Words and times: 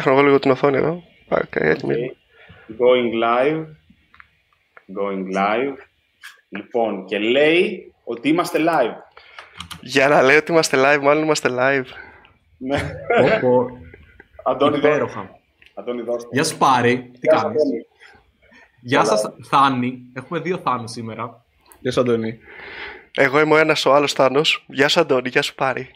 φτιάχνω 0.00 0.18
εγώ 0.18 0.26
λίγο 0.28 0.38
την 0.38 0.50
οθόνη 0.50 0.76
εδώ. 0.76 1.02
Okay, 1.28 1.60
έτοιμη. 1.60 2.16
Going 2.68 3.12
live. 3.24 3.64
Going 4.98 5.36
live. 5.36 5.76
Λοιπόν, 6.48 7.06
και 7.06 7.18
λέει 7.18 7.92
ότι 8.04 8.28
είμαστε 8.28 8.58
live. 8.58 8.94
Για 9.80 10.08
να 10.08 10.22
λέει 10.22 10.36
ότι 10.36 10.52
είμαστε 10.52 10.76
live, 10.78 11.00
μάλλον 11.02 11.22
είμαστε 11.22 11.48
live. 11.52 11.86
Ναι. 12.58 12.90
Όπω. 13.34 13.66
Αντώνη, 14.44 14.76
Υπέροχα. 14.76 15.30
Αντώνη, 15.74 16.02
δώστε. 16.02 16.28
Γεια 16.32 16.44
σου 16.44 16.56
Πάρη, 16.56 17.10
τι 17.12 17.18
Γεια 17.20 17.38
σου, 17.38 17.44
κάνεις; 17.44 17.62
Αντώνη. 17.62 17.86
Γεια 18.80 19.04
σας 19.04 19.22
Θάνη. 19.48 19.98
Έχουμε 20.14 20.40
δύο 20.40 20.58
Θάνους 20.58 20.90
σήμερα. 20.90 21.44
Γεια 21.80 21.92
σου, 21.92 22.00
Αντώνη. 22.00 22.38
Εγώ 23.16 23.40
είμαι 23.40 23.54
ο 23.54 23.58
ένας 23.58 23.86
ο 23.86 23.94
άλλος 23.94 24.12
Θάνος. 24.12 24.64
Γεια 24.68 24.88
σου, 24.88 25.00
Αντώνη, 25.00 25.28
γεια 25.28 25.42
σου, 25.42 25.54
Πάρη. 25.54 25.90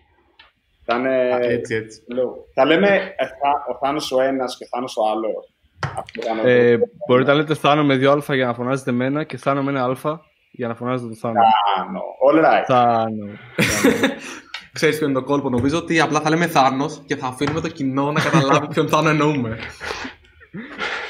Θα 0.93 0.99
είναι... 0.99 1.35
Α, 1.35 1.39
έτσι, 1.53 1.75
έτσι. 1.75 2.03
λέω. 2.15 2.45
Θα 2.55 2.65
λέμε 2.65 2.87
ε, 3.17 3.27
θα- 3.27 3.65
ο 3.75 3.79
Θάνος 3.87 4.13
ο 4.13 4.21
ένας 4.21 4.57
και 4.57 4.65
ο 4.65 4.67
Θάνος 4.71 4.97
ο 4.97 5.03
άλλος. 5.11 5.53
Αυτό 5.97 6.21
κάνω 6.21 6.43
Ε, 6.49 6.71
εγώ. 6.71 6.85
μπορείτε 7.09 7.31
να 7.31 7.37
λέτε 7.37 7.55
Θάνο 7.55 7.85
με 7.85 7.97
δύο 7.97 8.13
α 8.13 8.35
για 8.35 8.47
να 8.47 8.55
φωνάζετε 8.55 8.91
εμένα 8.91 9.25
και 9.25 9.37
Θάνο 9.37 9.63
με 9.63 9.71
ένα 9.71 9.85
α 9.85 10.19
για 10.51 10.69
να 10.69 10.75
φωνάζετε 10.75 11.09
το 11.09 11.15
Θάνο. 11.17 11.35
Θάνο. 11.77 12.01
All 12.31 12.45
right. 12.45 12.65
Θάνο. 12.67 13.27
Θάνο. 13.57 14.13
Ξέρεις 14.73 14.97
ποιο 14.99 15.07
είναι 15.09 15.15
το 15.21 15.25
κόλπο. 15.25 15.49
Νομίζω 15.51 15.79
ότι 15.79 16.01
απλά 16.01 16.21
θα 16.21 16.31
λέμε 16.31 16.47
Θάνος 16.47 17.03
και 17.07 17.17
θα 17.17 17.27
αφήνουμε 17.27 17.61
το 17.61 17.69
κοινό 17.69 18.13
να 18.13 18.21
καταλάβει 18.21 18.67
ποιον 18.69 18.89
Θάνο 18.89 19.09
εννοούμε. 19.09 19.59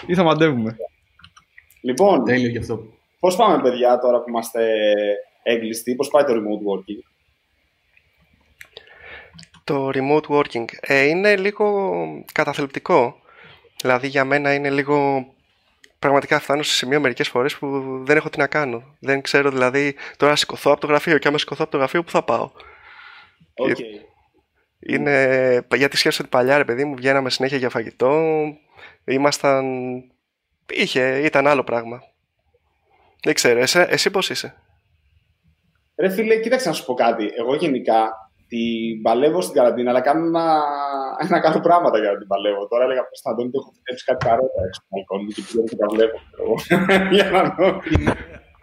Ή 0.07 0.15
θα 0.15 0.23
μαντεύουμε. 0.23 0.77
Λοιπόν, 1.83 2.25
Τέλειο 2.25 2.49
γι' 2.49 2.59
αυτό. 2.59 2.81
πώς 3.21 3.37
πάμε 3.37 3.63
παιδιά 3.63 3.99
τώρα 3.99 4.19
που 4.21 4.29
είμαστε 4.29 4.67
έγκλειστοι, 5.43 5.95
πώς 5.95 6.09
πάει 6.09 6.25
το 6.25 6.33
remote 6.33 6.65
working; 6.71 7.10
Το 9.71 9.91
remote 9.95 10.27
working 10.27 10.65
ε, 10.81 11.03
είναι 11.03 11.37
λίγο 11.37 12.05
καταθλιπτικό. 12.33 13.21
Δηλαδή 13.81 14.07
για 14.07 14.25
μένα 14.25 14.55
είναι 14.55 14.71
λίγο... 14.71 15.27
Πραγματικά 15.99 16.41
φτάνω 16.41 16.63
σε 16.63 16.75
σημείο 16.75 17.01
μερικές 17.01 17.29
φορές 17.29 17.57
που 17.57 17.83
δεν 18.05 18.17
έχω 18.17 18.31
τι 18.31 18.39
να 18.39 18.47
κάνω. 18.47 18.97
Δεν 19.01 19.21
ξέρω 19.21 19.51
δηλαδή 19.51 19.95
τώρα 20.17 20.33
να 20.33 20.39
σηκωθώ 20.39 20.71
από 20.71 20.81
το 20.81 20.87
γραφείο 20.87 21.19
και 21.19 21.29
άμα 21.29 21.39
σηκωθώ 21.39 21.63
από 21.63 21.73
το 21.73 21.79
γραφείο 21.79 22.05
που 22.05 22.11
θα 22.11 22.23
πάω; 22.23 22.51
Οκ. 23.55 23.77
Είναι... 24.79 25.67
Γιατί 25.75 25.97
σκέφτομαι 25.97 26.29
ότι 26.29 26.37
παλιά 26.37 26.57
ρε 26.57 26.65
παιδί 26.65 26.85
μου 26.85 26.95
βγαίναμε 26.95 27.31
συνέχεια 27.31 27.59
για 27.59 27.69
φαγητό. 27.69 28.43
Ήμασταν... 29.05 29.65
Είχε, 30.71 31.21
ήταν 31.25 31.47
άλλο 31.47 31.65
πράγμα. 31.65 32.03
Δεν 33.23 33.35
ξέρω, 33.35 33.61
εσύ, 33.61 33.85
εσύ 33.89 34.11
πώς 34.11 34.31
είσαι; 34.31 34.55
Ρε 35.97 36.09
φίλε, 36.09 36.41
κοίταξε 36.41 36.69
να 36.69 36.75
σου 36.75 36.85
πω 36.85 36.95
κάτι. 36.95 37.31
Εγώ 37.37 37.55
γενικά 37.55 38.30
την 38.51 39.03
παλεύω 39.03 39.41
στην 39.41 39.55
καραντίνα, 39.59 39.91
αλλά 39.91 40.01
κάνω 40.09 40.23
ένα, 40.27 40.47
ένα 41.25 41.41
κάνω 41.45 41.61
πράγματα 41.69 41.97
για 41.99 42.11
να 42.13 42.19
την 42.19 42.27
παλεύω. 42.33 42.63
Τώρα 42.69 42.85
έλεγα 42.85 43.03
πως 43.09 43.21
θα 43.23 43.31
Αντώνη 43.31 43.49
ότι 43.49 43.59
έχω 43.61 43.71
φυτέψει 43.77 44.05
κάτι 44.09 44.21
καρότα 44.27 44.61
έξω 44.67 44.81
από 44.83 44.89
το 44.89 44.93
μπαλκόνι 44.93 45.33
και 45.37 45.43
πηγαίνω 45.47 45.69
και 45.73 45.79
τα 45.83 45.87
βλέπω. 45.95 46.17
ξέρω 46.27 46.43
εγώ. 46.47 46.57
για 47.17 47.27
να 47.37 47.43
δω. 47.57 47.67
Είναι 47.93 48.11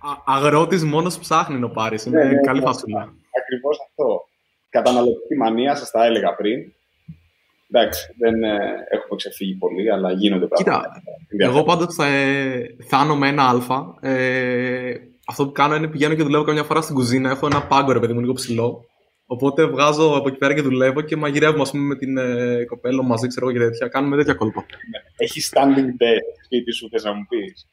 α- 0.09 0.21
αγρότης 0.35 0.83
μόνος 0.93 1.13
ψάχνει 1.23 1.55
είναι 1.55 1.65
ο 1.71 1.73
Πάρης. 1.77 2.05
Είναι 2.05 2.23
Ναι, 2.23 2.29
ναι, 2.31 2.39
καλή 2.49 2.59
ναι. 2.59 2.65
φασούλα. 2.65 3.01
Ακριβώς 3.41 3.75
αυτό. 3.87 4.07
Καταναλωτική 4.69 5.35
μανία, 5.43 5.75
σας 5.75 5.89
τα 5.91 6.05
έλεγα 6.05 6.35
πριν. 6.35 6.57
Εντάξει, 7.71 8.01
δεν 8.17 8.43
ε, 8.43 8.57
έχουμε 8.95 9.15
ξεφύγει 9.15 9.55
πολύ, 9.63 9.91
αλλά 9.91 10.11
γίνονται 10.11 10.47
πράγματα. 10.47 10.91
Εγώ 11.37 11.63
πάντως 11.63 11.95
θα, 11.95 12.05
θάνω 12.87 13.15
με 13.15 13.27
ένα 13.27 13.43
α. 13.43 14.09
Ε, 14.09 14.93
αυτό 15.27 15.45
που 15.45 15.51
κάνω 15.51 15.75
είναι 15.75 15.87
πηγαίνω 15.87 16.13
και 16.15 16.23
δουλεύω 16.23 16.43
καμιά 16.43 16.63
φορά 16.63 16.81
στην 16.81 16.95
κουζίνα. 16.95 17.29
Έχω 17.29 17.45
ένα 17.45 17.61
πάγκο 17.63 17.91
ρε 17.91 17.99
παιδί 17.99 18.13
μου 18.13 18.19
λίγο 18.19 18.33
ψηλό. 18.33 18.85
Οπότε 19.29 19.65
βγάζω 19.65 20.15
από 20.15 20.27
εκεί 20.27 20.37
πέρα 20.37 20.53
και 20.53 20.61
δουλεύω 20.61 21.01
και 21.01 21.15
μαγειρεύουμε 21.15 21.61
ας 21.61 21.71
πούμε, 21.71 21.83
με 21.83 21.95
την 21.95 22.17
ε, 22.17 22.65
κοπέλα 22.65 23.03
μαζί, 23.03 23.27
ξέρω 23.27 23.49
εγώ 23.49 23.57
και 23.57 23.63
τέτοια. 23.63 23.87
Κάνουμε 23.87 24.15
τέτοια 24.15 24.33
κόλπα. 24.33 24.65
Έχεις 25.17 25.53
standing 25.55 25.85
desk 26.01 26.43
σπίτι 26.45 26.71
σου, 26.73 26.89
θες 26.89 27.03
να 27.03 27.13
μου 27.13 27.25
πεις; 27.29 27.67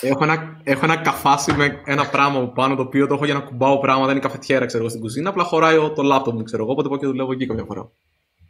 έχω, 0.00 0.24
ένα, 0.24 0.60
έχω 0.64 0.84
ένα 0.84 0.96
καφάσι 0.96 1.52
με 1.52 1.82
ένα 1.84 2.08
πράγμα 2.10 2.38
από 2.38 2.52
πάνω 2.52 2.74
το 2.76 2.82
οποίο 2.82 3.06
το 3.06 3.14
έχω 3.14 3.24
για 3.24 3.34
να 3.34 3.40
κουμπάω 3.40 3.78
πράγματα. 3.78 4.10
Είναι 4.10 4.20
καφετιέρα 4.20 4.66
ξέρω 4.66 4.80
εγώ 4.82 4.88
στην 4.90 5.02
κουζίνα. 5.02 5.28
Απλά 5.30 5.42
χωράει 5.44 5.76
ο- 5.76 5.92
το 5.92 6.02
λάπτοπ 6.02 6.34
μου, 6.34 6.42
ξέρω 6.42 6.62
εγώ. 6.62 6.72
Οπότε 6.72 6.88
πάω 6.88 6.98
και 6.98 7.06
δουλεύω 7.06 7.32
εκεί 7.32 7.46
καμιά 7.46 7.64
φορά. 7.64 7.90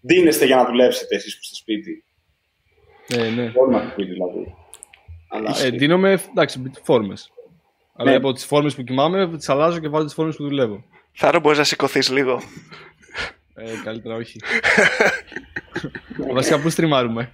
Δίνεστε 0.01 0.47
για 0.47 0.57
να 0.57 0.65
δουλέψετε 0.67 1.15
εσείς 1.17 1.33
που 1.35 1.41
είστε 1.43 1.55
σπίτι. 1.55 2.05
Ε, 3.09 3.31
ναι. 3.31 3.51
Φόρμα 3.51 3.81
του 3.81 3.91
σπίτι 3.91 4.13
δηλαδή. 4.13 4.55
Αλλά 5.31 5.57
Ε, 5.65 5.71
δίνομαι, 5.71 6.21
εντάξει, 6.31 6.71
φόρμες. 6.83 7.31
Αλλά 7.97 8.11
Ναι. 8.11 8.17
από 8.17 8.33
τις 8.33 8.45
φόρμες 8.45 8.75
που 8.75 8.83
κοιμάμαι, 8.83 9.37
τις 9.37 9.49
αλλάζω 9.49 9.79
και 9.79 9.89
βάζω 9.89 10.05
τις 10.05 10.15
φόρμες 10.15 10.37
που 10.37 10.43
δουλεύω. 10.45 10.85
Θάρο 11.19 11.41
μπορείς 11.41 11.59
να 11.59 11.65
σηκωθείς 11.65 12.11
λίγο. 12.11 12.41
Ε, 13.55 13.65
καλύτερα 13.85 14.15
όχι. 14.15 14.41
Βασικά, 16.33 16.61
πού 16.61 16.69
στριμάρουμε; 16.71 17.31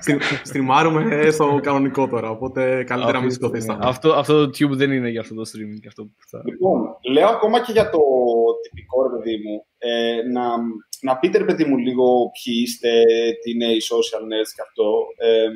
Στρι- 0.00 0.22
Στριμάρουμε 0.44 1.30
στο 1.30 1.60
κανονικό 1.62 2.08
τώρα. 2.08 2.30
Οπότε 2.30 2.84
καλύτερα 2.84 3.12
να 3.12 3.18
μην 3.24 3.28
Αυτό- 3.30 3.46
σηκωθείς. 3.46 3.66
ναι. 3.66 3.76
αυτό, 3.80 4.12
αυτό 4.12 4.44
το 4.44 4.50
tube 4.58 4.70
δεν 4.76 4.92
είναι 4.92 5.08
για 5.08 5.20
αυτό 5.20 5.34
το 5.34 5.42
streaming. 5.42 5.80
και 5.80 5.88
Αυτό 5.88 6.02
που 6.04 6.12
θα... 6.30 6.42
Λοιπόν, 6.44 6.96
λέω 7.12 7.28
ακόμα 7.28 7.60
και 7.62 7.72
για 7.72 7.90
το 7.90 7.98
τυπικό 8.62 9.02
ρε 9.02 9.08
παιδί 9.18 9.36
μου, 9.44 9.64
ε, 9.78 10.22
να, 10.32 10.44
να 11.00 11.16
πείτε 11.18 11.38
ρε 11.38 11.44
παιδί 11.44 11.64
μου 11.64 11.76
λίγο 11.76 12.30
ποιοι 12.42 12.54
είστε, 12.62 12.90
τι 13.42 13.50
είναι 13.50 13.66
οι 13.66 13.80
social 13.90 14.22
nerds 14.22 14.50
και 14.56 14.62
αυτό. 14.66 14.84
Ε, 15.16 15.46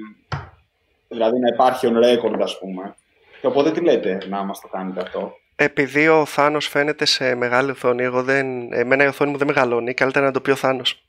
δηλαδή 1.09 1.39
να 1.39 1.49
υπάρχει 1.55 1.89
on 1.91 1.97
record 2.05 2.41
ας 2.41 2.59
πούμε. 2.59 2.95
Και 3.41 3.47
οπότε 3.47 3.71
τι 3.71 3.81
λέτε 3.81 4.19
να 4.29 4.45
μας 4.45 4.61
το 4.61 4.69
κάνετε 4.69 5.01
αυτό; 5.01 5.33
Επειδή 5.57 6.09
ο 6.09 6.25
Θάνος 6.25 6.69
φαίνεται 6.69 7.05
σε 7.05 7.35
μεγάλη 7.35 7.71
οθόνη, 7.71 8.03
εγώ 8.03 8.23
δεν... 8.23 8.73
εμένα 8.73 9.05
η 9.05 9.07
οθόνη 9.07 9.31
μου 9.31 9.37
δεν 9.37 9.47
μεγαλώνει, 9.47 9.95
καλύτερα 9.95 10.27
να 10.27 10.33
το 10.33 10.41
πει 10.41 10.51
ο 10.51 10.57
Θάνος. 10.57 11.07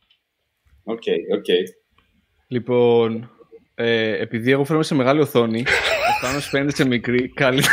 OK, 0.83 1.03
OK. 1.37 1.45
Λοιπόν, 2.47 3.31
ε, 3.75 4.21
επειδή 4.21 4.51
εγώ 4.51 4.63
φέρομαι 4.63 4.83
σε 4.83 4.95
μεγάλη 4.95 5.19
οθόνη, 5.19 5.59
ο 5.61 6.25
Θάνος 6.25 6.47
φαίνεται 6.47 6.75
σε 6.75 6.85
μικρή, 6.87 7.29
καλή. 7.29 7.63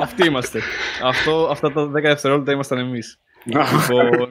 Αυτοί 0.00 0.26
είμαστε. 0.26 0.60
Αυτό, 1.02 1.48
αυτά 1.50 1.72
τα 1.72 1.90
10 1.90 1.90
δευτερόλεπτα 1.92 2.52
ήμασταν 2.52 2.78
εμείς. 2.78 3.20
λοιπόν, 3.44 4.30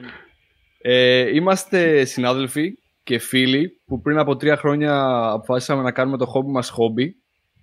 ε, 0.80 1.34
είμαστε 1.34 2.04
συνάδελφοι 2.04 2.72
και 3.02 3.18
φίλοι 3.18 3.80
που 3.86 4.00
πριν 4.00 4.18
από 4.18 4.36
τρία 4.36 4.56
χρόνια 4.56 5.04
αποφάσισαμε 5.32 5.82
να 5.82 5.92
κάνουμε 5.92 6.16
το 6.16 6.26
χόμπι 6.26 6.50
μας 6.50 6.68
χόμπι 6.68 7.16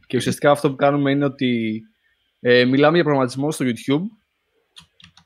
και 0.07 0.17
ουσιαστικά 0.17 0.51
αυτό 0.51 0.69
που 0.69 0.75
κάνουμε 0.75 1.11
είναι 1.11 1.25
ότι 1.25 1.81
ε, 2.47 2.65
μιλάμε 2.65 2.95
για 2.95 3.03
προγραμματισμό 3.03 3.51
στο 3.51 3.65
YouTube 3.65 4.03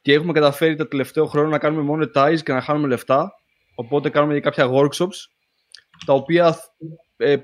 και 0.01 0.13
έχουμε 0.13 0.33
καταφέρει 0.33 0.75
το 0.75 0.87
τελευταίο 0.87 1.25
χρόνο 1.25 1.49
να 1.49 1.57
κάνουμε 1.57 1.93
monetize 1.93 2.39
και 2.43 2.53
να 2.53 2.61
χάνουμε 2.61 2.87
λεφτά 2.87 3.31
οπότε 3.75 4.09
κάνουμε 4.09 4.33
και 4.33 4.39
κάποια 4.39 4.69
workshops 4.69 5.17
τα 6.05 6.13
οποία 6.13 6.55
ε, 7.17 7.37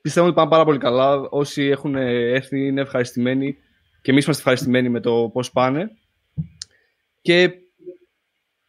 πιστεύω 0.00 0.26
ότι 0.26 0.34
πάνε 0.34 0.50
πάρα 0.50 0.64
πολύ 0.64 0.78
καλά 0.78 1.20
όσοι 1.20 1.62
έχουν 1.62 1.94
έρθει 1.94 2.66
είναι 2.66 2.80
ευχαριστημένοι 2.80 3.56
και 4.02 4.10
εμείς 4.10 4.24
είμαστε 4.24 4.42
ευχαριστημένοι 4.42 4.88
με 4.88 5.00
το 5.00 5.30
πώς 5.32 5.50
πάνε 5.52 5.90
και 7.22 7.52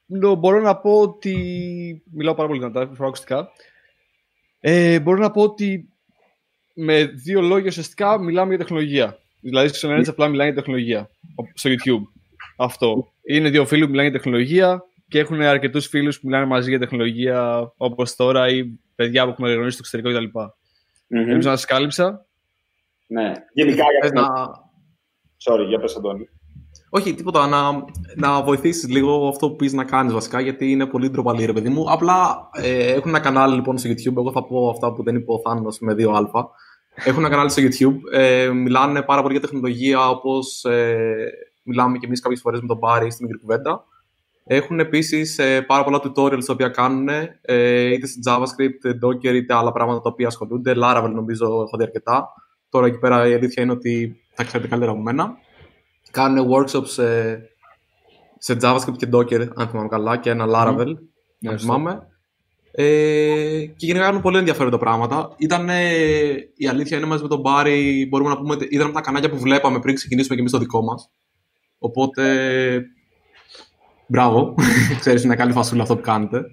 νο- 0.05 0.35
μπορώ 0.35 0.61
να 0.61 0.77
πω 0.77 1.01
ότι. 1.01 2.03
Μιλάω 2.11 2.35
πάρα 2.35 2.47
πολύ 2.47 2.59
δυνατά, 2.59 2.87
φοράω 2.87 3.07
ακουστικά. 3.07 3.49
Ε, 4.59 4.99
μπορώ 4.99 5.17
να 5.17 5.31
πω 5.31 5.41
ότι 5.41 5.89
με 6.73 7.05
δύο 7.05 7.41
λόγια 7.41 7.67
ουσιαστικά 7.67 8.19
μιλάμε 8.19 8.49
για 8.49 8.57
τεχνολογία. 8.57 9.19
Δηλαδή, 9.41 9.67
στου 9.67 9.87
Ενέρετ 9.87 10.07
απλά 10.07 10.27
μιλάνε 10.27 10.49
για 10.51 10.59
τεχνολογία. 10.61 10.99
ο- 11.35 11.43
Στο 11.53 11.69
YouTube. 11.69 12.01
Αυτό. 12.57 13.07
Είναι 13.29 13.49
δύο 13.49 13.65
φίλοι 13.65 13.83
που 13.83 13.89
μιλάνε 13.89 14.09
για 14.09 14.17
τεχνολογία 14.19 14.83
και 15.07 15.19
έχουν 15.19 15.41
αρκετούς 15.41 15.87
φίλους 15.87 16.19
που 16.19 16.27
μιλάνε 16.27 16.45
μαζί 16.45 16.69
για 16.69 16.79
τεχνολογία 16.79 17.71
όπως 17.77 18.15
τώρα 18.15 18.49
ή 18.49 18.63
παιδιά 18.95 19.23
που 19.25 19.29
έχουμε 19.29 19.53
γνωρίσει 19.53 19.77
στο 19.77 19.83
εξωτερικό 19.97 20.27
κτλ. 20.29 20.39
Μμμ. 21.07 21.29
Ελπίζω 21.29 21.49
να 21.49 21.55
σας 21.55 21.65
κάλυψα. 21.65 22.25
Ναι. 23.07 23.31
Γενικά 23.53 23.83
για 23.83 23.99
Θες 24.01 24.11
το... 24.11 24.21
να, 24.21 24.27
Sorry, 25.49 25.67
για 25.67 25.79
πες 25.79 25.95
Αντώνη. 25.95 26.25
Όχι, 26.89 27.13
τίποτα. 27.13 27.47
Να, 27.47 27.71
να 28.15 28.43
βοηθήσεις 28.43 28.89
λίγο 28.89 29.27
αυτό 29.27 29.49
που 29.49 29.55
πεις 29.55 29.73
να 29.73 29.83
κάνεις 29.85 30.13
βασικά, 30.13 30.39
γιατί 30.41 30.71
είναι 30.71 30.85
πολύ 30.85 31.09
ντροπαλή, 31.09 31.45
ρε 31.45 31.53
παιδί 31.53 31.69
μου. 31.69 31.91
Απλά 31.91 32.49
ε, 32.61 32.91
έχουν 32.93 33.09
ένα 33.09 33.19
κανάλι 33.19 33.55
λοιπόν 33.55 33.77
στο 33.77 33.89
YouTube. 33.89 34.17
Εγώ 34.17 34.31
θα 34.31 34.43
πω 34.45 34.69
αυτά 34.69 34.93
που 34.93 35.03
δεν 35.03 35.15
είπε 35.15 35.31
ο 35.31 35.39
Θάνο 35.39 35.67
με 35.79 35.95
2α. 35.97 36.43
Έχουν 36.93 37.19
ένα 37.19 37.29
κανάλι 37.29 37.49
στο 37.49 37.61
YouTube. 37.63 37.97
Ε, 38.11 38.49
μιλάνε 38.49 39.01
πάρα 39.01 39.21
πολύ 39.21 39.33
για 39.33 39.41
τεχνολογία, 39.41 40.09
όπως 40.09 40.63
ε, 40.63 41.31
μιλάμε 41.63 41.97
και 41.97 42.05
εμείς 42.05 42.21
κάποιες 42.21 42.41
φορές 42.41 42.61
με 42.61 42.67
τον 42.67 42.79
Πάρη 42.79 43.11
στην 43.11 43.25
μικρή 43.25 43.41
κουβέντα. 43.41 43.83
Έχουν 44.43 44.79
επίσης 44.79 45.37
ε, 45.39 45.61
πάρα 45.61 45.83
πολλά 45.83 46.01
tutorials 46.03 46.43
τα 46.45 46.53
οποία 46.53 46.67
κάνουν 46.67 47.09
ε, 47.41 47.93
είτε 47.93 48.07
σε 48.07 48.19
JavaScript, 48.27 49.05
Docker 49.05 49.33
είτε 49.33 49.53
άλλα 49.53 49.71
πράγματα 49.71 50.01
τα 50.01 50.09
οποία 50.09 50.27
ασχολούνται. 50.27 50.73
Laravel 50.75 51.11
νομίζω 51.13 51.45
έχω 51.45 51.77
δει 51.77 51.83
αρκετά. 51.83 52.33
Τώρα 52.69 52.85
εκεί 52.85 52.97
πέρα 52.97 53.27
η 53.27 53.33
αλήθεια 53.33 53.63
είναι 53.63 53.71
ότι 53.71 54.21
θα 54.33 54.43
ξέρετε 54.43 54.67
καλύτερα 54.69 54.91
από 54.93 55.01
μένα. 55.01 55.33
Κάνουν 56.11 56.47
workshops 56.51 56.87
σε, 56.87 57.37
σε 58.37 58.57
JavaScript 58.61 58.97
και 58.97 59.07
Docker, 59.13 59.47
αν 59.55 59.67
θυμάμαι 59.67 59.87
καλά, 59.87 60.17
και 60.17 60.29
ένα 60.29 60.45
Laravel, 60.45 60.85
Ναι, 61.39 61.49
αν 61.49 61.59
σωστό. 61.59 61.73
θυμάμαι. 61.73 62.07
Ε, 62.71 63.65
και 63.65 63.85
γενικά 63.85 64.05
κάνουν 64.05 64.21
πολύ 64.21 64.37
ενδιαφέροντα 64.37 64.77
πράγματα. 64.77 65.33
Ήταν, 65.37 65.69
η 66.55 66.67
αλήθεια 66.67 66.97
είναι 66.97 67.05
μαζί 67.05 67.23
με 67.23 67.29
τον 67.29 67.39
Μπάρι, 67.39 68.07
μπορούμε 68.09 68.29
να 68.29 68.37
πούμε, 68.37 68.53
ότι 68.53 68.67
ήταν 68.71 68.85
από 68.85 68.95
τα 68.95 69.01
κανάλια 69.01 69.29
που 69.29 69.37
βλέπαμε 69.37 69.79
πριν 69.79 69.95
ξεκινήσουμε 69.95 70.35
και 70.35 70.41
εμείς 70.41 70.51
το 70.51 70.57
δικό 70.57 70.83
μας. 70.83 71.09
Οπότε, 71.79 72.23
μπράβο. 74.07 74.55
Ξέρεις, 74.99 75.23
είναι 75.23 75.35
καλή 75.35 75.51
φασούλα 75.51 75.81
αυτό 75.81 75.95
που 75.95 76.01
κάνετε. 76.01 76.45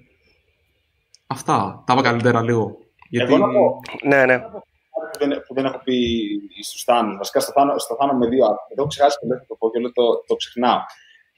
Αυτά. 1.27 1.83
Τα 1.85 1.93
είπα 1.93 2.01
καλύτερα 2.01 2.41
λίγο. 2.43 2.77
Γιατί... 3.09 3.33
Εγώ 3.33 3.45
να 3.45 3.53
πω, 3.53 3.79
Ναι, 4.03 4.25
ναι. 4.25 4.39
που 4.39 5.19
δεν, 5.19 5.29
που 5.47 5.53
δεν 5.53 5.65
έχω 5.65 5.79
πει 5.83 5.95
στους 6.63 6.83
Θάνους. 6.83 7.17
Βασικά 7.17 7.39
στο 7.39 7.51
Θάνο, 7.51 7.77
στο 7.77 7.95
Θάνο 7.95 8.13
με 8.13 8.27
δύο 8.27 8.43
άτομα. 8.43 8.67
Το 8.67 8.75
έχω 8.77 8.87
ξεχάσει 8.87 9.17
και 9.19 9.27
δεν 9.27 9.37
θα 9.37 9.45
το 9.47 9.55
πω 9.55 9.69
και 9.71 9.77
όλο 9.77 9.91
το, 9.91 10.23
το 10.27 10.35
ξεχνάω. 10.35 10.79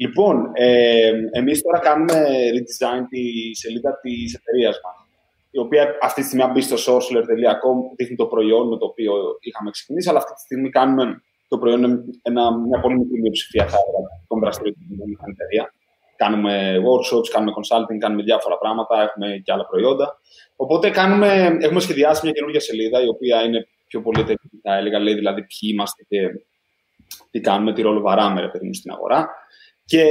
Λοιπόν, 0.03 0.51
ε, 0.53 1.11
εμείς 1.31 1.61
τώρα 1.61 1.79
κάνουμε 1.79 2.13
redesign 2.55 3.03
τη 3.09 3.23
σελίδα 3.55 3.99
της 4.01 4.33
εταιρείας 4.33 4.79
μας. 4.83 4.95
Η 5.51 5.59
οποία 5.59 5.97
αυτή 6.01 6.19
τη 6.21 6.27
στιγμή, 6.27 6.43
αν 6.45 6.51
μπεις 6.51 6.65
στο 6.65 6.77
sourceler.com, 6.85 7.77
δείχνει 7.97 8.15
το 8.15 8.25
προϊόν 8.25 8.67
με 8.67 8.77
το 8.77 8.85
οποίο 8.85 9.13
είχαμε 9.39 9.69
ξεκινήσει, 9.71 10.09
αλλά 10.09 10.17
αυτή 10.17 10.33
τη 10.33 10.39
στιγμή 10.39 10.69
κάνουμε 10.69 11.21
το 11.47 11.57
προϊόν 11.57 11.83
είναι 11.83 11.99
ένα, 12.21 12.57
μια 12.57 12.79
πολύ 12.79 12.97
μικρή 12.97 13.21
μειοψηφία 13.21 13.65
θα 13.67 13.77
έλεγα 13.81 14.09
των 14.27 14.39
δραστηριοτήτων 14.39 14.97
που 14.97 15.03
έχουμε 15.13 15.33
εταιρεία. 15.37 15.73
Κάνουμε 16.15 16.53
workshops, 16.87 17.27
κάνουμε 17.33 17.51
consulting, 17.57 17.97
κάνουμε 18.03 18.23
διάφορα 18.23 18.57
πράγματα, 18.57 18.93
έχουμε 19.07 19.27
και 19.43 19.51
άλλα 19.51 19.65
προϊόντα. 19.65 20.19
Οπότε 20.55 20.89
κάνουμε, 20.89 21.57
έχουμε 21.61 21.79
σχεδιάσει 21.79 22.19
μια 22.23 22.33
καινούργια 22.33 22.59
σελίδα, 22.59 23.03
η 23.03 23.07
οποία 23.07 23.43
είναι 23.45 23.67
πιο 23.87 24.01
πολύ 24.01 24.19
εταιρική, 24.19 24.59
θα 24.63 24.75
έλεγα, 24.77 24.99
λέει 24.99 25.13
δηλαδή 25.13 25.41
ποιοι 25.49 25.69
είμαστε 25.73 26.03
και 26.09 26.19
τι 27.31 27.39
κάνουμε, 27.39 27.73
τι 27.73 27.81
ρόλο 27.81 28.01
βαράμε, 28.01 28.41
ρε 28.41 28.47
παιδί 28.47 28.65
μου, 28.65 28.73
στην 28.73 28.91
αγορά. 28.91 29.29
Και 29.91 30.05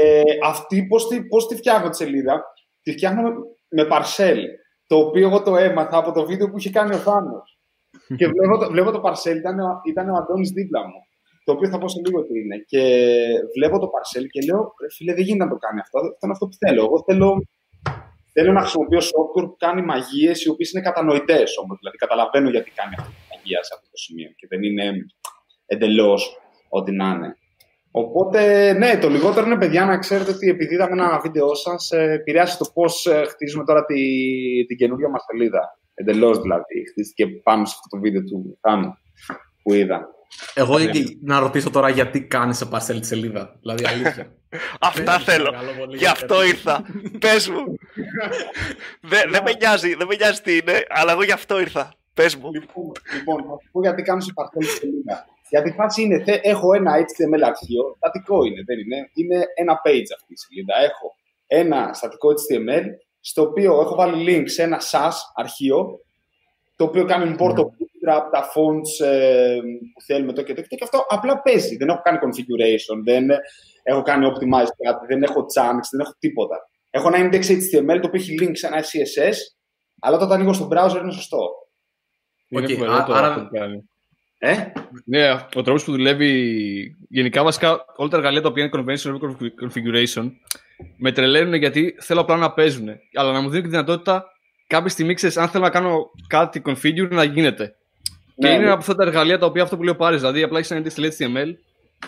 αυτή, 0.44 0.87
πώς 0.87 1.09
τη, 1.09 1.25
πώς 1.25 1.47
τη 1.47 1.56
φτιάχνω 1.56 1.88
τη 1.88 1.97
σελίδα, 1.97 2.43
τη 2.82 2.93
φτιάχνω 2.93 3.23
με, 3.23 3.31
με 3.69 3.88
parcel, 3.93 4.38
το 4.87 4.97
οποίο 4.97 5.27
εγώ 5.29 5.43
το 5.43 5.56
έμαθα 5.56 5.97
από 5.99 6.12
το 6.12 6.27
βίντεο 6.27 6.50
που 6.50 6.59
είχε 6.59 6.71
κάνει 6.71 6.94
ο 6.94 6.99
Θάνος. 6.99 7.59
και 8.19 8.27
βλέπω 8.27 8.59
το, 8.59 8.71
βλέπω 8.71 8.91
το 8.91 9.00
parcel, 9.05 9.37
ήταν, 9.37 9.59
ο- 9.61 9.81
ήταν 9.88 10.09
ο 10.11 10.15
Αντώνης 10.17 10.50
δίπλα 10.50 10.81
μου, 10.81 11.00
το 11.44 11.53
οποίο 11.53 11.69
θα 11.69 11.79
πω 11.79 11.88
σε 11.88 12.00
λίγο 12.05 12.23
τι 12.27 12.38
είναι. 12.41 12.56
Και 12.67 12.82
βλέπω 13.56 13.79
το 13.79 13.88
parcel 13.94 14.25
και 14.31 14.41
λέω, 14.49 14.61
«Ρε 14.82 14.91
φίλε, 14.97 15.15
δεν 15.15 15.25
γίνεται 15.25 15.44
να 15.44 15.50
το 15.50 15.56
κάνει 15.56 15.81
αυτό, 15.81 15.99
αυτό 15.99 16.19
είναι 16.23 16.32
αυτό 16.32 16.47
που 16.47 16.56
θέλω. 16.67 16.82
Εγώ 16.85 17.03
θέλω, 17.06 17.29
θέλω 18.32 18.53
να 18.53 18.61
χρησιμοποιώ 18.61 18.99
software 18.99 19.47
που 19.49 19.56
κάνει 19.59 19.82
μαγείες 19.82 20.44
οι 20.44 20.49
οποίες 20.50 20.71
είναι 20.73 20.82
κατανοητές 20.82 21.49
όμως. 21.62 21.77
Δηλαδή 21.81 21.97
καταλαβαίνω 21.97 22.49
γιατί 22.50 22.71
κάνει 22.71 22.94
αυτή 22.99 23.12
τη 23.12 23.25
μαγεία 23.35 23.62
σε 23.62 23.73
αυτό 23.77 23.87
το 23.91 23.97
σημείο 24.05 24.31
και 24.38 24.47
δεν 24.50 24.62
είναι 24.62 24.87
εντελώς 25.67 26.23
ό,τι 26.69 26.93
να 26.93 27.09
είναι. 27.15 27.31
Οπότε, 27.90 28.72
ναι, 28.72 28.98
το 28.98 29.08
λιγότερο 29.08 29.46
είναι, 29.46 29.58
παιδιά, 29.58 29.84
να 29.84 29.98
ξέρετε 29.98 30.31
ότι 30.31 30.48
επειδή 30.48 30.75
είδαμε 30.75 30.92
ένα 30.92 31.20
βίντεο 31.22 31.54
σας, 31.54 31.90
επηρεάσει 31.90 32.58
το 32.58 32.70
πώς 32.75 33.08
χτίζουμε 33.28 33.64
τώρα 33.64 33.84
τη, 33.84 33.94
την 34.66 34.76
καινούργια 34.76 35.08
μας 35.08 35.22
σελίδα. 35.31 35.78
Εντελώς 35.94 36.40
δηλαδή. 36.40 36.87
Χτίστηκε 36.90 37.26
πάνω 37.26 37.64
σε 37.64 37.75
αυτό 37.76 37.96
το 37.96 38.02
βίντεο 38.02 38.25
του 38.25 38.58
Θάνου 38.60 38.94
που 39.62 39.72
είδα. 39.75 40.08
Εγώ 40.54 40.76
να 41.22 41.38
ρωτήσω 41.38 41.70
τώρα 41.70 41.88
γιατί 41.88 42.22
κάνεις 42.26 42.56
σε 42.56 42.69
parcel 42.72 42.96
τη 43.00 43.06
σελίδα. 43.06 43.56
Δηλαδή 43.60 43.84
αλήθεια. 43.87 44.32
Αυτά 44.81 45.02
Πες 45.02 45.16
μου, 45.19 45.25
θέλω. 45.25 45.44
παρακαλώ 45.50 45.78
πολύ, 45.78 45.96
Γι' 45.96 46.06
αυτό 46.06 46.34
γιατί- 46.34 46.48
ήρθα. 46.48 46.84
Πες 47.19 47.48
μου. 47.48 47.64
Δεν 49.00 49.31
δεν 49.31 49.43
με 49.44 49.52
νοιάζει, 49.52 49.94
δεν 49.94 50.06
με 50.06 50.14
νοιάζει 50.14 50.40
τι 50.40 50.52
είναι, 50.56 50.82
αλλά 50.88 51.12
εγώ 51.12 51.22
γι' 51.22 51.32
αυτό 51.32 51.60
ήρθα. 51.60 51.93
Πες 52.14 52.36
μου. 52.36 52.50
Λοιπόν, 52.52 52.93
λοιπόν, 53.14 53.36
θα 53.36 53.56
σου 53.62 53.69
πω 53.72 53.81
γιατί 53.81 54.02
κάνω 54.02 54.20
σε 54.20 54.32
παρθέλη 54.34 54.66
τη 54.66 54.72
σελίδα. 54.72 55.26
Γιατί 55.50 55.69
η 55.69 55.73
φάση 55.73 56.02
είναι, 56.02 56.23
θε- 56.25 56.41
έχω 56.47 56.75
ένα 56.75 56.93
HTML 56.99 57.43
αρχείο, 57.44 57.94
στατικό 57.97 58.44
είναι, 58.44 58.62
δεν 58.67 58.79
είναι. 58.79 59.11
Είναι 59.14 59.44
ένα 59.55 59.75
page 59.85 60.11
αυτή 60.17 60.32
η 60.32 60.37
σελίδα. 60.37 60.75
Έχω 60.85 61.14
ένα 61.47 61.93
στατικό 61.93 62.29
HTML, 62.29 62.85
στο 63.20 63.43
οποίο 63.43 63.81
έχω 63.81 63.94
βάλει 63.94 64.25
link 64.29 64.44
σε 64.49 64.62
ένα 64.62 64.81
Sass 64.90 65.12
αρχείο, 65.35 66.00
το 66.76 66.85
οποίο 66.85 67.05
κάνει 67.05 67.35
import 67.38 67.55
το 67.55 67.70
bootstrap, 67.73 68.23
τα 68.32 68.44
fonts 68.55 69.06
ε, 69.06 69.58
που 69.94 70.00
θέλουμε, 70.06 70.32
το 70.32 70.43
και 70.43 70.55
το 70.55 70.61
και 70.62 70.69
το, 70.69 70.76
και 70.76 70.85
αυτό 70.85 71.05
απλά 71.08 71.41
παίζει. 71.43 71.76
Δεν 71.76 71.88
έχω 71.88 72.00
κάνει 72.03 72.19
configuration, 72.23 73.00
δεν 73.05 73.29
έχω 73.82 74.03
κάνει 74.03 74.26
optimize 74.31 74.69
κάτι, 74.85 75.06
δεν 75.06 75.23
έχω 75.23 75.41
chunks, 75.41 75.87
δεν 75.91 76.00
έχω 76.00 76.14
τίποτα. 76.19 76.56
Έχω 76.91 77.08
ένα 77.14 77.29
index 77.29 77.43
HTML 77.44 77.99
το 78.00 78.06
οποίο 78.06 78.20
έχει 78.20 78.35
link 78.41 78.50
σε 78.53 78.67
ένα 78.67 78.81
CSS, 78.81 79.35
αλλά 80.00 80.17
όταν 80.17 80.32
ανοίγω 80.32 80.53
στο 80.53 80.69
browser 80.73 80.99
είναι 81.03 81.12
σωστό. 81.12 81.49
Είναι 82.49 82.64
Οκ, 82.64 82.70
φοβερό 82.73 82.93
α- 82.93 83.05
το 83.05 83.12
άρα- 83.12 83.29
αυτό 83.29 83.41
που 83.41 83.49
κάνει. 83.56 83.85
Ε; 84.42 84.56
Ναι, 85.04 85.32
ο 85.54 85.62
τρόπος 85.62 85.84
που 85.84 85.90
δουλεύει. 85.90 86.96
Γενικά, 87.08 87.42
βασικά, 87.42 87.84
όλα 87.96 88.08
τα 88.08 88.16
εργαλεία 88.16 88.40
τα 88.40 88.48
οποία 88.48 88.64
είναι 88.64 88.72
convention 88.75 89.05
over 89.05 89.17
configuration 89.66 90.31
με 90.96 91.12
τρελαίνουν 91.12 91.54
γιατί 91.54 91.96
θέλω 92.00 92.20
απλά 92.20 92.37
να 92.37 92.52
παίζουν. 92.52 92.88
Αλλά 93.14 93.32
να 93.32 93.40
μου 93.40 93.48
δίνουν 93.48 93.62
και 93.62 93.69
τη 93.69 93.69
δυνατότητα 93.69 94.25
κάποια 94.66 94.88
στιγμή, 94.88 95.14
ξέρεις, 95.14 95.37
αν 95.37 95.48
θέλω 95.48 95.64
να 95.64 95.70
κάνω 95.70 96.10
κάτι 96.26 96.62
configure, 96.64 97.08
να 97.10 97.25
γίνεται. 97.25 97.75
και 98.37 98.46
Ναι, 98.46 98.54
είναι 98.54 98.64
ναι. 98.64 98.70
από 98.70 98.78
αυτά 98.78 98.94
τα 98.94 99.04
εργαλεία 99.04 99.38
τα 99.38 99.46
οποία 99.46 99.62
αυτό 99.62 99.76
που 99.76 99.82
λέει 99.82 99.92
ο 99.92 99.96
Πάρης. 99.96 100.17
Δηλαδή, 100.16 100.43
απλά 100.43 100.58
έχεις 100.58 100.70
ένα 100.70 100.82
HTML, 101.19 101.54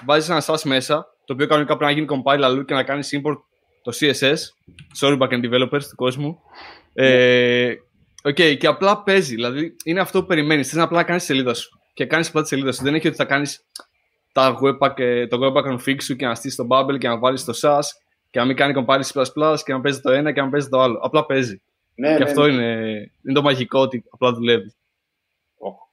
βάζεις 0.04 0.28
ένα 0.28 0.42
Sass 0.46 0.62
μέσα, 0.64 1.06
το 1.24 1.32
οποίο 1.32 1.46
κανονικά 1.46 1.76
πρέπει 1.76 1.92
να 1.92 1.98
γίνει 1.98 2.22
compile 2.24 2.42
αλλού 2.42 2.64
και 2.64 2.74
να 2.74 2.82
κάνεις 2.82 3.20
import 3.22 3.36
το 3.82 3.92
CSS. 4.00 4.36
Sorry, 5.00 5.18
backend 5.18 5.50
developers 5.50 5.82
του 5.88 5.96
κόσμου. 5.96 6.38
Ε, 6.94 7.74
Οκ, 8.22 8.34
και 8.34 8.66
απλά 8.66 9.02
παίζει. 9.02 9.34
Δηλαδή, 9.34 9.76
είναι 9.84 10.00
αυτό 10.00 10.20
που 10.20 10.26
περιμένεις. 10.26 10.68
Θες 10.68 10.82
απλά 10.82 10.96
να 10.96 11.04
κάνεις 11.04 11.22
τη 11.22 11.28
σελίδα 11.28 11.54
σου. 11.54 11.81
Και 11.92 12.06
κάνεις 12.06 12.28
απλά 12.28 12.42
τη 12.42 12.48
σελίδα 12.48 12.72
σου. 12.72 12.82
Δεν 12.82 12.94
έχει 12.94 13.06
ότι 13.06 13.16
θα 13.16 13.24
κάνεις 13.24 13.66
τα 14.32 14.58
webpack, 14.62 14.98
ε, 14.98 15.26
το 15.26 15.38
webpack 15.42 15.72
config 15.72 16.02
σου 16.02 16.16
και 16.16 16.26
να 16.26 16.34
στήσει 16.34 16.56
το 16.56 16.66
bubble 16.70 16.98
και 16.98 17.08
να 17.08 17.18
βάλεις 17.18 17.44
το 17.44 17.52
SAS 17.62 17.82
και 18.30 18.38
να 18.38 18.44
μην 18.44 18.56
κάνει 18.56 18.84
compile 18.86 19.00
C++ 19.00 19.22
και 19.64 19.72
να 19.72 19.80
παίζει 19.80 20.00
το 20.00 20.10
ένα 20.10 20.32
και 20.32 20.40
να 20.40 20.48
παίζει 20.48 20.68
το 20.68 20.80
άλλο. 20.80 20.98
Απλά 21.02 21.26
παίζει. 21.26 21.62
Ναι, 21.94 22.16
και 22.16 22.24
ναι, 22.24 22.30
αυτό 22.30 22.46
ναι. 22.46 22.52
είναι, 22.52 22.72
είναι 23.24 23.34
το 23.34 23.42
μαγικό 23.42 23.80
ότι 23.80 24.04
απλά 24.10 24.32
δουλεύει. 24.32 24.74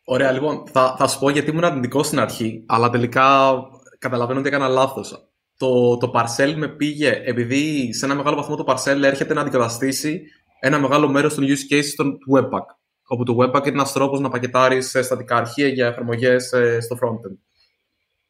Ωραία, 0.04 0.32
λοιπόν, 0.32 0.64
θα, 0.72 0.96
θα 0.98 1.08
σου 1.08 1.20
πω 1.20 1.30
γιατί 1.30 1.50
ήμουν 1.50 1.64
αρνητικός 1.64 2.06
στην 2.06 2.20
αρχή, 2.20 2.64
αλλά 2.68 2.90
τελικά 2.90 3.56
καταλαβαίνω 4.00 4.40
ότι 4.40 4.48
έκανα 4.48 4.68
λάθος. 4.68 5.30
Το, 5.58 5.98
το 5.98 6.12
parcel 6.16 6.54
με 6.56 6.68
πήγε, 6.68 7.22
επειδή 7.26 7.94
σε 7.94 8.06
ένα 8.06 8.16
μεγάλο 8.16 8.36
βαθμό 8.36 8.56
το 8.56 8.64
parcel 8.68 9.02
έρχεται 9.04 9.34
να 9.34 9.42
αντικαταστήσει 9.42 10.22
ένα 10.60 10.80
μεγάλο 10.80 11.10
μέρος 11.10 11.36
των 11.36 11.46
use 11.46 11.74
cases 11.74 11.94
των 11.96 12.18
του 12.20 12.38
Webpack. 12.38 12.79
Όπου 13.12 13.24
το 13.24 13.38
Webpack 13.40 13.66
είναι 13.66 13.78
ένας 13.78 13.92
τρόπος 13.92 14.20
να 14.20 14.30
πακετάρεις 14.30 14.90
στατικά 15.02 15.36
αρχεία 15.36 15.68
για 15.68 15.88
εφαρμογές 15.88 16.54
στο 16.80 16.98
frontend. 17.02 17.38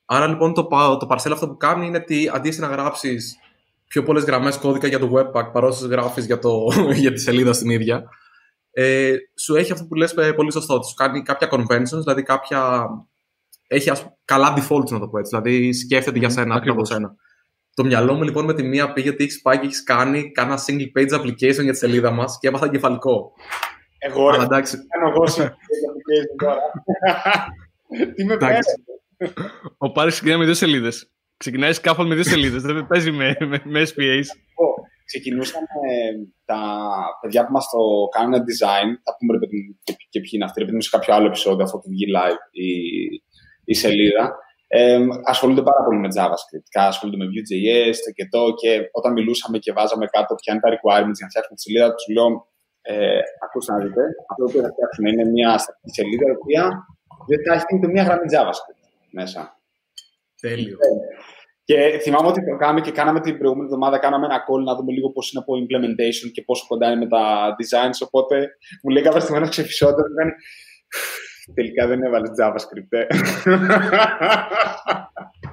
Άρα 0.06 0.28
λοιπόν 0.28 0.54
το, 0.54 0.66
πα- 0.66 0.98
το 0.98 1.08
parcel 1.10 1.32
αυτό 1.32 1.48
που 1.48 1.58
κάνει 1.58 1.86
είναι 1.88 1.98
ότι 1.98 2.32
αντί 2.34 2.58
να 2.60 2.68
γράψεις 2.68 3.40
πιο 3.88 4.04
πολλές 4.04 4.24
γραμμές 4.24 4.58
κώδικα 4.58 4.88
για 4.88 5.00
το 5.00 5.12
Webpack 5.14 5.52
παρά 5.54 5.68
όσε 5.68 5.88
γράφεις 5.88 6.26
για, 6.26 6.40
το, 6.40 6.68
για 7.04 7.12
τη 7.12 7.20
σελίδα 7.20 7.54
στην 7.54 7.70
ίδια, 7.70 8.04
ε, 8.72 9.16
σου 9.40 9.56
έχει 9.56 9.72
αυτό 9.72 9.86
που 9.86 9.96
λες 9.96 10.12
ε, 10.12 10.32
πολύ 10.32 10.52
σωστό. 10.52 10.74
ότι 10.74 10.88
Σου 10.88 10.94
κάνει 10.94 11.22
κάποια 11.22 11.50
conventions, 11.52 12.00
δηλαδή 12.04 12.24
κάποια. 12.24 12.88
Έχει 13.68 13.90
ας, 13.90 14.06
καλά 14.26 14.54
defaults 14.58 14.90
να 14.90 15.00
το 15.00 15.08
πω 15.08 15.18
έτσι. 15.18 15.38
Δηλαδή 15.38 15.74
σκέφτεται 15.74 16.20
για 16.20 16.30
σένα 16.30 16.60
πριν 16.60 16.72
από 16.72 16.82
ακριβώς. 16.82 16.88
σένα. 16.88 17.16
Το 17.74 17.84
μυαλό 17.86 18.14
μου 18.14 18.24
λοιπόν 18.24 18.46
με 18.46 18.54
τη 18.54 18.64
μία 18.64 18.94
πήγε 18.94 19.10
ότι 19.10 19.24
έχεις 19.24 19.42
πάει 19.42 19.60
και 19.60 19.66
έχεις 19.66 19.84
κάνει 19.84 20.32
κάνα 20.32 20.60
single 20.68 21.00
page 21.00 21.20
application 21.20 21.64
για 21.64 21.72
τη 21.72 21.78
σελίδα 21.78 22.12
μας 22.12 22.38
και 22.40 22.48
έμαθα 22.48 22.66
εγκεφαλικό. 22.66 23.32
Εγώ 24.00 24.28
Αλλά 24.28 24.38
ρε, 24.38 24.44
εντάξει, 24.44 24.78
κάνω 24.88 25.10
εγώ 25.10 25.28
σε 25.36 25.44
application 25.44 26.36
τώρα. 26.44 26.62
Τι 28.16 28.26
με 28.26 28.38
παίρνεις; 28.38 28.68
εντάξει. 28.68 28.84
Ο 29.78 29.92
Πάρης 29.92 30.14
ξεκινάει 30.14 30.38
με 30.38 30.46
δύο 30.46 30.54
σελίδες. 30.54 31.12
Ξεκινάει 31.38 31.74
σκάφαλ 31.74 32.08
με 32.08 32.16
δύο 32.16 32.24
σελίδες. 32.24 32.62
Δεν 32.62 32.88
παίζει 32.88 33.12
με, 33.12 33.36
με, 33.40 33.62
με 33.64 33.82
SPAs. 33.82 34.28
Ξεκινούσαμε 35.06 35.66
τα 36.46 36.62
παιδιά 37.22 37.46
που 37.46 37.52
μας 37.52 37.66
το 37.70 37.78
κάνουν 38.18 38.34
design, 38.34 38.90
θα 39.06 39.12
πούμε 39.18 39.32
ρε 39.34 39.40
παιδί 39.40 39.58
μου 39.68 39.80
και, 39.84 39.94
και 40.10 40.20
ποιοι 40.20 40.30
είναι 40.34 40.46
αυτοί, 40.46 40.60
ρε 40.60 40.66
παιδί 40.66 40.76
μου 40.76 40.82
σε 40.82 40.90
κάποιο 40.90 41.14
άλλο 41.16 41.28
επεισόδιο, 41.28 41.64
αυτό 41.64 41.78
που 41.78 41.90
βγει 41.90 42.06
live 42.18 42.42
η, 42.52 42.70
η 43.64 43.74
σελίδα. 43.74 44.36
Ε, 44.72 45.00
ασχολούνται 45.26 45.62
πάρα 45.62 45.84
πολύ 45.86 46.00
με 46.00 46.08
JavaScript. 46.18 46.68
Κα- 46.70 46.88
Ασχολούνται 46.88 47.18
με 47.24 47.26
Vue.js, 47.32 47.96
το 48.06 48.12
και 48.18 48.26
το. 48.34 48.42
Και 48.62 48.72
όταν 48.92 49.12
μιλούσαμε 49.14 49.58
και 49.58 49.72
βάζαμε 49.74 50.06
κάτω 50.06 50.36
ποια 50.36 50.54
είναι 50.54 50.62
τα 50.66 50.70
requirements 50.76 51.18
για 51.18 51.26
να 51.26 51.32
φτιάξουμε 51.32 51.56
τη 51.56 51.62
σελίδα, 51.62 51.88
τους 51.96 52.06
λέω: 52.16 52.28
ε, 52.82 53.20
Ακούστε 53.46 53.72
να 53.72 53.80
δείτε, 53.80 54.04
αυτό 54.32 54.44
που 54.46 54.62
θα 54.66 54.72
φτιάξουμε 54.74 55.10
είναι 55.10 55.26
μια 55.26 55.58
στατική 55.58 55.90
σελίδα 55.94 56.28
η 56.28 56.36
οποία 56.40 56.64
δεν 57.28 57.40
θα 57.46 57.54
έχει 57.54 57.76
ούτε 57.76 57.88
μια 57.88 58.04
γραμμή 58.04 58.28
JavaScript 58.34 58.84
μέσα. 59.12 59.60
Τέλειο. 60.42 60.78
Και 61.64 62.00
θυμάμαι 62.02 62.28
ότι 62.28 62.46
το 62.46 62.56
κάναμε 62.56 62.82
και 62.82 62.92
κάναμε 62.92 63.20
την 63.20 63.38
προηγούμενη 63.38 63.68
εβδομάδα 63.68 63.98
κάναμε 64.00 64.26
ένα 64.26 64.44
call 64.48 64.64
να 64.64 64.76
δούμε 64.76 64.92
λίγο 64.92 65.10
πώς 65.12 65.32
είναι 65.32 65.44
από 65.44 65.54
implementation 65.62 66.32
και 66.32 66.42
πόσο 66.42 66.66
κοντά 66.68 66.88
είναι 66.88 67.00
με 67.00 67.08
τα 67.08 67.56
designs. 67.60 68.00
Οπότε 68.08 68.50
μου 68.84 68.90
λέει 68.92 69.04
κάποια 69.04 69.20
στιγμή 69.20 69.42
ένα 69.42 69.50
ξεφυσόντα 69.50 70.02
μου 70.10 70.16
κάνει. 70.16 70.32
Τελικά 71.54 71.88
δεν 71.88 72.04
έβαλες 72.04 72.30
JavaScript. 72.42 72.90
Ε. 72.90 73.06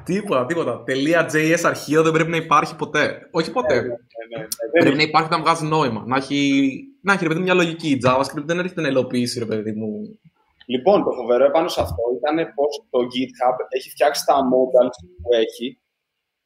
Τίποτα, 0.04 0.46
τίποτα. 0.46 0.84
.js 1.32 1.60
αρχείο 1.62 2.02
δεν 2.02 2.12
πρέπει 2.12 2.30
να 2.30 2.36
υπάρχει 2.36 2.76
ποτέ. 2.76 3.28
Όχι 3.30 3.52
ποτέ. 3.52 3.74
Ναι, 3.74 3.80
ναι, 3.80 3.88
ναι, 3.88 4.38
ναι. 4.38 4.46
Δεν 4.72 4.80
Πρέπει 4.80 4.96
να 4.96 5.02
υπάρχει 5.02 5.30
να 5.30 5.40
βγάζει 5.40 5.66
νόημα. 5.66 6.02
Να 6.06 6.16
έχει, 6.16 6.70
να 7.06 7.12
έχει 7.12 7.22
ρε 7.22 7.28
παιδί 7.28 7.40
μου, 7.40 7.44
μια 7.44 7.54
λογική. 7.54 7.88
Η 7.88 8.00
JavaScript 8.04 8.44
δεν 8.44 8.58
έρχεται 8.58 8.80
να 8.80 8.88
υλοποιήσει, 8.88 9.38
ρε 9.38 9.44
παιδί 9.46 9.72
μου. 9.72 10.18
Λοιπόν, 10.66 11.04
το 11.04 11.10
φοβερό 11.10 11.44
επάνω 11.44 11.68
σε 11.68 11.80
αυτό 11.80 12.02
ήταν 12.18 12.36
πως 12.54 12.86
το 12.90 12.98
GitHub 12.98 13.56
έχει 13.68 13.90
φτιάξει 13.90 14.24
τα 14.24 14.34
modals 14.34 14.96
που 15.22 15.34
έχει 15.34 15.80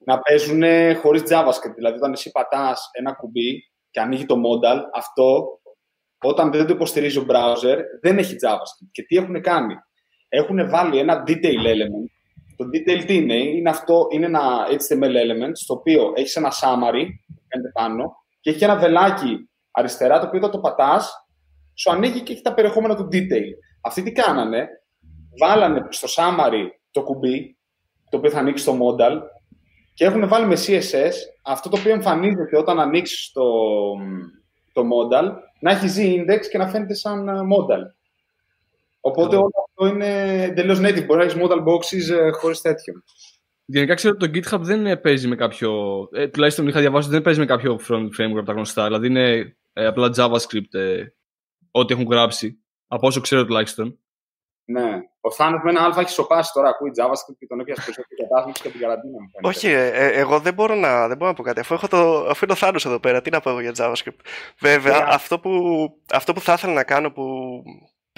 να 0.05 0.19
παίζουν 0.19 0.63
χωρίς 0.97 1.23
JavaScript. 1.23 1.75
Δηλαδή, 1.75 1.97
όταν 1.97 2.13
εσύ 2.13 2.31
πατάς 2.31 2.91
ένα 2.93 3.13
κουμπί 3.13 3.71
και 3.91 4.01
ανοίγει 4.01 4.27
το 4.27 4.35
modal, 4.35 4.79
αυτό 4.95 5.59
όταν 6.23 6.51
δεν 6.51 6.67
το 6.67 6.73
υποστηρίζει 6.73 7.19
ο 7.19 7.27
browser 7.29 7.77
δεν 8.01 8.19
έχει 8.19 8.35
JavaScript. 8.43 8.89
Και 8.93 9.03
τι 9.03 9.17
έχουν 9.17 9.41
κάνει; 9.41 9.75
Έχουν 10.29 10.71
βάλει 10.71 10.99
ένα 10.99 11.25
detail 11.27 11.63
element. 11.73 12.07
Το 12.57 12.65
detail 12.73 13.05
τι 13.07 13.15
είναι, 13.15 13.35
είναι, 13.35 13.71
αυτό, 13.71 14.07
είναι 14.11 14.27
ένα 14.27 14.67
HTML 14.69 15.15
element 15.25 15.53
στο 15.53 15.75
οποίο 15.75 16.13
έχεις 16.17 16.37
ένα 16.37 16.51
summary, 16.51 17.05
κάνετε 17.49 17.71
πάνω, 17.73 18.13
και 18.41 18.51
έχει 18.51 18.65
ένα 18.65 18.77
βελάκι 18.77 19.50
αριστερά 19.71 20.19
το 20.19 20.27
οποίο 20.27 20.39
όταν 20.39 20.51
το 20.51 20.59
πατάς 20.59 21.27
σου 21.75 21.91
ανοίγει 21.91 22.21
και 22.21 22.33
έχει 22.33 22.43
τα 22.43 22.55
περιεχόμενα 22.55 22.97
του 22.97 23.09
detail. 23.13 23.51
Αυτοί 23.81 24.03
τι 24.03 24.13
κάνανε, 24.13 24.69
βάλανε 25.41 25.87
στο 25.89 26.09
summary 26.17 26.67
το 26.91 27.03
κουμπί, 27.03 27.57
το 28.11 28.17
οποίο 28.17 28.31
θα 28.31 28.39
ανοίξει 28.39 28.65
το 28.65 28.73
modal, 28.73 29.21
και 29.95 30.05
έχουν 30.05 30.29
βάλει 30.29 30.47
με 30.47 30.57
CSS 30.67 31.13
αυτό 31.43 31.69
το 31.69 31.79
οποίο 31.79 31.93
εμφανίζεται 31.93 32.59
όταν 32.59 32.81
ανοίξεις 32.81 33.33
το, 33.33 33.43
το 34.73 34.83
modal, 34.83 35.33
να 35.61 35.71
έχει 35.71 35.87
z-index 35.97 36.41
και 36.51 36.59
να 36.59 36.69
φαίνεται 36.69 36.95
σαν 36.95 37.29
ε, 37.29 37.33
modal. 37.33 37.83
Οπότε 39.01 39.37
όλο 39.37 39.51
αυτό 39.69 39.95
είναι 39.95 40.43
εντελώς 40.43 40.79
native. 40.79 41.07
Μπορεί 41.07 41.19
να 41.19 41.25
έχεις 41.25 41.37
modal 41.43 41.59
boxes 41.59 42.17
ε, 42.17 42.31
χωρίς 42.31 42.61
τέτοιο. 42.61 42.95
Γενικά 43.65 43.95
ξέρω 43.95 44.17
ότι 44.21 44.31
το 44.31 44.39
GitHub 44.39 44.61
δεν 44.61 45.01
παίζει 45.01 45.29
με 45.29 45.37
κάποιο. 45.37 45.73
Ε, 46.13 46.29
τουλάχιστον 46.29 46.69
είχα 46.69 46.81
διαβάσει 46.81 47.07
ότι 47.07 47.15
δεν 47.15 47.23
παίζει 47.23 47.39
με 47.39 47.47
κάποιο 47.47 47.81
front 47.89 48.09
framework 48.19 48.37
από 48.37 48.47
τα 48.47 48.53
γνωστά. 48.53 48.85
Δηλαδή 48.85 49.07
είναι 49.07 49.57
ε, 49.73 49.87
απλά 49.87 50.11
JavaScript 50.17 50.75
ε, 50.75 51.05
ό,τι 51.71 51.93
έχουν 51.93 52.07
γράψει. 52.11 52.65
Από 52.87 53.07
όσο 53.07 53.21
ξέρω 53.21 53.45
τουλάχιστον. 53.45 53.99
Ναι. 54.65 55.01
Ο 55.21 55.31
Θάνος 55.31 55.61
με 55.65 55.71
ένα 55.71 55.83
αλφα 55.85 56.01
έχει 56.01 56.11
σοπάσει 56.11 56.53
τώρα. 56.53 56.69
Ακούει 56.69 56.91
JavaScript 56.97 57.37
και 57.39 57.47
τον 57.47 57.61
έπιασε 57.61 57.83
περισσότερη 57.85 58.21
κατάσταση 58.21 58.63
και 58.63 58.69
την 58.69 58.81
καραντίνα. 58.81 59.19
Όχι, 59.41 59.69
ε, 59.69 59.87
ε, 59.87 60.19
εγώ 60.19 60.41
δεν 60.41 60.55
μπορώ, 60.55 60.75
να, 60.75 61.09
δεν 61.09 61.17
μπορώ 61.17 61.31
να 61.31 61.37
πω 61.37 61.43
κάτι. 61.43 61.61
Αφού, 61.61 61.75
έχω 61.75 61.89
το, 61.89 62.27
αφού 62.29 62.45
είναι 62.45 62.53
ο 62.53 62.57
Θάνος 62.57 62.85
εδώ 62.87 63.01
πέρα, 63.01 63.23
τι 63.23 63.31
να 63.31 63.41
πω 63.41 63.51
εγώ 63.51 63.61
για 63.61 63.73
JavaScript. 63.77 64.21
Βέβαια, 64.59 65.07
yeah. 65.07 65.13
αυτό, 65.13 65.39
που, 65.39 65.51
αυτό 66.13 66.33
που 66.33 66.41
θα 66.41 66.53
ήθελα 66.53 66.73
να 66.73 66.85
κάνω 66.85 67.13
που 67.13 67.25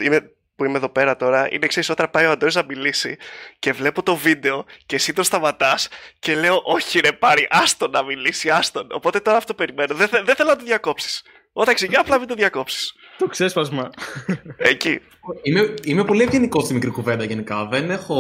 είμαι 0.03 0.33
που 0.57 0.65
είμαι 0.65 0.77
εδώ 0.77 0.89
πέρα 0.89 1.17
τώρα 1.17 1.49
είναι 1.53 1.65
εξή 1.65 1.93
όταν 1.93 2.11
πάει 2.11 2.27
ο 2.27 2.31
Αντώνης 2.31 2.55
να 2.55 2.65
μιλήσει 2.65 3.17
και 3.59 3.73
βλέπω 3.73 4.03
το 4.03 4.17
βίντεο 4.17 4.65
και 4.87 4.95
εσύ 4.95 5.13
το 5.13 5.23
σταματάς 5.23 5.89
και 6.19 6.35
λέω 6.35 6.61
όχι 6.65 7.01
ρε 7.01 7.13
πάρει 7.13 7.47
άστον 7.51 7.91
να 7.91 8.03
μιλήσει 8.03 8.51
άστον 8.51 8.89
οπότε 8.93 9.21
τώρα 9.21 9.37
αυτό 9.37 9.55
περιμένω 9.55 9.95
δεν, 9.95 10.09
δεν 10.25 10.35
θέλω 10.35 10.49
να 10.49 10.57
το 10.57 10.65
διακόψεις 10.65 11.23
όταν 11.53 11.75
ξεκινά 11.75 12.01
απλά 12.01 12.19
μην 12.19 12.29
το 12.29 12.35
διακόψεις. 12.35 12.93
Το 13.19 13.27
ξέσπασμα. 13.27 13.91
Εκεί. 14.57 15.01
Είμαι, 15.43 15.75
είμαι 15.85 16.05
πολύ 16.05 16.23
ευγενικός 16.23 16.65
στη 16.65 16.75
μικρή 16.75 16.91
κουβέντα 16.91 17.25
γενικά. 17.25 17.67
Δεν 17.67 17.91
έχω 17.91 18.17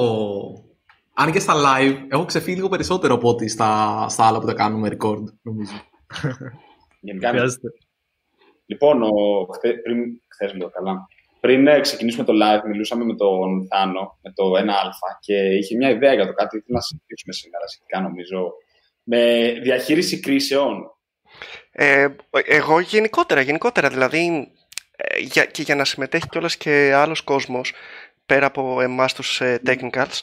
αν 1.15 1.33
και 1.33 1.39
στα 1.39 1.55
live 1.55 1.97
έχω 2.09 2.25
ξεφύγει 2.25 2.57
λίγο 2.57 2.69
περισσότερο 2.69 3.15
από 3.15 3.29
ότι 3.29 3.49
στα, 3.49 4.07
στα 4.09 4.27
άλλα 4.27 4.39
που 4.41 4.47
τα 4.47 4.55
κάνουμε 4.55 4.89
record 4.89 5.25
νομίζω. 5.43 5.73
Γενικά, 7.01 7.29
Χρειάζεται. 7.29 7.69
Λοιπόν, 8.67 9.03
ο, 9.03 9.09
χθε, 9.55 9.73
πριν 9.73 9.99
χθες 10.29 10.55
λέω 10.55 10.71
καλά, 10.71 11.07
πριν 11.41 11.67
ε, 11.67 11.81
ξεκινήσουμε 11.81 12.25
το 12.25 12.33
live, 12.33 12.69
μιλούσαμε 12.69 13.05
με 13.05 13.15
τον 13.15 13.67
Θάνο, 13.67 14.19
με 14.23 14.33
το 14.33 14.45
1α 14.59 15.19
και 15.21 15.35
είχε 15.35 15.77
μια 15.77 15.91
ιδέα 15.91 16.15
για 16.15 16.27
το 16.27 16.33
κάτι. 16.33 16.59
Που 16.59 16.73
να 16.73 16.81
συζητήσουμε 16.81 17.33
σήμερα 17.33 17.67
σχετικά 17.67 18.01
νομίζω. 18.01 18.53
Με 19.03 19.53
διαχείριση 19.63 20.21
κρίσεων. 20.21 20.97
Ε, 21.71 22.09
εγώ 22.31 22.81
γενικότερα, 22.81 23.41
γενικότερα 23.41 23.89
δηλαδή 23.89 24.53
ε, 24.97 25.19
για, 25.19 25.45
και 25.45 25.63
για 25.63 25.75
να 25.75 25.85
συμμετέχει 25.85 26.29
κιόλας 26.29 26.57
και 26.57 26.93
άλλος 26.95 27.21
κόσμος 27.21 27.73
πέρα 28.27 28.47
από 28.47 28.81
εμάς 28.81 29.15
τους 29.15 29.41
ε, 29.41 29.61
technicals 29.67 30.21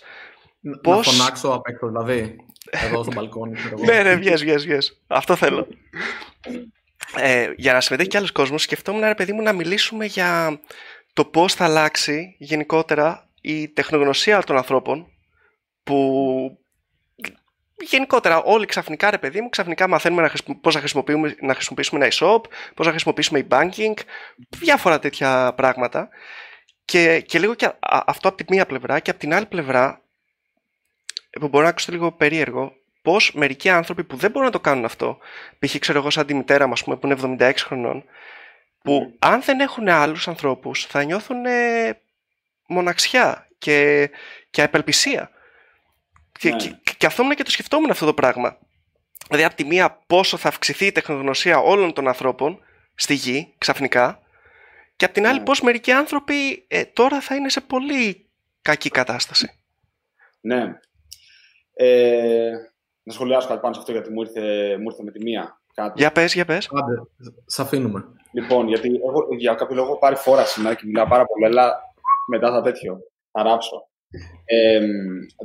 Πώς... 0.82 1.08
Να 1.08 1.14
φωνάξω 1.14 1.50
απ' 1.50 1.68
έξω 1.68 1.88
δηλαδή, 1.88 2.36
εδώ 2.70 3.04
στο 3.04 3.12
μπαλκόνι. 3.16 3.60
ναι, 3.86 4.04
ναι, 4.04 4.20
yes, 4.24 4.38
yes, 4.38 4.76
yes. 4.76 4.80
Αυτό 5.08 5.36
θέλω. 5.36 5.68
Ε, 7.16 7.54
για 7.58 7.74
να 7.74 7.82
συμμετέχει 7.82 8.10
κι 8.10 8.18
άλλος 8.18 8.32
κόσμος, 8.32 8.62
σκεφτόμουν, 8.62 9.04
ρε 9.04 9.16
παιδί 9.16 9.34
μου, 9.34 9.42
να 9.42 9.54
μιλήσουμε 9.54 10.06
για 10.06 10.60
το 11.14 11.26
πώς 11.26 11.54
θα 11.54 11.66
αλλάξει 11.66 12.36
γενικότερα 12.40 13.30
η 13.42 13.70
τεχνογνωσία 13.70 14.44
των 14.44 14.58
ανθρώπων 14.58 15.08
που 15.84 16.59
γενικότερα 17.80 18.42
όλοι 18.42 18.66
ξαφνικά 18.66 19.10
ρε 19.10 19.18
παιδί 19.18 19.42
μου 19.42 19.50
ξαφνικά 19.50 19.88
μαθαίνουμε 19.88 20.22
να 20.22 20.54
πώς 20.62 20.74
να 20.74 20.80
χρησιμοποιήσουμε, 20.80 21.36
να 21.42 21.54
χρησιμοποιήσουμε 21.54 22.06
ένα 22.06 22.14
e-shop, 22.14 22.42
πώς 22.76 22.86
να 22.86 22.92
χρησιμοποιήσουμε 22.92 23.48
e-banking, 23.50 23.94
διάφορα 24.60 25.00
τέτοια 25.00 25.54
πράγματα 25.56 26.10
και, 26.86 27.20
και 27.20 27.40
λίγο 27.40 27.54
και 27.54 27.72
αυτό 27.82 28.28
από 28.28 28.38
τη 28.38 28.44
μία 28.48 28.66
πλευρά 28.66 29.00
και 29.00 29.10
από 29.10 29.20
την 29.20 29.34
άλλη 29.34 29.46
πλευρά 29.46 30.02
που 31.40 31.48
μπορεί 31.48 31.64
να 31.64 31.70
ακούσετε 31.70 31.92
λίγο 31.92 32.12
περίεργο 32.12 32.74
πως 33.02 33.32
μερικοί 33.34 33.70
άνθρωποι 33.70 34.04
που 34.04 34.16
δεν 34.16 34.32
μπορούν 34.32 34.48
να 34.48 34.54
το 34.54 34.60
κάνουν 34.60 34.86
αυτό 34.86 35.18
π.χ. 35.60 35.80
ξέρω 35.80 36.00
εγώ 36.00 36.10
σαν 36.10 36.26
τη 36.26 36.34
μητέρα 36.34 36.68
μας 36.68 36.84
που 36.84 37.00
είναι 37.04 37.38
76 37.40 37.54
χρονών 37.58 38.04
που 38.84 39.16
αν 39.20 39.42
δεν 39.42 39.60
έχουν 39.60 39.90
άλλους 39.90 40.28
ανθρώπους 40.28 40.86
θα 40.86 41.04
νιώθουν 41.04 41.38
μοναξιά 42.68 43.48
και, 43.58 44.10
και 44.50 44.62
απελπισία. 44.62 45.32
Και, 46.40 46.50
ναι. 46.50 46.58
και, 46.58 46.76
και 46.98 47.06
αυτό 47.06 47.34
και 47.36 47.44
το 47.44 47.52
σκεφτόμουν 47.52 47.90
αυτό 47.90 48.06
το 48.06 48.14
πράγμα. 48.14 48.58
Δηλαδή, 49.28 49.46
από 49.46 49.56
τη 49.56 49.66
μία, 49.66 50.00
πόσο 50.08 50.38
θα 50.38 50.48
αυξηθεί 50.48 50.86
η 50.86 50.92
τεχνογνωσία 50.92 51.60
όλων 51.60 51.94
των 51.94 52.08
ανθρώπων 52.08 52.60
στη 52.96 53.14
γη 53.14 53.54
ξαφνικά, 53.58 54.20
και 54.96 55.06
από 55.06 55.14
την 55.14 55.28
άλλη, 55.28 55.40
ναι. 55.40 55.46
πώς 55.46 55.62
μερικοί 55.62 55.92
άνθρωποι 55.92 56.66
ε, 56.68 56.86
τώρα 56.86 57.22
θα 57.22 57.36
είναι 57.36 57.50
σε 57.50 57.62
πολύ 57.62 58.26
κακή 58.62 58.90
κατάσταση. 58.90 59.60
Ναι. 60.42 60.80
Ε, 61.74 62.52
να 63.04 63.14
σχολιάσω 63.14 63.48
κάτι 63.48 63.60
πάνω 63.60 63.74
σε 63.74 63.80
αυτό, 63.80 63.92
γιατί 63.92 64.12
μου 64.12 64.22
ήρθε, 64.22 64.78
μου 64.78 64.90
ήρθε 64.90 65.04
με 65.04 65.12
τη 65.12 65.24
μία. 65.24 65.62
Κάτι. 65.74 65.94
Για 65.96 66.12
πες, 66.12 66.34
για 66.34 66.46
πες. 66.46 66.70
Άντε, 66.72 67.02
σ' 67.46 67.60
αφήνουμε. 67.60 68.06
Λοιπόν, 68.32 68.68
γιατί 68.68 68.88
εγώ, 69.08 69.28
για 69.38 69.54
κάποιο 69.54 69.76
λόγο 69.76 69.88
έχω 69.88 70.00
πάρει 70.00 70.16
φόρα 70.16 70.46
σήμερα 70.46 70.76
και 70.76 70.86
μιλάω 70.86 71.08
πάρα 71.08 71.26
πολύ, 71.26 71.46
αλλά 71.46 71.82
μετά 72.28 72.52
θα 72.52 72.62
τέτοιο, 72.62 73.00
θα 73.32 73.44
ράψω. 73.44 73.89
Ε, 74.46 74.80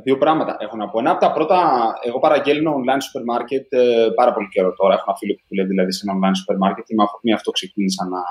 δύο 0.03 0.17
πράγματα 0.17 0.57
έχω 0.59 0.75
να 0.75 0.89
πω. 0.89 0.99
Ένα 0.99 1.11
από 1.11 1.19
τα 1.19 1.31
πρώτα, 1.31 1.93
εγώ 2.03 2.19
παραγγέλνω 2.19 2.73
online 2.73 3.03
supermarket 3.07 3.65
ε, 3.69 4.07
πάρα 4.15 4.33
πολύ 4.33 4.47
καιρό 4.47 4.73
τώρα. 4.73 4.93
Έχω 4.93 5.03
ένα 5.07 5.17
φίλο 5.17 5.33
που 5.33 5.45
δουλεύει 5.49 5.69
δηλαδή 5.69 5.91
σε 5.93 6.05
ένα 6.07 6.19
online 6.19 6.37
supermarket 6.41 6.83
και 6.85 6.95
με 7.21 7.33
αυτό 7.33 7.51
ξεκίνησα 7.51 8.03
να, 8.05 8.21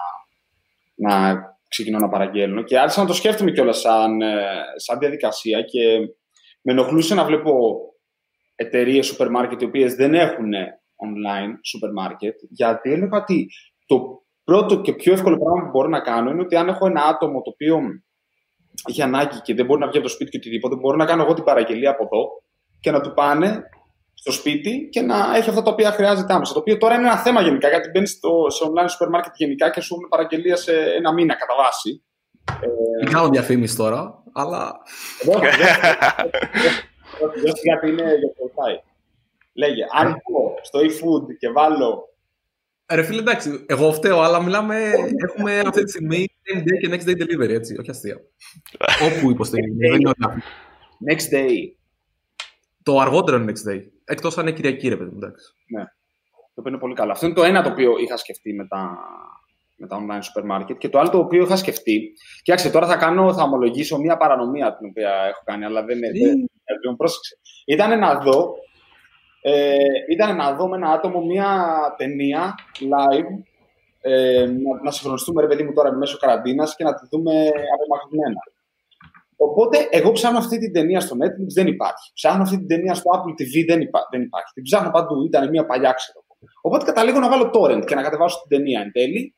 να 0.95 1.43
ξεκινώ 1.69 1.99
να 1.99 2.09
παραγγέλνω. 2.09 2.63
Και 2.63 2.79
άρχισα 2.79 3.01
να 3.01 3.07
το 3.07 3.13
σκέφτομαι 3.13 3.51
κιόλας 3.51 3.81
σαν, 3.81 4.21
ε, 4.21 4.37
σαν 4.77 4.99
διαδικασία 4.99 5.63
και 5.63 5.99
με 6.63 6.73
ενοχλούσε 6.73 7.15
να 7.15 7.25
βλέπω 7.25 7.79
εταιρείες 8.55 9.07
σούπερ 9.07 9.31
μάρκετ 9.31 9.61
οι 9.61 9.65
οποίες 9.65 9.95
δεν 9.95 10.15
έχουν 10.15 10.53
online 11.07 11.53
σούπερ 11.65 11.93
μάρκετ, 11.93 12.35
γιατί 12.51 12.93
έλεγα 12.93 13.19
ότι 13.19 13.47
το 13.87 14.23
πρώτο 14.45 14.81
και 14.81 14.93
πιο 14.93 15.13
εύκολο 15.13 15.37
πράγμα 15.39 15.63
που 15.63 15.71
μπορώ 15.71 15.89
να 15.89 16.01
κάνω 16.01 16.31
είναι 16.31 16.41
ότι 16.41 16.57
αν 16.57 16.69
έχω 16.69 16.87
ένα 16.87 17.03
άτομο 17.03 17.43
το 17.43 17.51
οποίο 17.51 17.81
έχει 18.89 19.03
ανάγκη 19.03 19.41
και 19.41 19.55
δεν 19.55 19.67
μπορεί 19.67 19.81
να 19.81 19.87
βγει 19.87 19.97
από 19.97 20.07
το 20.07 20.13
σπίτι 20.13 20.31
και 20.31 20.37
οτιδήποτε, 20.37 20.75
μπορώ 20.75 20.97
να 20.97 21.05
κάνω 21.05 21.23
εγώ 21.23 21.35
την 21.35 21.45
παραγγελία 21.45 21.91
από 21.91 22.03
εδώ 22.03 22.43
και 22.81 22.91
να 22.91 23.01
του 23.01 23.15
πάνε 23.15 23.63
στο 24.15 24.33
σπίτι 24.33 24.89
και 24.91 25.01
να 25.01 25.37
έχει 25.37 25.49
αυτά 25.49 25.63
τα 25.63 25.71
οποία 25.71 25.91
χρειάζεται 25.91 26.33
άμεσα. 26.33 26.53
Το 26.53 26.59
οποίο 26.59 26.79
τώρα 26.79 26.95
είναι 26.95 27.07
ένα 27.07 27.17
θέμα 27.17 27.41
γενικά, 27.43 27.69
γιατί 27.69 27.91
μπαίνει 27.91 28.07
στο, 28.07 28.47
σε 28.49 28.65
online 28.65 28.91
σούπερ 28.91 29.09
μάρκετ 29.09 29.33
γενικά 29.37 29.71
και 29.71 29.81
σου 29.81 29.95
έχουν 29.95 30.09
παραγγελία 30.09 30.57
σε 30.57 30.73
ένα 30.73 31.13
μήνα 31.13 31.35
κατά 31.35 31.55
βάση. 31.63 32.03
Δεν 33.03 33.13
κάνω 33.13 33.29
διαφήμιση 33.29 33.77
τώρα, 33.77 34.23
αλλά. 34.33 34.73
γιατί 37.63 37.89
είναι 37.89 38.03
για 38.03 38.33
το 38.39 38.83
Λέγε, 39.57 39.85
αν 39.93 40.13
πω 40.13 40.55
στο 40.63 40.79
e-food 40.81 41.37
και 41.39 41.51
βάλω. 41.51 42.14
Ρε 42.93 43.03
φίλε, 43.03 43.21
εντάξει, 43.21 43.65
εγώ 43.67 43.93
φταίω, 43.93 44.21
αλλά 44.21 44.43
μιλάμε. 44.43 44.91
έχουμε 45.29 45.59
αυτή 45.59 45.85
τη 45.85 45.91
στιγμή 45.91 46.27
same 46.45 46.59
day 46.59 46.79
και 46.81 46.89
next 46.91 47.09
day 47.09 47.23
delivery, 47.23 47.49
έτσι, 47.51 47.77
όχι 47.81 47.91
αστεία. 47.91 48.21
Όπου 49.03 49.31
υποστηρίζει. 49.31 49.77
δεν 49.77 50.01
είναι 50.01 50.13
Next 51.11 51.35
day. 51.35 51.57
Το 52.83 52.99
αργότερο 52.99 53.37
είναι 53.37 53.53
next 53.53 53.71
day. 53.71 53.81
Εκτός 54.05 54.39
αν 54.39 54.47
είναι 54.47 54.57
Κυριακή, 54.57 54.89
ρε 54.89 54.97
παιδί 54.97 55.11
εντάξει. 55.17 55.55
Ναι. 55.67 55.83
Το 56.27 56.61
οποίο 56.61 56.71
είναι 56.71 56.81
πολύ 56.81 56.95
καλό. 56.95 57.13
Αυτό 57.13 57.27
είναι 57.27 57.35
το 57.35 57.45
ένα 57.45 57.63
το 57.63 57.69
οποίο 57.71 57.99
είχα 57.99 58.17
σκεφτεί 58.17 58.55
με 58.55 58.67
τα, 58.67 58.99
με 59.77 59.87
τα 59.87 59.99
online 60.01 60.23
supermarket. 60.23 60.79
Και 60.79 60.89
το 60.89 60.99
άλλο 60.99 61.11
το 61.11 61.19
οποίο 61.19 61.43
είχα 61.43 61.57
σκεφτεί. 61.57 62.13
Κοιτάξτε, 62.43 62.71
τώρα 62.71 62.87
θα 62.87 62.97
κάνω, 62.97 63.35
θα 63.35 63.43
ομολογήσω 63.43 63.99
μία 63.99 64.17
παρανομία 64.17 64.77
την 64.77 64.89
οποία 64.89 65.11
έχω 65.29 65.43
κάνει, 65.45 65.65
αλλά 65.65 65.85
δεν 65.85 65.97
είναι. 65.97 66.11
Δεν, 66.13 66.97
πρόσεξε. 66.97 67.39
Ήταν 67.65 67.99
να 67.99 68.19
δω 68.19 68.55
ε, 69.47 69.77
ήταν 70.11 70.37
να 70.37 70.55
δω 70.55 70.69
με 70.69 70.77
ένα 70.77 70.91
άτομο 70.91 71.21
μία 71.21 71.75
ταινία 71.97 72.55
live, 72.81 73.33
ε, 74.01 74.47
να, 74.47 74.83
να 74.85 74.91
συγχρονιστούμε 74.91 75.41
ρε 75.41 75.47
παιδί 75.47 75.63
μου 75.63 75.73
τώρα 75.73 75.93
μέσω 75.93 76.17
καραντίνας 76.19 76.77
και 76.77 76.85
να 76.85 76.95
τη 76.95 77.07
δούμε 77.11 77.33
απομακρυνμένα. 77.75 78.41
Οπότε, 79.37 79.89
εγώ 79.91 80.13
ψάχνω 80.13 80.39
αυτή 80.39 80.59
την 80.59 80.73
ταινία 80.73 81.01
στο 81.01 81.17
Netflix, 81.23 81.49
δεν 81.55 81.67
υπάρχει. 81.67 82.13
Ψάχνω 82.15 82.43
αυτή 82.43 82.57
την 82.57 82.67
ταινία 82.67 82.95
στο 82.95 83.11
Apple 83.15 83.35
TV, 83.41 83.65
δεν, 83.67 83.81
υπά, 83.81 84.01
δεν 84.11 84.23
υπάρχει. 84.23 84.53
Την 84.53 84.63
ψάχνω 84.63 84.91
παντού, 84.91 85.25
ήταν 85.25 85.49
μια 85.49 85.67
παλιά, 85.67 85.93
ξέρω. 85.93 86.25
Οπότε 86.61 86.85
καταλήγω 86.85 87.19
να 87.19 87.29
βάλω 87.29 87.51
torrent 87.55 87.85
και 87.87 87.95
να 87.95 88.03
κατεβάσω 88.03 88.37
την 88.47 88.59
ταινία 88.59 88.81
εν 88.81 88.93
τέλει 88.93 89.35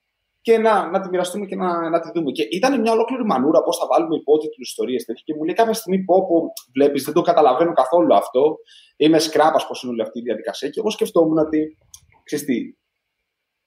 και 0.46 0.58
να, 0.58 0.90
να 0.90 1.00
τη 1.00 1.08
μοιραστούμε 1.08 1.46
και 1.46 1.56
να, 1.56 1.90
να 1.90 2.00
τη 2.00 2.10
δούμε. 2.14 2.30
Και 2.30 2.42
ήταν 2.50 2.80
μια 2.80 2.92
ολόκληρη 2.92 3.24
μανούρα 3.24 3.62
πώς 3.62 3.76
θα 3.78 3.86
βάλουμε 3.86 4.16
υπότιτλου 4.16 4.62
ιστορίε 4.72 4.98
Και 5.24 5.34
μου 5.34 5.44
λέει 5.44 5.54
κάποια 5.54 5.72
στιγμή 5.72 6.04
πω, 6.04 6.26
πω 6.26 6.52
βλέπεις, 6.74 7.04
δεν 7.04 7.14
το 7.14 7.20
καταλαβαίνω 7.20 7.72
καθόλου 7.72 8.14
αυτό. 8.14 8.56
Είμαι 8.96 9.18
σκράπας 9.18 9.66
πώς 9.66 9.82
είναι 9.82 9.92
όλη 9.92 10.02
αυτή 10.02 10.18
η 10.18 10.22
διαδικασία. 10.22 10.68
Και 10.68 10.80
εγώ 10.80 10.90
σκεφτόμουν 10.90 11.38
ότι, 11.38 11.78
ξέρεις 12.24 12.44
τι, 12.44 12.56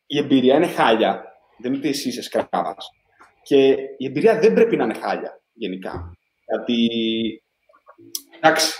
η 0.05 0.17
εμπειρία 0.17 0.55
είναι 0.55 0.67
χάλια. 0.67 1.23
Δεν 1.57 1.71
είναι 1.71 1.79
ότι 1.79 1.89
εσύ 1.89 2.07
είσαι 2.07 2.21
σκράπας. 2.21 2.89
Και 3.41 3.75
η 3.97 4.05
εμπειρία 4.05 4.39
δεν 4.39 4.53
πρέπει 4.53 4.75
να 4.75 4.83
είναι 4.83 4.93
χάλια 4.93 5.41
γενικά. 5.53 6.11
Γιατί. 6.45 6.77
Εντάξει, 8.39 8.73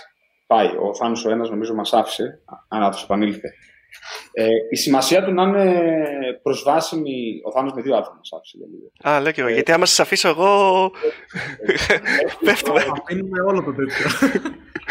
πάει. 0.46 0.68
Ο 0.76 0.94
Φάνο 0.94 1.20
ο 1.26 1.30
ένας 1.30 1.50
νομίζω 1.50 1.74
μας 1.74 1.92
άφησε, 1.92 2.42
αν 2.68 2.82
αυτό 2.82 3.02
επανήλθε. 3.04 3.48
Ε, 4.32 4.48
η 4.70 4.76
σημασία 4.76 5.24
του 5.24 5.32
να 5.32 5.42
είναι 5.42 5.82
προσβάσιμη. 6.42 7.40
Ο 7.44 7.50
Θάνος 7.52 7.72
με 7.72 7.82
δύο 7.82 7.96
άτομα 7.96 8.20
άφησε 8.36 8.56
για 8.56 8.66
λίγο. 8.70 9.16
Α, 9.16 9.20
λέω 9.20 9.32
και 9.32 9.40
εγώ. 9.40 9.50
γιατί 9.50 9.72
άμα 9.72 9.86
σα 9.86 10.02
αφήσω 10.02 10.28
εγώ. 10.28 10.90
Πέφτουμε. 12.44 12.80
Αφήνουμε 13.02 13.40
όλο 13.40 13.62
το 13.62 13.74
τέτοιο. 13.74 14.06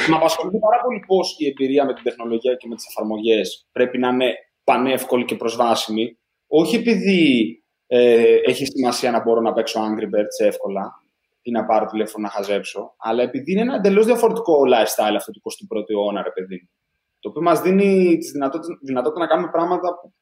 Με 0.07 0.15
απασχολεί 0.15 0.59
πάρα 0.59 0.81
πολύ 0.83 0.99
πώ 1.07 1.19
η 1.37 1.47
εμπειρία 1.47 1.85
με 1.85 1.93
την 1.93 2.03
τεχνολογία 2.03 2.55
και 2.55 2.67
με 2.67 2.75
τι 2.75 2.83
εφαρμογέ 2.89 3.41
πρέπει 3.71 3.97
να 3.97 4.07
είναι 4.07 4.33
πανεύκολη 4.63 5.25
και 5.25 5.35
προσβάσιμη. 5.35 6.17
Όχι 6.47 6.75
επειδή 6.75 7.53
ε, 7.87 8.35
έχει 8.45 8.65
σημασία 8.65 9.11
να 9.11 9.21
μπορώ 9.21 9.41
να 9.41 9.53
παίξω 9.53 9.79
Angry 9.79 10.03
Birds 10.15 10.45
εύκολα 10.45 11.03
ή 11.41 11.51
να 11.51 11.65
πάρω 11.65 11.85
τηλέφωνο 11.85 12.23
να 12.27 12.33
χαζέψω, 12.33 12.93
αλλά 12.97 13.23
επειδή 13.23 13.51
είναι 13.51 13.61
ένα 13.61 13.75
εντελώ 13.75 14.03
διαφορετικό 14.03 14.53
lifestyle 14.73 15.15
αυτό 15.15 15.31
του 15.31 15.41
21ου 15.43 15.89
αιώνα, 15.89 16.23
ρε 16.23 16.31
παιδί. 16.31 16.69
Το 17.19 17.29
οποίο 17.29 17.41
μας 17.41 17.61
δίνει 17.61 18.17
τη 18.17 18.31
δυνατότητα, 18.31 18.77
δυνατότητα 18.81 19.19
να 19.19 19.27
κάνουμε 19.27 19.49
πράγματα 19.51 19.99
που 20.01 20.13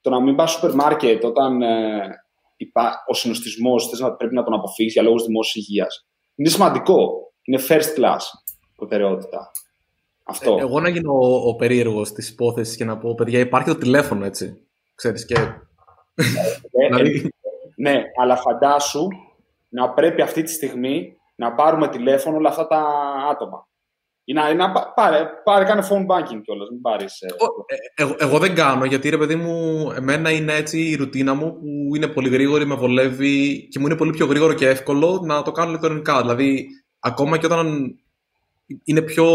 το 0.00 0.10
να 0.10 0.20
μην 0.20 0.34
πας 0.36 0.50
στο 0.50 0.60
σούπερ 0.60 0.74
μάρκετ 0.74 1.24
όταν 1.24 1.62
ε, 1.62 2.08
υπά, 2.56 3.04
ο 3.06 3.14
συνοστισμός 3.14 3.90
πρέπει 4.18 4.34
να 4.34 4.42
τον 4.42 4.54
αποφύγεις 4.54 4.92
για 4.92 5.02
λόγους 5.02 5.24
δημόσιας 5.24 5.66
υγείας. 5.66 6.06
Είναι 6.34 6.48
σημαντικό. 6.48 7.08
Είναι 7.42 7.62
first 7.68 7.98
class 7.98 8.20
προτεραιότητα. 8.76 9.50
Αυτό. 10.24 10.56
Ε, 10.58 10.60
εγώ 10.60 10.80
να 10.80 10.88
γίνω 10.88 11.12
ο, 11.12 11.48
ο 11.48 11.56
περίεργος 11.56 12.12
της 12.12 12.28
υπόθεσης 12.28 12.76
και 12.76 12.84
να 12.84 12.98
πω: 12.98 13.14
Παιδιά, 13.14 13.38
υπάρχει 13.38 13.68
το 13.68 13.78
τηλέφωνο 13.78 14.24
έτσι. 14.24 14.66
Ξέρεις, 14.94 15.24
και... 15.24 15.34
Ε, 16.14 16.86
δηλαδή... 16.86 17.32
ναι, 17.76 18.02
αλλά 18.20 18.36
φαντάσου 18.36 19.08
να 19.68 19.90
πρέπει 19.90 20.22
αυτή 20.22 20.42
τη 20.42 20.50
στιγμή 20.50 21.16
να 21.34 21.54
πάρουμε 21.54 21.88
τηλέφωνο 21.88 22.36
όλα 22.36 22.48
αυτά 22.48 22.66
τα 22.66 22.78
άτομα. 23.30 23.68
Ή 24.24 24.32
να, 24.32 24.54
να 24.54 24.72
πάρε, 24.72 25.26
πάρε, 25.44 25.64
κάνε 25.64 25.82
phone 25.90 26.06
banking 26.06 26.40
κιόλας, 26.42 26.70
μην 26.70 26.80
πάρεις... 26.80 27.20
Ε, 27.20 27.26
ε, 27.66 27.76
εγώ, 27.94 28.16
εγώ, 28.18 28.38
δεν 28.38 28.54
κάνω, 28.54 28.84
γιατί 28.84 29.08
ρε 29.08 29.18
παιδί 29.18 29.34
μου, 29.34 29.90
εμένα 29.96 30.30
είναι 30.30 30.54
έτσι 30.54 30.78
η 30.78 30.94
ρουτίνα 30.96 31.34
μου 31.34 31.52
που 31.52 31.96
είναι 31.96 32.06
πολύ 32.06 32.28
γρήγορη, 32.28 32.66
με 32.66 32.74
βολεύει 32.74 33.68
και 33.70 33.78
μου 33.78 33.86
είναι 33.86 33.96
πολύ 33.96 34.10
πιο 34.10 34.26
γρήγορο 34.26 34.54
και 34.54 34.68
εύκολο 34.68 35.20
να 35.24 35.42
το 35.42 35.52
κάνω 35.52 35.68
ηλεκτρονικά. 35.68 36.20
Δηλαδή, 36.20 36.66
ακόμα 37.00 37.38
και 37.38 37.46
όταν 37.46 37.96
είναι 38.84 39.02
πιο 39.02 39.26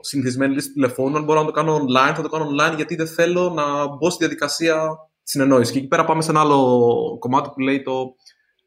συνηθισμένη 0.00 0.54
λύση 0.54 0.72
τηλεφώνου, 0.72 1.16
αν 1.16 1.24
μπορώ 1.24 1.40
να 1.40 1.46
το 1.46 1.52
κάνω 1.52 1.76
online, 1.76 2.12
θα 2.14 2.22
το 2.22 2.28
κάνω 2.28 2.46
online, 2.50 2.76
γιατί 2.76 2.94
δεν 2.94 3.06
θέλω 3.06 3.50
να 3.50 3.86
μπω 3.86 4.10
στη 4.10 4.24
διαδικασία 4.24 4.98
συνεννόησης. 5.22 5.72
Και 5.72 5.78
εκεί 5.78 5.88
πέρα 5.88 6.04
πάμε 6.04 6.22
σε 6.22 6.30
ένα 6.30 6.40
άλλο 6.40 7.16
κομμάτι 7.18 7.50
που 7.54 7.60
λέει 7.60 7.82
το 7.82 8.14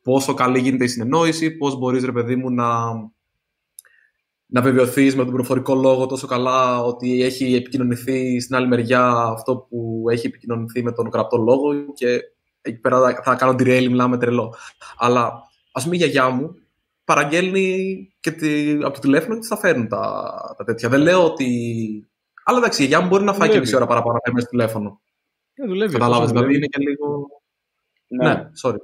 πόσο 0.03 0.33
καλή 0.33 0.59
γίνεται 0.59 0.83
η 0.83 0.87
συνεννόηση, 0.87 1.51
πώς 1.51 1.77
μπορείς, 1.77 2.05
ρε 2.05 2.11
παιδί 2.11 2.35
μου, 2.35 2.51
να 2.51 2.65
να 4.53 4.61
βεβαιωθείς 4.61 5.15
με 5.15 5.23
τον 5.23 5.33
προφορικό 5.33 5.75
λόγο 5.75 6.05
τόσο 6.05 6.27
καλά 6.27 6.79
ότι 6.83 7.23
έχει 7.23 7.55
επικοινωνηθεί 7.55 8.39
στην 8.39 8.55
άλλη 8.55 8.67
μεριά 8.67 9.07
αυτό 9.11 9.57
που 9.57 10.05
έχει 10.09 10.27
επικοινωνηθεί 10.27 10.83
με 10.83 10.91
τον 10.91 11.09
γραπτό 11.13 11.37
λόγο 11.37 11.93
και 11.93 12.19
εκεί 12.61 12.79
πέρα 12.79 13.21
θα 13.23 13.35
κάνω 13.35 13.55
τη 13.55 13.63
ρέλη, 13.63 13.89
μιλάμε 13.89 14.17
τρελό. 14.17 14.55
Αλλά 14.97 15.33
ας 15.71 15.83
πούμε 15.83 15.95
η 15.95 15.97
γιαγιά 15.97 16.29
μου 16.29 16.55
παραγγέλνει 17.03 17.97
και 18.19 18.31
τη, 18.31 18.71
από 18.71 18.93
το 18.93 18.99
τηλέφωνο 18.99 19.33
και 19.33 19.39
τη 19.39 19.47
τα 19.47 19.57
φέρνουν 19.57 19.87
τα, 19.87 20.33
τα 20.57 20.63
τέτοια. 20.63 20.89
Δεν 20.89 21.01
λέω 21.01 21.25
ότι. 21.25 21.47
Αλλά 22.43 22.57
εντάξει, 22.57 22.83
η 22.83 22.85
γιαγιά 22.85 23.05
μου 23.05 23.09
μπορεί 23.11 23.23
να 23.23 23.33
φάει 23.33 23.49
και 23.49 23.59
μισή 23.59 23.75
ώρα 23.75 23.85
παραπάνω 23.85 24.13
να 24.13 24.19
φέρνει 24.23 24.41
στο 24.41 24.49
τηλέφωνο. 24.49 25.01
Ε, 25.53 25.67
δουλεύει. 25.67 25.93
Κατάλαβε. 25.93 26.25
Δηλαδή 26.25 26.55
είναι 26.55 26.65
και 26.65 26.79
λίγο. 26.79 27.27
Ναι, 28.07 28.33
ναι 28.33 28.49
sorry. 28.63 28.77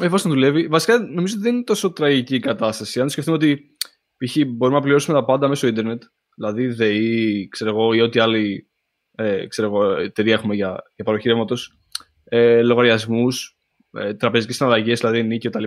Εφόσον 0.00 0.30
δουλεύει. 0.30 0.66
Βασικά 0.66 0.98
νομίζω 0.98 1.34
ότι 1.34 1.42
δεν 1.42 1.54
είναι 1.54 1.64
τόσο 1.64 1.92
τραγική 1.92 2.34
η 2.34 2.40
κατάσταση. 2.40 3.00
Αν 3.00 3.08
σκεφτούμε 3.08 3.36
ότι 3.36 3.76
π.χ. 4.16 4.36
μπορούμε 4.46 4.78
να 4.78 4.84
πληρώσουμε 4.84 5.18
τα 5.18 5.24
πάντα 5.24 5.48
μέσω 5.48 5.66
ίντερνετ, 5.66 6.02
δηλαδή 6.36 6.66
ΔΕΗ, 6.66 7.48
ξέρω 7.48 7.70
εγώ, 7.70 7.92
ή 7.92 8.00
ό,τι 8.00 8.18
άλλη 8.18 8.70
ε, 9.16 9.46
ξέρω 9.46 9.68
εγώ, 9.68 9.90
εταιρεία 9.92 10.34
έχουμε 10.34 10.54
για, 10.54 10.82
για 10.94 11.04
παροχή 11.04 11.28
ρεύματος, 11.28 11.78
ε, 12.24 12.62
λογαριασμούς, 12.62 13.58
ε, 13.92 14.14
τραπεζικές 14.14 14.56
συναλλαγές, 14.56 15.00
δηλαδή 15.00 15.22
νίκη 15.22 15.48
κτλ. 15.48 15.64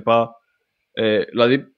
Ε, 0.91 1.23
δηλαδή 1.23 1.75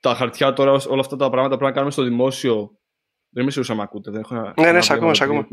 τα 0.00 0.14
χαρτιά 0.14 0.52
τώρα, 0.52 0.72
όλα 0.88 1.00
αυτά 1.00 1.16
τα 1.16 1.30
πράγματα 1.30 1.48
πρέπει 1.48 1.64
να 1.64 1.72
κάνουμε 1.72 1.92
στο 1.92 2.02
δημόσιο. 2.02 2.78
Δεν 3.30 3.42
είμαι 3.42 3.52
σίγουρος 3.52 3.74
αν 3.74 3.80
ακούτε. 3.80 4.10
Δεν 4.10 4.20
έχω 4.20 4.52
ναι, 4.60 4.72
ναι, 4.72 4.80
σε 4.80 4.92
ακούμε, 4.92 5.14
σε 5.14 5.24
ακούμε. 5.24 5.46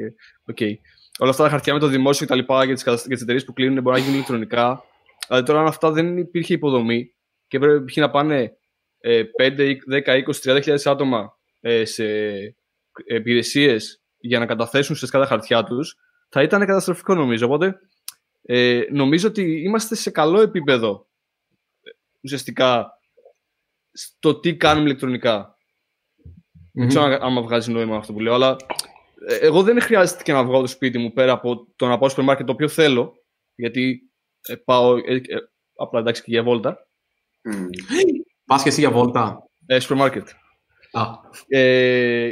Okay. 0.54 0.74
Όλα 1.20 1.30
αυτά 1.30 1.44
τα 1.44 1.50
χαρτιά 1.50 1.74
με 1.74 1.80
το 1.80 1.88
δημόσιο 1.88 2.28
κτλ. 2.28 2.40
για 2.66 2.76
τις 2.76 3.22
εταιρείες 3.22 3.46
που 3.46 3.54
κλείνουν 3.54 3.82
μπορεί 3.82 3.96
να 3.96 4.02
γίνουν 4.02 4.16
ηλεκτρονικά. 4.16 4.84
Δηλαδή 5.28 5.46
τώρα 5.46 5.60
αν 5.60 5.68
αυτά 5.68 5.92
δεν 5.92 6.18
υπήρχε 6.18 6.54
υποδομή 6.54 7.14
και 7.48 7.60
πρέπει 7.60 8.00
να 8.00 8.10
πάνε 8.10 8.58
5, 9.38 9.76
10, 9.92 10.24
20, 10.44 10.76
30 10.76 10.78
άτομα 10.86 11.38
ε, 11.60 11.86
σε 11.86 12.06
υπηρεσίες 13.06 14.02
για 14.18 14.40
να 14.40 14.46
καταθέσουν 14.46 14.96
σε 14.96 15.12
τα 15.12 15.26
χαρτιά 15.26 15.64
τους, 15.64 15.96
θα 16.30 16.42
ήταν 16.42 16.66
καταστροφικό 16.66 17.16
νομίζω. 17.16 17.46
Οπότε 17.46 17.80
ε, 18.42 18.82
νομίζω 18.92 19.28
ότι 19.28 19.62
είμαστε 19.62 19.96
σε 19.96 20.10
καλό 20.12 20.42
επίπεδο 20.42 21.08
ουσιαστικά 22.22 23.00
στο 23.92 24.40
τι 24.40 24.56
κάνουμε 24.56 24.86
ηλεκτρονικά. 24.86 25.56
Δεν 26.74 26.88
ξέρω 26.88 27.18
αν 27.22 27.42
βγάζει 27.42 27.72
νόημα 27.72 27.98
αυτό 27.98 28.14
που 28.14 28.20
λέω, 28.20 28.34
αλλά 28.34 28.56
ε, 29.28 29.36
εγώ 29.36 29.64
δεν 29.64 29.82
χρειάζεται 29.82 30.24
και 30.24 30.34
να 30.34 30.44
βγω 30.44 30.53
από 30.53 30.62
το 30.62 30.68
σπίτι 30.68 30.98
μου 30.98 31.14
πέρα 31.14 31.32
από 31.32 31.68
το 31.76 31.88
να 31.88 31.98
πάω 31.98 32.10
στο 32.10 32.24
μάρκετ 32.24 32.46
το 32.46 32.52
οποίο 32.52 32.68
θέλω, 32.68 33.14
γιατί 33.56 34.12
ε, 34.48 34.56
πάω 34.56 34.98
ε, 34.98 35.16
ε, 35.16 35.22
απλά 35.76 36.00
εντάξει 36.00 36.24
και 36.24 36.32
για 36.32 36.44
βόλτα. 36.44 36.88
Mm. 37.52 37.68
Πας 38.52 38.64
και 38.64 38.70
εσύ 38.70 38.80
για 38.80 38.92
βόλτα. 38.92 39.50
Ε, 39.66 39.80
στο 39.80 39.96
μάρκετ. 39.96 40.28
Α. 40.92 41.04
Ε, 41.48 42.30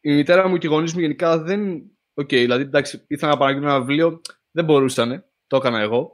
η 0.00 0.12
μητέρα 0.12 0.48
μου 0.48 0.56
και 0.56 0.66
οι 0.66 0.70
γονείς 0.70 0.94
μου 0.94 1.00
γενικά 1.00 1.38
δεν. 1.38 1.82
OK, 2.14 2.26
okay, 2.26 2.28
δηλαδή 2.28 2.62
εντάξει, 2.62 3.04
ήθελα 3.06 3.30
να 3.30 3.38
παραγγείλω 3.38 3.66
ένα 3.66 3.78
βιβλίο, 3.78 4.20
δεν 4.50 4.64
μπορούσαν. 4.64 5.24
Το 5.46 5.56
έκανα 5.56 5.80
εγώ. 5.80 6.10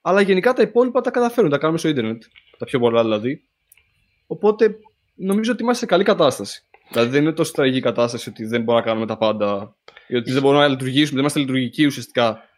Αλλά 0.00 0.20
γενικά 0.20 0.52
τα 0.52 0.62
υπόλοιπα 0.62 1.00
τα 1.00 1.10
καταφέρουν, 1.10 1.50
τα 1.50 1.58
κάνουμε 1.58 1.78
στο 1.78 1.88
Ιντερνετ. 1.88 2.22
Τα 2.58 2.64
πιο 2.64 2.78
πολλά 2.78 3.02
δηλαδή. 3.02 3.48
Οπότε 4.26 4.78
νομίζω 5.14 5.52
ότι 5.52 5.62
είμαστε 5.62 5.84
σε 5.84 5.90
καλή 5.90 6.04
κατάσταση. 6.04 6.62
Δηλαδή 6.90 7.10
δεν 7.10 7.22
είναι 7.22 7.32
τόσο 7.32 7.52
τραγική 7.52 7.80
κατάσταση 7.80 8.28
ότι 8.28 8.44
δεν 8.44 8.62
μπορούμε 8.62 8.84
να 8.84 8.90
κάνουμε 8.90 9.06
τα 9.06 9.16
πάντα. 9.16 9.76
Ή 10.06 10.16
ότι 10.16 10.32
δεν 10.32 10.42
μπορούμε 10.42 10.62
να 10.62 10.68
λειτουργήσουμε, 10.68 11.10
δεν 11.10 11.18
είμαστε 11.18 11.38
λειτουργικοί 11.38 11.86
ουσιαστικά 11.86 12.49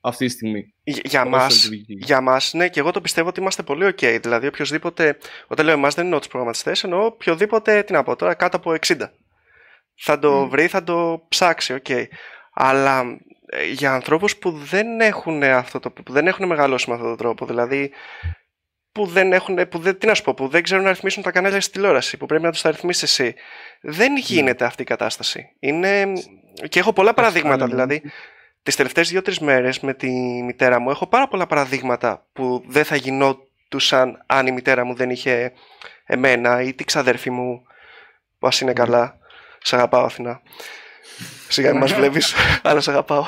αυτή 0.00 0.26
τη 0.26 0.32
στιγμή. 0.32 0.74
Για 0.84 1.24
μας, 1.24 1.68
για 1.86 2.20
μας, 2.20 2.52
ναι, 2.52 2.68
και 2.68 2.80
εγώ 2.80 2.90
το 2.90 3.00
πιστεύω 3.00 3.28
ότι 3.28 3.40
είμαστε 3.40 3.62
πολύ 3.62 3.86
ok. 3.86 4.18
Δηλαδή, 4.20 4.46
οποιοδήποτε. 4.46 5.18
Όταν 5.46 5.66
λέω 5.66 5.74
εμάς, 5.74 5.94
δεν 5.94 6.04
εννοώ 6.04 6.18
του 6.18 6.28
προγραμματιστές, 6.28 6.84
εννοώ 6.84 7.04
οποιοδήποτε. 7.04 7.82
Τι 7.82 7.92
να 7.92 8.02
πω 8.02 8.16
τώρα, 8.16 8.34
κάτω 8.34 8.56
από 8.56 8.74
60. 8.86 8.96
Θα 9.94 10.18
το 10.18 10.42
mm. 10.42 10.48
βρει, 10.48 10.66
θα 10.66 10.84
το 10.84 11.24
ψάξει, 11.28 11.80
ok. 11.84 12.04
Αλλά 12.52 13.18
ε, 13.46 13.70
για 13.70 13.92
ανθρώπους 13.92 14.36
που 14.36 14.50
δεν 14.50 15.00
έχουν 15.00 15.42
αυτό 15.42 15.80
το, 15.80 15.90
που 15.90 16.12
δεν 16.12 16.26
έχουν 16.26 16.46
μεγαλώσει 16.46 16.88
με 16.88 16.94
αυτόν 16.94 17.08
τον 17.08 17.18
τρόπο, 17.18 17.46
δηλαδή 17.46 17.90
που 18.92 19.06
δεν 19.06 19.32
έχουν, 19.32 19.68
που 19.68 19.78
δεν, 19.78 19.98
τι 19.98 20.06
να 20.06 20.14
σου 20.14 20.22
πω, 20.22 20.34
που 20.34 20.48
δεν 20.48 20.62
ξέρουν 20.62 20.84
να 20.84 20.90
ρυθμίσουν 20.90 21.22
τα 21.22 21.30
κανάλια 21.30 21.60
στη 21.60 21.72
τηλεόραση, 21.72 22.16
που 22.16 22.26
πρέπει 22.26 22.42
να 22.42 22.50
τους 22.50 22.60
τα 22.60 22.70
ρυθμίσεις 22.70 23.02
εσύ. 23.02 23.34
Δεν 23.80 24.12
ναι. 24.12 24.18
γίνεται 24.18 24.64
αυτή 24.64 24.82
η 24.82 24.84
κατάσταση. 24.84 25.56
Είναι... 25.58 26.12
Και 26.68 26.78
έχω 26.78 26.92
πολλά 26.92 27.14
παραδείγματα, 27.14 27.66
δηλαδή 27.66 28.02
τις 28.62 28.76
τελευταίες 28.76 29.08
δύο-τρεις 29.08 29.38
μέρες 29.38 29.80
με 29.80 29.94
τη 29.94 30.10
μητέρα 30.42 30.78
μου 30.78 30.90
έχω 30.90 31.06
πάρα 31.06 31.28
πολλά 31.28 31.46
παραδείγματα 31.46 32.26
που 32.32 32.64
δεν 32.66 32.84
θα 32.84 32.96
γινόντουσαν 32.96 34.24
αν 34.26 34.46
η 34.46 34.52
μητέρα 34.52 34.84
μου 34.84 34.94
δεν 34.94 35.10
είχε 35.10 35.52
εμένα 36.04 36.62
ή 36.62 36.74
τη 36.74 36.84
ξαδέρφη 36.84 37.30
μου 37.30 37.62
που 38.38 38.46
ας 38.46 38.60
είναι 38.60 38.72
καλά. 38.72 39.18
Σ' 39.62 39.72
αγαπάω 39.72 40.04
Αθηνά. 40.04 40.42
Σιγά 41.48 41.70
μην 41.70 41.80
μας 41.80 41.92
βλέπεις, 41.92 42.34
αλλά 42.62 42.80
σ' 42.80 42.88
αγαπάω. 42.88 43.24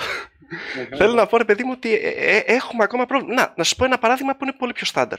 Θέλω 0.96 1.12
να 1.12 1.26
πω 1.26 1.36
ρε 1.36 1.44
παιδί 1.44 1.64
μου 1.64 1.72
ότι 1.74 1.94
ε, 1.94 2.08
ε, 2.08 2.42
έχουμε 2.46 2.84
ακόμα 2.84 3.06
πρόβλημα. 3.06 3.34
Να, 3.34 3.52
να 3.56 3.64
σας 3.64 3.76
πω 3.76 3.84
ένα 3.84 3.98
παράδειγμα 3.98 4.36
που 4.36 4.44
είναι 4.44 4.52
πολύ 4.52 4.72
πιο 4.72 4.86
στάνταρ. 4.86 5.18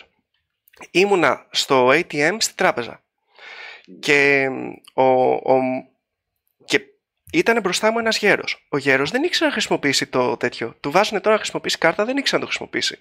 Ήμουνα 0.91 1.45
στο 1.49 1.87
ATM 1.87 2.35
στην 2.37 2.55
τράπεζα 2.55 3.01
και 3.99 4.47
ο, 4.93 5.03
ο, 5.31 5.59
ήταν 7.31 7.61
μπροστά 7.61 7.91
μου 7.91 7.99
ένας 7.99 8.17
γέρος. 8.17 8.65
Ο 8.69 8.77
γέρος 8.77 9.11
δεν 9.11 9.23
ήξερε 9.23 9.45
να 9.45 9.51
χρησιμοποιήσει 9.51 10.07
το 10.07 10.37
τέτοιο. 10.37 10.75
Του 10.79 10.91
βάζουν 10.91 11.21
τώρα 11.21 11.31
να 11.31 11.37
χρησιμοποιήσει 11.37 11.77
κάρτα, 11.77 12.05
δεν 12.05 12.17
ήξερε 12.17 12.37
να 12.37 12.43
το 12.43 12.47
χρησιμοποιήσει. 12.47 12.97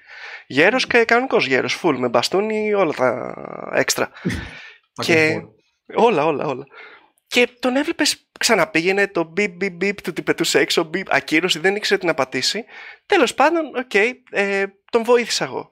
Γέρος 0.46 0.86
και 0.86 1.04
κανονικός 1.04 1.46
γέρος, 1.46 1.80
full, 1.82 1.94
με 1.98 2.08
μπαστούνι, 2.08 2.74
όλα 2.74 2.92
τα 2.92 3.34
έξτρα. 3.74 4.10
και 5.04 5.40
όλα, 5.94 6.24
όλα, 6.24 6.46
όλα. 6.46 6.64
Και 7.26 7.48
τον 7.60 7.76
έβλεπες, 7.76 8.30
ξαναπήγαινε 8.38 9.08
το 9.08 9.24
μπιπ, 9.24 9.52
μπιπ, 9.52 9.72
μπιπ, 9.72 10.02
του 10.02 10.22
πετούσε 10.22 10.58
έξω, 10.58 10.82
μπιπ, 10.82 11.14
ακύρωση, 11.14 11.58
δεν 11.58 11.76
ήξερε 11.76 12.00
τι 12.00 12.06
να 12.06 12.14
πατήσει. 12.14 12.64
Τέλος 13.06 13.34
πάντων, 13.34 13.66
OK, 13.76 13.90
okay, 13.92 14.12
ε, 14.30 14.64
τον 14.90 15.04
βοήθησα 15.04 15.44
εγώ. 15.44 15.68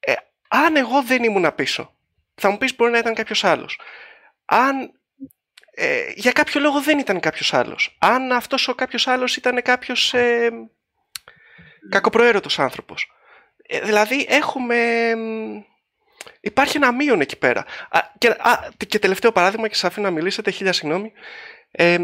Ε, 0.00 0.12
αν 0.48 0.76
εγώ 0.76 1.02
δεν 1.02 1.22
ήμουν 1.22 1.54
πίσω, 1.54 1.94
θα 2.34 2.50
μου 2.50 2.58
πεις 2.58 2.76
μπορεί 2.76 2.90
να 2.92 2.98
ήταν 2.98 3.14
κάποιος 3.14 3.44
άλλος. 3.44 3.80
Αν 4.44 4.92
ε, 5.74 6.12
για 6.14 6.32
κάποιο 6.32 6.60
λόγο 6.60 6.80
δεν 6.80 6.98
ήταν 6.98 7.20
κάποιος 7.20 7.54
άλλος. 7.54 7.96
Αν 7.98 8.32
αυτός 8.32 8.68
ο 8.68 8.74
κάποιος 8.74 9.06
άλλος 9.06 9.36
ήταν 9.36 9.62
κάποιος 9.62 10.14
ε, 10.14 10.50
κακοπροαίρετος 11.88 12.58
άνθρωπος. 12.58 13.12
Ε, 13.66 13.80
δηλαδή 13.80 14.26
έχουμε... 14.28 14.76
Υπάρχει 16.40 16.76
ένα 16.76 16.92
μείον 16.92 17.20
εκεί 17.20 17.38
πέρα. 17.38 17.64
Α, 17.90 18.00
και, 18.18 18.28
α, 18.28 18.68
και 18.86 18.98
τελευταίο 18.98 19.32
παράδειγμα 19.32 19.68
και 19.68 19.74
σας 19.74 19.84
αφήνω 19.84 20.08
να 20.08 20.12
μιλήσετε, 20.12 20.50
χίλια 20.50 20.72
συγγνώμη. 20.72 21.12
Ε, 21.70 21.98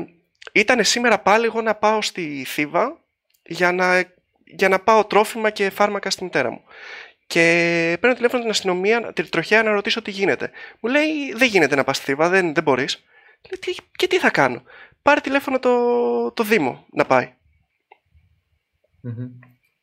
ήταν 0.52 0.84
σήμερα 0.84 1.18
πάλι 1.18 1.44
εγώ 1.44 1.62
να 1.62 1.74
πάω 1.74 2.02
στη 2.02 2.44
Θήβα 2.46 3.00
για 3.42 3.72
να, 3.72 4.02
για 4.44 4.68
να 4.68 4.78
πάω 4.78 5.04
τρόφιμα 5.04 5.50
και 5.50 5.70
φάρμακα 5.70 6.10
στη 6.10 6.24
μητέρα 6.24 6.50
μου. 6.50 6.64
Και 7.26 7.40
παίρνω 8.00 8.16
τηλέφωνο 8.16 8.42
την 8.42 8.50
αστυνομία, 8.50 9.12
την 9.12 9.28
τροχέα, 9.28 9.62
να 9.62 9.70
ρωτήσω 9.70 10.02
τι 10.02 10.10
γίνεται. 10.10 10.50
Μου 10.80 10.90
λέει: 10.90 11.32
Δεν 11.34 11.48
γίνεται 11.48 11.74
να 11.74 11.84
πας 11.84 11.96
στη 11.96 12.04
Θήβα, 12.04 12.28
δεν, 12.28 12.54
δεν 12.54 12.62
μπορείς. 12.62 13.04
Και 13.96 14.06
τι 14.06 14.18
θα 14.18 14.30
κάνω; 14.30 14.62
Πάρε 15.02 15.20
τηλέφωνο 15.20 15.58
το, 15.58 16.32
το 16.32 16.44
Δήμο 16.44 16.86
να 16.90 17.04
πάει. 17.04 17.34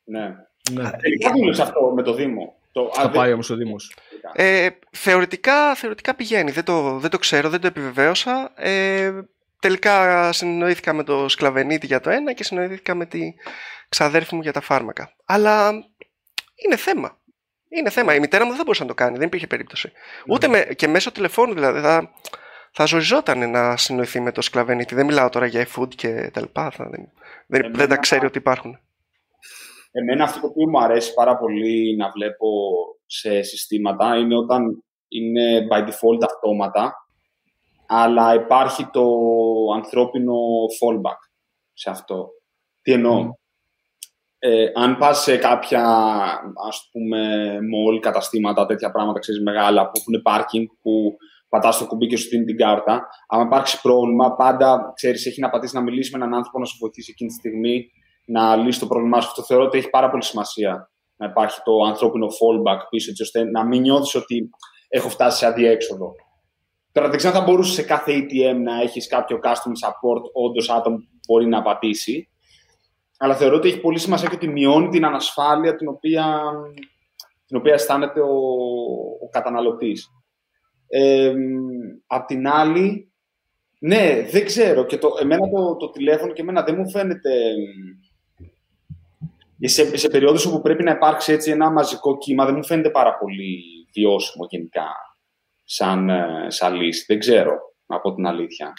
Ναι. 0.04 0.36
ναι. 0.72 0.92
Τελικά 0.92 1.32
δούλεψε 1.32 1.62
αυτό 1.62 1.92
με 1.96 2.04
το 2.04 2.14
Δήμο. 2.14 2.56
Το... 2.72 2.90
Θα 2.94 3.10
πάει 3.10 3.34
όμως 3.34 3.50
ο 3.50 3.56
Δήμος. 3.56 3.96
Ε, 4.34 4.70
θεωρητικά, 4.92 5.76
θεωρητικά 5.76 6.16
πηγαίνει. 6.16 6.52
Δεν 6.52 6.64
το, 6.64 6.98
δεν 6.98 7.10
το 7.10 7.18
ξέρω, 7.18 7.50
δεν 7.50 7.62
το 7.62 7.68
επιβεβαίωσα. 7.68 8.52
Ε, 8.56 9.12
τελικά 9.60 10.32
συνεννοήθηκα 10.32 10.94
με 10.94 11.04
το 11.04 11.28
σκλαβενίτη 11.28 11.86
για 11.86 12.00
το 12.00 12.10
ένα 12.10 12.34
και 12.34 12.44
συνεννοήθηκα 12.44 12.96
με 12.96 13.06
τη 13.06 13.34
ξαδέρφη 13.90 14.36
μου 14.36 14.42
για 14.42 14.54
τα 14.54 14.62
φάρμακα. 14.62 15.14
Αλλά 15.26 15.72
είναι 16.56 16.76
θέμα. 16.76 17.18
Είναι 17.70 17.90
θέμα. 17.90 18.16
Η 18.16 18.20
μητέρα 18.20 18.44
μου 18.44 18.50
δεν 18.50 18.58
θα 18.58 18.64
μπορούσε 18.64 18.82
να 18.82 18.88
το 18.88 18.94
κάνει. 18.94 19.18
Δεν 19.18 19.28
υπήρχε 19.28 19.48
περίπτωση. 19.48 19.88
Ναι. 19.88 20.34
Ούτε 20.34 20.48
με, 20.48 20.60
και 20.76 20.88
μέσω 20.88 21.12
τηλεφώνου 21.12 21.54
δηλαδή. 21.54 21.80
Θα, 21.80 22.14
θα 22.80 22.86
ζοριζόταν 22.86 23.50
να 23.50 23.78
συνοηθεί 23.78 24.20
με 24.20 24.32
το 24.32 24.42
σκλαβενίτη. 24.42 24.96
Δεν 24.96 25.06
μιλάω 25.06 25.30
τώρα 25.30 25.46
για 25.46 25.68
e-food 25.68 25.96
και 25.96 26.30
τα 26.34 26.42
λοιπά. 26.42 26.72
Θα, 26.72 26.90
δεν, 26.90 27.10
δεν, 27.48 27.74
δεν 27.76 27.90
τα 27.90 27.98
ξέρει 27.98 28.26
ότι 28.26 28.38
υπάρχουν. 28.38 28.80
Εμένα 29.92 30.24
αυτό 30.24 30.40
το 30.42 30.48
οποίο 30.48 30.70
μου 30.70 30.82
αρέσει 30.82 31.14
πάρα 31.14 31.38
πολύ 31.38 31.96
να 31.96 32.10
βλέπω 32.10 32.48
σε 33.06 33.42
συστήματα 33.42 34.16
είναι 34.18 34.36
όταν 34.36 34.84
είναι 35.08 35.68
by 35.72 35.80
default 35.80 36.24
αυτόματα, 36.24 36.94
αλλά 37.88 38.34
υπάρχει 38.34 38.86
το 38.86 39.06
ανθρώπινο 39.76 40.36
fallback 40.80 41.20
σε 41.74 41.90
αυτό. 41.90 42.30
Τι 42.82 42.92
εννοώ; 42.92 43.32
Ε, 44.40 44.66
αν 44.76 44.98
πας 44.98 45.22
σε 45.22 45.38
κάποια, 45.38 45.84
ας 46.68 46.90
πούμε, 46.92 47.52
mall, 47.74 48.00
καταστήματα, 48.00 48.66
τέτοια 48.66 48.92
πράγματα, 48.92 49.20
ξέρεις, 49.20 49.42
μεγάλα, 49.42 49.86
που 49.86 50.00
έχουν 50.00 50.22
parking, 50.26 50.66
που 50.82 51.18
πατάς 51.50 51.78
το 51.78 51.86
κουμπί 51.86 52.08
και 52.08 52.18
σου 52.18 52.30
δίνει 52.30 52.46
την 52.46 52.58
κάρτα, 52.58 53.08
αν 53.28 53.46
υπάρξει 53.46 53.82
πρόβλημα, 53.82 54.36
πάντα, 54.36 54.92
ξέρεις, 54.96 55.26
έχει 55.26 55.40
να 55.40 55.50
πατήσει 55.50 55.76
να 55.76 55.82
μιλήσει 55.82 56.12
με 56.12 56.18
έναν 56.18 56.34
άνθρωπο 56.34 56.60
να 56.60 56.66
σου 56.66 56.78
βοηθήσει 56.80 57.12
εκείνη 57.12 57.30
τη 57.30 57.36
στιγμή 57.36 57.86
να 58.26 58.56
λύσει 58.56 58.80
το 58.80 58.88
πρόβλημά 58.88 59.22
σου. 59.22 59.28
Αυτό 59.28 59.44
θεωρώ 59.44 59.64
ότι 59.64 59.78
έχει 59.78 59.90
πάρα 59.90 60.10
πολύ 60.10 60.24
σημασία 60.24 60.90
να 61.16 61.26
υπάρχει 61.26 61.62
το 61.64 61.72
ανθρώπινο 61.88 62.26
fallback 62.26 62.80
πίσω, 62.90 63.10
έτσι 63.10 63.22
ώστε 63.24 63.44
να 63.44 63.66
μην 63.66 63.82
νιώθεις 63.82 64.16
ότι 64.16 64.50
έχω 64.88 65.10
φτάσει 65.10 65.38
σε 65.38 65.46
αδιέξοδο. 65.46 66.12
Τώρα 66.92 67.10
δεν 67.10 67.18
ξέρω 67.18 67.34
αν 67.34 67.40
θα 67.40 67.46
μπορούσε 67.46 67.74
σε 67.74 67.84
κάθε 67.84 68.12
ATM 68.16 68.56
να 68.64 68.82
έχεις 68.82 69.08
κάποιο 69.08 69.40
customer 69.44 69.78
support, 69.88 70.22
όντως 70.34 70.70
άτομο 70.70 70.98
που 70.98 71.20
μπορεί 71.28 71.48
να 71.48 71.58
απαντήσει. 71.58 72.30
Αλλά 73.18 73.36
θεωρώ 73.36 73.56
ότι 73.56 73.68
έχει 73.68 73.80
πολύ 73.80 74.00
σημασία 74.00 74.30
και 74.30 74.36
ότι 74.36 74.48
μειώνει 74.48 74.88
την 74.88 75.06
ανασφάλεια 75.06 75.76
την 75.76 75.88
οποία, 75.88 76.42
την 77.46 77.58
οποία 77.58 77.74
αισθάνεται 77.74 78.20
ο, 78.20 78.36
ο 79.26 79.30
καταναλωτής. 79.30 80.10
Ε, 80.88 81.34
απ' 82.08 82.26
την 82.26 82.48
άλλη, 82.48 83.12
ναι, 83.80 84.28
δεν 84.32 84.46
ξέρω. 84.46 84.86
Και 84.86 84.98
το, 84.98 85.10
εμένα 85.22 85.50
το, 85.50 85.76
το 85.76 85.90
τηλέφωνο 85.90 86.34
και 86.34 86.42
εμένα 86.42 86.64
δεν 86.64 86.76
μου 86.78 86.90
φαίνεται 86.90 87.30
σε, 89.60 89.98
σε 89.98 90.10
περιόδους 90.10 90.46
όπου 90.46 90.62
πρέπει 90.62 90.84
να 90.84 90.92
υπάρξει 90.92 91.32
έτσι 91.32 91.52
ένα 91.52 91.72
μαζικό 91.72 92.18
κύμα 92.18 92.46
δεν 92.46 92.56
μου 92.56 92.66
φαίνεται 92.66 92.90
πάρα 92.90 93.18
πολύ 93.18 93.64
βιώσιμο 93.94 94.48
γενικά 94.50 94.88
σαν, 95.64 96.10
ε, 96.10 96.46
σαν 96.48 96.76
λύση. 96.76 97.06
Δεν 97.08 97.20
ξέρω, 97.20 97.54
από 97.86 98.14
την 98.14 98.26
αλήθεια. 98.26 98.74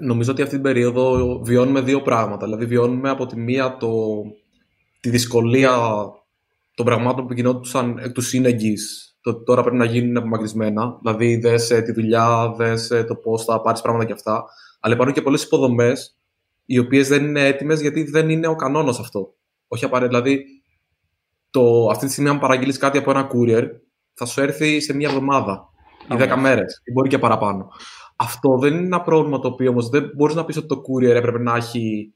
νομίζω 0.00 0.32
ότι 0.32 0.42
αυτή 0.42 0.54
την 0.54 0.62
περίοδο 0.62 1.38
βιώνουμε 1.42 1.80
δύο 1.80 2.02
πράγματα. 2.02 2.44
Δηλαδή 2.44 2.66
βιώνουμε 2.66 3.10
από 3.10 3.26
τη 3.26 3.36
μία 3.36 3.76
το, 3.76 4.22
τη 5.00 5.10
δυσκολία 5.10 5.78
των 6.74 6.86
πραγμάτων 6.86 7.26
που 7.26 7.32
γινόντουσαν 7.32 7.98
εκ 7.98 8.12
του 8.12 8.20
σύνεγγυς 8.20 9.09
το 9.20 9.42
τώρα 9.42 9.62
πρέπει 9.62 9.76
να 9.76 9.84
γίνουν 9.84 10.16
απομακρυσμένα. 10.16 10.98
Δηλαδή, 11.02 11.36
δες 11.36 11.66
τη 11.66 11.92
δουλειά, 11.92 12.54
δες 12.56 12.88
το 13.08 13.14
πώς 13.14 13.44
θα 13.44 13.60
πάρεις 13.60 13.80
πράγματα 13.80 14.04
και 14.04 14.12
αυτά. 14.12 14.44
Αλλά 14.80 14.94
υπάρχουν 14.94 15.14
και 15.14 15.22
πολλές 15.22 15.42
υποδομές 15.42 16.18
οι 16.64 16.78
οποίες 16.78 17.08
δεν 17.08 17.24
είναι 17.24 17.46
έτοιμες 17.46 17.80
γιατί 17.80 18.02
δεν 18.02 18.30
είναι 18.30 18.46
ο 18.46 18.56
κανόνας 18.56 18.98
αυτό. 18.98 19.34
Όχι 19.68 19.84
απαραίτητα. 19.84 20.20
Δηλαδή, 20.20 20.44
το, 21.50 21.86
αυτή 21.90 22.06
τη 22.06 22.12
στιγμή, 22.12 22.30
αν 22.30 22.38
παραγγείλεις 22.38 22.78
κάτι 22.78 22.98
από 22.98 23.10
ένα 23.10 23.30
courier, 23.32 23.64
θα 24.14 24.24
σου 24.24 24.40
έρθει 24.40 24.80
σε 24.80 24.94
μία 24.94 25.08
εβδομάδα 25.08 25.68
ή 26.12 26.16
δέκα 26.16 26.36
μέρες, 26.36 26.80
ή 26.84 26.92
μπορεί 26.92 27.08
και 27.08 27.18
παραπάνω. 27.18 27.68
Αυτό 28.16 28.58
δεν 28.58 28.74
είναι 28.74 28.86
ένα 28.86 29.02
πρόβλημα 29.02 29.38
το 29.38 29.48
οποίο 29.48 29.70
όμως 29.70 29.88
δεν 29.88 30.10
μπορείς 30.16 30.34
να 30.34 30.44
πεις 30.44 30.56
ότι 30.56 30.66
το 30.66 30.76
courier 30.76 31.14
έπρεπε 31.14 31.38
να 31.38 31.56
έχει 31.56 32.14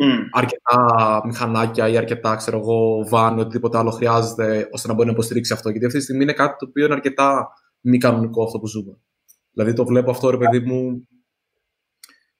mm. 0.00 0.28
αρκετά 0.30 1.20
μηχανάκια 1.26 1.88
ή 1.88 1.96
αρκετά 1.96 2.36
ξέρω 2.36 2.58
εγώ, 2.58 3.08
van 3.10 3.34
ή 3.36 3.40
οτιδήποτε 3.40 3.78
άλλο 3.78 3.90
χρειάζεται 3.90 4.68
ώστε 4.72 4.88
να 4.88 4.94
μπορεί 4.94 5.06
να 5.06 5.12
υποστηρίξει 5.12 5.52
αυτό. 5.52 5.70
Γιατί 5.70 5.86
αυτή 5.86 5.98
τη 5.98 6.04
στιγμή 6.04 6.22
είναι 6.22 6.32
κάτι 6.32 6.56
το 6.58 6.66
οποίο 6.68 6.84
είναι 6.84 6.94
αρκετά 6.94 7.48
μη 7.80 7.98
κανονικό 7.98 8.44
αυτό 8.44 8.58
που 8.58 8.66
ζούμε. 8.66 8.98
Δηλαδή 9.52 9.72
το 9.72 9.84
βλέπω 9.84 10.10
αυτό, 10.10 10.30
ρε 10.30 10.36
παιδί 10.36 10.60
μου, 10.60 11.08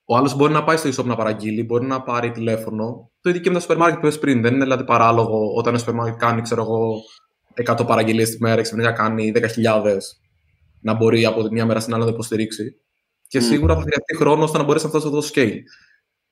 ο 0.05 0.17
άλλος 0.17 0.37
μπορεί 0.37 0.53
να 0.53 0.65
πάει 0.65 0.77
στο 0.77 0.89
e-shop 0.89 1.05
να 1.05 1.17
παραγγείλει, 1.17 1.65
μπορεί 1.65 1.87
να 1.87 2.03
πάρει 2.03 2.31
τηλέφωνο. 2.31 3.11
Το 3.21 3.29
ίδιο 3.29 3.43
και 3.43 3.49
με 3.49 3.55
το 3.55 3.61
σούπερ 3.61 3.77
μάρκετ 3.77 4.01
που 4.01 4.07
είπες 4.07 4.19
πριν. 4.19 4.43
Δεν 4.43 4.55
είναι 4.55 4.63
δηλαδή 4.63 4.85
παράλογο 4.85 5.55
όταν 5.55 5.69
ένα 5.69 5.79
σούπερ 5.79 5.95
μάρκετ 5.95 6.19
κάνει, 6.19 6.43
ξέρω 6.43 6.63
εγώ, 6.63 6.95
100 7.67 7.87
παραγγελίες 7.87 8.31
τη 8.31 8.37
μέρα, 8.41 8.63
ξαφνικά 8.63 8.93
κάνει 8.93 9.33
10.000 9.35 9.97
να 10.81 10.95
μπορεί 10.95 11.25
από 11.25 11.43
τη 11.43 11.53
μια 11.53 11.67
μέρα 11.67 11.81
στην 11.81 11.93
άλλη 11.93 12.03
να 12.03 12.09
το 12.09 12.15
υποστηρίξει. 12.15 12.75
Και 13.27 13.39
mm. 13.39 13.43
σίγουρα 13.43 13.75
θα 13.75 13.81
χρειαστεί 13.81 14.17
χρόνος 14.17 14.45
ώστε 14.45 14.59
να 14.59 14.65
μπορέσει 14.65 14.85
να 14.85 14.91
φτάσει 14.91 15.07
στο 15.07 15.23
scale. 15.35 15.57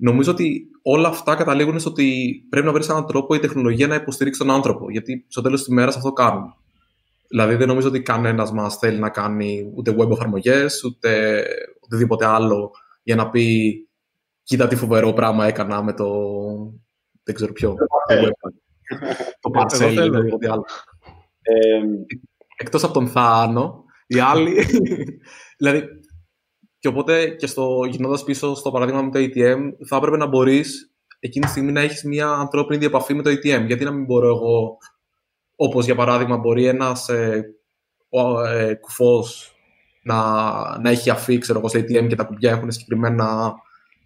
Νομίζω 0.01 0.31
ότι 0.31 0.69
όλα 0.83 1.09
αυτά 1.09 1.35
καταλήγουν 1.35 1.79
στο 1.79 1.91
ότι 1.91 2.41
πρέπει 2.49 2.67
να 2.67 2.73
βρεις 2.73 2.89
έναν 2.89 3.07
τρόπο 3.07 3.35
η 3.35 3.39
τεχνολογία 3.39 3.87
να 3.87 3.95
υποστηρίξει 3.95 4.41
τον 4.41 4.51
άνθρωπο. 4.51 4.91
Γιατί 4.91 5.25
στο 5.29 5.43
τέλος 5.43 5.65
της 5.65 5.75
μέρα 5.75 5.89
αυτό 5.89 6.13
κάνουμε. 6.13 6.55
Δηλαδή 7.29 7.55
δεν 7.55 7.69
νομίζω 7.69 7.89
ότι 7.89 8.03
κανένας 8.03 8.53
μας 8.53 8.77
θέλει 8.77 8.99
να 8.99 9.11
κάνει 9.11 9.73
ούτε 9.75 9.97
web 9.99 10.11
εφαρμογές, 10.11 10.85
ούτε 10.85 11.43
οτιδήποτε 11.81 12.27
άλλο 12.27 12.71
για 13.03 13.17
να 13.17 13.31
πει 13.31 13.73
κοίτα 14.43 14.69
τι 14.69 14.77
φοβερό 14.77 15.13
πράγμα 15.13 15.47
έκανα 15.47 15.83
με 15.83 15.93
το 15.93 16.09
δεν 17.23 17.35
ξέρω 17.35 17.53
ποιο 17.53 17.75
το 19.41 19.51
parcel 19.55 19.93
ή 19.93 19.99
οτιδήποτε 19.99 20.51
άλλο 20.51 20.65
εκτός 22.57 22.85
από 22.85 22.93
τον 22.93 23.09
Θάνο 23.09 23.85
οι 24.07 24.19
άλλοι 24.19 24.65
δηλαδή 25.59 25.83
και 26.89 26.95
οπότε 26.95 27.29
και 27.29 27.47
στο, 27.47 27.81
γυρνώντας 27.91 28.25
πίσω 28.25 28.55
στο 28.55 28.71
παράδειγμα 28.71 29.03
με 29.03 29.11
το 29.11 29.19
ATM 29.19 29.59
θα 29.87 29.97
έπρεπε 29.97 30.17
να 30.17 30.27
μπορείς 30.27 30.93
εκείνη 31.19 31.45
τη 31.45 31.51
στιγμή 31.51 31.73
να 31.73 31.81
έχεις 31.81 32.05
μια 32.05 32.29
ανθρώπινη 32.29 32.79
διαπαφή 32.79 33.15
με 33.15 33.23
το 33.23 33.31
ATM 33.31 33.65
γιατί 33.67 33.85
να 33.85 33.91
μην 33.91 34.05
μπορώ 34.05 34.27
εγώ 34.27 34.77
όπως 35.57 35.85
για 35.85 35.95
παράδειγμα 35.95 36.37
μπορεί 36.37 36.67
ένας 36.67 37.09
ε, 37.09 37.45
ε, 38.49 38.75
κουφός 38.75 39.53
να, 40.03 40.79
να 40.79 40.91
έχει 40.91 41.11
αφή, 41.11 41.39
ξέρω 41.39 41.59
εγώ, 41.59 41.69
σε 41.69 41.79
ATM 41.79 42.07
και 42.09 42.15
τα 42.15 42.25
κουμπιά 42.25 42.51
έχουν 42.51 42.71
συγκεκριμένα 42.71 43.53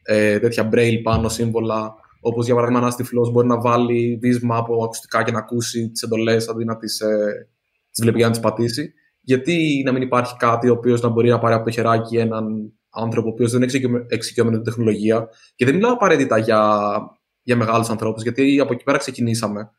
ε, 0.02 0.38
τέτοια 0.38 0.68
braille 0.72 1.00
πάνω 1.02 1.28
σύμβολα. 1.28 1.94
Όπως 2.20 2.44
για 2.44 2.54
παράδειγμα, 2.54 2.82
ένας 2.82 2.96
τυφλός 2.96 3.30
μπορεί 3.30 3.46
να 3.46 3.60
βάλει 3.60 4.18
βίσμα 4.22 4.56
από 4.56 4.84
ακουστικά 4.84 5.22
και 5.22 5.32
να 5.32 5.38
ακούσει 5.38 5.90
τις 5.90 6.02
εντολές 6.02 6.48
αντί 6.48 6.64
να 6.64 6.76
τις 6.76 7.00
ε, 7.00 7.48
τις 7.90 8.02
βλέπει 8.02 8.16
για 8.16 8.26
να 8.26 8.32
τις 8.32 8.40
πατήσει. 8.40 8.92
Γιατί 9.24 9.82
να 9.84 9.92
μην 9.92 10.02
υπάρχει 10.02 10.36
κάτι 10.36 10.68
ο 10.68 10.72
οποίος 10.72 11.00
να 11.00 11.08
μπορεί 11.08 11.28
να 11.28 11.38
πάρει 11.38 11.54
από 11.54 11.64
το 11.64 11.70
χεράκι 11.70 12.16
έναν 12.16 12.72
άνθρωπο 12.90 13.28
ο 13.28 13.30
οποίος 13.32 13.52
δεν 13.52 13.62
είναι 13.62 14.06
εξοικειωμένο 14.08 14.56
με 14.56 14.62
την 14.62 14.72
τεχνολογία; 14.72 15.28
Και 15.54 15.64
δεν 15.64 15.74
μιλάω 15.74 15.92
απαραίτητα 15.92 16.38
για, 16.38 16.80
για 17.42 17.56
μεγάλους 17.56 17.88
ανθρώπους, 17.88 18.22
γιατί 18.22 18.60
από 18.60 18.72
εκεί 18.72 18.84
πέρα 18.84 18.98
ξεκινήσαμε. 18.98 19.70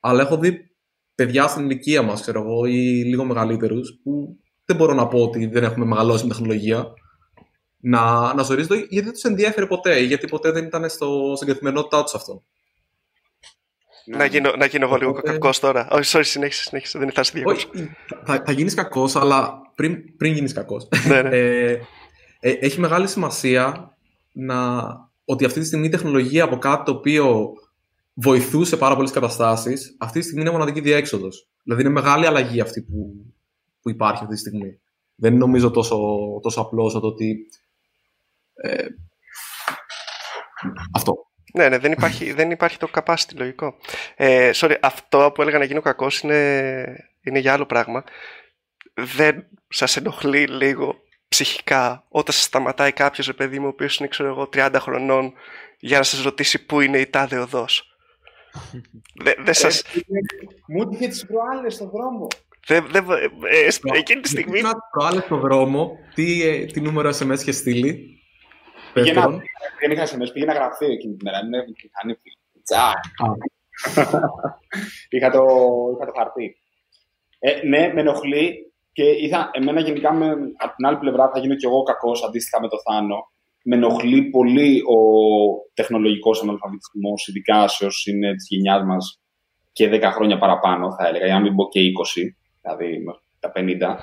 Αλλά 0.00 0.22
έχω 0.22 0.36
δει 0.38 0.58
παιδιά 1.14 1.46
στην 1.46 1.64
ηλικία 1.64 2.02
μας, 2.02 2.20
ξέρω 2.20 2.40
εγώ, 2.42 2.64
ή 2.66 3.04
λίγο 3.04 3.24
μεγαλύτερους, 3.24 4.00
που 4.02 4.36
δεν 4.64 4.76
μπορώ 4.76 4.94
να 4.94 5.08
πω 5.08 5.22
ότι 5.22 5.46
δεν 5.46 5.64
έχουμε 5.64 5.84
μεγαλώσει 5.84 6.22
με 6.22 6.28
τεχνολογία. 6.28 6.92
Να, 7.78 8.34
να 8.34 8.42
ζορίζονται 8.42 8.76
γιατί 8.76 9.00
δεν 9.00 9.12
τους 9.12 9.22
ενδιαφέρει 9.22 9.66
ποτέ, 9.66 9.98
γιατί 9.98 10.26
ποτέ 10.26 10.50
δεν 10.50 10.64
ήταν 10.64 10.88
στο, 10.88 11.32
στην 11.36 11.48
καθημερινότητά 11.48 12.02
τους 12.02 12.14
αυτό. 12.14 12.44
Να 14.06 14.24
γίνω, 14.24 14.52
να 14.56 14.66
γίνω 14.66 14.84
εγώ 14.84 14.96
λίγο 14.96 15.12
κακός 15.12 15.58
τώρα. 15.58 15.88
Όχι, 15.90 16.16
sorry, 16.16 16.24
συνέχισε, 16.24 16.62
συνέχισε. 16.62 16.98
Δεν 16.98 17.12
θα 17.12 17.22
σε 17.22 17.32
διακόψω. 17.34 17.68
Θα, 18.24 18.42
θα 18.46 18.52
γίνεις 18.52 18.74
κακός, 18.74 19.16
αλλά 19.16 19.60
πριν, 19.74 20.16
πριν 20.16 20.32
γίνεις 20.32 20.52
κακός. 20.52 20.88
ναι, 21.08 21.22
ναι. 21.22 21.36
ε, 21.36 21.80
ε, 22.40 22.50
έχει 22.50 22.80
μεγάλη 22.80 23.08
σημασία 23.08 23.96
να, 24.32 24.82
ότι 25.24 25.44
αυτή 25.44 25.60
τη 25.60 25.66
στιγμή 25.66 25.86
η 25.86 25.90
τεχνολογία 25.90 26.44
από 26.44 26.58
κάτι 26.58 26.84
το 26.84 26.90
οποίο 26.90 27.52
βοηθούσε 28.14 28.76
πάρα 28.76 28.94
πολλές 28.94 29.10
καταστάσεις, 29.10 29.96
αυτή 29.98 30.18
τη 30.18 30.24
στιγμή 30.24 30.42
είναι 30.42 30.50
μοναδική 30.50 30.80
διέξοδος. 30.80 31.48
Δηλαδή 31.62 31.82
είναι 31.82 31.92
μεγάλη 31.92 32.26
αλλαγή 32.26 32.60
αυτή 32.60 32.82
που, 32.82 33.14
που 33.82 33.90
υπάρχει 33.90 34.22
αυτή 34.22 34.34
τη 34.34 34.40
στιγμή. 34.40 34.80
Δεν 35.14 35.30
είναι 35.30 35.40
νομίζω 35.40 35.70
τόσο, 35.70 35.98
τόσο 36.42 36.60
απλό 36.60 36.84
όσο 36.84 37.00
το 37.00 37.06
ότι. 37.06 37.46
Ε, 38.54 38.86
αυτό. 40.92 41.26
Ναι, 41.56 41.68
ναι, 41.68 41.78
δεν 41.78 41.92
υπάρχει, 41.92 42.32
δεν 42.32 42.50
υπάρχει 42.50 42.78
το 42.78 42.88
capacity 42.94 43.34
λογικό. 43.34 43.76
Ε, 44.16 44.50
sorry, 44.54 44.76
αυτό 44.80 45.32
που 45.34 45.42
έλεγα 45.42 45.58
να 45.58 45.64
γίνω 45.64 45.80
κακός 45.80 46.20
είναι, 46.20 47.08
είναι 47.20 47.38
για 47.38 47.52
άλλο 47.52 47.66
πράγμα. 47.66 48.04
Δεν 48.94 49.46
σας 49.68 49.96
ενοχλεί 49.96 50.46
λίγο 50.46 50.94
ψυχικά 51.28 52.04
όταν 52.08 52.34
σας 52.34 52.44
σταματάει 52.44 52.92
κάποιος, 52.92 53.26
ρε 53.26 53.32
παιδί 53.32 53.58
μου, 53.58 53.66
ο 53.66 53.68
οποίος 53.68 53.98
είναι, 53.98 54.08
ξέρω 54.08 54.28
εγώ, 54.28 54.48
30 54.52 54.74
χρονών 54.78 55.32
για 55.78 55.98
να 55.98 56.04
σας 56.04 56.22
ρωτήσει 56.22 56.66
πού 56.66 56.80
είναι 56.80 56.98
η 56.98 57.06
τάδε 57.06 57.38
οδός; 57.38 57.96
Δεν 59.44 59.54
σας... 59.54 59.82
Μου 60.68 60.82
έτυχε 60.82 61.08
τις 61.08 61.26
προάλλες 61.26 61.74
στον 61.74 61.90
δρόμο. 61.90 62.26
Δεν, 62.66 62.86
δεν, 62.90 63.06
ε, 63.10 63.58
ε, 63.58 63.98
εκείνη 63.98 64.20
τη 64.20 64.28
στιγμή... 64.28 64.60
Να 64.60 64.72
προάλλες 64.90 65.24
στον 65.24 65.40
δρόμο, 65.40 65.98
τι, 66.14 66.42
ε, 66.42 66.64
τι 66.64 66.80
νούμερο 66.80 67.08
SMS 67.08 67.38
είχε 67.38 67.52
στείλει; 67.52 68.20
Πήγαινα, 69.02 69.28
δεν 69.80 69.90
είχα 69.90 70.04
SMS, 70.04 70.32
πήγαινα 70.32 70.52
γραφείο 70.52 70.92
εκείνη 70.92 71.16
τη 71.16 71.24
μέρα. 71.24 71.38
Είναι 71.38 71.58
μηχανή 71.82 72.14
Τσα. 72.62 72.92
είχα, 75.14 75.30
το, 75.30 75.42
είχα 75.94 76.06
το 76.06 76.12
χαρτί. 76.16 76.56
Ε, 77.38 77.66
ναι, 77.66 77.92
με 77.94 78.00
ενοχλεί 78.00 78.72
και 78.92 79.02
είχα, 79.02 79.50
εμένα 79.52 79.80
γενικά 79.80 80.12
με, 80.12 80.26
από 80.56 80.74
την 80.76 80.86
άλλη 80.86 80.98
πλευρά 80.98 81.30
θα 81.32 81.38
γίνω 81.38 81.54
κι 81.54 81.66
εγώ 81.66 81.82
κακός 81.82 82.24
αντίστοιχα 82.24 82.60
με 82.60 82.68
το 82.68 82.76
Θάνο. 82.84 83.18
Με 83.64 83.76
ενοχλεί 83.76 84.22
πολύ 84.22 84.80
ο 84.80 84.98
τεχνολογικός 85.74 86.42
αναλφαβητισμός, 86.42 87.28
ειδικά 87.28 87.68
σε 87.68 87.84
όσου 87.84 88.10
είναι 88.10 88.34
της 88.34 88.46
γενιάς 88.48 88.84
μας 88.84 89.20
και 89.72 89.88
10 89.92 90.02
χρόνια 90.14 90.38
παραπάνω, 90.38 90.94
θα 90.94 91.08
έλεγα, 91.08 91.24
για 91.24 91.34
να 91.34 91.40
μην 91.40 91.54
πω 91.54 91.68
και 91.68 91.80
20, 91.80 91.84
δηλαδή 92.60 93.04
τα 93.40 93.52
50. 93.54 93.96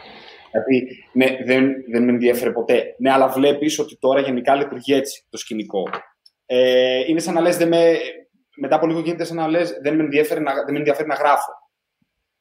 Δηλαδή, 0.54 1.06
ναι, 1.14 1.44
δεν, 1.46 1.74
δεν 1.92 2.04
με 2.04 2.12
ενδιαφέρει 2.12 2.52
ποτέ. 2.52 2.96
Ναι, 3.00 3.12
αλλά 3.12 3.28
βλέπεις 3.28 3.80
ότι 3.80 3.98
τώρα 3.98 4.20
γενικά 4.20 4.56
λειτουργεί 4.56 4.94
έτσι 4.94 5.26
το 5.30 5.38
σκηνικό. 5.38 5.84
Ε, 6.46 7.00
είναι 7.08 7.20
σαν 7.20 7.34
να 7.34 7.42
λες, 7.42 7.58
μετά 8.56 8.76
από 8.76 8.88
λίγο 8.88 9.00
γίνεται 9.00 9.24
σαν 9.24 9.38
να 9.38 9.48
λες, 9.48 9.80
δεν, 9.82 9.96
με 9.96 10.04
ενδιαφέρει 10.04 10.42
να, 10.42 10.54
δεν 10.54 10.72
με 10.74 10.78
ενδιαφέρει 10.78 11.08
να 11.08 11.16
γράφω. 11.16 11.52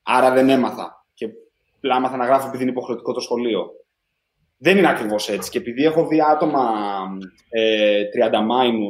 Άρα 0.02 0.30
δεν 0.30 0.48
έμαθα. 0.48 1.06
Και 1.14 1.28
απλά 1.76 1.96
έμαθα 1.96 2.16
να 2.16 2.26
γράφω 2.26 2.46
επειδή 2.46 2.62
είναι 2.62 2.72
υποχρεωτικό 2.72 3.12
το 3.12 3.20
σχολείο. 3.20 3.70
Δεν 4.58 4.78
είναι 4.78 4.88
ακριβώς 4.88 5.28
έτσι. 5.28 5.50
Και 5.50 5.58
επειδή 5.58 5.84
έχω 5.84 6.06
δει 6.06 6.20
άτομα 6.30 6.70
ε, 7.48 8.02
30 8.30 8.44
μάινου 8.44 8.88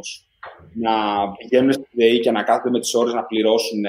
να 0.74 0.92
πηγαίνουν 1.32 1.72
στη 1.72 1.88
ΔΕΗ 1.92 2.20
και 2.20 2.30
να 2.30 2.42
κάθονται 2.42 2.70
με 2.70 2.80
τις 2.80 2.94
ώρες 2.94 3.12
να 3.12 3.24
πληρώσουν 3.24 3.80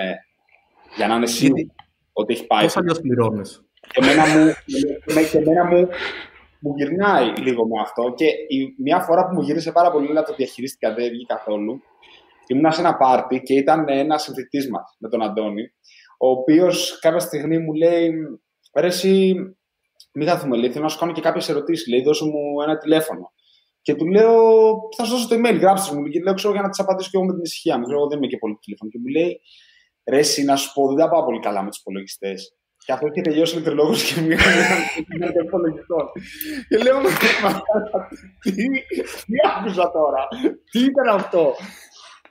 για 0.96 1.08
να 1.08 1.16
είναι 1.16 1.28
σίγουροι 1.28 1.72
ότι 2.14 2.34
έχει 2.34 2.46
πάει. 2.46 2.64
Πώς 2.64 2.78
αλλιώς 2.78 3.00
πληρώνεις; 3.02 3.64
Και 3.92 4.00
εμένα 4.02 4.28
μου, 4.28 4.54
και 5.32 5.38
εμένα 5.38 5.66
μου, 5.66 5.88
μου 6.60 6.74
γυρνάει 6.76 7.34
λίγο 7.38 7.68
με 7.68 7.82
αυτό. 7.82 8.14
Και 8.16 8.26
η, 8.26 8.76
μια 8.78 9.00
φορά 9.00 9.28
που 9.28 9.34
μου 9.34 9.42
γύρισε 9.42 9.72
πάρα 9.72 9.92
πολύ, 9.92 10.10
αλλά 10.10 10.24
το 10.24 10.34
διαχειρίστηκα, 10.34 10.94
δεν 10.94 11.10
βγήκε 11.10 11.26
καθόλου. 11.28 11.82
Ήμουν 12.48 12.72
σε 12.72 12.82
ένα 12.82 12.98
πάρτι 12.98 13.42
και 13.42 13.54
ήταν 13.54 13.86
ένας 13.88 14.24
συνθητή 14.24 14.70
μας 14.70 14.96
με 15.00 15.10
τον 15.10 15.22
Αντώνη, 15.24 15.64
ο 16.20 16.30
οποίος 16.30 17.00
κάποια 17.00 17.20
στιγμή 17.20 17.58
μου 17.58 17.74
λέει: 17.74 18.12
Ρε, 18.80 18.88
εσύ, 18.88 19.34
μην 20.14 20.28
χάθουμε, 20.28 20.58
λέει, 20.58 20.72
θέλω 20.72 20.84
να 20.84 20.90
σου 20.90 21.00
κάνω 21.00 21.12
και 21.12 21.22
κάποιες 21.22 21.50
ερωτήσεις. 21.50 21.88
Λέει, 21.88 22.02
δώσε 22.02 22.26
μου 22.26 22.62
ένα 22.62 22.78
τηλέφωνο. 22.78 23.32
Και 23.82 23.96
του 23.96 24.06
λέω: 24.06 24.34
Θα 24.98 25.04
σου 25.04 25.12
δώσω 25.12 25.28
το 25.28 25.36
email, 25.36 25.58
γράψτε 25.60 25.96
μου. 25.96 26.08
Και 26.08 26.20
λέω: 26.24 26.34
Ξέρω 26.34 26.54
για 26.54 26.62
να 26.62 26.70
τις 26.70 26.80
απαντήσω 26.80 27.10
και 27.10 27.18
εγώ 27.18 27.26
με 27.26 27.34
την 27.34 27.42
ησυχία 27.42 27.78
μου. 27.78 27.84
Ξέρω, 27.84 28.08
δεν 28.08 28.18
είμαι 28.18 28.28
και 28.28 28.38
πολύ 28.38 28.58
τηλέφωνο. 28.62 28.90
Και 28.92 29.00
μου 29.02 29.08
λέει: 29.08 29.40
Ρε, 30.10 30.18
εσύ, 30.18 30.44
να 30.44 30.56
σου 30.56 30.74
πω, 30.74 30.88
δεν 30.88 30.98
τα 30.98 31.10
πάω 31.10 31.24
πολύ 31.24 31.40
καλά 31.40 31.64
με 31.64 31.70
τους 31.70 31.80
υπολογιστές. 31.80 32.56
Και 32.86 32.92
αυτό 32.92 33.08
έχει 33.08 33.22
τελειώσει 33.22 33.54
ηλεκτρολόγο 33.54 33.94
και 33.94 34.22
μία 34.22 34.38
με 35.20 35.32
υπολογιστών. 35.46 36.06
Και 36.70 36.78
λέω: 36.78 37.00
τι, 38.40 38.52
τι 39.26 39.36
άκουσα 39.58 39.92
τώρα, 39.92 40.28
τι 40.72 40.80
ήταν 40.80 41.08
αυτό; 41.08 41.54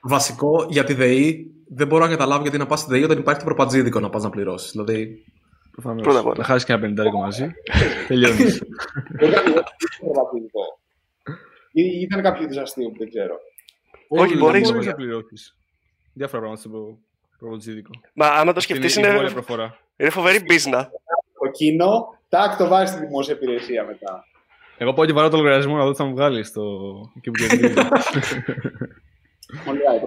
Βασικό 0.05 0.65
για 0.69 0.83
τη 0.83 0.93
ΔΕΗ 0.93 1.51
δεν 1.67 1.87
μπορώ 1.87 2.03
να 2.03 2.09
καταλάβω 2.09 2.41
γιατί 2.41 2.57
να 2.57 2.65
πας 2.65 2.79
στη 2.79 2.91
ΔΕΗ 2.91 3.03
όταν 3.03 3.17
υπάρχει 3.17 3.39
το 3.39 3.45
προπατζίδικο 3.45 3.99
να 3.99 4.09
πας 4.09 4.23
να 4.23 4.29
πληρώσεις. 4.29 4.71
Δηλαδή. 4.71 5.25
Πρώτα 5.81 6.19
απ' 6.19 6.25
όλα. 6.25 6.37
Να 6.37 6.43
χάσεις 6.43 6.65
και 6.65 6.71
ένα 6.71 6.81
πεντάρικο 6.81 7.17
μαζί. 7.17 7.51
Τελειώνεις. 8.07 8.63
Δεν 9.09 9.29
ήταν 9.29 9.43
προπατζίδικο. 9.99 10.61
Ή 11.71 11.81
ήταν 12.01 12.21
κάποιο 12.21 12.43
είδου 12.43 12.61
αστείο 12.61 12.89
που 12.89 12.97
δεν 12.97 13.09
ξέρω. 13.09 13.35
Όχι, 14.07 14.37
μπορείς 14.37 14.69
να 14.69 14.93
πληρώσεις. 14.93 15.57
Διάφορα 16.13 16.41
πράγματα 16.41 16.61
στο 16.61 16.69
προπατζίδικο. 17.43 17.91
Μα 18.13 18.27
άμα 18.27 18.53
το 18.53 18.59
σκεφτείς 18.59 18.95
είναι. 18.95 19.07
Είναι 19.97 20.09
φοβερή 20.09 20.43
μπίζνα. 20.45 20.91
Το 21.39 21.49
κοινό, 21.51 22.19
τάκ 22.29 22.57
το 22.57 22.67
βάζεις 22.67 22.95
στη 22.95 23.05
δημόσια 23.05 23.33
υπηρεσία 23.33 23.83
μετά. 23.85 24.25
Εγώ 24.77 24.93
πάω 24.93 25.05
και 25.05 25.13
βάλω 25.13 25.29
το 25.29 25.37
λογαριασμό 25.37 25.75
να 25.75 25.83
δω 25.83 25.91
τι 25.91 25.97
θα 25.97 26.03
μου 26.03 26.13
βγάλεις 26.13 26.47
στο. 26.47 26.63
εκεί 27.17 27.31
που 27.31 27.43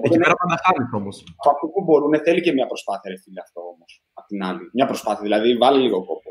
Εκεί 0.03 0.18
πέρα 0.18 0.35
πάντα 0.35 0.57
χάνεις 0.64 0.92
όμως. 0.92 1.25
Από 1.37 1.51
αυτό 1.51 1.66
που 1.66 1.83
μπορούν 1.85 2.20
θέλει 2.25 2.40
και 2.40 2.53
μια 2.53 2.66
προσπάθεια, 2.66 3.11
ρε 3.11 3.18
φίλε, 3.22 3.40
αυτό 3.40 3.61
όμως. 3.61 4.03
Απ' 4.14 4.27
την 4.27 4.42
άλλη. 4.44 4.70
Μια 4.72 4.87
προσπάθεια, 4.87 5.22
δηλαδή 5.22 5.57
βάλει 5.57 5.83
λίγο 5.83 5.99
κόπο. 6.05 6.25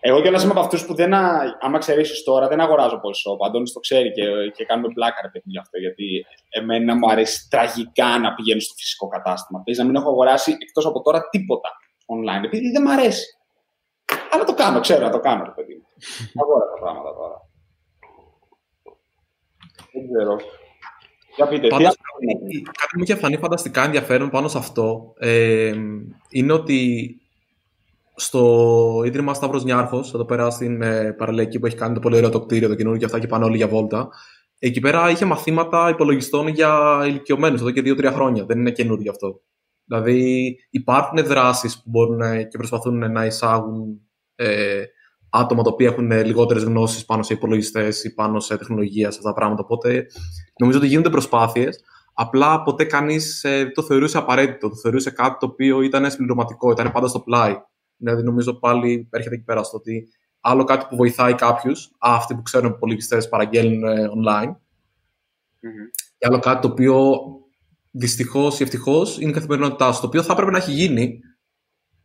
Εγώ 0.00 0.20
κιόλας 0.20 0.42
είμαι 0.42 0.52
από 0.52 0.60
αυτούς 0.60 0.86
που 0.86 0.94
δεν, 0.94 1.14
άμα 1.60 1.78
ξέρεις 1.78 2.22
τώρα, 2.22 2.48
δεν 2.48 2.60
αγοράζω 2.60 3.00
πολύ 3.00 3.16
σοπ. 3.16 3.42
Αντώνης 3.42 3.72
το 3.72 3.80
ξέρει 3.80 4.12
και, 4.12 4.24
και 4.56 4.64
κάνουμε 4.64 4.88
μπλάκα 4.92 5.18
ρε 5.22 5.28
παιδί 5.28 5.50
γι' 5.50 5.58
αυτό. 5.58 5.78
Γιατί 5.78 6.26
εμένα 6.48 6.94
μου 6.94 7.10
αρέσει 7.10 7.48
τραγικά 7.50 8.18
να 8.18 8.34
πηγαίνω 8.34 8.60
στο 8.60 8.74
φυσικό 8.76 9.08
κατάστημα. 9.08 9.62
Παίζει 9.64 9.80
να 9.80 9.86
μην 9.86 9.96
έχω 9.96 10.08
αγοράσει 10.08 10.56
εκτός 10.60 10.86
από 10.86 11.02
τώρα 11.02 11.28
τίποτα 11.28 11.68
online, 12.06 12.44
επειδή 12.44 12.70
δεν 12.70 12.82
μου 12.86 12.92
αρέσει. 12.92 13.24
Αλλά 14.30 14.44
το 14.44 14.54
κάνω, 14.54 14.80
ξέρω 14.80 15.04
να 15.04 15.10
το 15.10 15.20
κάνω, 15.20 15.44
ρε 15.44 15.52
παιδί. 15.54 15.82
Αγόρασα 16.42 16.70
τα 16.74 16.80
πράγματα 16.80 17.14
τώρα. 17.14 17.36
Δεν 19.92 20.02
ξέρω. 20.10 20.36
Πάντως, 21.68 21.96
κάτι 22.62 22.96
μου 22.96 23.02
είχε 23.02 23.14
φανεί 23.14 23.36
φανταστικά 23.36 23.84
ενδιαφέρον 23.84 24.30
πάνω 24.30 24.48
σε 24.48 24.58
αυτό 24.58 25.14
ε, 25.18 25.74
είναι 26.30 26.52
ότι 26.52 27.10
στο 28.18 29.02
Ίδρυμα 29.04 29.34
Σταύρος 29.34 29.64
Νιάρχος, 29.64 30.14
εδώ 30.14 30.24
πέρα 30.24 30.50
στην 30.50 30.82
ε, 30.82 31.12
παραλιακή 31.12 31.58
που 31.58 31.66
έχει 31.66 31.76
κάνει 31.76 31.94
το 31.94 32.00
πολύ 32.00 32.16
ωραίο 32.16 32.30
το 32.30 32.40
κτίριο, 32.40 32.68
το 32.68 32.74
καινούργιο 32.74 32.98
και 32.98 33.04
αυτά 33.04 33.18
και 33.18 33.26
πάνε 33.26 33.44
όλοι 33.44 33.56
για 33.56 33.68
βόλτα, 33.68 34.08
εκεί 34.58 34.80
πέρα 34.80 35.10
είχε 35.10 35.24
μαθήματα 35.24 35.88
υπολογιστών 35.88 36.48
για 36.48 37.00
ηλικιωμένους 37.06 37.60
εδώ 37.60 37.70
και 37.70 37.82
2-3 37.84 38.10
χρόνια. 38.12 38.44
Δεν 38.44 38.58
είναι 38.58 38.70
καινούργιο 38.70 39.10
αυτό. 39.10 39.40
Δηλαδή 39.84 40.56
υπάρχουν 40.70 41.24
δράσεις 41.24 41.76
που 41.76 41.82
μπορούν 41.84 42.48
και 42.48 42.58
προσπαθούν 42.58 43.12
να 43.12 43.24
εισάγουν 43.24 44.00
ε, 44.34 44.82
άτομα 45.30 45.62
τα 45.62 45.70
οποία 45.70 45.88
έχουν 45.88 46.10
λιγότερες 46.10 46.62
γνώσεις 46.62 47.04
πάνω 47.04 47.22
σε 47.22 47.32
υπολογιστές 47.32 48.04
ή 48.04 48.14
πάνω 48.14 48.40
σε 48.40 48.56
τεχνολογία, 48.56 49.10
σε 49.10 49.18
αυτά 49.18 49.28
τα 49.28 49.34
πράγματα. 49.34 49.62
Οπότε 49.62 50.06
νομίζω 50.60 50.78
ότι 50.78 50.86
γίνονται 50.86 51.10
προσπάθειες. 51.10 51.80
Απλά 52.14 52.62
ποτέ 52.62 52.84
κανείς 52.84 53.44
ε, 53.44 53.70
το 53.74 53.82
θεωρούσε 53.82 54.18
απαραίτητο. 54.18 54.68
Το 54.68 54.76
θεωρούσε 54.76 55.10
κάτι 55.10 55.36
το 55.38 55.46
οποίο 55.46 55.82
ήταν 55.82 56.10
συμπληρωματικό, 56.10 56.70
ήταν 56.70 56.92
πάντα 56.92 57.06
στο 57.06 57.20
πλάι. 57.20 57.56
Δηλαδή, 57.98 58.22
νομίζω 58.22 58.54
πάλι 58.54 59.08
έρχεται 59.10 59.34
εκεί 59.34 59.44
πέρα 59.44 59.62
στο 59.62 59.76
ότι 59.76 60.08
άλλο 60.40 60.64
κάτι 60.64 60.86
που 60.88 60.96
βοηθάει 60.96 61.34
κάποιους, 61.34 61.90
αυτοί 61.98 62.34
που 62.34 62.42
ξέρουν 62.42 62.70
υπολογιστέ 62.70 63.22
παραγγέλνουν 63.30 63.84
ε, 63.84 64.08
online, 64.08 64.50
mm-hmm. 64.50 65.90
και 66.18 66.26
άλλο 66.26 66.38
κάτι 66.38 66.60
το 66.60 66.68
οποίο 66.68 67.20
δυστυχώς 67.90 68.60
ή 68.60 68.62
ευτυχώς 68.62 69.20
είναι 69.20 69.30
η 69.30 69.34
καθημερινότητά 69.34 69.92
σου. 69.92 70.00
Το 70.00 70.06
οποίο 70.06 70.22
θα 70.22 70.32
έπρεπε 70.32 70.50
να 70.50 70.58
έχει 70.58 70.72
γίνει, 70.72 71.20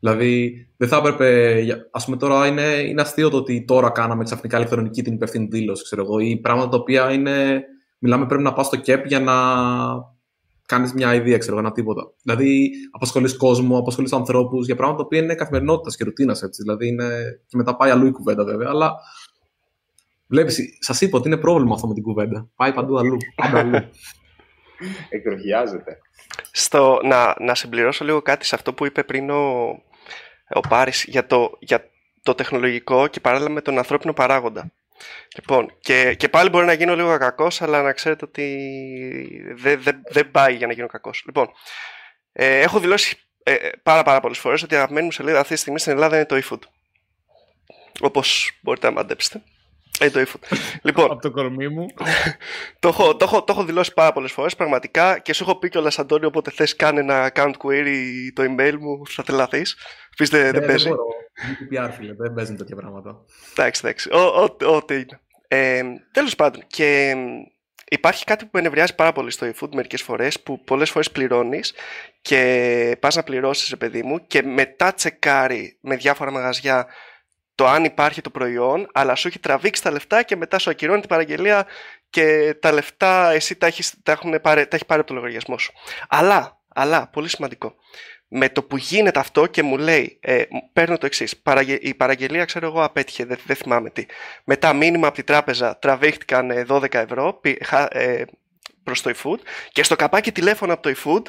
Δηλαδή, 0.03 0.53
δεν 0.77 0.87
θα 0.87 0.97
έπρεπε. 0.97 1.61
Α 1.91 2.03
πούμε, 2.03 2.17
τώρα 2.17 2.47
είναι, 2.47 2.61
είναι 2.61 3.01
αστείο 3.01 3.29
το 3.29 3.37
ότι 3.37 3.65
τώρα 3.65 3.89
κάναμε 3.89 4.23
ξαφνικά 4.23 4.57
ηλεκτρονική 4.57 5.01
την 5.01 5.13
υπευθύνη 5.13 5.45
δήλωση, 5.45 5.83
ξέρω 5.83 6.01
εγώ, 6.01 6.19
ή 6.19 6.37
πράγματα 6.37 6.69
τα 6.69 6.77
οποία 6.77 7.11
είναι. 7.11 7.63
Μιλάμε, 7.99 8.25
πρέπει 8.25 8.43
να 8.43 8.53
πας 8.53 8.65
στο 8.65 8.75
ΚΕΠ 8.75 9.05
για 9.05 9.19
να 9.19 9.33
κάνεις 10.73 10.93
μια 10.93 11.13
ιδέα, 11.13 11.37
ξέρω 11.37 11.55
εγώ, 11.55 11.65
ένα 11.65 11.73
τίποτα. 11.73 12.11
Δηλαδή, 12.21 12.71
απασχολείς 12.91 13.37
κόσμο, 13.37 13.77
απασχολείς 13.77 14.13
ανθρώπους 14.13 14.65
για 14.65 14.75
πράγματα 14.75 14.97
τα 14.97 15.05
οποία 15.05 15.19
είναι 15.19 15.35
καθημερινότητας 15.35 15.95
και 15.95 16.03
ρουτίνας 16.03 16.41
έτσι. 16.41 16.61
Δηλαδή, 16.61 16.87
είναι... 16.87 17.09
και 17.47 17.57
μετά 17.57 17.75
πάει 17.75 17.89
αλλού 17.89 18.05
η 18.05 18.11
κουβέντα, 18.11 18.43
βέβαια. 18.43 18.69
Αλλά 18.69 18.93
βλέπεις, 20.27 20.77
σας 20.79 21.01
είπα 21.01 21.17
ότι 21.17 21.27
είναι 21.27 21.37
πρόβλημα 21.37 21.73
αυτό 21.73 21.87
με 21.87 21.93
την 21.93 22.03
κουβέντα. 22.03 22.49
Πάει 22.55 22.73
παντού 22.73 22.97
αλλού. 22.97 23.17
Πάντα 23.35 23.59
αλλού. 23.59 23.79
Εκδοχιάζεται. 25.09 25.97
Στο, 26.51 26.99
να, 27.03 27.35
να 27.39 27.55
συμπληρώσω 27.55 28.05
λίγο 28.05 28.21
κάτι 28.21 28.45
σε 28.45 28.55
αυτό 28.55 28.73
που 28.73 28.85
είπε 28.85 29.03
πριν 29.03 29.29
ο, 29.29 29.67
ο 30.53 30.59
Πάρης 30.69 31.05
για 31.07 31.25
το, 31.25 31.57
για 31.59 31.89
το 32.23 32.33
τεχνολογικό 32.35 33.07
και 33.07 33.19
παράλληλα 33.19 33.49
με 33.49 33.61
τον 33.61 33.77
ανθρώπινο 33.77 34.13
παράγοντα. 34.13 34.71
Λοιπόν, 35.35 35.77
και, 35.79 36.13
και 36.13 36.29
πάλι 36.29 36.49
μπορεί 36.49 36.65
να 36.65 36.73
γίνω 36.73 36.95
λίγο 36.95 37.17
κακός, 37.17 37.61
αλλά 37.61 37.81
να 37.81 37.93
ξέρετε 37.93 38.25
ότι 38.25 39.45
δεν 39.55 39.81
δε, 39.81 39.91
δε 40.11 40.23
πάει 40.23 40.55
για 40.55 40.67
να 40.67 40.73
γίνω 40.73 40.87
κακός. 40.87 41.23
Λοιπόν, 41.25 41.49
ε, 42.31 42.59
έχω 42.59 42.79
δηλώσει 42.79 43.17
ε, 43.43 43.69
πάρα, 43.83 44.03
πάρα 44.03 44.19
πολλές 44.19 44.37
φορές 44.37 44.63
ότι 44.63 44.73
η 44.73 44.77
αγαπημένη 44.77 45.05
μου 45.05 45.11
σελίδα 45.11 45.39
αυτή 45.39 45.53
τη 45.53 45.59
στιγμή 45.59 45.79
στην 45.79 45.91
Ελλάδα 45.91 46.15
είναι 46.15 46.25
το 46.25 46.41
eFood. 46.43 46.59
Όπως 47.99 48.59
μπορείτε 48.61 48.87
να 48.87 48.93
μαντέψετε. 48.93 49.43
Ε, 50.03 50.09
το 50.09 50.19
eFood. 50.19 50.57
λοιπόν, 50.81 51.11
Από 51.11 51.21
το 51.21 51.31
κορμί 51.31 51.67
μου. 51.67 51.85
το, 52.79 52.87
έχω, 52.87 53.15
το, 53.15 53.25
έχω, 53.25 53.43
το 53.43 53.53
έχω 53.53 53.63
δηλώσει 53.63 53.93
πάρα 53.93 54.13
πολλές 54.13 54.31
φορές 54.31 54.55
πραγματικά 54.55 55.19
και 55.19 55.33
σου 55.33 55.43
έχω 55.43 55.55
πει 55.55 55.69
κιόλας, 55.69 55.99
Αντώνιο, 55.99 56.27
όποτε 56.27 56.51
θες 56.51 56.75
κάνει 56.75 56.99
ένα 56.99 57.31
account 57.33 57.53
query 57.63 57.97
το 58.33 58.43
email 58.43 58.75
μου, 58.79 59.01
θα 59.07 59.23
τρελαθεί. 59.23 59.61
Πεις 60.17 60.29
δεν, 60.29 60.51
δεν 60.51 60.65
παίζει. 60.65 60.83
Δεν 60.83 60.95
μπορώ. 60.95 61.05
GDPR, 61.33 61.91
φίλε, 61.97 62.13
δεν 62.13 62.33
παίζουν 62.33 62.57
τέτοια 62.57 62.75
πράγματα. 62.75 63.21
Εντάξει, 63.51 63.81
εντάξει. 63.83 64.09
Ό,τι 64.65 64.93
είναι. 64.93 65.19
Ε, 65.47 65.81
Τέλος 66.11 66.35
πάντων, 66.35 66.63
και 66.67 67.15
υπάρχει 67.89 68.23
κάτι 68.23 68.43
που 68.43 68.49
με 68.53 68.59
ενευριάζει 68.59 68.95
πάρα 68.95 69.11
πολύ 69.11 69.31
στο 69.31 69.47
eFood 69.47 69.69
μερικές 69.73 70.01
φορές, 70.01 70.39
που 70.39 70.63
πολλές 70.63 70.89
φορές 70.89 71.11
πληρώνεις 71.11 71.73
και 72.21 72.97
πας 72.99 73.15
να 73.15 73.23
πληρώσεις, 73.23 73.77
παιδί 73.77 74.03
μου, 74.03 74.27
και 74.27 74.43
μετά 74.43 74.93
τσεκάρει 74.93 75.77
με 75.81 75.95
διάφορα 75.95 76.31
μαγαζιά 76.31 76.87
το 77.55 77.67
αν 77.67 77.83
υπάρχει 77.83 78.21
το 78.21 78.29
προϊόν, 78.29 78.89
αλλά 78.93 79.15
σου 79.15 79.27
έχει 79.27 79.39
τραβήξει 79.39 79.83
τα 79.83 79.91
λεφτά 79.91 80.23
και 80.23 80.35
μετά 80.35 80.59
σου 80.59 80.69
ακυρώνει 80.69 80.99
την 80.99 81.09
παραγγελία 81.09 81.67
και 82.09 82.55
τα 82.59 82.71
λεφτά 82.71 83.31
εσύ 83.31 83.55
τα, 83.55 83.67
έχεις, 83.67 83.93
τα, 84.03 84.11
έχουν 84.11 84.41
πάρει, 84.41 84.67
τα 84.67 84.75
έχει 84.75 84.85
πάρει 84.85 84.99
από 84.99 85.09
το 85.09 85.15
λογαριασμό 85.15 85.57
σου. 85.57 85.73
Αλλά, 86.07 86.61
αλλά, 86.67 87.07
πολύ 87.07 87.29
σημαντικό, 87.29 87.75
με 88.27 88.49
το 88.49 88.63
που 88.63 88.77
γίνεται 88.77 89.19
αυτό 89.19 89.45
και 89.45 89.63
μου 89.63 89.77
λέει, 89.77 90.17
ε, 90.21 90.43
παίρνω 90.73 90.97
το 90.97 91.05
εξής. 91.05 91.41
Η 91.79 91.93
παραγγελία, 91.93 92.45
ξέρω 92.45 92.67
εγώ, 92.67 92.83
απέτυχε, 92.83 93.25
δεν, 93.25 93.37
δεν 93.45 93.55
θυμάμαι 93.55 93.89
τι. 93.89 94.05
Μετά 94.43 94.73
μήνυμα 94.73 95.07
από 95.07 95.15
την 95.15 95.25
τράπεζα 95.25 95.77
τραβήχτηκαν 95.77 96.65
12 96.67 96.93
ευρώ 96.93 97.41
ε, 97.89 98.23
προς 98.83 99.01
το 99.01 99.11
eFood 99.15 99.39
και 99.71 99.83
στο 99.83 99.95
καπάκι 99.95 100.31
τηλέφωνο 100.31 100.73
από 100.73 100.81
το 100.81 100.93
eFood 100.97 101.23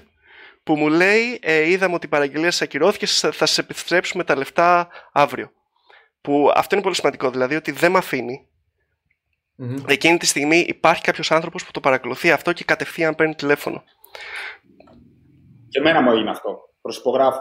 που 0.62 0.76
μου 0.76 0.88
λέει 0.88 1.38
ε, 1.42 1.68
είδαμε 1.68 1.94
ότι 1.94 2.06
η 2.06 2.08
παραγγελία 2.08 2.50
σας 2.50 2.62
ακυρώθηκε, 2.62 3.06
θα 3.06 3.32
σας 3.32 3.58
επιστρέψουμε 3.58 4.24
τα 4.24 4.36
λεφτά 4.36 4.88
αύριο. 5.12 5.52
Που 6.24 6.50
αυτό 6.54 6.74
είναι 6.74 6.84
πολύ 6.84 6.94
σημαντικό, 6.94 7.30
δηλαδή 7.30 7.54
ότι 7.54 7.72
δεν 7.72 7.90
με 7.90 7.98
αφήνει. 7.98 8.48
Mm-hmm. 9.58 9.84
Εκείνη 9.88 10.16
τη 10.16 10.26
στιγμή 10.26 10.58
υπάρχει 10.58 11.02
κάποιος 11.02 11.30
άνθρωπος 11.30 11.64
που 11.64 11.70
το 11.70 11.80
παρακολουθεί 11.80 12.30
αυτό 12.30 12.52
και 12.52 12.64
κατευθείαν 12.64 13.14
παίρνει 13.14 13.34
τηλέφωνο. 13.34 13.82
Και 15.68 15.78
εμένα 15.78 16.02
μου 16.02 16.10
έγινε 16.10 16.30
αυτό. 16.30 16.58
Προσυπογράφω. 16.80 17.40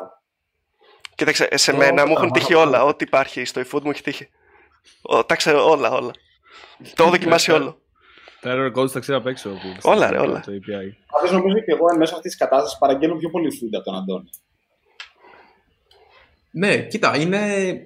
Κοίταξε, 1.15 1.47
σε 1.51 1.73
μένα 1.73 2.05
μου 2.05 2.13
έχουν 2.13 2.31
τύχει 2.31 2.53
όλα. 2.53 2.83
Ό,τι 2.83 3.03
υπάρχει 3.03 3.45
στο 3.45 3.61
eFood 3.61 3.81
μου 3.81 3.89
έχει 3.89 4.01
τύχει. 4.01 4.29
Τα 5.25 5.35
ξέρω 5.35 5.69
όλα, 5.69 5.91
όλα. 5.91 6.11
Το 6.77 7.03
έχω 7.03 7.09
δοκιμάσει 7.09 7.51
όλο. 7.51 7.81
Τα 8.41 8.53
error 8.55 8.79
codes 8.79 8.91
τα 8.91 8.99
ξέρω 8.99 9.17
απ' 9.17 9.27
έξω. 9.27 9.57
Όλα, 9.81 10.09
ρε, 10.09 10.17
όλα. 10.17 10.37
Αυτό 10.37 11.37
νομίζω 11.37 11.59
και 11.59 11.71
εγώ 11.71 11.85
εν 11.91 11.97
μέσω 11.97 12.15
αυτής 12.15 12.31
της 12.31 12.39
κατάστασης 12.39 12.77
παραγγέλνω 12.77 13.15
πιο 13.15 13.29
πολύ 13.29 13.59
food 13.61 13.75
από 13.75 13.83
τον 13.83 13.95
Αντώνη. 13.95 14.29
Ναι, 16.55 16.81
κοίτα, 16.81 17.17
είναι, 17.17 17.39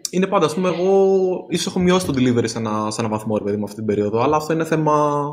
είναι 0.10 0.27
πάντα. 0.27 0.45
Α 0.45 0.53
πούμε, 0.53 0.69
εγώ 0.69 1.45
ίσως 1.49 1.65
έχω 1.65 1.80
μειώσει 1.80 2.06
το 2.06 2.13
delivery 2.15 2.49
σε 2.49 2.58
ένα, 2.58 2.91
σε 2.91 3.01
ένα 3.01 3.10
βαθμό, 3.10 3.38
ρε 3.38 3.43
παιδί 3.43 3.58
μου, 3.58 3.63
αυτή 3.63 3.75
την 3.75 3.86
περίοδο. 3.86 4.21
Αλλά 4.21 4.36
αυτό 4.36 4.53
είναι 4.53 4.65
θέμα 4.65 5.25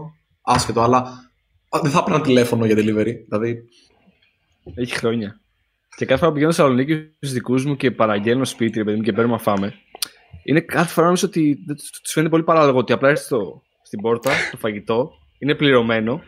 άσχετο. 0.43 0.81
Αλλά 0.81 1.31
δεν 1.83 1.91
θα 1.91 1.99
έπαιρνα 1.99 2.21
τηλέφωνο 2.21 2.67
για 2.67 2.75
delivery. 2.75 3.15
Δηλαδή. 3.29 3.65
Έχει 4.75 4.97
χρόνια. 4.97 5.41
Και 5.97 6.05
κάθε 6.05 6.19
φορά 6.19 6.29
που 6.29 6.35
πηγαίνω 6.35 6.53
στη 6.53 6.61
Θεσσαλονίκη 6.61 6.95
στους 7.17 7.33
δικούς 7.33 7.65
μου 7.65 7.77
και 7.77 7.91
παραγγέλνω 7.91 8.45
σπίτι, 8.45 8.79
ρε 8.79 8.85
παιδί 8.85 8.97
μου, 8.97 9.03
και 9.03 9.13
παίρνουμε 9.13 9.39
φάμε. 9.39 9.75
Είναι 10.45 10.61
κάθε 10.61 10.93
φορά 10.93 11.07
νομίζω 11.07 11.27
ότι 11.27 11.65
τους 12.03 12.13
φαίνεται 12.13 12.31
πολύ 12.31 12.45
παράλογο 12.45 12.79
ότι 12.79 12.93
απλά 12.93 13.09
έρθει 13.09 13.25
στην 13.83 14.01
πόρτα 14.01 14.31
το 14.51 14.57
φαγητό, 14.57 15.11
είναι 15.39 15.55
πληρωμένο 15.55 16.21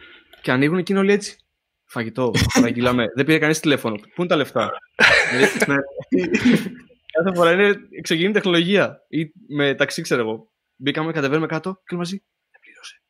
και 0.42 0.50
ανοίγουν 0.50 0.78
εκείνο 0.78 1.00
όλοι 1.00 1.12
έτσι. 1.12 1.36
Φαγητό, 1.84 2.30
παραγγείλαμε. 2.54 3.04
Δεν 3.14 3.24
πήρε 3.24 3.38
κανείς 3.38 3.60
τηλέφωνο. 3.60 3.96
Πού 3.96 4.12
είναι 4.16 4.26
τα 4.26 4.36
λεφτά; 4.36 4.70
Κάθε 7.16 7.34
φορά 7.34 7.52
είναι 7.52 7.74
εξωγήινη 7.98 8.32
τεχνολογία. 8.32 9.04
Ή 9.08 9.32
με 9.48 9.74
ταξί, 9.74 10.02
ξέρω 10.02 10.20
εγώ. 10.20 10.50
Μπήκαμε, 10.76 11.12
κατεβαίνουμε 11.12 11.46
κάτω 11.46 11.82
και 11.86 11.96
μαζί. 11.96 12.22
Δεν 12.50 12.60
πλήρωσε. 12.60 13.00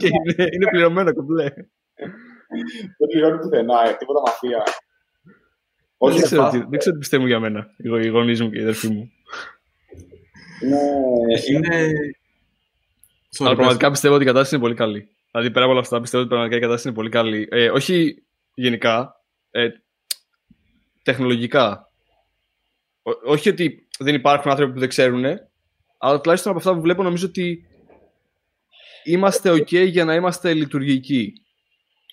είναι 0.54 0.70
πληρωμένο 0.70 1.14
κομπλέ. 1.14 1.50
Δεν 2.98 3.08
πληρώνει 3.10 3.38
πουθενά, 3.38 3.96
τίποτα 3.96 4.20
μαφία. 4.20 4.62
Όχι, 5.98 6.18
δεν 6.18 6.24
ξέρω, 6.24 6.48
τι, 6.50 6.58
δεν 6.58 6.78
ξέρω 6.78 6.94
τι 6.94 7.00
πιστεύουν 7.00 7.26
για 7.26 7.40
μένα, 7.40 7.66
οι 7.76 8.08
γονείς 8.08 8.40
μου 8.42 8.50
και 8.50 8.58
οι 8.58 8.62
αδερφοί 8.62 8.88
μου. 8.88 9.10
Ναι, 10.68 10.78
είναι. 11.50 11.92
Αλλά 13.38 13.54
πραγματικά 13.54 13.90
πιστεύω 13.90 14.14
ότι 14.14 14.22
η 14.22 14.26
κατάσταση 14.26 14.54
είναι 14.54 14.64
πολύ 14.64 14.74
καλή. 14.74 15.08
Δηλαδή, 15.30 15.50
πέρα 15.50 15.64
από 15.64 15.72
όλα 15.72 15.80
αυτά, 15.80 16.00
πιστεύω 16.00 16.22
ότι 16.22 16.32
πραγματικά 16.32 16.58
η 16.58 16.60
κατάσταση 16.60 16.88
είναι 16.88 16.96
πολύ 16.96 17.10
καλή. 17.10 17.48
Ε, 17.50 17.70
όχι 17.70 18.24
γενικά, 18.54 19.24
ε, 19.50 19.68
τεχνολογικά. 21.10 21.90
όχι 23.24 23.48
ότι 23.48 23.88
δεν 23.98 24.14
υπάρχουν 24.14 24.50
άνθρωποι 24.50 24.72
που 24.72 24.78
δεν 24.78 24.88
ξέρουν, 24.88 25.24
αλλά 25.98 26.20
τουλάχιστον 26.20 26.50
από 26.50 26.60
αυτά 26.60 26.74
που 26.74 26.80
βλέπω 26.80 27.02
νομίζω 27.02 27.26
ότι 27.26 27.66
είμαστε 29.04 29.50
ok 29.50 29.88
για 29.88 30.04
να 30.04 30.14
είμαστε 30.14 30.54
λειτουργικοί. 30.54 31.32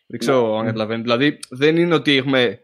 Δεν 0.07 0.19
ξέρω 0.19 0.51
ναι. 0.51 0.57
αν 0.59 0.65
καταλαβαίνετε. 0.65 1.03
Δηλαδή, 1.03 1.39
δεν 1.49 1.77
είναι 1.77 1.93
ότι 1.93 2.15
έχουμε 2.15 2.59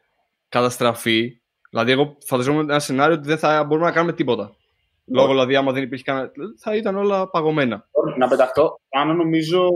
καταστραφεί. 0.49 1.41
Δηλαδή, 1.69 1.91
εγώ 1.91 2.17
φανταζόμουν 2.25 2.69
ένα 2.69 2.79
σενάριο 2.79 3.15
ότι 3.15 3.27
δεν 3.27 3.37
θα 3.37 3.63
μπορούμε 3.63 3.87
να 3.87 3.93
κάνουμε 3.93 4.13
τίποτα. 4.13 4.55
Λόγω 5.05 5.27
δηλαδή, 5.27 5.55
άμα 5.55 5.71
δεν 5.71 5.83
υπήρχε 5.83 6.03
κανένα. 6.03 6.31
θα 6.59 6.75
ήταν 6.75 6.95
όλα 6.95 7.29
παγωμένα. 7.29 7.87
Να 8.17 8.27
πεταχτώ. 8.27 8.79
Πάνω 8.89 9.13
νομίζω 9.13 9.69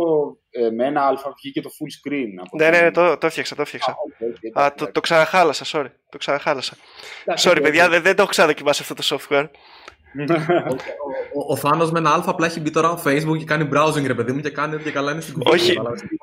ε, 0.50 0.70
με 0.70 0.86
ένα 0.86 1.02
αλφα 1.08 1.34
και 1.54 1.62
το 1.62 1.70
full 1.70 2.10
screen. 2.10 2.28
Από 2.46 2.58
ναι, 2.58 2.70
ναι, 2.70 2.82
ναι, 2.82 2.92
το, 2.92 3.18
το 3.18 3.26
έφτιαξα. 3.26 3.56
Το, 3.56 3.62
έφτιαξα. 3.62 3.96
okay, 4.20 4.62
Α, 4.62 4.74
το, 4.74 4.92
το 4.92 5.00
ξαναχάλασα, 5.00 5.66
sorry. 5.80 5.92
Το 6.10 6.18
ξαναχάλασα. 6.18 6.76
sorry, 7.40 7.60
παιδιά, 7.62 7.90
δεν, 7.90 8.02
δεν 8.02 8.16
το 8.16 8.22
έχω 8.22 8.32
ξαναδοκιμάσει 8.32 8.82
αυτό 8.82 8.94
το 8.94 9.04
software 9.10 9.48
ο, 10.20 10.74
ο, 11.34 11.52
ο 11.52 11.56
Θάνος 11.56 11.92
με 11.92 12.00
ένα 12.00 12.14
αλφα 12.14 12.30
απλά 12.30 12.46
έχει 12.46 12.60
μπει 12.60 12.72
τώρα 12.72 13.02
Facebook 13.06 13.38
και 13.38 13.46
κάνει 13.46 13.70
browsing 13.74 14.06
ρε 14.06 14.14
παιδί 14.14 14.32
μου 14.32 14.40
και 14.40 14.50
κάνει 14.50 14.76
ότι 14.76 14.92
καλά 14.92 15.12
είναι 15.12 15.22
στην 15.22 15.34
κουβέντα. 15.34 15.56
Όχι, 15.56 15.78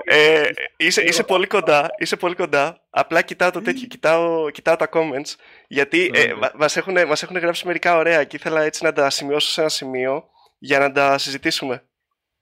ε, 0.05 0.43
είσαι, 0.77 1.03
είσαι, 1.03 1.23
πολύ 1.23 1.47
κοντά, 1.47 1.91
είσαι 1.99 2.17
πολύ 2.17 2.35
κοντά. 2.35 2.81
Απλά 2.91 3.23
κοιτάω 3.23 3.51
το 3.51 3.63
τέτοιο, 3.63 3.87
κοιτάω, 3.87 4.51
κοιτάω 4.51 4.77
τα 4.77 4.89
comments 4.93 5.35
γιατί 5.69 6.11
ε, 6.15 6.33
μας, 6.55 6.77
έχουν, 6.77 7.07
μας 7.09 7.23
έχουν 7.23 7.39
γράψει 7.39 7.67
μερικά 7.67 7.97
ωραία 7.97 8.25
και 8.25 8.37
ήθελα 8.37 8.63
έτσι 8.63 8.85
να 8.85 8.93
τα 8.93 9.11
σημειώσω 9.11 9.49
σε 9.49 9.61
ένα 9.61 9.71
σημείο 9.71 10.25
για 10.59 10.79
να 10.79 10.93
τα 10.93 11.19
συζητήσουμε. 11.19 11.83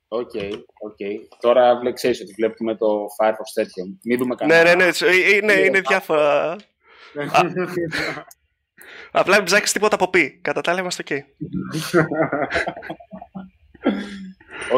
OK, 0.08 0.30
okay, 0.34 0.50
okay. 0.52 1.14
Τώρα 1.40 1.92
ξέρεις 1.94 2.20
ότι 2.20 2.32
βλέπουμε 2.32 2.76
το 2.76 2.86
Firefox 3.20 3.50
τέτοιο. 3.54 3.84
Μην 4.04 4.18
δούμε 4.18 4.34
κανένα. 4.34 4.62
Ναι, 4.62 4.74
ναι, 4.74 4.84
ναι, 4.84 5.14
είναι, 5.36 5.52
είναι 5.52 5.80
διάφορα. 5.80 6.56
Απλά 9.10 9.36
μην 9.36 9.44
ψάξεις 9.44 9.72
τίποτα 9.72 9.94
από 9.94 10.10
πει. 10.10 10.38
Κατά 10.42 10.60
τα 10.60 10.70
άλλα 10.70 10.80
είμαστε 10.80 11.02
ok. 11.06 11.12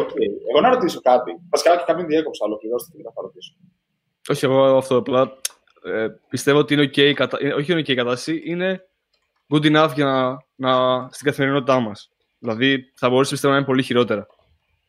Οκ. 0.01 0.11
Εγώ 0.51 0.61
να 0.61 0.69
ρωτήσω 0.69 1.01
κάτι. 1.01 1.33
Βασικά 1.51 1.77
και 1.77 1.85
κάποιον 1.87 2.07
διέκοψα, 2.07 2.45
ολοκληρώστε 2.45 2.97
και 2.97 3.03
θα 3.03 3.23
ρωτήσω. 3.23 3.55
Όχι, 4.29 4.45
εγώ 4.45 4.77
αυτό 4.77 4.97
απλά 4.97 5.33
ε, 5.85 6.07
πιστεύω 6.29 6.59
ότι 6.59 6.75
είναι 6.75 6.85
ok, 6.85 7.13
κατα... 7.13 7.39
Ε, 7.41 7.53
όχι 7.53 7.73
είναι 7.73 7.81
ok 7.81 7.89
η 7.89 7.95
κατάσταση, 7.95 8.43
είναι 8.45 8.81
good 9.49 9.65
enough 9.65 9.91
για 9.95 10.05
να, 10.05 10.37
να... 10.55 11.09
στην 11.11 11.27
καθημερινότητά 11.27 11.81
μας. 11.81 12.11
Δηλαδή 12.39 12.93
θα 12.95 13.09
μπορούσε 13.09 13.31
πιστεύω 13.31 13.53
να 13.53 13.59
είναι 13.59 13.69
πολύ 13.69 13.83
χειρότερα. 13.83 14.27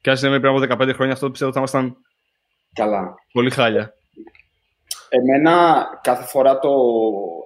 Και 0.02 0.10
αν 0.10 0.18
συνέβη 0.18 0.40
πριν 0.40 0.56
από 0.56 0.84
15 0.84 0.92
χρόνια 0.94 1.14
αυτό 1.14 1.30
πιστεύω 1.32 1.52
ότι 1.52 1.60
θα 1.60 1.78
ήμασταν 1.80 1.98
Καλά. 2.74 3.16
πολύ 3.32 3.50
χάλια. 3.50 3.94
Εμένα 5.16 5.86
κάθε 6.04 6.24
φορά 6.24 6.60
το 6.60 6.74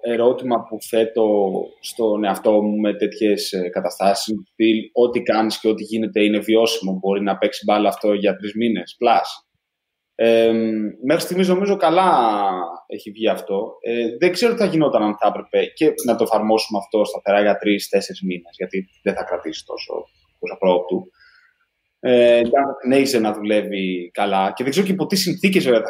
ερώτημα 0.01 0.63
που 0.63 0.77
θέτω 0.89 1.51
στον 1.79 2.23
εαυτό 2.23 2.61
μου 2.61 2.79
με 2.79 2.93
τέτοιες 2.93 3.51
ε, 3.51 3.69
καταστάσεις 3.69 4.27
είναι 4.27 4.89
ό,τι 4.93 5.21
κάνεις 5.21 5.59
και 5.59 5.67
ό,τι 5.67 5.83
γίνεται 5.83 6.23
είναι 6.23 6.39
βιώσιμο. 6.39 6.97
Μπορεί 7.01 7.21
να 7.21 7.37
παίξει 7.37 7.63
μπάλα 7.65 7.89
αυτό 7.89 8.13
για 8.13 8.35
τρεις 8.35 8.53
μήνες, 8.55 8.95
plus. 8.97 9.47
Ε, 10.15 10.51
μέχρι 11.05 11.21
στιγμής 11.21 11.47
νομίζω 11.47 11.75
καλά 11.75 12.09
έχει 12.87 13.11
βγει 13.11 13.29
αυτό. 13.29 13.77
Ε, 13.81 14.17
δεν 14.19 14.31
ξέρω 14.31 14.53
τι 14.53 14.59
θα 14.59 14.65
γινόταν 14.65 15.03
αν 15.03 15.17
θα 15.17 15.27
έπρεπε 15.27 15.65
και 15.65 15.93
να 16.05 16.15
το 16.15 16.23
εφαρμόσουμε 16.23 16.79
αυτό 16.79 17.05
σταθερά 17.05 17.41
για 17.41 17.57
τρει-τέσσερι 17.57 18.19
μήνες, 18.23 18.55
γιατί 18.57 18.87
δεν 19.03 19.13
θα 19.13 19.23
κρατήσει 19.23 19.65
τόσο, 19.65 19.93
τόσο 20.39 20.57
πρόοπτου 20.59 21.07
ε, 22.09 22.41
συνέχιζε 22.81 23.19
να 23.19 23.33
δουλεύει 23.33 24.11
καλά 24.13 24.51
και 24.55 24.63
δεν 24.63 24.71
ξέρω 24.71 24.85
και 24.85 24.91
υπό 24.91 25.05
τι 25.05 25.15
συνθήκες 25.15 25.63
θα, 25.63 25.83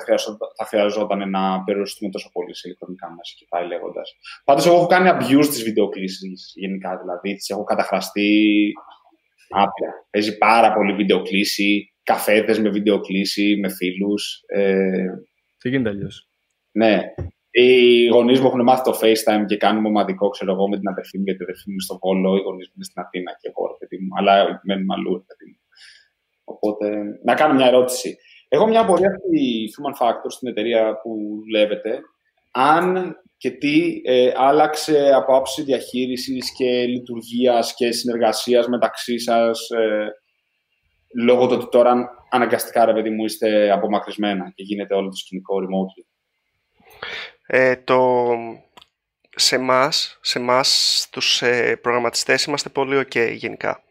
θα 0.57 0.65
χρειαζόταν 0.65 1.29
να 1.29 1.63
περιοριστούμε 1.63 2.11
τόσο 2.11 2.29
πολύ 2.33 2.55
σε 2.55 2.61
ηλεκτρονικά 2.67 3.07
μέσα 3.07 3.33
και 3.37 3.45
πάει 3.49 3.67
λέγοντας. 3.67 4.15
Πάντως, 4.43 4.65
εγώ 4.65 4.75
έχω 4.75 4.87
κάνει 4.87 5.09
abuse 5.13 5.47
τι 5.53 5.63
βιντεοκλήσει 5.63 6.31
γενικά, 6.55 6.97
δηλαδή 6.97 7.35
τις 7.35 7.49
έχω 7.49 7.63
καταχραστεί 7.63 8.71
άπειρα. 9.49 9.91
Παίζει 10.09 10.37
πάρα 10.37 10.73
πολύ 10.73 10.93
βιντεοκλήση, 10.93 11.93
καφέδες 12.03 12.59
με 12.59 12.69
βιντεοκλήση, 12.69 13.57
με 13.61 13.69
φίλους. 13.69 14.41
Ε, 14.45 15.07
τι 15.57 15.69
γίνεται 15.69 15.89
αλλιώς; 15.89 16.29
Ναι. 16.71 17.01
Οι 17.51 18.05
γονείς 18.07 18.39
μου 18.39 18.47
έχουν 18.47 18.63
μάθει 18.63 18.83
το 18.83 18.99
FaceTime 19.01 19.45
και 19.47 19.57
κάνουμε 19.57 19.87
ομαδικό, 19.87 20.29
ξέρω 20.29 20.51
εγώ, 20.51 20.67
με 20.69 20.77
την 20.77 20.87
αδερφή 20.87 21.17
μου, 21.17 21.23
γιατί 21.23 21.41
η 21.41 21.43
αδερφή 21.43 21.71
μου 21.71 21.79
στο 21.79 21.97
Βόλο, 22.01 22.31
οι 22.37 22.43
γονείς 22.47 22.67
μου 22.67 22.73
είναι 22.75 22.87
στην 22.89 23.01
Αθήνα 23.01 23.31
και 23.39 23.47
εγώ, 23.51 23.65
παιδί 23.79 23.97
μου. 24.03 24.11
Αλλά 24.17 24.33
μένουμε 24.67 24.93
αλλού, 24.97 25.13
παιδί 25.27 25.45
μου. 25.51 25.57
Οπότε, 26.49 26.89
να 27.23 27.33
κάνω 27.33 27.53
μια 27.53 27.67
ερώτηση. 27.67 28.17
Έχω 28.47 28.67
μια 28.67 28.81
απορία 28.81 29.09
στη 29.09 29.65
Human 29.75 30.05
Factor, 30.05 30.27
στην 30.27 30.47
εταιρεία 30.47 30.99
που 31.01 31.17
δουλεύετε. 31.43 31.99
Αν 32.51 33.15
και 33.37 33.51
τι 33.51 34.01
ε, 34.05 34.31
άλλαξε 34.35 35.11
από 35.13 35.35
άψη 35.35 35.63
διαχείρισης 35.63 36.51
και 36.51 36.85
λειτουργίας 36.85 37.73
και 37.73 37.91
συνεργασίας 37.91 38.67
μεταξύ 38.67 39.19
σας 39.19 39.69
ε, 39.69 40.07
λόγω 41.15 41.47
του 41.47 41.53
ότι 41.53 41.69
τώρα 41.69 42.09
αναγκαστικά, 42.29 42.85
ρε 42.85 42.93
παιδί 42.93 43.09
μου, 43.09 43.25
είστε 43.25 43.71
απομακρυσμένα 43.71 44.51
και 44.55 44.63
γίνεται 44.63 44.93
όλο 44.93 45.09
το 45.09 45.15
σκηνικό 45.15 45.55
remote. 45.57 46.05
Ε, 47.47 47.75
το... 47.75 48.27
Σε 49.39 49.55
εμάς, 49.55 50.19
σε 50.21 50.39
εμάς, 50.39 51.07
τους 51.11 51.41
ε, 51.41 51.75
προγραμματιστές, 51.75 52.43
είμαστε 52.43 52.69
πολύ 52.69 52.97
ok 52.97 53.33
γενικά. 53.33 53.83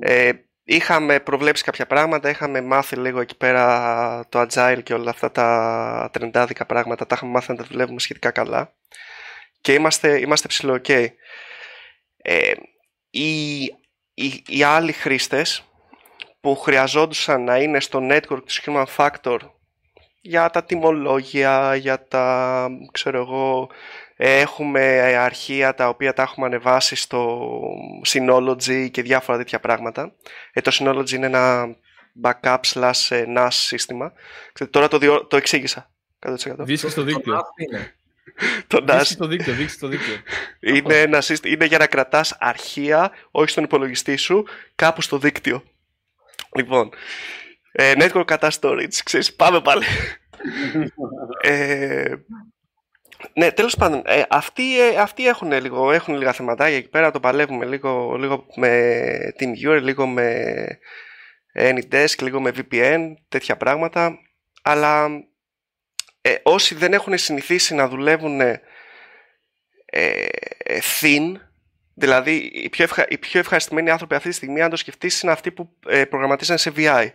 Ε, 0.00 0.32
είχαμε 0.64 1.20
προβλέψει 1.20 1.64
κάποια 1.64 1.86
πράγματα, 1.86 2.28
είχαμε 2.28 2.60
μάθει 2.60 2.96
λίγο 2.96 3.20
εκεί 3.20 3.36
πέρα 3.36 4.26
το 4.28 4.46
agile 4.48 4.80
και 4.82 4.94
όλα 4.94 5.10
αυτά 5.10 5.30
τα 5.30 6.10
τρεντάδικα 6.12 6.66
πράγματα, 6.66 7.06
τα 7.06 7.14
είχαμε 7.14 7.32
μάθει 7.32 7.50
να 7.50 7.56
τα 7.56 7.64
δουλεύουμε 7.70 8.00
σχετικά 8.00 8.30
καλά 8.30 8.72
και 9.60 9.72
είμαστε, 9.74 10.20
είμαστε 10.20 10.48
ψηλό 10.48 10.80
ok. 10.84 11.06
Ε, 12.16 12.52
οι, 13.10 13.62
οι, 14.14 14.42
οι 14.46 14.62
άλλοι 14.62 14.92
χρήστες 14.92 15.64
που 16.40 16.56
χρειαζόντουσαν 16.56 17.44
να 17.44 17.58
είναι 17.58 17.80
στο 17.80 17.98
network 18.02 18.42
του 18.46 18.62
Human 18.64 18.86
Factor 18.96 19.38
για 20.20 20.50
τα 20.50 20.64
τιμολόγια, 20.64 21.74
για 21.74 22.06
τα, 22.08 22.68
ξέρω 22.92 23.18
εγώ, 23.18 23.70
έχουμε 24.24 25.00
αρχεία 25.16 25.74
τα 25.74 25.88
οποία 25.88 26.12
τα 26.12 26.22
έχουμε 26.22 26.46
ανεβάσει 26.46 26.96
στο 26.96 27.50
Synology 28.06 28.88
και 28.90 29.02
διάφορα 29.02 29.38
τέτοια 29.38 29.60
πράγματα. 29.60 30.14
Ε, 30.52 30.60
το 30.60 30.70
Synology 30.74 31.10
είναι 31.10 31.26
ένα 31.26 31.76
backup 32.22 32.58
slash 32.72 33.06
ε, 33.08 33.24
NAS 33.36 33.48
σύστημα. 33.50 34.12
Τώρα 34.70 34.88
το, 34.88 35.26
το 35.26 35.36
εξήγησα. 35.36 35.90
100%. 36.26 36.54
Βρίσκεις 36.58 36.92
στο 36.92 37.02
δίκτυο. 37.02 37.42
το 38.66 38.84
NAS. 38.88 39.04
το 39.18 39.26
δίκτυο, 39.26 39.54
το 39.80 39.88
δίκτυο. 39.92 40.14
είναι, 40.60 41.00
ένα 41.00 41.20
σύστημα, 41.20 41.54
είναι 41.54 41.64
για 41.64 41.78
να 41.78 41.86
κρατάς 41.86 42.36
αρχεία, 42.38 43.10
όχι 43.30 43.50
στον 43.50 43.64
υπολογιστή 43.64 44.16
σου, 44.16 44.44
κάπου 44.74 45.00
στο 45.00 45.18
δίκτυο. 45.18 45.62
Λοιπόν, 46.56 46.90
ε, 47.72 47.92
network 47.96 48.24
κατά 48.26 48.50
storage, 48.60 48.94
ξέρεις, 49.04 49.34
πάμε 49.34 49.60
πάλι. 49.60 49.84
ε, 51.40 52.14
ναι, 53.34 53.50
τέλος 53.50 53.76
πάντων, 53.76 54.02
ε, 54.06 54.22
αυτοί, 54.28 54.80
ε, 54.80 54.96
αυτοί 54.96 55.26
έχουν, 55.26 55.52
λίγο, 55.52 55.92
έχουν 55.92 56.16
λίγα 56.16 56.32
θεματάκια 56.32 56.76
εκεί 56.76 56.88
πέρα, 56.88 57.10
το 57.10 57.20
παλεύουμε 57.20 57.64
λίγο, 57.64 58.16
λίγο 58.18 58.46
με 58.56 59.32
TeamViewer, 59.38 59.78
λίγο 59.82 60.06
με 60.06 60.66
AnyDesk, 61.58 62.22
λίγο 62.22 62.40
με 62.40 62.52
VPN, 62.56 63.12
τέτοια 63.28 63.56
πράγματα, 63.56 64.18
αλλά 64.62 65.08
ε, 66.20 66.34
όσοι 66.42 66.74
δεν 66.74 66.92
έχουν 66.92 67.18
συνηθίσει 67.18 67.74
να 67.74 67.88
δουλεύουν 67.88 68.40
ε, 68.40 68.60
thin, 71.00 71.34
δηλαδή 71.94 72.36
οι 72.36 72.68
πιο, 72.68 72.84
ευχα, 72.84 73.06
οι 73.08 73.18
πιο 73.18 73.40
ευχαριστημένοι 73.40 73.90
άνθρωποι 73.90 74.14
αυτή 74.14 74.28
τη 74.28 74.34
στιγμή, 74.34 74.62
αν 74.62 74.70
το 74.70 74.76
σκεφτείς, 74.76 75.20
είναι 75.20 75.32
αυτοί 75.32 75.50
που 75.50 75.76
ε, 75.86 76.04
προγραμματίζαν 76.04 76.58
σε 76.58 76.72
VI. 76.76 77.08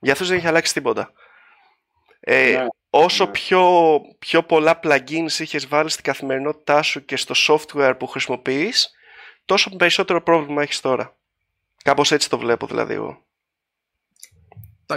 Για 0.00 0.12
αυτούς 0.12 0.28
δεν 0.28 0.36
έχει 0.36 0.46
αλλάξει 0.46 0.72
τίποτα. 0.72 1.12
Ε, 2.30 2.52
ναι, 2.52 2.66
όσο 2.90 3.24
ναι. 3.24 3.30
Πιο, 3.30 4.00
πιο 4.18 4.42
πολλά 4.42 4.80
plugins 4.82 5.38
είχες 5.38 5.68
βάλει 5.68 5.90
στην 5.90 6.04
καθημερινότητά 6.04 6.82
σου 6.82 7.04
και 7.04 7.16
στο 7.16 7.34
software 7.48 7.94
που 7.98 8.06
χρησιμοποιείς, 8.06 8.90
τόσο 9.44 9.76
περισσότερο 9.76 10.22
πρόβλημα 10.22 10.62
έχεις 10.62 10.80
τώρα. 10.80 11.16
Κάπως 11.82 12.12
έτσι 12.12 12.28
το 12.28 12.38
βλέπω 12.38 12.66
δηλαδή 12.66 12.94
εγώ. 12.94 13.22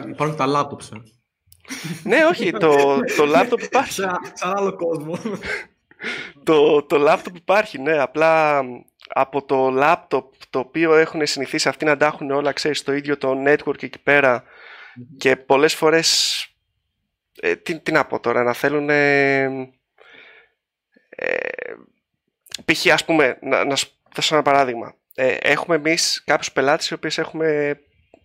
Υπάρχουν 0.08 0.38
τα 0.38 0.46
laptops. 0.48 0.96
Ε. 0.96 1.00
ναι, 2.04 2.26
όχι, 2.26 2.52
το, 2.52 2.76
το 3.18 3.34
laptop 3.36 3.62
υπάρχει. 3.62 3.94
Σαν 3.94 4.20
άλλο 4.40 4.76
κόσμο. 4.76 5.18
το, 6.44 6.84
το 6.84 7.12
laptop 7.12 7.36
υπάρχει, 7.36 7.80
ναι, 7.80 7.98
απλά 7.98 8.62
από 9.08 9.46
το 9.46 9.74
laptop 9.82 10.24
το 10.50 10.60
οποίο 10.60 10.96
έχουν 10.96 11.26
συνηθίσει 11.26 11.70
αυτοί 11.70 11.86
να 11.86 11.98
τα 11.98 12.06
έχουν 12.06 12.32
όλα, 12.32 12.52
ξέρεις, 12.52 12.84
το 12.84 12.94
ίδιο 12.94 13.18
το 13.18 13.44
network 13.46 13.84
εκεί 13.84 14.00
πέρα 14.00 14.44
και 15.18 15.36
πολλές 15.36 15.76
φορές 15.76 16.46
ε, 17.42 17.56
τι, 17.56 17.80
τι 17.80 17.92
να 17.92 18.06
πω 18.06 18.20
τώρα, 18.20 18.44
να 18.44 18.54
θέλουν 18.54 18.90
ε, 18.90 19.44
ε, 21.10 21.38
π.χ. 22.66 22.92
ας 22.92 23.06
πούμε, 23.06 23.38
να, 23.42 23.66
να 23.66 23.76
δώσω 24.16 24.36
ένα 24.36 24.44
παράδειγμα 24.44 24.96
ε, 25.16 25.38
έχουμε 25.42 25.76
εμείς 25.76 26.24
κάποιους 26.26 26.52
πελάτες 26.52 26.90
οι 26.90 26.94
οποίες 26.94 27.18
έχουμε 27.18 27.80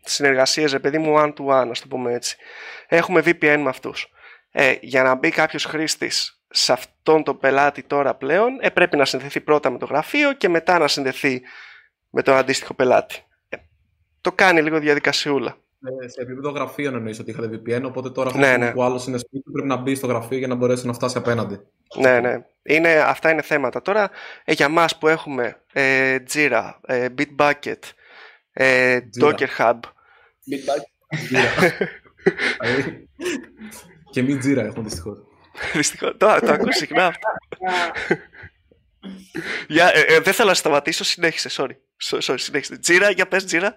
συνεργασίες, 0.04 0.72
επειδή 0.72 0.98
μου 0.98 1.14
one 1.16 1.34
to 1.34 1.46
one, 1.46 1.68
ας 1.70 1.80
το 1.80 1.86
πούμε 1.88 2.12
έτσι 2.12 2.36
έχουμε 2.88 3.22
VPN 3.24 3.58
με 3.58 3.68
αυτούς 3.68 4.10
ε, 4.50 4.76
για 4.80 5.02
να 5.02 5.14
μπει 5.14 5.30
κάποιος 5.30 5.64
χρήστης 5.64 6.40
σε 6.50 6.72
αυτόν 6.72 7.22
τον 7.22 7.38
πελάτη 7.38 7.82
τώρα 7.82 8.14
πλέον 8.14 8.58
ε, 8.60 8.70
πρέπει 8.70 8.96
να 8.96 9.04
συνδεθεί 9.04 9.40
πρώτα 9.40 9.70
με 9.70 9.78
το 9.78 9.86
γραφείο 9.86 10.32
και 10.32 10.48
μετά 10.48 10.78
να 10.78 10.88
συνδεθεί 10.88 11.42
με 12.10 12.22
τον 12.22 12.36
αντίστοιχο 12.36 12.74
πελάτη. 12.74 13.24
Ε, 13.48 13.56
το 14.20 14.32
κάνει 14.32 14.62
λίγο 14.62 14.78
διαδικασιούλα. 14.78 15.56
Ε, 16.02 16.08
σε 16.08 16.20
επίπεδο 16.20 16.50
γραφείων 16.50 16.94
εννοείς 16.94 17.18
ότι 17.18 17.30
είχατε 17.30 17.48
VPN, 17.52 17.82
οπότε 17.84 18.10
τώρα 18.10 18.36
ναι, 18.36 18.56
ναι. 18.56 18.72
που 18.72 18.82
άλλος 18.82 19.06
είναι 19.06 19.18
σπίτι 19.18 19.50
πρέπει 19.50 19.68
να 19.68 19.76
μπει 19.76 19.94
στο 19.94 20.06
γραφείο 20.06 20.38
για 20.38 20.46
να 20.46 20.54
μπορέσει 20.54 20.86
να 20.86 20.92
φτάσει 20.92 21.18
απέναντι. 21.18 21.60
Ναι, 21.98 22.20
ναι. 22.20 22.44
Είναι, 22.62 22.98
αυτά 22.98 23.30
είναι 23.30 23.42
θέματα. 23.42 23.82
Τώρα 23.82 24.10
ε, 24.44 24.52
για 24.52 24.68
μας 24.68 24.98
που 24.98 25.08
έχουμε 25.08 25.62
ε, 25.72 26.16
Jira, 26.32 26.70
ε, 26.86 27.06
Bitbucket, 27.18 27.78
ε, 28.52 28.98
Docker 29.20 29.48
Hub. 29.58 29.80
Bitbucket. 30.50 31.30
και 34.12 34.22
μη 34.22 34.38
Jira 34.44 34.56
έχουμε 34.56 34.84
δυστυχώς. 34.84 35.18
Δυστυχώς. 35.72 36.14
Το, 36.16 36.38
το 36.40 36.52
ακούς 36.52 36.76
συχνά 36.76 37.06
αυτό. 37.06 37.28
για, 39.68 39.90
ε, 39.94 40.00
ε, 40.00 40.20
δεν 40.20 40.32
θέλω 40.32 40.48
να 40.48 40.54
σταματήσω, 40.54 41.04
συνέχισε, 41.04 41.48
sorry. 41.52 41.76
sorry 42.20 42.38
συνέχισε. 42.38 42.78
Τζίρα, 42.78 43.10
για 43.10 43.28
πες 43.28 43.44
Τζίρα. 43.44 43.76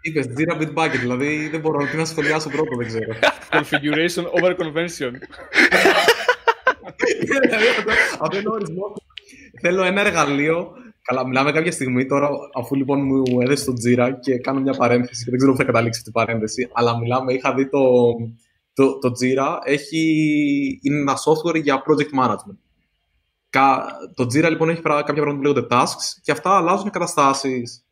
Είπες 0.00 0.26
Jira 0.36 0.60
Bitbucket, 0.60 0.98
δηλαδή 1.00 1.48
δεν 1.48 1.60
μπορώ 1.60 1.78
να 1.96 2.04
σχολιάσω 2.04 2.48
πρώτο, 2.48 2.76
δεν 2.76 2.86
ξέρω. 2.86 3.12
Configuration 3.50 4.24
over 4.40 4.56
convention. 4.56 5.12
Αυτό 8.20 8.38
είναι 8.38 8.48
ο 8.48 8.52
ορισμό. 8.52 8.94
Θέλω 9.60 9.82
ένα 9.82 10.00
εργαλείο. 10.00 10.72
Καλά, 11.02 11.26
μιλάμε 11.26 11.52
κάποια 11.52 11.72
στιγμή 11.72 12.06
τώρα, 12.06 12.28
αφού 12.54 12.74
λοιπόν 12.74 13.00
μου 13.04 13.40
έδεσε 13.40 13.64
το 13.64 13.72
Jira 13.84 14.10
και 14.20 14.38
κάνω 14.38 14.60
μια 14.60 14.72
παρένθεση 14.72 15.24
και 15.24 15.30
δεν 15.30 15.38
ξέρω 15.38 15.52
πού 15.52 15.58
θα 15.58 15.64
καταλήξει 15.64 15.98
αυτή 15.98 16.10
η 16.10 16.12
παρένθεση, 16.12 16.68
αλλά 16.72 16.98
μιλάμε, 16.98 17.32
είχα 17.32 17.54
δει 17.54 17.68
το, 17.68 17.80
το, 18.74 18.98
το 18.98 19.12
Jira, 19.20 19.58
έχει, 19.64 20.80
είναι 20.82 20.96
ένα 20.98 21.14
software 21.16 21.62
για 21.62 21.82
project 21.86 22.24
management. 22.24 22.56
Το 24.14 24.24
Jira 24.24 24.48
λοιπόν 24.48 24.68
έχει 24.68 24.82
κάποια 24.82 25.04
πράγματα 25.04 25.36
που 25.36 25.42
λέγονται 25.42 25.66
tasks 25.70 26.20
και 26.22 26.32
αυτά 26.32 26.56
αλλάζουν 26.56 26.90
καταστάσεις 26.90 27.87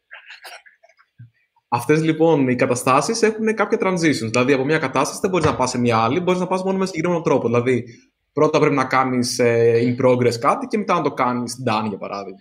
Αυτές 1.68 2.02
λοιπόν 2.02 2.48
οι 2.48 2.54
καταστάσεις 2.54 3.22
έχουν 3.22 3.54
κάποια 3.54 3.78
transitions. 3.80 4.30
Δηλαδή, 4.30 4.52
από 4.52 4.64
μια 4.64 4.78
κατάσταση 4.78 5.18
δεν 5.20 5.30
μπορείς 5.30 5.46
να 5.46 5.56
πας 5.56 5.70
σε 5.70 5.78
μια 5.78 5.98
άλλη, 5.98 6.20
μπορείς 6.20 6.40
να 6.40 6.46
πας 6.46 6.62
μόνο 6.62 6.78
με 6.78 6.86
συγκεκριμένο 6.86 7.22
τρόπο. 7.22 7.46
Δηλαδή, 7.46 7.84
πρώτα 8.32 8.58
πρέπει 8.58 8.74
να 8.74 8.84
κάνεις 8.84 9.38
ε, 9.38 9.96
in 9.98 10.04
progress 10.04 10.34
κάτι 10.40 10.66
και 10.66 10.78
μετά 10.78 10.94
να 10.94 11.02
το 11.02 11.12
κάνεις 11.12 11.62
done, 11.66 11.88
για 11.88 11.98
παράδειγμα. 11.98 12.38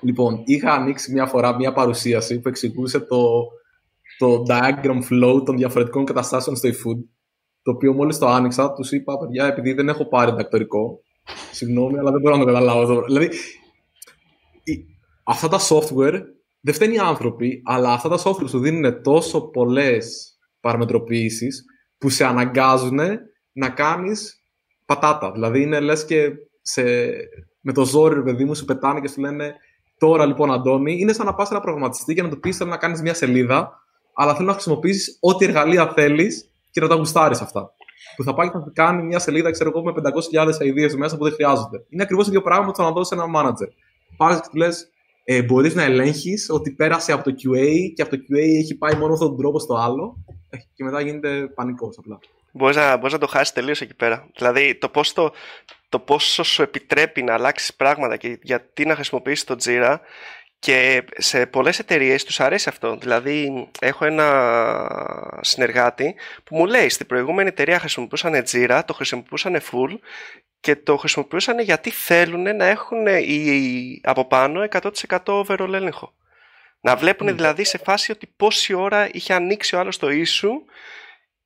Λοιπόν, 0.00 0.42
είχα 0.44 0.72
ανοίξει 0.72 1.12
μια 1.12 1.26
φορά 1.26 1.56
μια 1.56 1.72
παρουσίαση 1.72 2.40
που 2.40 2.48
εξηγούσε 2.48 3.00
το, 3.00 3.48
το 4.18 4.42
diagram 4.48 5.00
flow 5.10 5.42
των 5.44 5.56
διαφορετικών 5.56 6.04
καταστάσεων 6.04 6.56
στο 6.56 6.68
eFood. 6.68 7.04
Το 7.62 7.70
οποίο 7.70 7.92
μόλις 7.92 8.18
το 8.18 8.26
άνοιξα, 8.26 8.72
τους 8.72 8.92
είπα, 8.92 9.18
παιδιά, 9.18 9.46
επειδή 9.46 9.72
δεν 9.72 9.88
έχω 9.88 10.08
πάρει 10.08 10.30
εντακτορικό, 10.30 11.00
συγγνώμη, 11.52 11.98
αλλά 11.98 12.10
δεν 12.10 12.20
μπορώ 12.20 12.36
να 12.36 12.44
το 12.44 12.46
καταλάβω. 12.46 13.02
Δηλαδή, 13.04 13.30
αυτά 15.24 15.48
τα 15.48 15.58
software 15.58 16.20
δεν 16.60 16.74
φταίνει 16.74 16.94
οι 16.94 16.98
άνθρωποι, 16.98 17.62
αλλά 17.64 17.92
αυτά 17.92 18.08
τα 18.08 18.18
software 18.24 18.48
σου 18.48 18.58
δίνουν 18.58 19.02
τόσο 19.02 19.40
πολλές 19.40 20.36
παραμετροποιήσεις 20.60 21.64
που 21.98 22.08
σε 22.08 22.24
αναγκάζουν 22.24 22.98
να 23.52 23.68
κάνεις 23.68 24.42
πατάτα. 24.84 25.32
Δηλαδή 25.32 25.62
είναι 25.62 25.80
λες 25.80 26.04
και 26.04 26.30
σε, 26.62 26.82
με 27.60 27.72
το 27.72 27.84
ζόρι, 27.84 28.22
παιδί 28.22 28.44
μου, 28.44 28.54
σου 28.54 28.64
πετάνε 28.64 29.00
και 29.00 29.08
σου 29.08 29.20
λένε 29.20 29.54
Τώρα 29.98 30.26
λοιπόν, 30.26 30.52
Αντώνη, 30.52 30.98
είναι 30.98 31.12
σαν 31.12 31.26
να 31.26 31.34
πας 31.34 31.50
ένα 31.50 31.60
προγραμματιστή 31.60 32.14
και 32.14 32.22
να 32.22 32.28
του 32.28 32.40
πεις: 32.40 32.56
Θέλω 32.56 32.70
να 32.70 32.76
κάνεις 32.76 33.02
μια 33.02 33.14
σελίδα, 33.14 33.82
αλλά 34.14 34.34
θέλω 34.34 34.46
να 34.46 34.52
χρησιμοποιήσεις 34.52 35.18
ό,τι 35.20 35.44
εργαλεία 35.44 35.92
θέλεις 35.92 36.50
και 36.70 36.80
να 36.80 36.88
τα 36.88 36.94
γουστάρεις 36.94 37.40
αυτά. 37.40 37.72
Που 38.16 38.22
θα 38.22 38.34
πάει 38.34 38.50
και 38.50 38.58
θα 38.58 38.70
κάνει 38.72 39.02
μια 39.02 39.18
σελίδα, 39.18 39.50
ξέρω 39.50 39.70
εγώ, 39.74 39.82
με 39.84 39.92
500.000 40.60 40.66
ιδέε 40.66 40.96
μέσα 40.96 41.16
που 41.16 41.24
δεν 41.24 41.32
χρειάζονται. 41.32 41.84
Είναι 41.88 42.02
ακριβώς 42.02 42.24
το 42.24 42.30
ίδιο 42.30 42.42
πράγμα 42.42 42.66
που 42.66 42.74
θα 42.74 42.82
να 42.82 42.92
δώσει 42.92 43.16
ένα 43.16 43.24
manager. 43.36 43.68
Πάρε 44.16 44.34
και 44.34 44.48
του 44.50 44.56
λες: 44.56 44.90
ε, 45.30 45.42
μπορείς 45.42 45.74
να 45.74 45.82
ελέγχεις 45.82 46.46
ότι 46.50 46.70
πέρασε 46.70 47.12
από 47.12 47.24
το 47.24 47.30
QA 47.30 47.92
και 47.94 48.02
από 48.02 48.16
το 48.16 48.22
QA 48.28 48.58
έχει 48.60 48.74
πάει 48.74 48.94
μόνο 48.94 49.12
αυτόν 49.12 49.28
τον 49.28 49.36
τρόπο 49.36 49.58
στο 49.58 49.74
άλλο 49.74 50.16
ε, 50.50 50.56
και 50.74 50.84
μετά 50.84 51.00
γίνεται 51.00 51.48
πανικός 51.54 51.98
απλά. 51.98 52.18
Μπορείς 52.52 52.76
να, 52.76 52.96
μπορείς 52.96 53.12
να 53.12 53.18
το 53.18 53.26
χάσεις 53.26 53.52
τελείως 53.52 53.80
εκεί 53.80 53.94
πέρα. 53.94 54.30
Δηλαδή 54.36 54.74
το, 54.74 54.88
πώς 54.88 55.12
το, 55.12 55.32
το 55.88 55.98
πόσο 55.98 56.42
σου 56.42 56.62
επιτρέπει 56.62 57.22
να 57.22 57.34
αλλάξεις 57.34 57.74
πράγματα 57.74 58.16
και 58.16 58.38
γιατί 58.42 58.86
να 58.86 58.94
χρησιμοποιήσεις 58.94 59.44
το 59.44 59.56
Jira 59.64 59.96
και 60.58 61.04
σε 61.16 61.46
πολλές 61.46 61.78
εταιρείες 61.78 62.24
τους 62.24 62.40
αρέσει 62.40 62.68
αυτό. 62.68 62.96
Δηλαδή 62.96 63.68
έχω 63.80 64.04
ένα 64.04 65.38
συνεργάτη 65.40 66.14
που 66.44 66.56
μου 66.56 66.66
λέει 66.66 66.88
στην 66.88 67.06
προηγούμενη 67.06 67.48
εταιρεία 67.48 67.78
χρησιμοποιούσαν 67.78 68.44
Jira, 68.50 68.82
το 68.86 68.94
χρησιμοποιούσαν 68.94 69.60
full 69.70 69.98
και 70.60 70.76
το 70.76 70.96
χρησιμοποιούσαν 70.96 71.60
γιατί 71.60 71.90
θέλουν 71.90 72.56
να 72.56 72.64
έχουν 72.64 73.06
οι, 73.06 74.00
από 74.02 74.26
πάνω 74.26 74.66
100% 74.70 75.18
overall 75.24 75.72
έλεγχο. 75.72 76.14
Να 76.80 76.96
βλέπουν 76.96 77.36
δηλαδή 77.36 77.64
σε 77.64 77.78
φάση 77.78 78.12
ότι 78.12 78.26
πόση 78.36 78.74
ώρα 78.74 79.08
είχε 79.12 79.34
ανοίξει 79.34 79.76
ο 79.76 79.78
άλλος 79.78 79.98
το 79.98 80.08
issue 80.10 80.72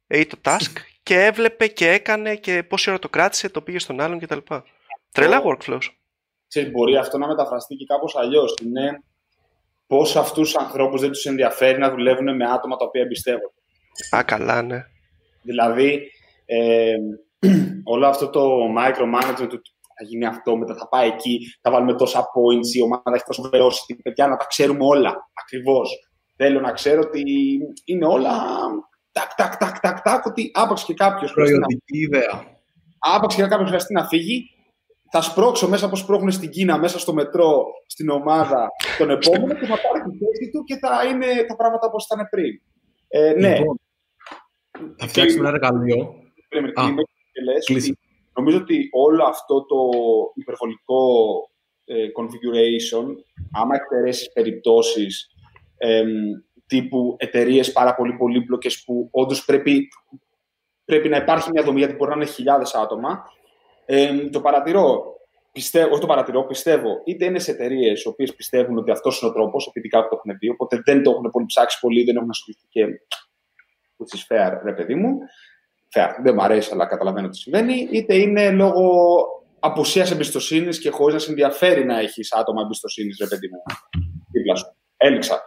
ή 0.07 0.27
το 0.27 0.37
task 0.45 0.73
και 1.03 1.25
έβλεπε 1.25 1.67
και 1.67 1.91
έκανε 1.91 2.37
και 2.37 2.63
πόση 2.63 2.91
ώρα 2.91 2.99
το 2.99 3.09
κράτησε, 3.09 3.49
το 3.49 3.63
πήγε 3.63 3.79
στον 3.79 4.01
άλλον 4.01 4.19
κτλ. 4.19 4.39
Τρελά 5.13 5.43
workflows. 5.45 5.89
Και 6.53 6.65
μπορεί 6.65 6.97
αυτό 6.97 7.19
να 7.19 7.27
μεταφραστεί 7.27 7.75
και 7.75 7.85
κάπως 7.85 8.17
αλλιώς. 8.17 8.55
Είναι 8.63 9.03
πώς 9.87 10.17
αυτούς 10.17 10.53
τους 10.53 10.63
ανθρώπους 10.63 11.01
δεν 11.01 11.11
τους 11.11 11.25
ενδιαφέρει 11.25 11.79
να 11.79 11.91
δουλεύουν 11.91 12.37
με 12.37 12.45
άτομα 12.45 12.77
τα 12.77 12.85
οποία 12.85 13.03
εμπιστεύονται. 13.03 13.61
Α, 14.17 14.23
καλά, 14.23 14.63
ναι. 14.63 14.85
Δηλαδή, 15.43 16.11
ε, 16.45 16.97
όλο 17.93 18.07
αυτό 18.07 18.31
το 18.31 18.59
micromanagement 18.79 19.49
του 19.49 19.61
θα 19.99 20.05
γίνει 20.05 20.27
αυτό, 20.27 20.57
μετά 20.57 20.75
θα 20.75 20.89
πάει 20.89 21.09
εκεί, 21.09 21.39
θα 21.63 21.71
βάλουμε 21.71 21.95
τόσα 21.95 22.21
points, 22.21 22.75
η 22.77 22.83
ομάδα 22.83 23.13
έχει 23.15 23.25
τόσο 23.25 23.51
velocity, 23.53 23.99
παιδιά, 24.03 24.27
να 24.27 24.37
τα 24.37 24.45
ξέρουμε 24.45 24.85
όλα, 24.85 25.31
ακριβώς. 25.43 25.91
Θέλω 26.37 26.61
να 26.61 26.73
ξέρω 26.73 27.01
ότι 27.01 27.23
είναι 27.85 28.07
όλα 28.07 28.33
τάκ, 29.13 29.35
τάκ, 29.35 29.57
τάκ, 29.57 29.81
τάκ, 29.81 30.01
τάκ, 30.01 30.27
ότι 30.27 30.51
άπαξ 30.55 30.85
και 30.85 30.95
κάποιος. 30.95 31.33
Προϊόντική 31.33 31.99
ιδέα. 31.99 32.45
Άπαξ 32.99 33.35
και 33.35 33.43
κάποιος 33.43 33.69
χρειαστεί 33.69 33.93
να 33.93 34.07
φύγει, 34.07 34.51
θα 35.15 35.21
σπρώξω 35.21 35.69
μέσα 35.69 35.87
όπω 35.87 35.97
σπρώχνουν 35.97 36.31
στην 36.31 36.51
Κίνα, 36.51 36.79
μέσα 36.79 36.99
στο 36.99 37.13
μετρό, 37.13 37.65
στην 37.87 38.09
ομάδα 38.09 38.69
τον 38.99 39.11
επόμενο 39.11 39.55
και 39.55 39.67
θα 39.67 39.79
πάρει 39.81 40.01
τη 40.05 40.25
θέση 40.25 40.51
του 40.51 40.65
και 40.65 40.77
θα 40.77 41.05
είναι 41.09 41.27
τα 41.49 41.57
πράγματα 41.57 41.87
όπως 41.87 42.05
ήταν 42.05 42.29
πριν. 42.31 42.61
Ε, 43.09 43.33
ναι. 43.33 43.59
Λοιπόν, 43.59 43.81
θα 44.97 45.07
φτιάξουμε 45.07 45.49
ένα 45.49 45.57
εργαλείο. 45.57 46.15
Α, 46.75 46.85
νομίζω 48.33 48.59
ότι 48.59 48.89
όλο 48.93 49.25
αυτό 49.25 49.65
το 49.65 49.77
υπερβολικό 50.35 51.05
ε, 51.85 52.07
configuration, 52.19 53.07
άμα 53.53 53.75
εξαιρέσεις 53.75 54.33
περιπτώσεις 54.33 55.31
ε, 55.77 56.05
τύπου 56.67 57.17
εταιρείες 57.19 57.73
πάρα 57.73 57.95
πολύ 57.95 58.13
πολύπλοκες 58.13 58.83
που 58.85 59.09
όντως 59.11 59.45
πρέπει, 59.45 59.89
πρέπει 60.85 61.09
να 61.09 61.17
υπάρχει 61.17 61.51
μια 61.51 61.63
δομή, 61.63 61.79
γιατί 61.79 61.95
μπορεί 61.95 62.11
να 62.11 62.17
είναι 62.17 62.27
χιλιάδες 62.27 62.75
άτομα. 62.75 63.25
Ε, 63.85 64.29
το 64.29 64.41
παρατηρώ, 64.41 65.03
πιστεύω, 65.53 65.91
όχι 65.91 66.01
το 66.01 66.07
παρατηρώ, 66.07 66.47
πιστεύω, 66.47 67.03
είτε 67.05 67.25
είναι 67.25 67.39
σε 67.39 67.51
εταιρείες 67.51 68.03
οι 68.03 68.09
οποίες 68.09 68.35
πιστεύουν 68.35 68.79
ότι 68.79 68.91
αυτός 68.91 69.21
είναι 69.21 69.31
ο 69.31 69.35
τρόπος, 69.35 69.67
επειδή 69.67 69.89
κάπου 69.89 70.09
το 70.09 70.21
έχουν 70.25 70.39
δει, 70.39 70.49
οπότε 70.49 70.83
δεν 70.85 71.03
το 71.03 71.11
έχουν 71.11 71.31
πολύ 71.31 71.47
ψάξει 71.47 71.81
πολύ, 71.81 72.05
δεν 72.05 72.17
έχουν 72.17 72.31
ασχοληθεί 72.31 72.67
και. 72.69 72.87
Which 73.99 74.17
is 74.17 74.37
fair, 74.37 74.61
ρε 74.65 74.73
παιδί 74.73 74.95
μου. 74.95 75.19
Fair. 75.95 76.09
Δεν 76.23 76.35
μου 76.35 76.43
αρέσει, 76.43 76.71
αλλά 76.73 76.87
καταλαβαίνω 76.87 77.29
τι 77.29 77.37
συμβαίνει. 77.37 77.89
Είτε 77.91 78.15
είναι 78.15 78.51
λόγω 78.51 78.91
απουσίας 79.59 80.11
εμπιστοσύνης 80.11 80.81
και 80.81 80.91
χωρίς 80.91 81.15
να 81.15 81.21
σε 81.21 81.31
ενδιαφέρει 81.31 81.85
να 81.85 81.99
έχεις 81.99 82.33
άτομα 82.33 82.63
εμπιστοσύνης, 82.63 83.19
ρε 83.21 83.27
παιδί 83.27 83.49
μου. 83.49 83.63
Δίπλα 84.33 84.55
σου. 84.55 84.77
Έληξα. 84.97 85.43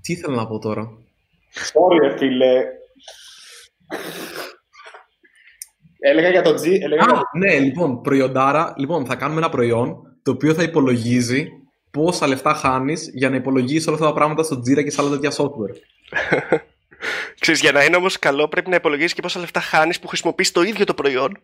Τι 0.00 0.12
ήθελα 0.12 0.34
να 0.34 0.46
πω 0.46 0.58
τώρα; 0.58 0.88
Sorry, 1.54 2.18
φίλε. 2.18 2.64
Έλεγα 6.06 6.28
για 6.28 6.42
το 6.42 6.50
G. 6.50 6.80
Έλεγα 6.82 7.02
Α, 7.02 7.06
για... 7.06 7.22
ναι, 7.32 7.58
λοιπόν, 7.58 8.00
προϊόντάρα. 8.00 8.74
Λοιπόν, 8.76 9.06
θα 9.06 9.14
κάνουμε 9.14 9.40
ένα 9.40 9.48
προϊόν 9.48 9.96
το 10.22 10.30
οποίο 10.30 10.54
θα 10.54 10.62
υπολογίζει 10.62 11.48
πόσα 11.90 12.26
λεφτά 12.26 12.54
χάνεις 12.54 13.10
για 13.14 13.30
να 13.30 13.36
υπολογίσεις 13.36 13.86
όλα 13.86 13.96
αυτά 13.96 14.08
τα 14.08 14.14
πράγματα 14.14 14.42
στο 14.42 14.56
Jira 14.56 14.84
και 14.84 14.90
σε 14.90 15.00
άλλα 15.00 15.10
τέτοια 15.10 15.30
software. 15.30 15.74
Ξέρεις, 17.40 17.60
για 17.60 17.72
να 17.72 17.84
είναι 17.84 17.96
όμως 17.96 18.18
καλό 18.18 18.48
πρέπει 18.48 18.70
να 18.70 18.76
υπολογίσει 18.76 19.14
και 19.14 19.22
πόσα 19.22 19.40
λεφτά 19.40 19.60
χάνεις 19.60 20.00
που 20.00 20.06
χρησιμοποιείς 20.06 20.52
το 20.52 20.62
ίδιο 20.62 20.84
το 20.84 20.94
προϊόν. 20.94 21.38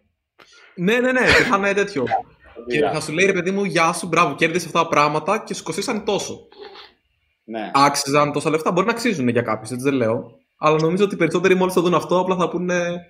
ναι, 0.75 1.01
ναι, 1.01 1.13
ναι, 1.13 1.21
και 1.21 1.43
θα 1.43 1.57
είναι 1.57 1.73
τέτοιο. 1.73 2.05
και 2.71 2.81
θα 2.81 3.01
σου 3.01 3.13
λέει 3.13 3.27
ρε 3.27 3.33
παιδί 3.33 3.51
μου, 3.51 3.65
Γεια 3.65 3.93
σου, 3.93 4.07
μπράβο, 4.07 4.35
κέρδισες 4.35 4.67
αυτά 4.67 4.83
τα 4.83 4.89
πράγματα 4.89 5.43
και 5.47 5.55
σου 5.55 5.63
κοστίσαν 5.63 6.05
τόσο. 6.05 6.49
Ναι. 7.45 7.71
Άξιζαν 7.75 8.33
τόσα 8.33 8.51
λεφτά. 8.51 8.73
Μπορεί 8.73 8.87
να 8.87 8.93
αξίζουν 8.93 9.29
για 9.29 9.43
κάποιους, 9.43 9.71
έτσι 9.71 9.85
δεν 9.85 9.95
λέω. 9.95 10.39
Αλλά 10.59 10.77
νομίζω 10.81 11.05
ότι 11.05 11.15
οι 11.15 11.19
περισσότεροι 11.19 11.55
μόλις 11.55 11.75
το 11.75 11.81
δουν 11.81 11.95
αυτό, 11.95 12.21
απλά 12.21 12.37
θα 12.37 12.49
πούνε. 12.49 13.01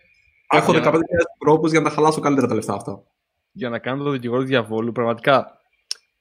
Έχω 0.50 0.72
15.000 0.74 0.92
τρόπου 1.38 1.66
για 1.66 1.80
να 1.80 1.88
τα 1.88 1.94
χαλάσω 1.94 2.20
καλύτερα 2.20 2.46
τα 2.46 2.54
λεφτά 2.54 2.74
αυτά. 2.74 3.02
Για 3.52 3.68
να 3.68 3.78
κάνω 3.78 4.04
το 4.04 4.10
δικηγόρο 4.10 4.42
διαβόλου, 4.42 4.92
πραγματικά 4.92 5.60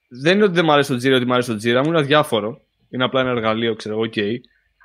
δεν 0.08 0.34
είναι 0.34 0.44
ότι 0.44 0.54
δεν 0.54 0.64
μου 0.64 0.72
αρέσει 0.72 0.92
το 0.92 1.08
Jira, 1.08 1.14
ότι 1.14 1.24
μου 1.24 1.32
αρέσει 1.32 1.50
το 1.50 1.56
Jira, 1.56 1.82
μου 1.82 1.88
είναι 1.88 1.98
αδιάφορο. 1.98 2.60
Είναι 2.90 3.04
απλά 3.04 3.20
ένα 3.20 3.30
εργαλείο, 3.30 3.74
ξέρω 3.74 3.94
εγώ, 3.94 4.10
OK. 4.14 4.34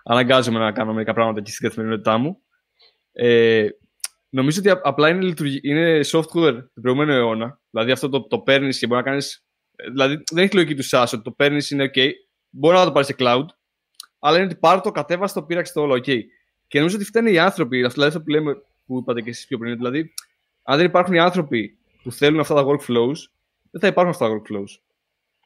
Αναγκάζομαι 0.03 0.59
να 0.59 0.71
κάνω 0.71 0.93
μερικά 0.93 1.13
πράγματα 1.13 1.41
και 1.41 1.51
στην 1.51 1.67
καθημερινότητά 1.67 2.17
μου. 2.17 2.37
Ε, 3.11 3.67
νομίζω 4.29 4.59
ότι 4.59 4.79
απλά 4.83 5.09
είναι, 5.09 5.21
λειτουργι... 5.21 5.59
είναι 5.63 5.99
software 6.05 6.57
του 6.73 6.81
προηγούμενου 6.81 7.11
αιώνα. 7.11 7.59
Δηλαδή 7.69 7.91
αυτό 7.91 8.09
το, 8.09 8.27
το 8.27 8.39
παίρνεις 8.39 8.79
και 8.79 8.87
μπορεί 8.87 9.03
να 9.03 9.09
κάνεις. 9.09 9.45
Δηλαδή 9.91 10.23
δεν 10.31 10.43
έχει 10.43 10.55
λογική 10.55 10.75
τους 10.75 10.89
SaaS 10.93 11.05
ότι 11.13 11.21
το 11.21 11.31
παίρνεις 11.31 11.71
είναι 11.71 11.91
OK. 11.93 12.09
Μπορεί 12.49 12.75
να 12.75 12.83
το 12.83 12.91
πάρεις 12.91 13.07
σε 13.07 13.15
cloud, 13.17 13.45
αλλά 14.19 14.37
είναι 14.37 14.45
ότι 14.45 14.55
πάρω 14.55 14.81
το, 14.81 14.91
κατέβασε 14.91 15.33
το, 15.33 15.43
πήραξες 15.43 15.73
το 15.73 15.81
όλο, 15.81 15.93
OK. 15.93 16.19
Και 16.67 16.77
νομίζω 16.77 16.95
ότι 16.95 17.05
φταίνουν 17.05 17.33
οι 17.33 17.39
άνθρωποι, 17.39 17.77
δηλαδή 17.77 18.03
αυτό 18.03 18.21
που 18.21 18.29
λέμε 18.29 18.57
που 18.85 18.97
είπατε 18.97 19.21
και 19.21 19.29
εσείς 19.29 19.47
πιο 19.47 19.57
πριν, 19.57 19.75
δηλαδή 19.75 20.13
αν 20.63 20.77
δεν 20.77 20.85
υπάρχουν 20.85 21.13
οι 21.13 21.19
άνθρωποι 21.19 21.77
που 22.03 22.11
θέλουν 22.11 22.39
αυτά 22.39 22.53
τα 22.53 22.65
workflows, 22.65 23.15
δεν 23.71 23.81
θα 23.81 23.87
υπάρχουν 23.87 24.13
αυτά 24.13 24.27
τα 24.27 24.35
workflows. 24.35 24.79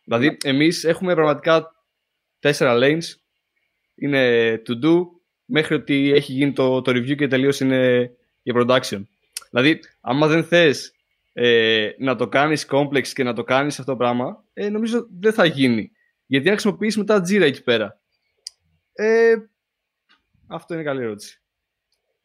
Δηλαδή, 0.03 0.37
εμείς 0.43 0.83
έχουμε 0.83 1.13
πραγματικά 1.13 1.75
τέσσερα 2.39 2.77
lanes. 2.81 3.03
Είναι 3.95 4.61
to 4.67 4.85
do, 4.85 5.01
μέχρι 5.45 5.75
ότι 5.75 6.11
έχει 6.11 6.31
γίνει 6.31 6.53
το, 6.53 6.81
το 6.81 6.91
review 6.91 7.15
και 7.15 7.27
τελείως 7.27 7.59
είναι 7.59 8.11
για 8.43 8.53
production. 8.57 9.01
Δηλαδή, 9.49 9.79
άμα 10.01 10.27
δεν 10.27 10.43
θες 10.43 10.93
ε, 11.33 11.91
να 11.97 12.15
το 12.15 12.27
κάνεις 12.27 12.67
complex 12.69 13.07
και 13.07 13.23
να 13.23 13.33
το 13.33 13.43
κάνεις 13.43 13.79
αυτό 13.79 13.91
το 13.91 13.97
πράγμα, 13.97 14.43
ε, 14.53 14.69
νομίζω 14.69 15.07
δεν 15.19 15.33
θα 15.33 15.45
γίνει. 15.45 15.91
Γιατί 16.25 16.45
να 16.45 16.51
χρησιμοποιήσει 16.51 16.99
μετά 16.99 17.21
Jira 17.21 17.41
εκεί 17.41 17.63
πέρα. 17.63 17.99
Ε, 18.93 19.35
αυτό 20.47 20.73
είναι 20.73 20.83
καλή 20.83 21.01
ερώτηση. 21.01 21.38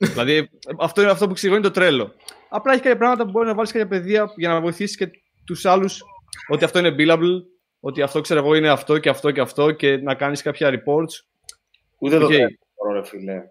Δηλαδή, 0.04 0.50
αυτό 0.78 1.02
είναι 1.02 1.10
αυτό 1.10 1.26
που 1.26 1.32
ξηγώνει 1.34 1.62
το 1.62 1.70
Trello. 1.70 2.14
Απλά 2.48 2.72
έχεις 2.72 2.82
κάποια 2.84 2.98
πράγματα 2.98 3.24
που 3.24 3.30
μπορεί 3.30 3.46
να 3.46 3.54
βάλεις 3.54 3.72
κάποια 3.72 3.86
πεδία 3.88 4.32
για 4.36 4.48
να 4.48 4.60
βοηθήσεις 4.60 4.96
και 4.96 5.10
τους 5.44 5.64
άλλους 5.64 6.02
ότι 6.48 6.64
αυτό 6.64 6.78
είναι 6.78 6.94
billable, 6.98 7.42
ότι 7.80 8.02
αυτό 8.02 8.20
ξέρω 8.20 8.40
εγώ 8.40 8.54
είναι 8.54 8.68
αυτό 8.68 8.98
και 8.98 9.08
αυτό 9.08 9.30
και 9.30 9.40
αυτό 9.40 9.70
και 9.70 9.96
να 9.96 10.14
κάνεις 10.14 10.42
κάποια 10.42 10.70
reports. 10.70 11.24
Ούτε 11.98 12.18
το 12.18 12.24
OK. 12.24 12.30
Trello 12.30 12.48
μπορώ, 12.76 13.00
ρε 13.00 13.04
φίλε. 13.06 13.42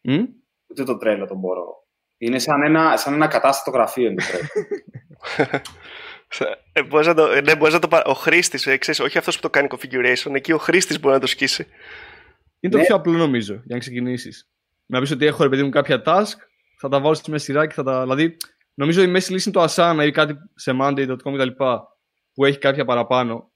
Μμ; 0.00 0.24
Ούτε 0.70 0.84
το 0.84 0.96
Trello 0.98 1.26
τον 1.26 1.38
μπορώ. 1.38 1.86
Είναι 2.18 2.38
σαν 2.38 2.62
ένα, 2.62 2.96
σαν 2.96 3.14
ένα 3.14 3.26
ακατάστατο 3.26 3.70
γραφείο 3.76 4.06
είναι 4.10 4.22
το 4.22 4.24
Trello. 4.30 5.62
Ε, 6.72 6.82
μπορείς 6.82 7.06
να 7.06 7.14
το, 7.14 7.26
ε, 7.32 7.40
ναι, 7.40 7.56
μπορείς 7.56 7.74
να 7.74 7.80
το 7.80 7.88
πα- 7.88 8.04
Ο 8.06 8.12
χρήστης, 8.14 8.66
ε, 8.66 8.76
ξέρεις, 8.76 9.00
όχι 9.00 9.18
αυτός 9.18 9.34
που 9.36 9.42
το 9.42 9.50
κάνει 9.50 9.68
configuration, 9.70 10.34
εκεί 10.34 10.52
ο 10.52 10.58
χρήστης 10.58 11.00
μπορεί 11.00 11.14
να 11.14 11.20
το 11.20 11.26
σκίσει. 11.26 11.66
Είναι 12.60 12.72
το 12.72 12.78
Ναι. 12.78 12.84
πιο 12.86 12.94
απλό 12.94 13.12
νομίζω 13.12 13.54
για 13.54 13.62
να 13.74 13.78
ξεκινήσεις. 13.78 14.48
Να 14.90 15.00
πεις 15.00 15.10
ότι 15.10 15.26
έχω 15.26 15.42
ρε 15.42 15.48
παιδί 15.48 15.62
μου 15.62 15.68
κάποια 15.70 16.02
task, 16.04 16.34
θα 16.78 16.88
τα 16.88 17.00
βάλω 17.00 17.14
στη 17.14 17.30
μέση 17.30 17.44
σειρά 17.44 17.66
και 17.66 17.74
θα 17.74 17.82
τα. 17.82 18.02
Δηλαδή, 18.02 18.36
νομίζω 18.74 19.02
η 19.02 19.06
μέση 19.06 19.32
λύση 19.32 19.50
είναι 19.54 19.66
το 19.66 19.72
Asana 19.74 20.04
ή 20.06 20.10
κάτι 20.10 20.34
σε 20.54 20.76
Monday.com 20.80 21.32
κτλ. 21.34 21.48
που 22.32 22.44
έχει 22.44 22.58
κάποια 22.58 22.84
παραπάνω. 22.84 23.52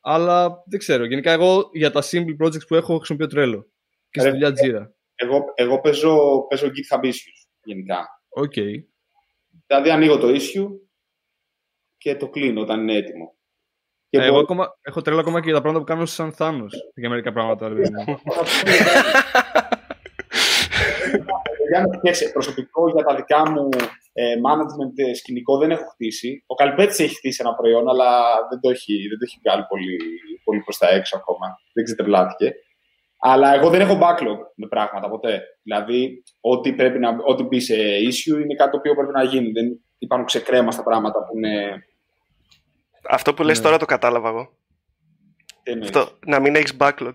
Αλλά 0.00 0.62
δεν 0.66 0.78
ξέρω. 0.78 1.04
Γενικά, 1.04 1.32
εγώ 1.32 1.70
για 1.72 1.90
τα 1.90 2.02
simple 2.02 2.44
projects 2.44 2.66
που 2.68 2.74
έχω 2.74 2.96
χρησιμοποιώ 2.96 3.26
Trello. 3.26 3.66
Και 4.10 4.20
στη 4.20 4.28
Ρε, 4.28 4.34
δουλειά 4.34 4.50
Jira. 4.50 4.86
εγώ, 5.14 5.44
εγώ 5.54 5.80
παίζω, 5.80 6.46
παίζω 6.48 6.66
GitHub 6.66 7.04
issues 7.04 7.46
γενικά. 7.64 8.08
Οκ. 8.28 8.52
Δηλαδή 9.66 9.90
ανοίγω 9.90 10.18
το 10.18 10.28
issue 10.28 10.68
και 11.96 12.16
το 12.16 12.28
κλείνω 12.28 12.60
όταν 12.60 12.80
είναι 12.80 12.96
έτοιμο. 12.96 13.34
Και 14.08 14.18
Ε, 14.18 14.22
Εγώ 14.22 14.30
μπορώ- 14.30 14.42
ακόμα, 14.44 14.78
έχω 14.82 15.02
τρέλο 15.02 15.20
ακόμα 15.20 15.38
και 15.40 15.44
για 15.46 15.54
τα 15.54 15.60
πράγματα 15.60 15.84
που 15.84 15.90
κάνω 15.92 16.06
σαν 16.06 16.32
Θάνο. 16.32 16.66
Για 16.94 17.08
μερικά 17.08 17.32
πράγματα. 17.32 17.68
Ρε, 21.64 21.70
παιδί 21.70 21.82
μου. 21.82 21.86
Για 21.86 21.86
να 21.86 21.98
φτιάξει 21.98 22.32
προσωπικό 22.32 22.88
για 22.90 23.04
τα 23.04 23.14
δικά 23.14 23.50
μου 23.50 23.68
ε, 24.12 24.34
management 24.46 24.94
ε, 25.08 25.14
σκηνικό 25.14 25.58
δεν 25.58 25.70
έχω 25.70 25.84
χτίσει. 25.84 26.44
Ο 26.46 26.54
Καλπέτης 26.54 26.98
έχει 26.98 27.14
χτίσει 27.14 27.42
ένα 27.44 27.54
προϊόν, 27.54 27.88
αλλά 27.88 28.08
δεν 28.50 28.60
το 28.60 28.70
έχει, 28.70 28.94
δεν 29.08 29.18
το 29.18 29.24
έχει 29.28 29.38
βγάλει 29.44 29.64
πολύ, 29.68 29.96
πολύ 30.44 30.60
προς 30.60 30.78
τα 30.78 30.88
έξω 30.88 31.16
ακόμα. 31.16 31.46
Δεν 31.74 31.84
ξετρελάθηκε. 31.84 32.54
Αλλά 33.18 33.54
εγώ 33.54 33.70
δεν 33.70 33.80
έχω 33.80 33.98
backlog 34.02 34.38
με 34.54 34.66
πράγματα 34.68 35.08
ποτέ. 35.08 35.42
Δηλαδή, 35.62 36.22
ό,τι, 36.40 36.72
πρέπει 36.72 36.98
να, 36.98 37.16
ό,τι 37.24 37.42
μπει 37.42 37.60
σε 37.60 37.74
issue 38.08 38.42
είναι 38.42 38.54
κάτι 38.54 38.70
το 38.70 38.76
οποίο 38.76 38.94
πρέπει 38.94 39.12
να 39.12 39.22
γίνει. 39.24 39.50
Δεν 39.50 39.66
υπάρχουν 39.98 40.26
ξεκρέμαστα 40.26 40.82
πράγματα 40.82 41.18
που 41.24 41.36
είναι... 41.36 41.84
Αυτό 43.08 43.34
που 43.34 43.42
λες 43.42 43.58
Ναι. 43.58 43.64
τώρα 43.64 43.76
το 43.78 43.84
κατάλαβα 43.84 44.28
εγώ. 44.28 44.56
τι 45.62 45.70
εννοείς; 45.70 45.90
Αυτό, 45.96 46.18
να 46.26 46.40
μην 46.40 46.54
έχεις 46.54 46.76
backlog. 46.78 47.12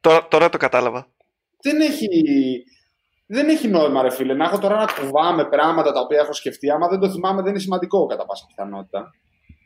Τώρα, 0.00 0.28
τώρα 0.28 0.48
το 0.48 0.58
κατάλαβα. 0.58 1.06
δεν 1.60 1.80
έχει, 1.80 2.08
δεν 3.26 3.48
έχει 3.48 3.68
νόημα, 3.68 4.02
ρε 4.02 4.10
φίλε. 4.10 4.34
Να 4.34 4.44
έχω 4.44 4.58
τώρα 4.58 4.76
να 4.76 4.84
κουβάμε 5.00 5.44
πράγματα 5.44 5.92
τα 5.92 6.00
οποία 6.00 6.20
έχω 6.20 6.32
σκεφτεί. 6.32 6.70
Άμα 6.70 6.88
δεν 6.88 6.98
το 7.00 7.10
θυμάμαι, 7.10 7.40
δεν 7.42 7.50
είναι 7.50 7.58
σημαντικό 7.58 8.06
κατά 8.06 8.26
πάσα 8.26 8.44
πιθανότητα. 8.48 9.10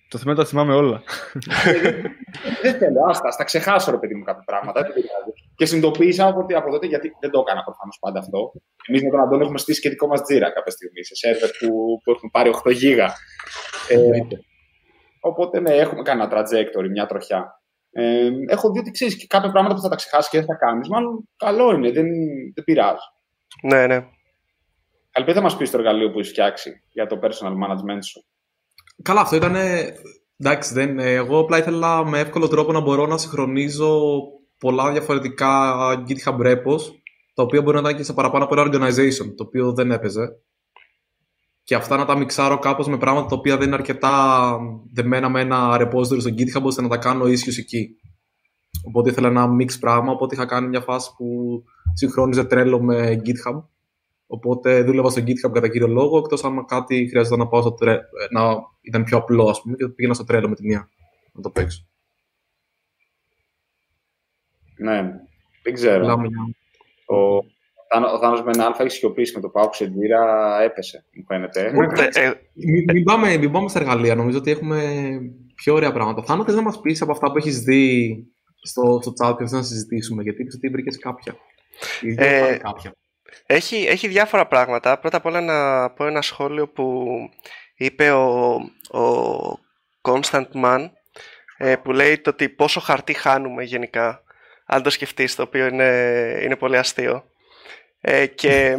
το 0.09 0.19
θέμα 0.19 0.33
είναι 0.33 0.41
τα 0.43 0.47
θυμάμαι 0.49 0.75
όλα. 0.75 1.03
δεν 2.63 2.75
θέλω, 2.79 3.01
άστα, 3.09 3.29
ας 3.29 3.37
τα 3.37 3.45
ξεχάσω, 3.45 3.91
ρε 3.91 3.99
παιδί 3.99 4.15
μου, 4.15 4.25
κάποια 4.25 4.43
πράγματα. 4.47 4.83
δεν 4.83 4.93
πειράζει. 4.93 5.33
Και 5.55 5.67
συνειδητοποίησα 5.67 6.27
από, 6.27 6.41
ότι- 6.41 6.55
από 6.55 6.71
τότε, 6.71 6.87
γιατί 6.87 7.13
δεν 7.21 7.31
το 7.31 7.39
έκανα 7.47 7.63
προφανώς 7.63 7.99
πάντα 8.01 8.19
αυτό. 8.19 8.53
Εμείς 8.89 9.03
με 9.03 9.11
τον 9.11 9.21
Αντώνη 9.21 9.43
έχουμε 9.43 9.59
στήσει 9.59 9.81
και 9.81 9.89
δικό 9.89 10.07
μας 10.07 10.23
τζίρα 10.23 10.51
κάποια 10.51 10.73
στιγμή 10.73 11.05
σε 11.05 11.15
σερβερ 11.15 11.51
που, 11.59 11.69
που 12.05 12.11
έχουμε 12.11 12.31
πάρει 12.33 12.51
8 12.51 12.71
γίγα. 12.71 13.13
Ε, 13.89 13.99
οπότε 15.21 15.61
ναι, 15.61 15.71
έχουμε 15.71 16.03
κάνει 16.03 16.23
ένα 16.23 16.31
trajectory, 16.33 16.89
μια 16.91 17.07
τροχιά. 17.07 17.61
Ε, 17.93 18.31
έχω 18.49 18.71
δει 18.71 18.79
ότι 18.79 18.91
ξέρεις 18.91 19.17
και 19.17 19.27
κάποια 19.27 19.51
πράγματα 19.51 19.75
που 19.75 19.81
θα 19.81 19.89
τα 19.89 19.97
ξεχάσεις 19.97 20.31
και 20.31 20.39
δεν 20.39 20.47
θα 20.47 20.55
κάνεις. 20.55 20.89
Μάλλον 20.89 21.29
καλό 21.37 21.71
είναι, 21.73 21.91
δεν, 21.91 22.07
δεν 22.55 22.65
πειράζει. 22.65 23.07
Ναι, 23.63 23.87
ναι. 23.87 24.07
Καλπέ 25.11 25.33
θα 25.33 25.41
μας 25.41 25.57
πεις 25.57 25.71
το 25.71 25.79
εργαλείο 25.79 26.11
που 26.11 26.19
έχεις 26.19 26.31
φτιάξει 26.31 26.83
για 26.89 27.07
το 27.07 27.19
personal 27.23 27.53
management 27.53 27.99
σου. 28.03 28.25
Καλά, 29.03 29.21
αυτό 29.21 29.37
ήταν. 29.37 29.57
Εντάξει, 30.39 30.75
δεν, 30.75 30.99
ε, 30.99 31.13
εγώ 31.13 31.39
απλά 31.39 31.59
ήθελα 31.59 32.05
με 32.05 32.19
εύκολο 32.19 32.49
τρόπο 32.49 32.73
να 32.73 32.81
μπορώ 32.81 33.07
να 33.07 33.19
συγχρονίζω 33.19 34.01
πολλά 34.59 34.93
διαφορετικά 34.93 35.75
GitHub 36.09 36.41
repos, 36.41 36.81
τα 37.35 37.43
οποία 37.43 37.63
μπορεί 37.63 37.75
να 37.75 37.81
ήταν 37.81 37.97
και 37.97 38.03
σε 38.03 38.13
παραπάνω 38.13 38.45
από 38.45 38.61
ένα 38.61 38.71
organization, 38.71 39.35
το 39.37 39.45
οποίο 39.47 39.73
δεν 39.73 39.91
έπαιζε. 39.91 40.29
και 41.63 41.75
αυτά 41.75 41.97
να 41.97 42.05
τα 42.05 42.17
μιξάρω 42.17 42.59
κάπως 42.59 42.87
με 42.89 42.99
πράγματα 42.99 43.29
τα 43.29 43.37
οποία 43.37 43.57
δεν 43.57 43.67
είναι 43.67 43.75
αρκετά 43.75 44.57
δεμένα 44.93 45.29
με 45.29 45.41
ένα 45.41 45.77
repository 45.81 46.21
στο 46.21 46.31
GitHub 46.39 46.63
ώστε 46.63 46.83
να 46.83 46.89
τα 46.89 46.97
κάνω 46.97 47.27
ίσιος 47.27 47.59
εκεί. 47.59 48.00
Οπότε 48.85 49.11
ήθελα 49.11 49.29
ένα 49.29 49.57
mix 49.61 49.69
πράγμα, 49.81 50.13
οπότε 50.13 50.35
είχα 50.35 50.47
κάνει 50.47 50.69
μια 50.69 50.81
φάση 50.81 51.11
που 51.17 51.63
συγχρόνιζε 51.93 52.45
τρέλο 52.45 52.83
με 52.83 53.23
GitHub. 53.25 53.63
Οπότε 54.27 54.83
δούλευα 54.83 55.11
στο 55.11 55.23
GitHub 55.23 55.53
κατά 55.53 55.69
κύριο 55.69 55.87
λόγο, 55.87 56.19
εκτός 56.19 56.45
αν 56.45 56.65
κάτι 56.67 57.07
χρειάζεται 57.09 57.37
να 57.37 57.49
πάω 57.49 57.61
στο 57.61 57.73
τρέλο, 57.73 58.01
να 58.31 58.57
ήταν 58.81 59.05
πιο 59.05 59.17
απλό, 59.17 59.49
ας 59.49 59.63
πούμε, 59.63 59.77
και 59.77 59.89
πήγαινα 59.89 60.15
στο 60.15 60.25
τρέλο 60.25 60.49
με 60.49 60.55
τη 60.55 60.67
μία 60.67 60.89
να 61.33 61.43
το 61.43 61.51
παίξω. 61.51 61.87
Ναι, 64.77 65.11
δεν 65.63 65.75
ξέρω. 65.75 66.07
Ο, 67.07 67.37
ο 68.15 68.19
Θάνος 68.21 68.43
με 68.43 68.51
ένα 68.55 68.65
αλφα 68.65 68.83
έχει 68.83 68.97
σιωπήσει 68.97 69.35
με 69.35 69.41
το 69.41 69.49
που 69.49 69.61
άκουσε 69.61 69.93
έπεσε, 70.65 71.05
μου 71.15 71.25
φαίνεται. 71.27 71.73
Ε, 72.13 72.33
μην, 72.93 73.05
πάμε, 73.05 73.37
μην 73.37 73.51
πάμε 73.51 73.69
στα 73.69 73.81
εργαλεία, 73.81 74.15
νομίζω 74.15 74.39
ότι 74.39 74.51
έχουμε 74.51 75.11
πιο 75.55 75.75
ωραία 75.75 75.93
πράγματα. 75.93 76.23
Θάνο, 76.23 76.45
θες 76.45 76.55
να 76.55 76.63
μας 76.63 76.81
πεις 76.81 77.03
από 77.03 77.13
αυτά 77.13 77.31
που 77.31 77.37
έχεις 77.37 77.61
δει 77.61 78.27
στο, 78.63 78.99
στο 79.03 79.13
chat 79.21 79.35
και 79.37 79.45
να 79.57 79.63
συζητήσουμε, 79.63 80.23
γιατί 80.23 80.43
είπες 80.43 80.55
ότι 80.55 80.69
βρήκες 80.69 80.99
κάποια. 80.99 81.37
Ε, 82.17 82.57
κάποια. 82.63 82.95
Έχει, 83.47 83.77
έχει 83.77 84.09
διάφορα 84.09 84.47
πράγματα. 84.47 84.99
Πρώτα 84.99 85.17
απ' 85.17 85.27
όλα 85.27 85.41
να 85.41 85.91
πω 85.91 86.07
ένα 86.07 86.23
σχόλιο 86.23 86.69
που 86.69 87.07
είπε 87.75 88.11
ο, 88.11 88.55
ο 88.99 89.59
Constant 90.01 90.47
Man 90.65 90.91
ε, 91.57 91.77
που 91.77 91.93
λέει 91.93 92.19
το 92.19 92.31
ότι 92.31 92.49
πόσο 92.49 92.81
χαρτί 92.81 93.13
χάνουμε 93.13 93.63
γενικά 93.63 94.23
αν 94.67 94.83
το 94.83 94.91
σκεφτείς 94.91 95.35
το 95.35 95.43
οποίο 95.43 95.67
είναι, 95.67 96.41
είναι 96.43 96.57
πολύ 96.57 96.77
αστείο 96.77 97.25
ε, 98.01 98.27
και 98.27 98.77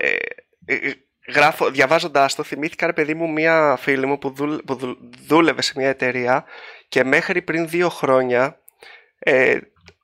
ε, 0.00 0.16
ε, 0.64 0.92
γράφω, 1.34 1.70
διαβάζοντας 1.70 2.34
το 2.34 2.42
θυμήθηκα 2.42 2.86
ρε 2.86 2.92
παιδί 2.92 3.14
μου 3.14 3.32
μία 3.32 3.76
φίλη 3.78 4.06
μου 4.06 4.18
που, 4.18 4.32
που 4.66 4.96
δούλευε 5.26 5.62
σε 5.62 5.72
μια 5.76 5.88
εταιρεία 5.88 6.44
και 6.88 7.04
μέχρι 7.04 7.42
πριν 7.42 7.68
δύο 7.68 7.88
χρόνια 7.88 8.60
ε, 9.18 9.58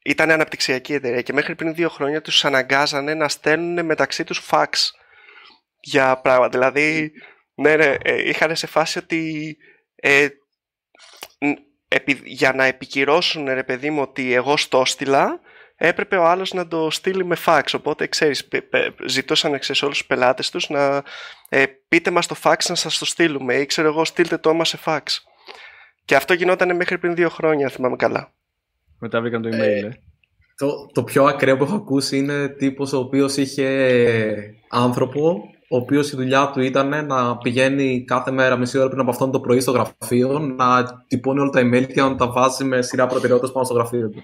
ήταν 0.05 0.31
αναπτυξιακή 0.31 0.95
εταιρεία 0.95 1.23
και 1.23 1.33
μέχρι 1.33 1.55
πριν 1.55 1.75
δύο 1.75 1.89
χρόνια 1.89 2.21
τους 2.21 2.45
αναγκάζανε 2.45 3.15
να 3.15 3.29
στέλνουν 3.29 3.85
μεταξύ 3.85 4.25
τους 4.25 4.39
φαξ 4.39 4.95
για 5.81 6.17
πράγματα. 6.17 6.59
Δηλαδή, 6.59 7.13
ναι, 7.55 7.77
ναι, 7.77 7.97
ε, 8.03 8.29
είχαν 8.29 8.57
σε 8.57 8.67
φάση 8.67 8.99
ότι 8.99 9.57
ε, 9.97 10.29
για 12.25 12.53
να 12.53 12.65
επικυρώσουν, 12.65 13.45
ρε 13.45 13.65
παιδί 13.65 13.91
μου, 13.91 14.01
ότι 14.03 14.33
εγώ 14.33 14.57
στο 14.57 14.85
στείλα, 14.85 15.41
έπρεπε 15.77 16.17
ο 16.17 16.25
άλλος 16.25 16.53
να 16.53 16.69
το 16.69 16.91
στείλει 16.91 17.25
με 17.25 17.35
φαξ. 17.35 17.75
Οπότε, 17.75 18.07
ξέρεις, 18.07 18.49
ζητούσαν 19.07 19.55
εξές 19.55 19.83
όλους 19.83 19.99
τους 19.99 20.07
πελάτες 20.07 20.51
τους 20.51 20.69
να 20.69 21.03
ε, 21.49 21.67
πείτε 21.89 22.11
μας 22.11 22.27
το 22.27 22.35
φαξ 22.35 22.69
να 22.69 22.75
σας 22.75 22.99
το 22.99 23.05
στείλουμε 23.05 23.55
ή 23.55 23.67
ξέρω 23.67 23.89
εγώ 23.89 24.05
στείλτε 24.05 24.39
το 24.39 24.49
όμως 24.51 24.69
σε 24.69 24.77
φαξ. 24.77 25.25
Και 26.05 26.17
αυτό 26.17 26.35
γινόταν 26.35 26.77
μέχρι 26.77 26.99
πριν 26.99 27.15
δύο 27.15 27.29
χρόνια, 27.29 27.69
θυμάμαι 27.69 27.97
καλά. 27.97 28.33
Μετά 29.05 29.21
βρήκαν 29.21 29.43
το 29.43 29.49
email, 29.49 29.59
ε, 29.59 29.79
ε. 29.79 29.91
Το, 30.57 30.87
το 30.93 31.05
πιο 31.05 31.25
ακραίο 31.25 31.57
που 31.57 31.65
έχω 31.65 31.75
ακούσει 31.75 32.17
είναι 32.19 32.49
τύπος 32.49 32.93
ο 32.93 32.99
οποίος 32.99 33.37
είχε 33.37 33.67
άνθρωπο 34.69 35.41
ο 35.69 35.77
οποίος 35.77 36.13
η 36.13 36.17
δουλειά 36.17 36.51
του 36.51 36.61
ήταν 36.61 37.07
να 37.07 37.37
πηγαίνει 37.37 38.05
κάθε 38.05 38.31
μέρα 38.31 38.57
μισή 38.57 38.79
ώρα 38.79 38.89
πριν 38.89 39.01
από 39.01 39.11
αυτόν 39.11 39.31
το 39.31 39.41
πρωί 39.41 39.61
στο 39.61 39.71
γραφείο, 39.71 40.39
να 40.39 40.85
τυπώνει 41.07 41.41
όλα 41.41 41.51
τα 41.51 41.61
email 41.61 41.87
και 41.93 42.01
να 42.01 42.17
τα 42.17 42.31
βάζει 42.31 42.65
με 42.65 42.83
σειρά 42.83 43.07
προτεραιότητας 43.07 43.53
πάνω 43.53 43.65
στο 43.65 43.75
γραφείο 43.75 44.09
του. 44.09 44.23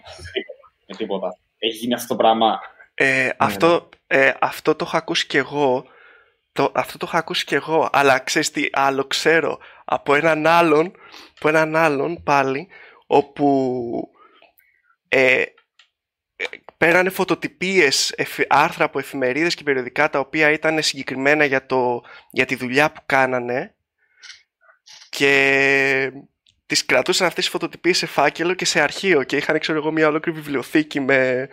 Με 0.86 0.96
τίποτα. 0.96 1.36
Έχει 1.58 1.76
γίνει 1.76 1.94
αυτό 1.94 2.06
το 2.06 2.16
πράγμα. 2.16 2.58
Ε, 2.94 3.04
ναι, 3.04 3.30
αυτό, 3.36 3.88
ναι. 4.06 4.20
ε, 4.20 4.34
αυτό 4.40 4.74
το 4.74 4.84
έχω 4.88 4.96
ακούσει 4.96 5.26
κι 5.26 5.36
εγώ. 5.36 5.84
Το, 6.52 6.70
αυτό 6.74 6.98
το 6.98 7.06
έχω 7.08 7.16
ακούσει 7.16 7.44
κι 7.44 7.54
εγώ. 7.54 7.88
Αλλά 7.92 8.18
ξέρεις 8.18 8.50
τι 8.50 8.68
άλλο 8.72 9.04
ξέρω 9.04 9.58
από 9.84 10.14
έναν 10.14 10.46
άλλον, 10.46 10.92
από 11.38 11.48
έναν 11.48 11.76
άλλον 11.76 12.22
πάλι, 12.22 12.68
όπου 13.06 14.10
ε, 15.08 15.44
πέρανε 16.76 17.10
φωτοτυπίες, 17.10 18.14
άρθρα 18.48 18.84
από 18.84 18.98
εφημερίδες 18.98 19.54
και 19.54 19.62
περιοδικά 19.62 20.10
τα 20.10 20.18
οποία 20.18 20.50
ήταν 20.50 20.82
συγκεκριμένα 20.82 21.44
για, 21.44 21.66
το, 21.66 22.02
για 22.30 22.44
τη 22.46 22.54
δουλειά 22.54 22.92
που 22.92 23.00
κάνανε 23.06 23.74
και 25.08 26.12
τις 26.66 26.86
κρατούσαν 26.86 27.26
αυτές 27.26 27.44
τις 27.44 27.52
φωτοτυπίες 27.52 27.98
σε 27.98 28.06
φάκελο 28.06 28.54
και 28.54 28.64
σε 28.64 28.80
αρχείο 28.80 29.22
και 29.22 29.36
είχαν 29.36 29.58
ξέρω 29.58 29.78
εγώ 29.78 29.92
μια 29.92 30.08
ολόκληρη 30.08 30.38
βιβλιοθήκη 30.38 31.00
με, 31.00 31.48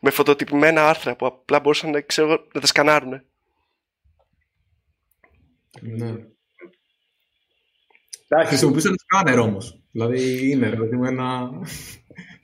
με 0.00 0.10
φωτοτυπημένα 0.10 0.88
άρθρα 0.88 1.16
που 1.16 1.26
απλά 1.26 1.60
μπορούσαν 1.60 2.06
ξέρω, 2.06 2.46
να 2.52 2.60
τα 2.60 2.66
σκανάρουν. 2.66 3.22
Ναι. 5.80 6.14
Χρησιμοποιούσαν 8.46 8.96
σκάνερ 8.98 9.38
όμως. 9.38 9.80
Δηλαδή 9.90 10.50
είναι 10.50 10.70
δηλαδή 10.70 11.06
ένα 11.06 11.50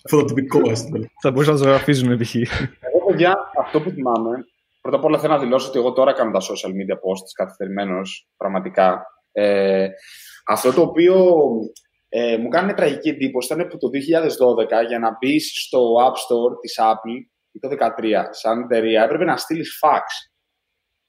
Φωτοτυπικό 0.08 0.60
έστω. 0.70 0.98
Θα 1.22 1.30
μπορούσαν 1.30 1.54
να 1.54 1.60
ζωγραφίζουν 1.60 2.18
π.χ. 2.18 2.34
Εγώ, 2.34 3.06
παιδιά, 3.06 3.50
αυτό 3.58 3.80
που 3.80 3.90
θυμάμαι. 3.90 4.44
Πρώτα 4.80 4.96
απ' 4.96 5.04
όλα 5.04 5.18
θέλω 5.18 5.32
να 5.32 5.38
δηλώσω 5.38 5.68
ότι 5.68 5.78
εγώ 5.78 5.92
τώρα 5.92 6.12
κάνω 6.12 6.30
τα 6.30 6.40
social 6.40 6.70
media 6.70 6.94
posts 6.94 7.32
καθυστερημένος, 7.34 8.28
πραγματικά. 8.36 9.06
Ε, 9.32 9.88
αυτό 10.46 10.72
το 10.72 10.80
οποίο 10.80 11.36
ε, 12.08 12.36
μου 12.36 12.48
κάνει 12.48 12.74
τραγική 12.74 13.08
εντύπωση 13.08 13.52
ήταν 13.52 13.68
που 13.68 13.78
το 13.78 13.88
2012 14.82 14.86
για 14.88 14.98
να 14.98 15.16
μπεις 15.20 15.52
στο 15.66 15.94
App 16.06 16.12
Store 16.12 16.60
της 16.60 16.78
Apple 16.80 17.18
ή 17.52 17.58
το 17.58 17.68
2013 17.68 18.24
σαν 18.30 18.62
εταιρεία 18.62 19.02
έπρεπε 19.02 19.24
να 19.24 19.36
στείλεις 19.36 19.80
fax. 19.82 20.02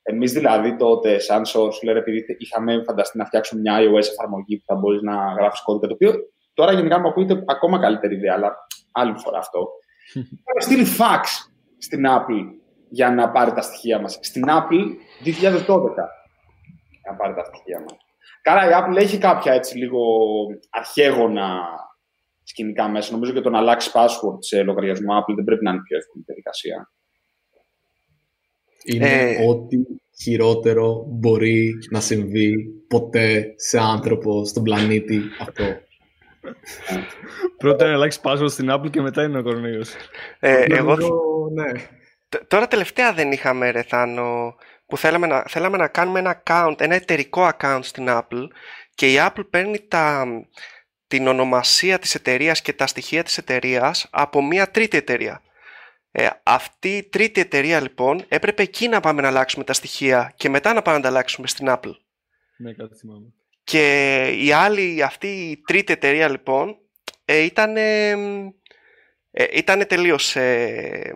Εμείς 0.02 0.32
δηλαδή 0.32 0.76
τότε, 0.76 1.20
σαν 1.20 1.44
Source, 1.46 1.96
επειδή 1.96 2.26
είχαμε 2.38 2.84
φανταστεί 2.86 3.18
να 3.18 3.26
φτιάξουμε 3.26 3.62
μια 3.62 3.78
iOS 3.80 4.08
εφαρμογή 4.12 4.58
που 4.58 4.64
θα 4.66 4.76
μπορείς 4.76 5.02
να 5.02 5.16
γράφεις 5.38 5.62
κώδικα, 5.62 5.88
το 5.88 5.94
οποίο 5.94 6.14
τώρα 6.54 6.72
γενικά 6.72 7.00
μου 7.00 7.08
ακούγεται 7.08 7.44
ακόμα 7.48 7.80
καλύτερη 7.80 8.16
ιδέα, 8.16 8.34
αλλά 8.34 8.56
άλλη 8.94 9.14
φορά 9.18 9.38
αυτό. 9.38 9.68
Θα 10.54 10.62
στείλει 10.62 10.86
fax 10.98 11.24
στην 11.78 12.06
Apple 12.08 12.46
για 12.90 13.12
να 13.12 13.32
πάρει 13.32 13.52
τα 13.54 13.62
στοιχεία 13.62 14.00
μας. 14.02 14.20
Στην 14.22 14.44
Apple 14.48 14.86
2012 15.26 15.26
για 17.02 17.12
να 17.12 17.16
πάρει 17.16 17.34
τα 17.34 17.44
στοιχεία 17.44 17.80
μας. 17.80 17.98
Καλά, 18.42 18.70
η 18.70 18.72
Apple 18.74 19.02
έχει 19.02 19.18
κάποια 19.18 19.54
έτσι 19.54 19.78
λίγο 19.78 20.00
αρχαίγωνα 20.70 21.62
σκηνικά 22.44 22.90
μέσα. 22.90 23.12
Νομίζω 23.12 23.32
και 23.32 23.42
το 23.42 23.50
να 23.50 23.58
αλλάξει 23.58 23.92
password 23.94 24.38
σε 24.40 24.64
λογαριασμό 24.64 25.20
Apple 25.20 25.34
δεν 25.36 25.44
πρέπει 25.44 25.64
να 25.64 25.72
είναι 25.72 25.82
πιο 25.88 25.98
εύκολη 25.98 26.24
διαδικασία. 26.26 26.92
Είναι 28.84 29.10
ε... 29.10 29.48
ό,τι 29.48 29.78
χειρότερο 30.22 31.06
μπορεί 31.10 31.74
να 31.90 32.00
συμβεί 32.00 32.54
ποτέ 32.88 33.54
σε 33.56 33.80
άνθρωπο 33.80 34.46
στον 34.46 34.64
πλανήτη 34.64 35.22
αυτό. 35.40 35.64
Πρώτα 37.58 37.86
να 37.86 37.94
αλλάξεις 37.94 38.22
password 38.24 38.50
στην 38.50 38.68
Apple 38.72 38.90
και 38.90 39.02
μετά 39.02 39.24
είναι 39.24 39.38
ο 39.38 39.44
Κορνίος. 39.44 39.94
Ε, 40.40 40.66
εγώ... 40.68 40.96
Ναι. 41.54 41.72
Τώρα 42.48 42.68
τελευταία 42.68 43.14
δεν 43.14 43.32
είχαμε 43.32 43.72
ρεθάνο 43.72 44.56
που 44.86 44.98
θέλαμε 44.98 45.28
να, 45.28 45.44
θέλαμε 45.48 45.78
να 45.78 45.88
κάνουμε 45.88 46.20
ένα 46.20 46.44
account, 46.44 46.76
ένα 46.78 46.96
εταιρικό 46.96 47.50
account 47.54 47.80
στην 47.82 48.06
Apple 48.10 48.48
και 48.96 49.12
η 49.12 49.16
Apple 49.20 49.50
παίρνει 49.50 49.80
τα, 49.88 50.26
την 51.08 51.28
ονομασία 51.28 52.00
της 52.00 52.16
εταιρείας 52.16 52.62
και 52.62 52.74
τα 52.74 52.88
στοιχεία 52.88 53.24
της 53.24 53.38
εταιρείας 53.38 54.08
από 54.12 54.44
μια 54.44 54.72
τρίτη 54.72 54.98
εταιρεία. 54.98 55.42
Ε, 56.12 56.30
αυτή 56.44 56.98
η 56.98 57.04
τρίτη 57.04 57.42
εταιρεία 57.42 57.82
λοιπόν 57.82 58.26
έπρεπε 58.28 58.62
εκεί 58.62 58.88
να 58.88 59.00
πάμε 59.00 59.22
να 59.22 59.28
αλλάξουμε 59.28 59.64
τα 59.64 59.74
στοιχεία 59.74 60.34
και 60.36 60.50
μετά 60.50 60.74
να 60.74 60.82
πάμε 60.82 60.98
να 60.98 61.04
τα 61.04 61.10
αλλάξουμε 61.10 61.48
στην 61.48 61.68
Apple. 61.70 61.96
Ναι, 62.58 62.74
κάτι 62.74 62.96
θυμάμαι. 62.96 63.34
Και 63.64 64.24
η 64.40 64.52
άλλη, 64.52 65.04
αυτή 65.04 65.28
η 65.28 65.62
τρίτη 65.66 65.94
εταιρεία 65.94 66.30
λοιπόν 66.30 66.78
ε, 67.26 67.38
ήταν, 67.38 67.78
ε, 67.78 68.44
ήταν 69.54 69.88
τελείως, 69.88 70.36
ε, 70.36 71.14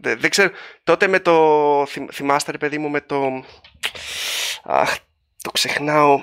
δεν, 0.00 0.30
ξέρω, 0.30 0.50
τότε 0.82 1.06
με 1.06 1.20
το, 1.20 1.86
θυμάστε 2.12 2.50
ρε 2.50 2.58
παιδί 2.58 2.78
μου 2.78 2.88
με 2.88 3.00
το, 3.00 3.44
αχ, 4.64 4.96
το 5.42 5.50
ξεχνάω, 5.50 6.22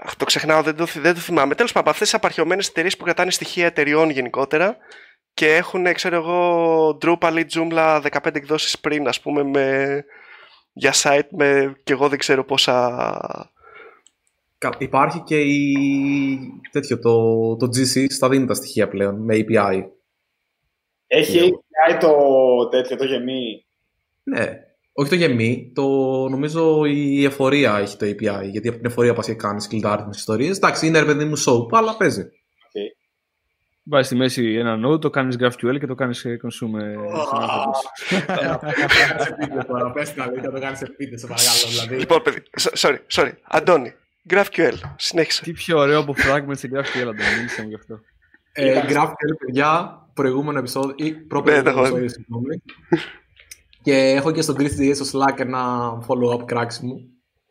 αχ, 0.00 0.16
το 0.16 0.24
ξεχνάω, 0.24 0.62
δεν 0.62 0.76
το, 0.76 0.86
δεν 0.94 1.14
το 1.14 1.20
θυμάμαι. 1.20 1.54
Τέλος 1.54 1.72
πάντων, 1.72 1.90
αυτές 1.90 2.08
τις 2.08 2.16
απαρχαιωμένες 2.16 2.68
εταιρείες 2.68 2.96
που 2.96 3.04
κρατάνε 3.04 3.30
στοιχεία 3.30 3.66
εταιριών 3.66 4.10
γενικότερα 4.10 4.76
και 5.34 5.54
έχουν, 5.54 5.92
ξέρω 5.92 6.16
εγώ, 6.16 6.98
Drupal 7.02 7.36
ή 7.38 7.46
Joomla 7.54 8.02
15 8.10 8.34
εκδόσεις 8.34 8.78
πριν, 8.78 9.08
ας 9.08 9.20
πούμε, 9.20 9.42
με 9.42 10.04
για 10.72 10.92
site 10.94 11.28
με 11.30 11.76
και 11.84 11.92
εγώ 11.92 12.08
δεν 12.08 12.18
ξέρω 12.18 12.44
πόσα... 12.44 13.50
Υπάρχει 14.78 15.20
και 15.20 15.40
η... 15.40 16.38
τέτοιο, 16.70 16.98
το, 16.98 17.56
το 17.56 17.66
GC 17.66 18.06
στα 18.08 18.28
δίνει 18.28 18.46
τα 18.46 18.54
στοιχεία 18.54 18.88
πλέον 18.88 19.24
με 19.24 19.34
API. 19.38 19.82
Έχει 21.06 21.50
API 21.88 21.96
το 22.00 22.14
τέτοιο, 22.70 22.96
το 22.96 23.04
γεμί; 23.04 23.64
Ναι, 24.22 24.58
όχι 24.92 25.10
το 25.10 25.14
γεμί, 25.14 25.72
το 25.74 25.84
νομίζω 26.28 26.84
η 26.84 27.24
εφορία 27.24 27.78
έχει 27.78 27.96
το 27.96 28.06
API, 28.06 28.48
γιατί 28.50 28.68
από 28.68 28.76
την 28.76 28.86
εφορία 28.86 29.14
πας 29.14 29.26
και 29.26 29.34
κάνεις 29.34 29.68
κλειδάριθμες 29.68 30.16
ιστορίες. 30.16 30.56
Εντάξει, 30.56 30.86
είναι 30.86 30.98
ρε 30.98 31.04
παιδί 31.04 31.24
μου 31.24 31.38
soap, 31.38 31.68
αλλά 31.70 31.96
παίζει. 31.96 32.30
Okay. 33.84 33.88
Βάζεις 33.90 34.06
στη 34.06 34.16
μέση 34.16 34.54
ένα 34.54 34.78
node, 34.86 35.00
το 35.00 35.10
κάνεις 35.10 35.36
GraphQL 35.40 35.78
και 35.78 35.86
το 35.86 35.94
κάνεις 35.94 36.26
consume. 36.26 36.80
Πες 39.92 40.12
την 40.12 40.22
αλήθεια, 40.22 40.50
το 40.50 40.60
κάνεις 40.60 40.82
επίτηδε, 40.82 41.16
σε 41.16 41.26
παρακαλώ. 41.26 41.68
Δηλαδή. 41.70 41.96
Λοιπόν, 41.96 42.22
παιδί, 42.22 42.42
sorry, 42.74 42.96
sorry. 43.12 43.30
Αντώνη, 43.42 43.94
GraphQL, 44.30 44.72
συνέχισε. 44.96 45.42
Τι 45.42 45.52
πιο 45.52 45.78
ωραίο 45.78 46.00
από 46.00 46.14
fragment 46.16 46.56
σε 46.56 46.68
GraphQL, 46.72 47.00
Αντώνη, 47.00 47.36
μίλησε 47.36 47.62
μου 47.62 47.68
γι' 47.68 47.74
αυτό. 47.74 48.00
Ε, 48.52 48.82
GraphQL, 48.88 49.36
παιδιά, 49.46 50.00
προηγούμενο 50.14 50.58
επεισόδιο 50.58 50.94
ή 50.96 51.10
Ναι, 51.10 51.16
προπροηγούμενο 51.16 51.74
το 51.74 51.78
έχω 51.78 51.96
επεισόδιο, 51.96 52.08
συγγνώμη. 52.08 52.62
Και 53.82 53.94
έχω 53.94 54.30
και 54.30 54.42
στο 54.42 54.54
3DS 54.58 54.94
στο 54.94 55.18
Slack 55.18 55.38
ένα 55.40 55.90
follow-up 56.06 56.44
κράξιμο. 56.46 57.00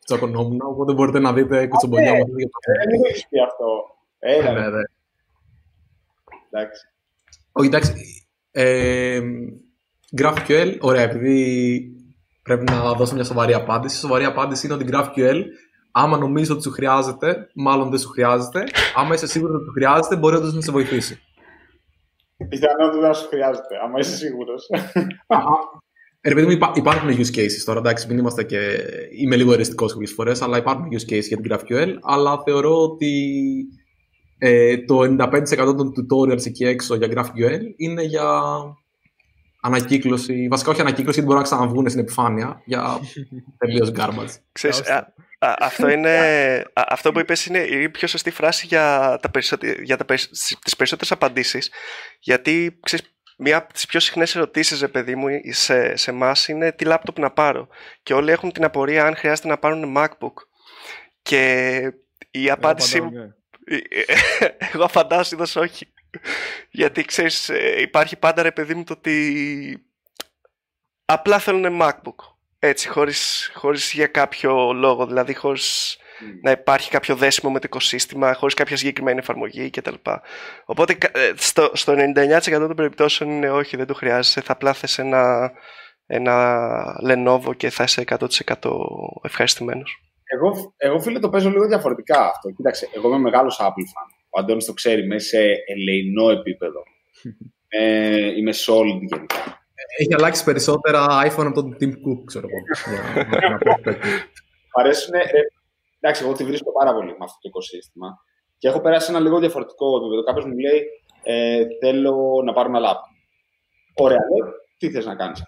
Τσακωνόμουν, 0.05 0.59
οπότε 0.61 0.93
μπορείτε 0.93 1.19
να 1.19 1.33
δείτε 1.33 1.67
κουτσομπολιά 1.67 2.13
μου. 2.13 2.19
Ε, 2.19 2.89
Δεν 2.89 3.01
έχει 3.11 3.27
πει 3.29 3.41
αυτό. 3.41 3.65
Έλα, 4.19 4.51
Ναι, 4.51 4.59
ρε, 4.59 4.69
ναι. 4.69 4.81
Εντάξει. 6.51 6.81
Όχι, 7.51 7.67
εντάξει. 7.67 7.93
Ε, 8.51 9.21
GraphQL, 10.21 10.77
ωραία, 10.79 11.01
επειδή 11.01 11.81
πρέπει 12.43 12.63
να 12.63 12.93
δώσω 12.93 13.13
μια 13.15 13.23
σοβαρή 13.23 13.53
απάντηση. 13.53 13.95
Η 13.95 13.99
σοβαρή 13.99 14.23
απάντηση 14.25 14.65
είναι 14.65 14.75
ότι 14.75 14.85
GraphQL, 14.91 15.41
άμα 15.91 16.17
νομίζεις 16.17 16.49
ότι 16.49 16.61
σου 16.61 16.71
χρειάζεται, 16.71 17.47
μάλλον 17.55 17.89
δεν 17.89 17.99
σου 17.99 18.07
χρειάζεται. 18.09 18.63
Άμα 18.95 19.13
είσαι 19.13 19.27
σίγουρος 19.27 19.55
ότι 19.55 19.65
σου 19.65 19.71
χρειάζεται, 19.71 20.15
μπορεί 20.15 20.35
όντως 20.35 20.53
να 20.53 20.61
σε 20.61 20.71
βοηθήσει. 20.71 21.19
Πιθανότητα 22.49 23.07
να 23.07 23.13
σου 23.13 23.27
χρειάζεται, 23.27 23.75
άμα 23.83 23.99
είσαι 23.99 24.15
σίγουρος. 24.15 24.69
Ε, 26.23 26.29
Ρε 26.29 26.35
παιδί 26.35 26.45
μου, 26.45 26.51
υπά- 26.51 26.77
υπάρχουν 26.77 27.09
use 27.09 27.35
cases 27.37 27.63
τώρα, 27.65 27.79
εντάξει, 27.79 28.07
μην 28.07 28.17
είμαστε 28.17 28.43
και. 28.43 28.79
Είμαι 29.21 29.35
λίγο 29.35 29.53
εριστικός 29.53 29.93
κάποιε 29.93 30.07
φορές, 30.13 30.41
αλλά 30.41 30.57
υπάρχουν 30.57 30.87
use 30.91 31.11
cases 31.13 31.23
για 31.23 31.37
την 31.37 31.51
GraphQL. 31.51 31.93
Αλλά 32.01 32.41
θεωρώ 32.45 32.81
ότι 32.81 33.11
ε, 34.43 34.77
το 34.77 34.99
95% 35.01 35.45
των 35.57 35.93
tutorials 35.95 36.45
εκεί 36.45 36.65
έξω 36.65 36.95
για 36.95 37.07
GraphQL 37.11 37.59
είναι 37.75 38.01
για 38.03 38.41
ανακύκλωση. 39.61 40.47
Βασικά, 40.47 40.71
όχι 40.71 40.81
ανακύκλωση, 40.81 41.19
γιατί 41.19 41.21
μπορούν 41.21 41.41
να 41.41 41.47
ξαναβγούν 41.55 41.89
στην 41.89 42.01
επιφάνεια 42.01 42.61
για 42.65 42.99
τελείως 43.57 43.91
garbage. 43.95 44.35
Ξέρεις, 44.51 44.79
Ώστε. 44.79 44.93
α, 44.93 45.07
α, 45.39 45.55
αυτό, 45.59 45.89
είναι, 45.89 46.17
α, 46.73 46.83
αυτό 46.89 47.11
που 47.11 47.19
είπες 47.19 47.45
είναι 47.45 47.57
η 47.59 47.89
πιο 47.89 48.07
σωστή 48.07 48.31
φράση 48.31 48.65
για, 48.65 49.17
τα 49.21 49.29
περισσότε- 49.29 49.81
για 49.81 49.97
τα, 49.97 50.05
περισ- 50.05 50.29
τις 50.63 50.75
περισσότερες 50.75 51.11
απαντήσεις. 51.11 51.71
Γιατί, 52.19 52.79
ξέρεις, 52.81 53.13
μία 53.37 53.57
από 53.57 53.73
τις 53.73 53.85
πιο 53.85 53.99
συχνές 53.99 54.35
ερωτήσεις, 54.35 54.79
ρε 54.81 54.87
παιδί 54.87 55.15
μου, 55.15 55.27
σε, 55.49 55.95
σε 55.95 56.11
εμάς 56.11 56.47
είναι 56.47 56.71
τι 56.71 56.85
λάπτοπ 56.85 57.19
να 57.19 57.31
πάρω. 57.31 57.67
Και 58.03 58.13
όλοι 58.13 58.31
έχουν 58.31 58.51
την 58.51 58.63
απορία 58.63 59.05
αν 59.05 59.15
χρειάζεται 59.15 59.47
να 59.47 59.57
πάρουν 59.57 59.93
MacBook. 59.97 60.33
Και 61.21 61.79
η 62.31 62.49
απάντησή 62.49 63.01
μου 63.01 63.07
Απαντάω, 63.07 63.23
ναι. 63.25 63.33
εγώ 64.73 64.83
απαντάω 64.83 65.23
συνήθως 65.23 65.55
όχι. 65.55 65.87
Γιατί 66.69 67.03
ξέρεις, 67.05 67.49
ε, 67.49 67.81
υπάρχει 67.81 68.15
πάντα 68.15 68.41
ρε 68.41 68.51
παιδί 68.51 68.73
μου 68.73 68.83
το 68.83 68.93
ότι 68.93 69.85
απλά 71.05 71.39
θέλουν 71.39 71.79
MacBook. 71.81 72.15
Έτσι, 72.59 72.89
χωρίς, 72.89 73.51
χωρίς 73.53 73.91
για 73.93 74.07
κάποιο 74.07 74.73
λόγο, 74.73 75.05
δηλαδή 75.07 75.33
χωρίς 75.33 75.97
να 76.41 76.51
υπάρχει 76.51 76.89
κάποιο 76.89 77.15
δέσιμο 77.15 77.51
με 77.51 77.59
το 77.59 77.65
οικοσύστημα, 77.67 78.33
χωρίς 78.33 78.53
κάποια 78.53 78.77
συγκεκριμένη 78.77 79.19
εφαρμογή 79.19 79.69
κτλ. 79.69 79.93
Οπότε 80.65 80.93
κα- 80.93 81.19
ε, 81.19 81.33
στο, 81.35 81.71
στο 81.73 81.93
99% 81.93 82.41
των 82.49 82.75
περιπτώσεων 82.75 83.29
είναι 83.29 83.49
όχι, 83.51 83.77
δεν 83.77 83.85
το 83.85 83.93
χρειάζεσαι. 83.93 84.41
Θα 84.41 84.51
απλά 84.53 84.73
θες 84.73 84.97
ένα, 84.99 85.51
ένα 86.05 86.83
Lenovo 87.07 87.57
και 87.57 87.69
θα 87.69 87.83
είσαι 87.83 88.03
100% 88.05 88.55
ευχαριστημένος. 89.23 89.99
Εγώ, 90.33 90.73
εγώ 90.77 90.99
φίλε 90.99 91.19
το 91.19 91.29
παίζω 91.29 91.49
λίγο 91.49 91.67
διαφορετικά 91.67 92.25
αυτό. 92.27 92.49
Κοίταξε, 92.51 92.89
εγώ 92.95 93.07
είμαι 93.07 93.17
μεγάλος 93.19 93.57
Apple 93.61 93.65
fan. 93.93 94.07
Ο 94.29 94.39
Αντώνης 94.39 94.65
το 94.65 94.73
ξέρει, 94.73 95.01
είμαι 95.03 95.19
σε 95.19 95.39
ελεηνό 95.67 96.29
επίπεδο. 96.29 96.83
ε, 97.79 98.35
είμαι 98.37 98.51
solid 98.51 98.99
γενικά. 99.09 99.37
Έχει 99.99 100.13
αλλάξει 100.13 100.43
περισσότερα 100.43 101.05
iPhone 101.25 101.45
από 101.45 101.53
τον 101.53 101.77
Tim 101.79 101.89
Cook, 101.89 102.21
ξέρω 102.25 102.47
εγώ. 102.49 102.57
Για- 103.13 103.27
για 103.39 103.49
να 103.49 103.57
πω 103.57 103.81
τέτοιο. 103.81 104.09
Μ' 104.75 104.79
αρέσουν. 104.79 105.13
Ε, 105.13 105.21
εντάξει, 105.99 106.23
εγώ 106.23 106.33
τη 106.33 106.43
βρίσκω 106.43 106.71
πάρα 106.71 106.93
πολύ 106.93 107.07
με 107.09 107.17
αυτό 107.19 107.37
το 107.41 107.47
οικοσύστημα. 107.49 108.17
Και 108.57 108.67
έχω 108.67 108.81
περάσει 108.81 109.09
ένα 109.11 109.19
λίγο 109.19 109.39
διαφορετικό 109.39 109.97
επίπεδο. 109.97 110.23
Κάποιος 110.23 110.45
μου 110.45 110.57
λέει, 110.57 110.81
ε, 111.23 111.63
θέλω 111.81 112.41
να 112.45 112.53
πάρω 112.53 112.69
ένα 112.69 112.79
λάπτοπ. 112.79 113.11
Ωραία, 113.95 114.17
λέω, 114.17 114.53
τι 114.77 114.91
θες 114.91 115.05
να 115.05 115.15
κάνεις; 115.15 115.41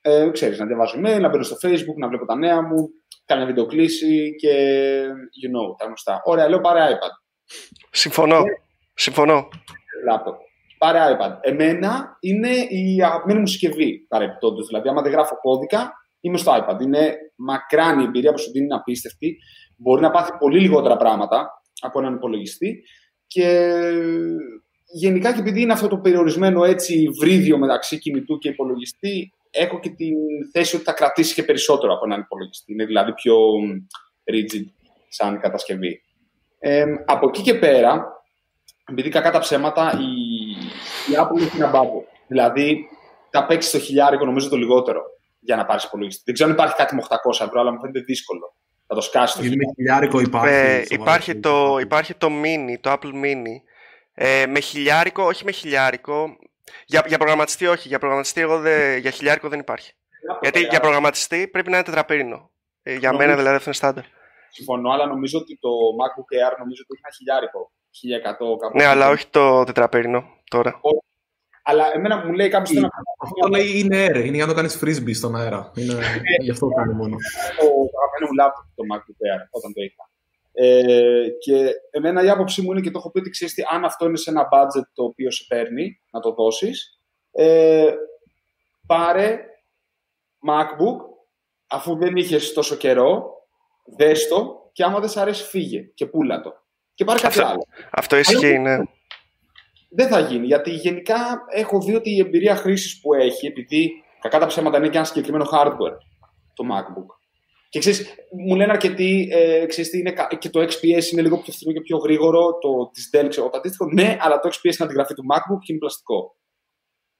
Ε, 0.00 0.28
ξέρεις, 0.32 0.58
να 0.58 0.66
διαβάζω 0.66 0.98
email, 0.98 1.20
να 1.20 1.28
μπαίνω 1.28 1.42
στο 1.42 1.56
facebook, 1.68 1.96
να 1.96 2.08
βλέπω 2.08 2.26
τα 2.26 2.36
νέα 2.36 2.62
μου, 2.62 2.88
κάνω 3.26 3.46
βιντεοκλήση 3.46 4.34
και 4.38 4.52
you 5.42 5.50
know, 5.54 5.76
τα 5.78 5.84
γνωστά. 5.84 6.20
Ωραία, 6.24 6.48
λέω 6.48 6.60
πάρε 6.60 6.80
iPad. 6.80 7.10
Συμφωνώ. 7.90 8.42
Συμφωνώ. 8.94 9.48
Λάπτοπ. 10.04 10.34
Πάρε 10.78 11.16
iPad. 11.16 11.36
Εμένα 11.40 12.16
είναι 12.20 12.50
η 12.68 13.02
αγαπημένη 13.02 13.40
μου 13.40 13.46
συσκευή 13.46 14.06
παρεμπιπτόντως. 14.08 14.66
Δηλαδή, 14.66 14.88
άμα 14.88 15.02
δεν 15.02 15.12
γράφω 15.12 15.36
κώδικα, 15.36 15.92
είμαι 16.20 16.36
στο 16.36 16.52
iPad. 16.52 16.80
Είναι 16.82 17.16
μακράν 17.36 18.00
η 18.00 18.04
εμπειρία 18.04 18.32
που 18.32 18.38
σου 18.38 18.50
δίνει, 18.50 18.64
είναι 18.64 18.74
απίστευτη. 18.74 19.36
Μπορεί 19.76 20.00
να 20.00 20.10
πάθει 20.10 20.32
πολύ 20.38 20.60
λιγότερα 20.60 20.96
πράγματα 20.96 21.48
από 21.80 21.98
έναν 21.98 22.14
υπολογιστή. 22.14 22.82
Και 23.26 23.70
γενικά 24.86 25.32
και 25.32 25.40
επειδή 25.40 25.60
είναι 25.60 25.72
αυτό 25.72 25.88
το 25.88 25.98
περιορισμένο 25.98 26.64
έτσι 26.64 27.08
βρύδιο 27.20 27.58
μεταξύ 27.58 27.98
κινητού 27.98 28.38
και 28.38 28.48
υπολογιστή, 28.48 29.32
έχω 29.56 29.80
και 29.80 29.90
την 29.90 30.14
θέση 30.52 30.76
ότι 30.76 30.84
θα 30.84 30.92
κρατήσει 30.92 31.34
και 31.34 31.42
περισσότερο 31.42 31.94
από 31.94 32.04
έναν 32.04 32.20
υπολογιστή. 32.20 32.72
Είναι 32.72 32.84
δηλαδή 32.84 33.12
πιο 33.12 33.36
rigid 34.32 34.64
σαν 35.08 35.40
κατασκευή. 35.40 36.02
Ε, 36.58 36.84
από 37.06 37.28
εκεί 37.28 37.42
και 37.42 37.54
πέρα, 37.54 38.22
επειδή 38.90 39.08
κακά 39.08 39.30
τα 39.30 39.38
ψέματα, 39.38 39.98
η, 40.00 40.50
η 41.12 41.16
Apple 41.16 41.40
έχει 41.40 41.56
ένα 41.56 41.70
μπάμπο. 41.70 42.02
Δηλαδή, 42.26 42.88
θα 43.30 43.46
παίξεις 43.46 43.70
το 43.70 43.78
χιλιάρικο, 43.78 44.24
νομίζω 44.24 44.48
το 44.48 44.56
λιγότερο, 44.56 45.02
για 45.40 45.56
να 45.56 45.64
πάρεις 45.64 45.84
υπολογιστή. 45.84 46.22
Δεν 46.24 46.34
ξέρω 46.34 46.50
αν 46.50 46.56
υπάρχει 46.56 46.74
κάτι 46.74 46.94
με 46.94 47.02
800 47.08 47.46
ευρώ, 47.46 47.60
αλλά 47.60 47.72
μου 47.72 47.80
φαίνεται 47.80 48.00
δύσκολο. 48.00 48.54
Θα 48.86 48.94
το 48.94 49.00
σκάσει 49.00 49.36
το 49.36 49.42
Γιατί 49.42 49.56
χιλιάρικο. 49.76 50.16
με 50.16 50.20
χιλιάρικο 50.20 50.20
υπάρχει. 50.20 50.54
Ε, 50.54 50.84
σοβαρό 50.84 51.02
υπάρχει, 51.02 51.36
το, 51.36 51.48
χιλιάρικο. 51.48 51.78
υπάρχει 51.78 52.14
το 52.14 52.28
mini, 52.42 52.76
το 52.80 52.92
Apple 52.92 53.24
Mini. 53.24 53.56
Ε, 54.14 54.46
με 54.46 54.60
χιλιάρικο, 54.60 55.22
όχι 55.22 55.44
με 55.44 55.52
χιλιάρικο. 55.52 56.36
Για, 56.86 57.04
για 57.06 57.18
προγραμματιστή 57.18 57.66
όχι. 57.66 57.88
Για 57.88 57.98
προγραμματιστή 57.98 58.40
εγώ 58.40 58.58
δεν, 58.60 58.98
για 58.98 59.10
χιλιάρικο 59.10 59.48
δεν 59.48 59.58
υπάρχει. 59.58 59.92
Γιατί 60.40 60.60
για 60.60 60.80
προγραμματιστή 60.80 61.48
πρέπει 61.48 61.70
να 61.70 61.76
είναι 61.76 61.84
τετραπύρινο. 61.84 62.50
Ε, 62.82 62.94
για 62.94 63.10
Νομίζω- 63.10 63.26
μένα 63.26 63.36
δηλαδή 63.38 63.56
αυτό 63.56 63.68
είναι 63.68 63.78
στάνταρ. 63.78 64.04
Συμφωνώ, 64.50 64.90
αλλά 64.90 65.06
νομίζω 65.06 65.38
ότι 65.38 65.58
το 65.60 65.68
MacBook 66.00 66.30
Air 66.40 66.54
νομίζω 66.58 66.82
ότι 66.84 66.92
έχει 66.94 67.02
ένα 67.04 67.14
χιλιάρικο. 67.16 67.70
1100 67.90 68.58
κάπου. 68.60 68.76
Ναι, 68.76 68.84
αλλά 68.84 69.08
όχι 69.08 69.26
το 69.26 69.64
τετραπύρινο 69.64 70.24
τώρα. 70.50 70.80
Αλλά 71.62 71.84
εμένα 71.94 72.24
μου 72.24 72.32
λέει 72.32 72.48
κάποιος 72.48 72.80
να 72.82 72.88
Αυτό 73.22 73.48
λέει 73.48 73.68
είναι 73.78 74.06
air, 74.06 74.16
είναι 74.24 74.36
για 74.36 74.46
να 74.46 74.52
το 74.52 74.54
κάνεις 74.58 74.74
frisbee 74.82 75.14
στον 75.14 75.36
αέρα. 75.36 75.70
Είναι, 75.74 75.94
γι' 76.42 76.50
αυτό 76.50 76.68
το 76.68 76.74
κάνει 76.74 76.92
μόνο. 76.94 77.16
το 77.58 77.64
αγαπημένο 78.00 78.26
μου 78.28 78.34
λάπτοπ 78.40 78.64
το 78.74 78.82
MacBook 78.92 79.18
Air 79.26 79.40
όταν 79.50 79.70
το 79.74 79.80
είχα. 79.86 80.02
Ε, 80.58 81.26
και 81.38 81.70
εμένα 81.90 82.24
η 82.24 82.28
άποψή 82.28 82.62
μου 82.62 82.72
είναι 82.72 82.80
και 82.80 82.90
το 82.90 82.98
έχω 82.98 83.10
πει 83.10 83.18
ότι 83.18 83.30
ξέρεις 83.30 83.54
τι, 83.54 83.62
αν 83.70 83.84
αυτό 83.84 84.06
είναι 84.06 84.16
σε 84.16 84.30
ένα 84.30 84.42
budget 84.42 84.84
το 84.94 85.04
οποίο 85.04 85.30
σε 85.30 85.44
παίρνει 85.48 86.00
να 86.10 86.20
το 86.20 86.32
δώσεις, 86.32 87.00
ε, 87.32 87.92
πάρε 88.86 89.40
MacBook 90.48 90.96
αφού 91.66 91.96
δεν 91.96 92.16
είχες 92.16 92.52
τόσο 92.52 92.76
καιρό, 92.76 93.24
δες 93.96 94.28
το 94.28 94.70
και 94.72 94.84
άμα 94.84 95.00
δεν 95.00 95.08
σ' 95.08 95.16
αρέσει 95.16 95.44
φύγε 95.44 95.80
και 95.94 96.06
πούλα 96.06 96.40
το. 96.40 96.52
Και 96.94 97.04
πάρε 97.04 97.20
κάτι 97.20 97.38
Αυτό- 97.38 97.50
άλλο. 97.50 97.66
Αυτό 97.90 98.16
ισχύει, 98.16 98.58
ναι. 98.58 98.76
Δεν 99.90 100.08
θα 100.08 100.20
γίνει, 100.20 100.46
γιατί 100.46 100.70
γενικά 100.70 101.44
έχω 101.50 101.80
δει 101.80 101.94
ότι 101.94 102.10
η 102.10 102.18
εμπειρία 102.20 102.56
χρήσης 102.56 103.00
που 103.00 103.14
έχει, 103.14 103.46
επειδή 103.46 104.04
κακά 104.20 104.38
τα 104.38 104.46
ψέματα 104.46 104.78
είναι 104.78 104.88
και 104.88 104.96
ένα 104.96 105.06
συγκεκριμένο 105.06 105.48
hardware, 105.52 105.96
το 106.54 106.64
MacBook. 106.72 107.15
Και 107.76 107.82
ξέρεις, 107.82 108.14
μου 108.46 108.54
λένε 108.56 108.72
αρκετοί, 108.72 109.28
ε, 109.32 109.66
ξέρεις 109.66 109.90
τι 109.90 109.98
είναι, 109.98 110.12
κα- 110.12 110.28
και 110.38 110.50
το 110.50 110.60
XPS 110.60 111.12
είναι 111.12 111.22
λίγο 111.22 111.38
πιο 111.38 111.52
φθηνό 111.52 111.72
και 111.72 111.80
πιο 111.80 111.96
γρήγορο, 111.96 112.58
το 112.58 112.90
της 112.92 113.10
Dell, 113.12 113.26
ξέρω, 113.28 113.50
το 113.50 113.56
αντίστοιχο, 113.58 113.86
ναι, 113.92 114.16
αλλά 114.20 114.38
το 114.38 114.48
XPS 114.48 114.64
είναι 114.64 114.74
αντιγραφή 114.78 115.14
του 115.14 115.24
MacBook 115.32 115.58
και 115.60 115.72
είναι 115.72 115.78
πλαστικό. 115.78 116.36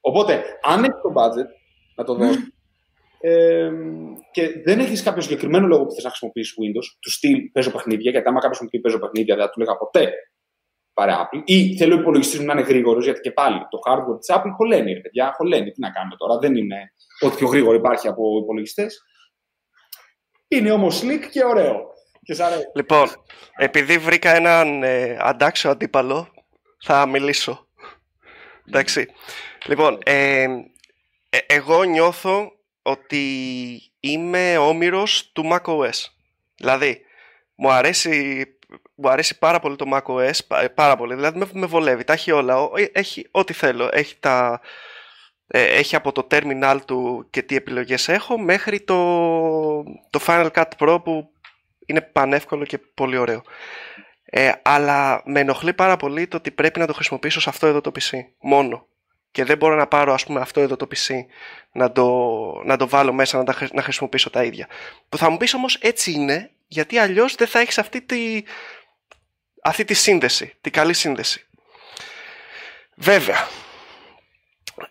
Οπότε, 0.01 0.43
αν 0.63 0.85
έχεις 0.85 1.01
το 1.03 1.13
budget 1.17 1.49
να 1.97 2.05
το 2.05 2.15
δώσεις, 2.15 2.53
ε, 3.21 3.71
και 4.33 4.63
δεν 4.65 4.79
έχεις 4.79 5.03
κάποιο 5.03 5.23
συγκεκριμένο 5.23 5.67
λόγο 5.67 5.85
που 5.85 5.93
θες 5.93 6.05
να 6.05 6.09
χρησιμοποιήσεις 6.09 6.55
Windows, 6.61 6.87
του 7.01 7.11
στυλ 7.11 7.51
παίζω 7.53 7.71
παιχνίδια, 7.71 8.11
γιατί 8.11 8.29
άμα 8.29 8.41
κάποιος 8.41 8.61
μου 8.61 8.69
πει 8.69 8.81
παίζω 8.81 8.99
παιχνίδια, 8.99 9.35
δεν 9.37 9.45
θα 9.45 9.51
του 9.51 9.59
λέγα 9.61 9.77
ποτέ 9.77 10.13
πάρε 10.95 11.13
Apple. 11.23 11.43
Ή 11.45 11.77
θέλω 11.77 11.97
ο 11.97 12.01
υπολογιστή 12.01 12.39
μου 12.39 12.45
να 12.45 12.53
είναι 12.53 12.63
γρήγορος, 12.63 13.05
γιατί 13.05 13.21
και 13.21 13.33
πάλι 13.33 13.59
το 13.71 13.79
hardware 13.87 14.19
της 14.19 14.29
Apple 14.37 14.53
χωλαίνει, 14.57 14.93
ρε 14.93 15.01
παιδιά, 15.01 15.33
χωλαίνει. 15.37 15.71
Τι 15.71 15.81
να 15.81 15.91
κάνουμε 15.91 16.15
τώρα, 16.17 16.39
δεν 16.39 16.57
είναι 16.57 16.77
ό,τι 17.21 17.37
πιο 17.37 17.47
γρήγορο 17.47 17.77
υπάρχει 17.77 18.09
από 18.09 18.39
υπολογιστές. 18.43 19.01
Είναι 20.49 20.71
όμως 20.71 21.03
slick 21.03 21.21
και 21.31 21.45
ωραίο. 21.45 21.95
Και 22.23 22.35
σ' 22.35 22.41
αρέσει. 22.41 22.65
Λοιπόν, 22.75 23.09
επειδή 23.57 23.99
βρήκα 23.99 24.35
έναν 24.35 24.83
ε, 24.83 25.17
αντάξιο 25.21 25.71
αντίπαλο, 25.71 26.29
θα 26.85 27.07
μιλήσω. 27.07 27.67
Εντάξει. 28.69 29.07
Λοιπόν, 29.67 29.99
ε, 30.05 30.43
ε, 31.31 31.39
εγώ 31.47 31.83
νιώθω 31.83 32.53
ότι 32.83 33.23
είμαι 34.01 34.57
όμοιρος 34.59 35.33
του 35.33 35.51
macOS. 35.53 36.05
Δηλαδή, 36.57 37.01
μου 37.55 37.71
αρέσει 37.71 38.45
μου 38.95 39.09
αρέσει 39.11 39.39
πάρα 39.39 39.61
πολύ 39.61 39.77
το 39.77 39.85
macOS, 39.93 40.39
πα- 40.47 40.71
πάρα 40.75 40.97
πολύ, 40.97 41.15
δηλαδή 41.15 41.39
με, 41.39 41.49
με 41.53 41.67
βολεύει, 41.67 42.05
τα 42.05 42.13
έχει 42.13 42.31
όλα, 42.33 42.63
Ο- 42.63 42.73
έχει 42.93 43.29
ό,τι 43.31 43.53
θέλω, 43.53 43.89
έχει, 43.93 44.17
τα, 44.21 44.61
ε, 44.61 44.67
έχει 45.49 45.97
από 45.97 46.13
το 46.13 46.27
terminal 46.31 46.79
του 46.87 47.27
και 47.31 47.43
τι 47.43 47.57
επιλογές 47.57 48.09
έχω 48.09 48.39
μέχρι 48.39 48.81
το, 48.81 48.97
το 50.11 50.21
Final 50.27 50.51
Cut 50.55 50.69
Pro 50.79 51.01
που 51.05 51.31
είναι 51.87 52.01
πανεύκολο 52.01 52.65
και 52.65 52.79
πολύ 52.79 53.17
ωραίο. 53.17 53.43
Ε, 54.25 54.53
αλλά 54.63 55.23
με 55.25 55.41
ενοχλεί 55.41 55.73
πάρα 55.73 55.97
πολύ 55.97 56.27
το 56.27 56.37
ότι 56.37 56.51
πρέπει 56.51 56.79
να 56.79 56.87
το 56.87 56.93
χρησιμοποιήσω 56.93 57.41
σε 57.41 57.49
αυτό 57.49 57.67
εδώ 57.67 57.81
το 57.81 57.93
PC 57.95 58.19
μόνο. 58.41 58.87
Και 59.31 59.45
δεν 59.45 59.57
μπορώ 59.57 59.75
να 59.75 59.87
πάρω 59.87 60.13
ας 60.13 60.25
πούμε 60.25 60.41
αυτό 60.41 60.61
εδώ 60.61 60.77
το 60.77 60.89
PC 60.95 61.15
να 61.73 61.93
το, 61.93 62.07
να 62.65 62.77
το 62.77 62.89
βάλω 62.89 63.13
μέσα 63.13 63.39
να, 63.39 63.45
τα, 63.45 63.53
χρη- 63.53 63.75
να 63.75 63.83
χρησιμοποιήσω 63.83 64.31
τα 64.31 64.45
ίδια. 64.45 64.69
Που 65.09 65.17
θα 65.17 65.31
μου 65.31 65.37
πεις 65.37 65.55
όμως 65.55 65.75
έτσι 65.75 66.13
είναι 66.13 66.51
γιατί 66.67 66.99
αλλιώς 66.99 67.35
δεν 67.35 67.47
θα 67.47 67.59
έχεις 67.59 67.79
αυτή 67.79 68.03
τη, 68.03 68.43
αυτή 69.63 69.85
τη 69.85 69.95
σύνδεση, 69.95 70.55
τη 70.61 70.71
καλή 70.71 70.93
σύνδεση. 70.95 71.47
Βέβαια, 72.95 73.49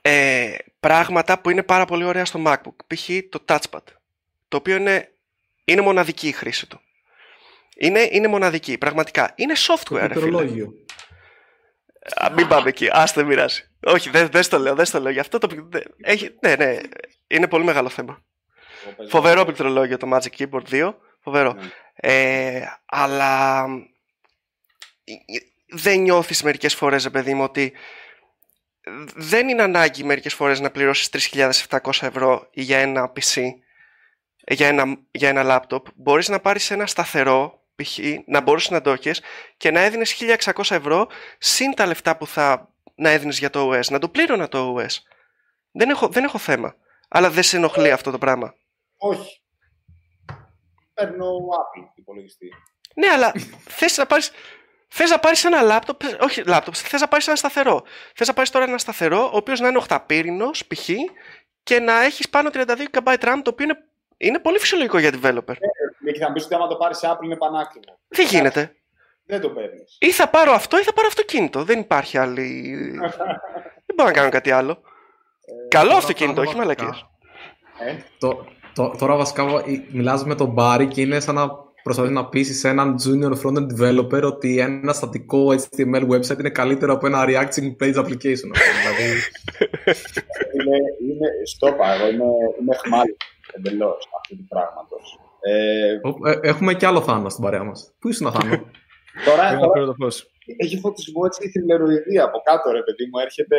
ε, 0.01 0.55
πράγματα 0.79 1.39
που 1.39 1.49
είναι 1.49 1.63
πάρα 1.63 1.86
πολύ 1.86 2.03
ωραία 2.03 2.25
στο 2.25 2.43
MacBook, 2.45 2.75
π.χ. 2.88 3.09
το 3.29 3.43
touchpad, 3.47 3.83
το 4.47 4.57
οποίο 4.57 4.75
είναι, 4.75 5.11
είναι 5.65 5.81
μοναδική 5.81 6.27
η 6.27 6.31
χρήση 6.31 6.67
του. 6.67 6.79
Είναι, 7.77 8.07
είναι 8.11 8.27
μοναδική, 8.27 8.77
πραγματικά. 8.77 9.31
Είναι 9.36 9.53
Το 9.53 9.59
software, 9.73 9.89
ρε 9.91 9.99
φίλε. 9.99 10.07
πληκτρολόγιο. 10.07 10.73
Α, 12.15 12.31
μην 12.36 12.47
πάμε 12.47 12.69
εκεί. 12.69 12.88
Α 12.88 13.11
δεν 13.15 13.25
μοιράζει. 13.25 13.69
Όχι, 13.86 14.09
δεν 14.09 14.27
δεν 14.29 14.43
στο 14.43 14.57
λέω, 14.59 14.75
δεν 14.75 14.86
στο 14.86 14.99
λέω. 14.99 15.11
Γι' 15.11 15.19
αυτό 15.19 15.38
το. 15.38 15.47
δε- 15.69 15.79
Έχει, 16.01 16.36
ναι, 16.41 16.55
ναι. 16.55 16.77
Είναι 17.27 17.47
πολύ 17.47 17.63
μεγάλο 17.63 17.89
θέμα. 17.89 18.23
Φοβερό 19.09 19.43
πληκτρολόγιο 19.43 19.97
το 19.97 20.09
Magic 20.13 20.38
Keyboard 20.38 20.63
2. 20.71 20.93
Φοβερό. 21.21 21.53
Ναι. 21.53 21.69
Ε, 21.95 22.63
αλλά 22.86 23.65
ε, 25.03 25.11
ε, 25.11 25.39
δεν 25.67 25.99
νιώθεις 26.01 26.43
μερικές 26.43 26.75
φορές, 26.75 27.03
ρε 27.03 27.09
παιδί 27.09 27.33
μου, 27.33 27.43
ότι 27.43 27.73
δεν 29.15 29.49
είναι 29.49 29.61
ανάγκη 29.61 30.03
μερικές 30.03 30.33
φορές 30.33 30.59
να 30.59 30.71
πληρώσεις 30.71 31.31
3.700 31.69 31.79
ευρώ 32.01 32.47
για 32.51 32.77
ένα 32.77 33.11
PC, 33.15 33.41
ε, 34.43 34.53
για 34.53 34.67
ένα, 34.67 34.99
για 35.11 35.29
ένα 35.29 35.43
λάπτοπ. 35.43 35.86
Μπορείς 35.95 36.29
να 36.29 36.39
πάρεις 36.39 36.71
ένα 36.71 36.86
σταθερό, 36.86 37.63
π.χ. 37.75 37.97
να 38.25 38.41
μπορείς 38.41 38.69
να 38.69 38.81
το 38.81 38.91
έχεις 38.91 39.21
και 39.57 39.71
να 39.71 39.79
έδινες 39.79 40.23
1.600 40.45 40.75
ευρώ 40.75 41.07
συν 41.38 41.73
τα 41.75 41.86
λεφτά 41.86 42.17
που 42.17 42.27
θα 42.27 42.75
να 42.95 43.09
έδινες 43.09 43.39
για 43.39 43.49
το 43.49 43.71
OS. 43.71 43.88
Να 43.89 43.99
το 43.99 44.09
πλήρωνα 44.09 44.47
το 44.47 44.75
OS. 44.77 44.97
Δεν 45.71 45.89
έχω, 45.89 46.07
δεν 46.07 46.23
έχω 46.23 46.38
θέμα. 46.38 46.75
Αλλά 47.07 47.29
δεν 47.29 47.43
σε 47.43 47.57
ενοχλεί 47.57 47.91
αυτό 47.91 48.11
το 48.11 48.17
πράγμα. 48.17 48.55
Όχι. 48.97 49.41
Παίρνω 50.93 51.25
Apple 51.27 51.91
υπολογιστή. 51.95 52.49
Ναι, 52.95 53.07
αλλά 53.07 53.31
θες 53.69 53.97
να 53.97 54.05
πάρεις, 54.05 54.31
θες 54.97 55.09
να 55.09 55.19
πάρεις 55.19 55.45
ένα 55.45 55.61
λάπτοπ, 55.61 56.01
όχι 56.19 56.43
λάπτοπ, 56.45 56.73
θες 56.77 57.01
να 57.01 57.07
πάρεις 57.07 57.27
ένα 57.27 57.35
σταθερό. 57.35 57.83
Θες 58.15 58.27
να 58.27 58.33
πάρεις 58.33 58.49
τώρα 58.51 58.65
ένα 58.65 58.77
σταθερό, 58.77 59.23
ο 59.33 59.35
οποίος 59.37 59.59
να 59.59 59.67
είναι 59.67 59.77
οχταπύρινος, 59.77 60.65
π.χ. 60.67 60.89
και 61.63 61.79
να 61.79 62.03
έχεις 62.03 62.29
πάνω 62.29 62.49
32 62.53 62.65
GB 62.91 63.13
RAM, 63.19 63.39
το 63.43 63.49
οποίο 63.49 63.65
είναι, 63.65 63.77
είναι 64.17 64.39
πολύ 64.39 64.59
φυσιολογικό 64.59 64.97
για 64.97 65.11
developer. 65.11 65.55
Και 66.13 66.19
θα 66.19 66.27
μου 66.27 66.33
πεις 66.33 66.45
ότι 66.45 66.55
άμα 66.55 66.67
το 66.67 66.75
πάρεις 66.75 66.99
Apple 67.03 67.23
είναι 67.23 67.35
πανάκριβο. 67.37 67.99
Δεν 68.07 68.25
γίνεται; 68.25 68.75
Δεν 69.25 69.41
το 69.41 69.49
παίρνεις. 69.49 69.97
Ή 69.99 70.11
θα 70.11 70.27
πάρω 70.29 70.51
αυτό 70.51 70.79
ή 70.79 70.83
θα 70.83 70.93
πάρω 70.93 71.07
αυτοκίνητο. 71.07 71.63
Δεν 71.63 71.79
υπάρχει 71.79 72.17
άλλη... 72.17 72.75
Δεν 73.85 73.95
μπορώ 73.95 74.09
να 74.09 74.15
κάνω 74.15 74.29
κάτι 74.29 74.51
άλλο. 74.51 74.81
Καλό 75.69 75.85
τώρα 75.87 75.97
αυτοκίνητο, 75.97 76.41
κάνω 76.41 76.49
όχι 76.49 76.57
βασικά. 76.59 76.83
μαλακίες. 76.83 77.05
Ε, 77.79 78.03
Το, 78.19 78.45
το, 78.73 78.95
τώρα 78.97 79.15
βασικά 79.15 79.43
ε, 79.43 79.83
μιλάς 79.91 80.25
με 80.25 80.35
τον 80.35 80.47
Μπάρι 80.49 80.87
και 80.87 81.01
είναι 81.01 81.19
σαν 81.19 81.35
να 81.35 81.64
προσπαθείς 81.86 82.11
να 82.11 82.25
πείσεις 82.29 82.63
έναν 82.63 82.95
junior 83.03 83.33
frontend 83.41 83.67
developer 83.77 84.21
ότι 84.23 84.59
ένα 84.59 84.93
στατικό 84.93 85.47
HTML 85.53 86.07
website 86.09 86.39
είναι 86.39 86.49
καλύτερο 86.49 86.93
από 86.93 87.05
ένα 87.07 87.25
reacting 87.27 87.75
page 87.83 87.95
application. 88.03 88.49
δηλαδή, 88.79 89.07
είναι, 90.55 90.77
είναι, 91.07 91.27
στόπα, 91.45 91.93
εγώ 91.93 92.07
είμαι, 92.07 92.23
είμαι 92.61 92.75
χμάλι 92.75 93.15
εντελώς 93.53 94.09
αυτού 94.21 94.36
του 94.36 94.45
πράγματος. 94.49 95.19
Ε, 95.39 95.93
ο- 96.03 96.29
ε, 96.29 96.39
έχουμε 96.49 96.73
και 96.73 96.86
άλλο 96.86 97.01
Θάνο 97.01 97.29
στην 97.29 97.43
παρέα 97.43 97.63
μας. 97.63 97.91
Πού 97.99 98.07
ήσουν 98.09 98.31
Θάνο; 98.31 98.49
τώρα, 99.25 99.41
Πρέπει 99.47 99.53
να 99.53 99.59
τώρα 99.59 99.71
φέρω 99.73 99.86
το 99.86 99.93
φως. 99.93 100.29
έχει 100.57 100.79
φωτισμό 100.79 101.21
έτσι 101.25 101.47
η 101.47 101.51
θρυλεροειδία 101.51 102.23
από 102.23 102.41
κάτω, 102.43 102.71
ρε 102.71 102.83
παιδί 102.83 103.03
μου, 103.11 103.19
έρχεται. 103.25 103.57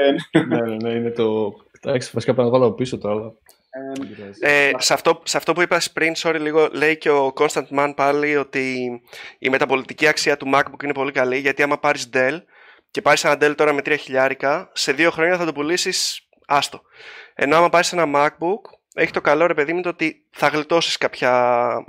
ναι, 0.48 0.60
ναι, 0.70 0.76
ναι, 0.82 0.98
είναι 0.98 1.10
το... 1.10 1.54
Εντάξει, 1.80 2.10
βασικά 2.14 2.34
πρέπει 2.34 2.48
να 2.48 2.54
το 2.54 2.60
βάλω 2.60 2.72
πίσω 2.72 2.98
τώρα. 2.98 3.32
Αλλά 3.76 3.90
Ε, 3.90 3.92
δεν 3.98 4.08
πειράζει. 4.16 4.38
Ε, 4.42 4.70
σε, 4.78 4.92
αυτό, 4.94 5.20
σε 5.24 5.36
αυτό 5.36 5.52
που 5.52 5.60
είπα 5.62 5.80
πριν, 5.92 6.12
sorry 6.16 6.36
λίγο, 6.40 6.68
λέει 6.72 6.98
και 6.98 7.10
ο 7.10 7.32
Constant 7.36 7.66
Man 7.78 7.92
πάλι 7.96 8.36
ότι 8.36 8.84
η 9.38 9.48
μεταπολιτική 9.48 10.06
αξία 10.06 10.36
του 10.36 10.50
MacBook 10.54 10.82
είναι 10.84 10.92
πολύ 10.92 11.12
καλή 11.12 11.38
γιατί 11.38 11.62
άμα 11.62 11.78
πάρεις 11.78 12.08
Dell 12.12 12.38
και 12.90 13.02
πάρεις 13.02 13.24
ένα 13.24 13.34
Dell 13.34 13.54
τώρα 13.56 13.72
με 13.72 13.80
3 13.84 13.96
χιλιάρικα, 13.98 14.70
σε 14.74 14.92
δύο 14.92 15.10
χρόνια 15.10 15.36
θα 15.36 15.44
το 15.44 15.52
πουλήσεις 15.52 16.20
άστο. 16.46 16.80
Ενώ 17.34 17.56
άμα 17.56 17.68
πάρεις 17.68 17.92
ένα 17.92 18.04
MacBook, 18.14 18.60
έχει 18.94 19.12
το 19.12 19.20
καλό 19.20 19.46
ρε 19.46 19.54
παιδί 19.54 19.72
μου 19.72 19.82
το 19.82 19.88
ότι 19.88 20.24
θα 20.30 20.48
γλιτώσεις 20.48 20.98
κάποια... 20.98 21.30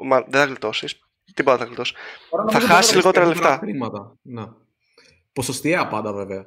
Μα, 0.04 0.22
δεν 0.22 0.42
θα 0.42 0.46
γλιτώσεις, 0.46 1.00
τίποτα 1.34 1.58
θα 1.58 1.66
γλιτώσεις. 1.66 1.96
τώρα 2.30 2.44
Θα 2.46 2.52
νομίζω 2.52 2.74
χάσεις 2.74 2.86
τώρα- 2.88 2.98
λιγότερα 3.00 3.26
Περισσότερα 3.26 3.56
λεφτά. 3.56 3.66
Χρήματα. 3.66 4.18
Ναι. 4.22 4.44
Ποσοστιαία 5.34 5.88
πάντα 5.88 6.14
βέβαια. 6.14 6.46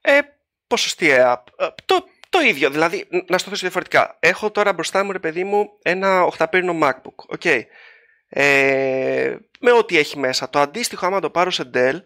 Ε, 0.00 0.18
ποσοστιαία. 0.66 1.42
Ε, 1.56 1.66
Το, 1.84 2.04
το 2.40 2.46
ίδιο, 2.48 2.70
δηλαδή, 2.70 3.06
ν- 3.10 3.24
να 3.30 3.38
στο 3.38 3.48
θέσω 3.48 3.60
διαφορετικά. 3.60 4.16
Έχω 4.20 4.50
τώρα 4.50 4.72
μπροστά 4.72 5.04
μου, 5.04 5.12
ρε 5.12 5.18
παιδί 5.18 5.44
μου, 5.44 5.68
ένα 5.82 6.22
οχταπύρηνο 6.22 6.78
MacBook. 6.82 7.14
OK. 7.28 7.44
Ε, 8.28 9.36
με 9.60 9.72
ό,τι 9.72 9.98
έχει 9.98 10.18
μέσα. 10.18 10.50
Το 10.50 10.58
αντίστοιχο, 10.58 11.06
άμα 11.06 11.20
το 11.20 11.30
πάρω 11.30 11.50
σε 11.50 11.62
Dell, 11.74 11.96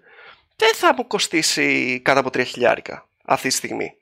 δεν 0.56 0.74
θα 0.74 0.94
μου 0.96 1.06
κοστίσει 1.06 2.00
κάτω 2.04 2.20
από 2.20 2.30
3 2.30 2.44
χιλιάρικα 2.44 3.08
αυτή 3.24 3.48
τη 3.48 3.54
στιγμή. 3.54 3.92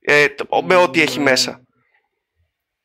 Ε, 0.00 0.28
το- 0.28 0.62
με 0.64 0.76
ό,τι 0.76 1.00
έχει 1.00 1.18
Ναι. 1.18 1.24
μέσα. 1.24 1.62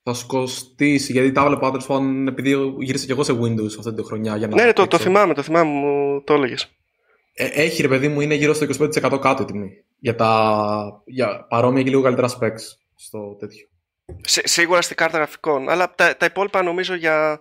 Θα 0.04 0.14
σου 0.14 0.26
κοστίσει, 0.28 1.12
γιατί 1.12 1.32
τα 1.32 1.42
έβλεπα 1.42 1.72
τέλο 1.72 1.84
πάντων, 1.88 2.28
επειδή 2.28 2.56
γύρισα 2.80 3.06
και 3.06 3.12
εγώ 3.12 3.24
σε 3.24 3.32
Windows 3.34 3.78
αυτή 3.80 3.94
τη 3.94 4.04
χρονιά. 4.04 4.38
Για 4.38 4.48
να 4.48 4.56
Ναι, 4.56 4.64
ναι, 4.64 4.74
το, 4.74 4.82
το 4.82 4.88
παίξω. 4.88 5.06
θυμάμαι, 5.06 5.34
το 5.34 5.42
θυμάμαι, 5.42 5.70
μου 5.72 6.22
το 6.24 6.34
έλεγες. 6.34 6.72
Ε, 7.34 7.46
έχει 7.46 7.82
ρε 7.82 7.88
παιδί 7.88 8.08
μου, 8.08 8.22
είναι 8.22 8.34
γύρω 8.36 8.54
στο 8.54 8.66
25% 8.66 9.20
κάτω 9.22 9.44
η 9.44 9.46
τιμή. 9.46 9.84
Για, 10.04 10.16
τα, 10.16 11.02
για 11.06 11.46
παρόμοια 11.50 11.84
και 11.84 11.90
λίγο 11.90 12.02
καλύτερα 12.02 12.28
specs 12.28 12.60
στο 12.96 13.36
τέτοιο. 13.40 13.68
Σίγουρα 14.26 14.82
στην 14.82 14.96
κάρτα 14.96 15.18
γραφικών. 15.18 15.70
Αλλά 15.70 15.94
τα, 15.96 16.18
τα 16.18 16.26
υπόλοιπα 16.26 16.64
νομίζω 16.64 16.96
για, 16.96 17.40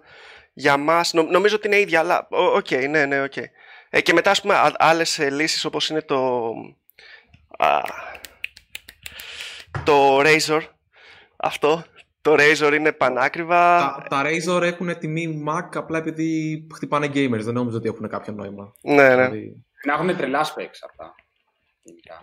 για 0.53 0.77
μας, 0.77 1.13
νο- 1.13 1.23
νομίζω 1.23 1.57
ότι 1.57 1.67
είναι 1.67 1.79
ίδια. 1.81 2.01
Αλλά 2.01 2.29
ο- 2.31 2.57
οκ, 2.57 2.71
ναι, 2.71 3.07
ναι, 3.07 3.23
οκ. 3.23 3.37
Ε, 3.91 4.01
και 4.01 4.13
μετά, 4.13 4.31
ας 4.31 4.41
πούμε, 4.41 4.55
α- 4.55 4.75
άλλες 4.79 5.19
ε, 5.19 5.31
λύσεις 5.31 5.65
όπως 5.65 5.89
είναι 5.89 6.03
το... 6.03 6.51
Α, 7.59 7.81
το 9.85 10.21
Razer. 10.21 10.61
Αυτό. 11.37 11.85
Το 12.21 12.35
Razer 12.39 12.73
είναι 12.75 12.93
πανάκριβα. 12.93 13.79
Τα, 13.79 14.05
τα 14.09 14.23
Razer 14.27 14.63
έχουν 14.63 14.99
τιμή 14.99 15.45
Mac 15.49 15.69
απλά 15.75 15.99
επειδή 15.99 16.67
χτυπάνε 16.75 17.07
gamers. 17.07 17.41
Δεν 17.43 17.55
νομίζω 17.55 17.77
ότι 17.77 17.89
έχουν 17.89 18.09
κάποιο 18.09 18.33
νόημα. 18.33 18.73
Ναι, 18.83 18.95
ναι. 18.95 19.15
Δηλαδή, 19.15 19.65
Να 19.85 19.93
έχουν 19.93 20.17
τρελά 20.17 20.45
specs 20.45 20.79
αυτά. 20.91 21.15
γενικά. 21.83 22.23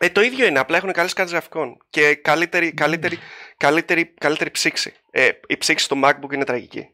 Ε, 0.00 0.08
το 0.08 0.20
ίδιο 0.20 0.46
είναι, 0.46 0.58
απλά 0.58 0.76
έχουν 0.76 0.92
καλές 0.92 1.12
κάρτες 1.12 1.32
γραφικών 1.32 1.76
και 1.90 2.14
καλύτερη, 2.14 2.72
καλύτερη, 2.72 3.18
καλύτερη, 3.56 4.06
καλύτερη 4.06 4.50
ψήξη. 4.50 4.94
Ε, 5.10 5.28
η 5.46 5.56
ψήξη 5.56 5.84
στο 5.84 5.96
MacBook 6.04 6.32
είναι 6.32 6.44
τραγική. 6.44 6.90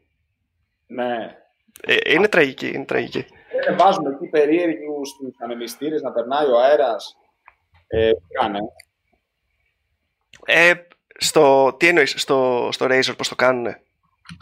Ναι. 0.87 1.37
Ε, 1.81 2.13
είναι 2.13 2.27
τραγική, 2.27 2.67
είναι 2.67 2.85
τραγική. 2.85 3.25
Ε, 3.67 3.73
βάζουμε 3.75 4.09
εκεί 4.09 4.27
περίεργους 4.29 5.09
στου 5.09 5.33
ανεμιστήρε 5.43 5.99
να 5.99 6.11
περνάει 6.11 6.45
ο 6.45 6.59
αέρας. 6.59 7.15
Ε, 7.87 8.11
κάνε; 8.39 8.59
Ε, 10.45 10.73
στο, 11.17 11.75
τι 11.79 11.87
εννοείς, 11.87 12.13
στο, 12.17 12.69
στο 12.71 12.85
Razer 12.85 13.13
πώς 13.17 13.27
το 13.27 13.35
κάνουνε; 13.35 13.81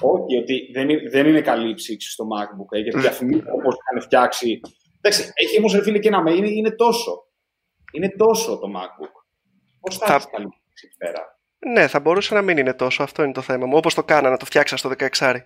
Όχι, 0.01 0.38
ότι 0.38 0.72
δεν 0.74 0.89
είναι, 0.89 1.09
δεν 1.09 1.28
είναι 1.28 1.41
καλή 1.41 1.70
η 1.70 1.74
ψήξη 1.74 2.11
στο 2.11 2.24
MacBook. 2.24 2.78
Ε, 2.78 2.80
γιατί 2.80 2.99
διαφημίζουν 2.99 3.45
όπως 3.51 3.76
είχαν 3.76 4.03
φτιάξει. 4.03 4.59
Εντάξει, 5.01 5.32
έχει 5.34 5.57
όμως 5.57 5.80
φίλε 5.84 5.99
και 5.99 6.07
ένα 6.07 6.22
με. 6.22 6.32
Είναι, 6.34 6.47
είναι 6.49 6.72
τόσο. 6.72 7.28
Είναι 7.94 8.10
τόσο 8.18 8.58
το 8.60 8.68
MacBook. 8.76 9.12
Πώς 9.80 9.98
θα, 9.98 10.06
Θα- 10.06 10.14
έχει 10.16 10.28
καλή 10.28 10.48
ψήξη 10.48 10.86
εκεί 10.86 10.96
πέρα; 10.98 11.38
Ναι, 11.60 11.88
θα 11.88 12.00
μπορούσε 12.00 12.34
να 12.34 12.41
μην 12.41 12.58
είναι 12.58 12.74
τόσο, 12.74 13.04
αυτό 13.04 13.24
είναι 13.24 13.32
το 13.34 13.41
θέμα 13.41 13.66
μου. 13.66 13.78
Όπως 13.78 13.94
το 13.94 14.04
κάνανε, 14.04 14.30
να 14.30 14.38
το 14.38 14.46
φτιάξαν 14.46 14.78
στο 14.78 14.89
16. 14.89 15.44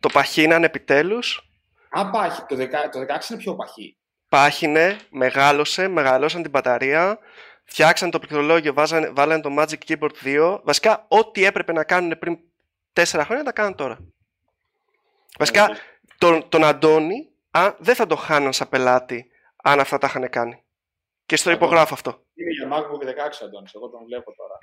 Το 0.00 0.08
παχύναν 0.08 0.64
επιτέλους, 0.64 1.50
Α, 1.90 2.10
πάχει. 2.10 2.42
Το, 2.48 2.56
10, 2.56 2.66
το 2.92 2.98
16 3.00 3.30
είναι 3.30 3.38
πιο 3.38 3.54
παχύ. 3.54 3.96
πάχυνε, 4.28 4.96
μεγάλωσε, 5.10 5.88
μεγαλώσαν 5.88 6.42
την 6.42 6.50
μπαταρία, 6.50 7.18
φτιάξαν 7.64 8.10
το 8.10 8.18
πληκτρολόγιο, 8.18 8.72
βάζανε, 8.72 9.10
βάλανε 9.10 9.40
το 9.42 9.50
Magic 9.58 9.78
Keyboard 9.88 10.10
2. 10.24 10.60
Βασικά, 10.64 11.04
ό,τι 11.08 11.44
έπρεπε 11.44 11.72
να 11.72 11.84
κάνουν 11.84 12.18
πριν 12.18 12.38
4 12.92 13.02
χρόνια, 13.24 13.44
τα 13.44 13.52
κάνουν 13.52 13.74
τώρα. 13.74 13.98
Βασικά, 15.38 15.64
Ε, 15.64 15.76
τον, 16.18 16.48
τον 16.48 16.64
Αντώνη 16.64 17.28
α, 17.50 17.70
δεν 17.78 17.94
θα 17.94 18.06
το 18.06 18.16
χάναν 18.16 18.52
σαν 18.52 18.68
πελάτη 18.68 19.26
αν 19.62 19.80
αυτά 19.80 19.98
τα 19.98 20.06
είχαν 20.06 20.30
κάνει. 20.30 20.62
Και 21.28 21.36
στο 21.36 21.50
Αντώνη. 21.50 21.64
υπογράφω 21.64 21.94
αυτό. 21.94 22.10
Είναι 22.34 22.50
για 22.50 22.68
MacBook 22.72 23.02
16, 23.06 23.44
Αντώνης. 23.44 23.74
Εγώ 23.74 23.88
τον 23.88 24.00
βλέπω 24.06 24.30
τώρα. 24.36 24.56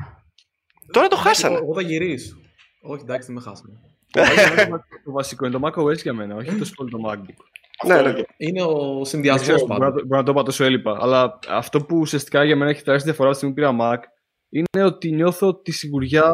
Τώρα 0.92 1.08
το 1.08 1.16
χάσανε. 1.16 1.56
Εγώ, 1.56 1.64
εγώ 1.64 1.74
θα 1.74 1.82
γυρίσω. 1.82 2.36
Όχι, 2.82 3.02
εντάξει, 3.02 3.26
δεν 3.28 3.36
με 3.36 3.42
χάσανε. 3.42 3.80
το 5.06 5.12
βασικό 5.12 5.46
είναι 5.46 5.60
το 5.60 5.68
macOS 5.68 5.98
για 6.02 6.14
μένα, 6.14 6.36
όχι 6.36 6.56
τόσο 6.58 6.74
πολύ 6.76 6.90
το 6.92 6.98
MacBook. 7.08 7.44
Ναι, 7.86 7.94
Αυτό 7.94 8.04
ναι. 8.04 8.10
έλεγε. 8.10 8.24
Είναι 8.38 8.62
ο 8.64 8.94
Δεν 8.96 9.06
συνδυασμό 9.06 9.42
ξέρω, 9.42 9.58
μπορεί, 9.68 9.80
να 9.80 9.86
πάντα. 9.86 9.98
το, 10.00 10.06
μπορεί 10.06 10.20
να 10.20 10.24
το 10.26 10.32
είπα 10.32 10.44
τόσο 10.44 10.64
έλειπα. 10.64 10.98
Αλλά 11.02 11.40
αυτό 11.50 11.82
που 11.86 11.98
ουσιαστικά 11.98 12.44
για 12.44 12.56
μένα 12.56 12.70
έχει 12.72 12.84
τεράστια 12.84 13.12
διαφορά 13.12 13.34
στη 13.34 13.38
στιγμή 13.38 13.56
που 13.56 13.62
πήρα 13.76 13.78
Mac 13.82 14.00
είναι 14.50 14.84
ότι 14.86 15.12
νιώθω 15.12 15.56
τη 15.56 15.72
σιγουριά 15.72 16.34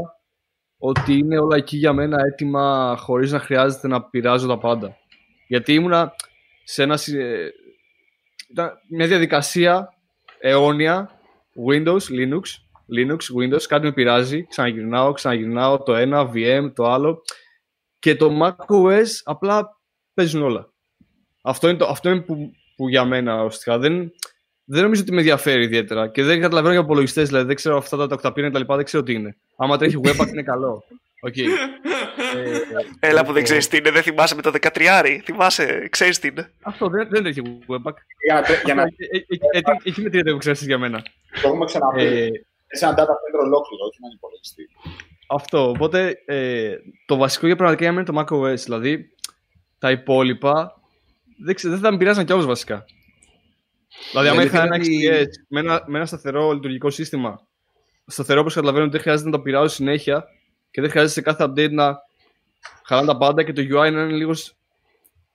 ότι 0.78 1.14
είναι 1.18 1.40
όλα 1.40 1.56
εκεί 1.58 1.78
για 1.78 1.94
μένα 1.94 2.18
έτοιμα 2.26 2.96
χωρίς 3.00 3.32
να 3.32 3.40
χρειάζεται 3.40 3.88
να 3.88 4.04
πειράζω 4.04 4.48
τα 4.48 4.58
πάντα. 4.58 4.98
Γιατί 5.48 5.74
ήμουνα 5.74 6.14
σε 6.64 6.84
ένα, 6.84 6.98
συ- 6.98 7.16
ε, 7.20 7.50
ήταν 8.52 8.72
μια 8.90 9.08
διαδικασία 9.08 9.94
αιώνια 10.42 11.20
Windows, 11.70 12.00
Linux, 12.00 12.42
Linux, 12.98 13.20
Windows, 13.40 13.62
κάτι 13.68 13.86
με 13.86 13.92
πειράζει, 13.94 14.48
ξαναγυρνάω, 14.48 15.12
ξαναγυρνάω 15.12 15.84
το 15.84 15.96
ένα, 15.96 16.32
VM, 16.34 16.72
το 16.76 16.92
άλλο 16.92 17.22
και 18.00 18.16
το 18.16 18.32
macOS 18.42 19.08
απλά 19.24 19.80
παίζουν 20.14 20.42
όλα. 20.42 20.74
Αυτό 21.42 21.70
είναι, 21.70 21.78
το, 21.78 21.86
αυτό 21.86 22.10
είναι 22.10 22.22
που, 22.22 22.52
που 22.76 22.90
για 22.90 23.06
μένα 23.06 23.36
ουσιαστικά 23.36 23.78
δεν, 23.78 24.12
δεν 24.64 24.84
νομίζω 24.84 25.02
ότι 25.02 25.12
με 25.12 25.18
ενδιαφέρει 25.18 25.64
ιδιαίτερα 25.64 26.08
και 26.08 26.24
δεν 26.24 26.42
καταλαβαίνω 26.42 26.74
για 26.74 26.84
υπολογιστέ, 26.84 27.24
δηλαδή 27.24 27.46
δεν 27.46 27.56
ξέρω 27.56 27.78
αυτά 27.78 27.98
τα 27.98 28.08
τοκταπήρια 28.08 28.48
και 28.48 28.54
τα 28.54 28.60
λοιπά, 28.60 28.76
δεν 28.76 28.86
ξέρω 28.86 29.04
τι 29.04 29.14
είναι. 29.14 29.38
Άμα 29.58 29.78
τρέχει 29.78 30.00
webpack 30.04 30.28
είναι 30.28 30.44
καλό. 30.44 30.84
Οκ. 31.24 31.38
Ε, 31.38 31.50
Έλα 33.00 33.20
που 33.20 33.26
δεν 33.26 33.26
λοιπόν, 33.26 33.44
ξέρεις 33.44 33.68
τι 33.68 33.78
είναι, 33.78 33.92
δεν 33.92 34.04
θυμάσαι 34.04 34.36
με 34.36 34.42
το 34.42 34.52
13. 34.62 35.20
Θυμάσαι, 35.24 35.88
ξέρεις 35.92 36.20
τι 36.20 36.28
είναι. 36.28 36.52
Αυτό 36.62 36.88
δεν, 36.90 37.08
δεν 37.10 37.22
τρέχει 37.24 37.42
webpack. 37.68 37.94
Για 38.26 38.34
να, 38.36 38.42
τρέ- 38.42 38.64
για 38.66 38.74
να 38.74 38.82
Ε, 38.82 38.86
ε, 39.12 39.18
ε, 39.18 39.58
ε, 39.58 39.62
τι- 39.62 39.90
Εκεί 39.90 40.02
με 40.02 40.10
τρίτε 40.10 40.32
που 40.32 40.38
ξέρεις 40.38 40.62
για 40.66 40.78
μένα. 40.78 41.02
το 41.42 41.48
έχουμε 41.48 41.66
ξαναπεί. 41.66 42.02
Ε, 42.04 42.30
σε 42.68 42.86
ένα 42.86 42.94
data 42.94 43.02
center 43.02 43.42
ολόκληρο, 43.44 43.84
όχι 43.86 43.98
έναν 44.02 44.12
υπολογιστή. 44.16 44.68
Αυτό. 45.28 45.70
Οπότε 45.70 46.22
ε, 46.26 46.76
το 47.06 47.16
βασικό 47.18 47.46
για 47.48 47.56
πραγματικά 47.56 47.84
για 47.84 47.94
μένα 47.94 48.06
είναι 48.10 48.26
το 48.26 48.36
macOS. 48.36 48.56
Δηλαδή 48.64 49.10
τα 49.80 49.92
υπόλοιπα 49.92 50.74
δεν, 51.44 51.56
ξέρω, 51.56 51.74
δεν 51.74 51.82
θα 51.82 51.92
με 51.92 51.98
πειράζαν 51.98 52.26
κιόλας 52.26 52.46
βασικά. 52.46 52.86
Δηλαδή, 54.12 54.28
άμα 54.30 54.42
Η 54.42 54.46
είχα 54.46 54.62
ένα 54.64 54.76
αλήθεια 54.76 55.16
είναι 55.18 55.24
XPS 55.24 55.46
με 55.48 55.60
ένα, 55.60 55.84
με 55.88 55.98
ένα 55.98 56.06
σταθερό 56.06 56.52
λειτουργικό 56.52 56.90
σύστημα, 56.90 57.48
σταθερό 58.06 58.40
όπως 58.42 58.54
καταλαβαίνω 58.54 58.84
ότι 58.84 58.94
δεν 58.94 59.02
χρειάζεται 59.02 59.30
να 59.30 59.36
το 59.36 59.42
πειράζω 59.42 59.68
συνέχεια 59.68 60.26
και 60.72 60.82
δεν 60.82 60.90
χρειάζεται 60.90 61.14
σε 61.14 61.22
κάθε 61.22 61.44
update 61.44 61.72
να 61.72 61.98
χαλάνε 62.84 63.08
τα 63.08 63.18
πάντα 63.18 63.44
και 63.44 63.54
το 63.54 63.62
UI 63.62 63.70
να 63.70 63.88
είναι 63.88 64.06
λίγο. 64.12 64.32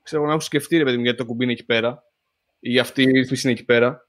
ξέρω 0.03 0.25
να 0.25 0.31
έχω 0.31 0.41
σκεφτεί 0.41 0.77
ρε 0.79 0.85
παιδί 0.85 0.97
μου 0.97 1.03
γιατί 1.03 1.19
το 1.19 1.25
κουμπί 1.25 1.43
είναι 1.45 1.53
εκεί 1.53 1.65
πέρα 1.65 2.03
ή 2.61 2.79
αυτή 2.79 3.03
η 3.03 3.11
ρύθμιση 3.11 3.47
είναι 3.49 3.57
εκεί 3.57 3.65
πέρα. 3.65 4.07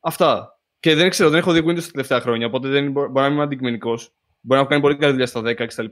Αυτά. 0.00 0.58
Και 0.80 0.94
δεν 0.94 1.08
ξέρω, 1.10 1.30
δεν 1.30 1.38
έχω 1.38 1.52
δει 1.52 1.60
Windows 1.66 1.82
τα 1.82 1.90
τελευταία 1.90 2.20
χρόνια, 2.20 2.46
οπότε 2.46 2.68
δεν 2.68 2.90
μπο- 2.90 3.08
μπορεί 3.08 3.26
να 3.26 3.32
είμαι 3.34 3.42
αντικειμενικός. 3.42 4.02
Μπορεί 4.40 4.54
να 4.54 4.56
έχω 4.56 4.66
κάνει 4.68 4.80
πολύ 4.82 4.96
καλή 4.96 5.10
δουλειά 5.12 5.26
στα 5.26 5.40
10 5.40 5.54
κτλ. 5.66 5.86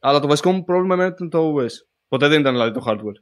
Αλλά 0.00 0.20
το 0.20 0.26
βασικό 0.26 0.52
μου 0.52 0.64
πρόβλημα 0.64 0.94
εμένα 0.94 1.10
ήταν 1.14 1.30
το 1.30 1.54
OS. 1.56 1.66
Ποτέ 2.08 2.28
δεν 2.28 2.40
ήταν 2.40 2.52
δηλαδή 2.52 2.72
το 2.72 2.84
hardware. 2.86 3.18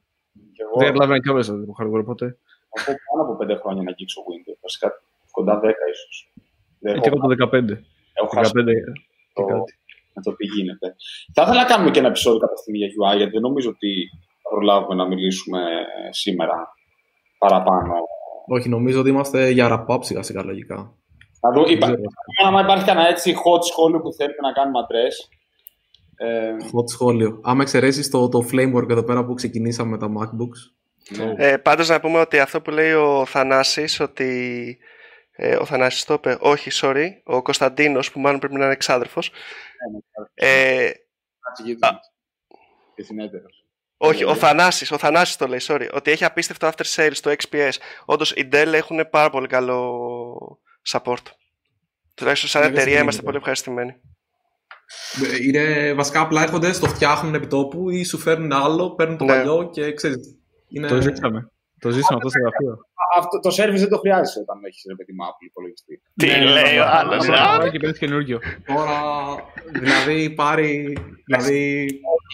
Και 0.52 0.62
εγώ 0.62 0.72
Δεν 0.78 0.86
καταλάβαινα 0.86 1.18
κιόλα 1.20 1.40
δηλαδή, 1.40 1.64
το 1.66 1.74
hardware, 1.80 2.00
οπότε. 2.00 2.38
έχω 2.70 2.92
πάνω 3.10 3.22
από 3.32 3.36
5 3.44 3.56
χρόνια 3.60 3.82
να 3.82 3.90
αγγίξω 3.90 4.20
Windows. 4.20 4.58
Βασικά 4.62 4.92
κοντά 5.30 5.60
10 5.60 5.64
ίσως. 5.92 6.32
Ε, 6.80 6.98
και 7.00 7.08
εγώ 7.08 7.18
το 7.18 7.26
15. 7.28 7.84
έχω 8.12 8.28
χάσει 8.34 8.52
15 8.54 8.64
το, 9.32 9.44
και 10.22 10.26
κάτι. 10.26 10.28
με 10.28 10.32
το 10.32 10.36
τι 10.36 10.44
γίνεται. 10.46 10.86
Θα 11.34 11.42
ήθελα 11.42 11.60
να 11.62 11.68
κάνουμε 11.70 11.90
και 11.90 11.98
ένα 11.98 12.08
επεισόδιο 12.08 12.38
κάποια 12.38 12.56
στιγμή 12.56 12.78
για 12.78 12.88
UI, 12.88 13.16
γιατί 13.16 13.32
δεν 13.32 13.40
νομίζω 13.40 13.68
ότι 13.68 13.92
θα 14.42 14.48
προλάβουμε 14.54 14.94
να 14.94 15.06
μιλήσουμε 15.06 15.60
σήμερα 16.10 16.56
παραπάνω. 17.38 17.94
Όχι, 18.46 18.68
νομίζω 18.68 19.00
ότι 19.00 19.08
είμαστε 19.08 19.50
για 19.50 19.66
wrap-up 19.70 19.98
σιγά 20.00 20.22
σιγά 20.22 20.44
λογικά. 20.44 20.76
Να 21.40 21.50
δω, 21.50 21.62
Δεν 21.62 21.72
είπα, 21.72 21.86
ξέρω. 21.86 22.02
αν 22.56 22.64
υπάρχει 22.64 22.84
κανένα 22.84 23.08
έτσι 23.08 23.34
hot 23.44 23.62
σχόλιο 23.62 24.00
που 24.00 24.12
θέλετε 24.12 24.40
να 24.40 24.52
κάνουμε 24.52 24.78
address. 24.84 25.16
Ε, 26.20 26.56
Hot 26.72 26.88
σχόλιο. 26.90 27.40
Άμα 27.42 27.62
εξαιρέσεις 27.62 28.10
το, 28.10 28.28
το 28.28 28.38
framework 28.52 28.88
εδώ 28.90 29.02
πέρα 29.04 29.24
που 29.24 29.34
ξεκινήσαμε 29.34 29.90
με 29.90 29.98
τα 29.98 30.08
MacBooks. 30.18 30.60
ναι. 31.16 31.32
Ε, 31.36 31.56
πάντως 31.56 31.88
να 31.88 32.00
πούμε 32.00 32.18
ότι 32.20 32.38
αυτό 32.38 32.60
που 32.60 32.70
λέει 32.70 32.92
ο 32.92 33.24
Θανάσης 33.26 34.00
ότι 34.00 34.78
ε, 35.40 35.56
ο 35.56 35.64
Θανάσης 35.64 36.04
το 36.04 36.14
είπε, 36.14 36.36
όχι 36.40 36.70
sorry, 36.72 37.08
ο 37.24 37.42
Κωνσταντίνος 37.42 38.12
που 38.12 38.20
μάλλον 38.20 38.38
πρέπει 38.40 38.54
να 38.54 38.64
είναι 38.64 38.72
εξάδερφος 38.72 39.30
ε, 40.34 40.90
Κάτσε 41.40 41.62
γείτονας. 41.64 42.12
Και 42.94 43.02
συνέτερος. 43.02 43.64
όχι, 43.96 44.24
Ναι, 44.24 44.30
ο 44.30 44.32
ναι. 44.32 44.38
Θανάσης, 44.38 44.90
ο 44.90 44.98
Θανάσης 44.98 45.36
το 45.36 45.46
λέει, 45.46 45.58
sorry, 45.62 45.88
ότι 45.92 46.10
έχει 46.10 46.24
απίστευτο 46.24 46.68
after 46.68 46.84
sales 46.94 47.10
στο 47.12 47.32
XPS. 47.38 47.70
Όντως 48.04 48.32
οι 48.32 48.48
Dell 48.52 48.72
έχουν 48.72 49.08
πάρα 49.10 49.30
πολύ 49.30 49.46
καλό 49.46 50.60
support. 50.88 51.22
Τουλάχιστον 52.14 52.48
σαν 52.50 52.60
Ναι, 52.62 52.66
δεν 52.68 52.76
εταιρεία 52.76 52.98
συμβαίνει 52.98 53.00
είμαστε 53.02 53.08
αυτό. 53.10 53.22
πολύ 53.22 53.36
ευχαριστημένοι. 53.36 53.94
Ε, 55.32 55.42
Είναι 55.44 55.94
βασικά 55.94 56.20
απλά 56.20 56.42
έρχονται, 56.42 56.72
στο 56.72 56.86
φτιάχνουν 56.88 57.34
επί 57.34 57.46
τόπου 57.46 57.90
ή 57.90 58.04
σου 58.04 58.18
φέρνουν 58.18 58.52
άλλο, 58.52 58.94
παίρνουν 58.94 59.16
το 59.16 59.24
Ναι. 59.24 59.32
παλιό 59.32 59.70
και 59.72 59.92
ξέρεις. 59.92 60.36
Είναι... 60.68 60.88
Το 60.88 61.00
ζήσαμε. 61.00 61.50
Το 61.80 61.90
ζήσαμε 61.90 62.16
αυτό 62.16 62.28
στο 62.28 62.38
γραφείο. 62.40 62.87
Αυτό, 63.16 63.40
το 63.40 63.48
service 63.48 63.80
δεν 63.84 63.88
το 63.88 63.98
χρειάζεσαι 63.98 64.40
όταν 64.40 64.64
έχεις 64.64 64.84
ρε 64.88 64.94
παιδί 64.94 65.12
μου 65.12 65.24
Apple 65.24 65.46
υπολογιστή. 65.46 66.02
Τι 66.14 66.26
Ναι, 66.26 66.38
λέει 66.38 66.62
ναι, 66.62 66.80
ο 66.80 66.84
ναι, 66.84 66.90
άλλος, 66.90 67.26
ναι, 67.28 67.36
α; 67.36 67.54
Άρα 67.54 67.70
και 67.70 67.78
παίρνει 67.78 67.98
καινούργιο. 67.98 68.38
Τώρα, 68.66 68.98
δηλαδή 69.72 70.30
πάρει, 70.30 70.98
δηλαδή 71.24 71.86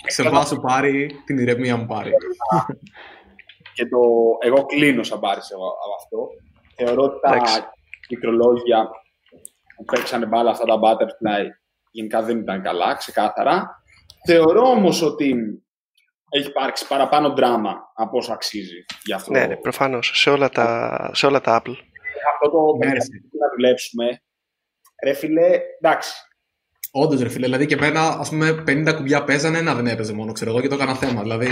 σε 0.06 0.22
σου 0.46 0.60
πάρει, 0.60 1.10
την 1.24 1.38
ηρεμία 1.38 1.76
μου 1.76 1.86
πάρει. 1.86 2.10
Και 3.74 3.86
το, 3.86 3.98
εγώ 4.40 4.64
κλείνω 4.64 5.02
σαν 5.02 5.20
πάρεις 5.20 5.50
εγώ 5.50 5.66
από 5.66 5.94
αυτό. 6.02 6.28
Θεωρώ 6.76 7.02
ότι 7.02 7.20
τα 7.20 7.34
Εντάξει. 7.34 7.62
μικρολόγια 8.10 8.88
που 9.76 9.84
παίξανε 9.84 10.26
μπάλα 10.26 10.50
αυτά 10.50 10.64
τα 10.64 10.78
butterfly 10.82 11.46
γενικά 11.90 12.22
δεν 12.22 12.38
ήταν 12.38 12.62
καλά, 12.62 12.94
ξεκάθαρα. 12.94 13.82
Θεωρώ 14.26 14.62
όμως 14.62 15.02
ότι 15.02 15.34
έχει 16.36 16.48
υπάρξει 16.48 16.86
παραπάνω 16.86 17.34
δράμα 17.34 17.92
από 17.94 18.18
όσο 18.18 18.32
αξίζει 18.32 18.84
για 19.04 19.16
αυτό. 19.16 19.32
Ναι, 19.32 19.46
ναι, 19.46 19.56
προφανώς, 19.56 20.10
σε 20.14 20.30
όλα 20.30 20.48
τα, 20.48 21.10
σε 21.14 21.26
όλα 21.26 21.40
τα 21.40 21.62
Apple. 21.62 21.76
Αυτό 22.32 22.50
το 22.50 22.76
Ναι, 22.76 22.92
παιχνίδι 22.92 23.20
που 23.20 23.38
να 23.38 23.48
δουλέψουμε. 23.54 24.22
Ρε 25.04 25.12
φίλε, 25.12 25.60
εντάξει. 25.80 26.12
Όντως, 26.92 27.20
ρε 27.20 27.28
φίλε, 27.28 27.44
δηλαδή 27.44 27.66
και 27.66 27.74
εμένα, 27.74 28.00
ας 28.00 28.28
πούμε, 28.28 28.64
50 28.66 28.92
κουμπιά 28.96 29.24
παίζανε, 29.24 29.58
ένα 29.58 29.74
δεν 29.74 29.86
έπαιζε 29.86 30.12
μόνο, 30.12 30.32
ξέρω 30.32 30.50
εγώ, 30.50 30.60
και 30.60 30.68
το 30.68 30.74
έκανα 30.74 30.94
θέμα. 30.94 31.22
Δηλαδή. 31.22 31.46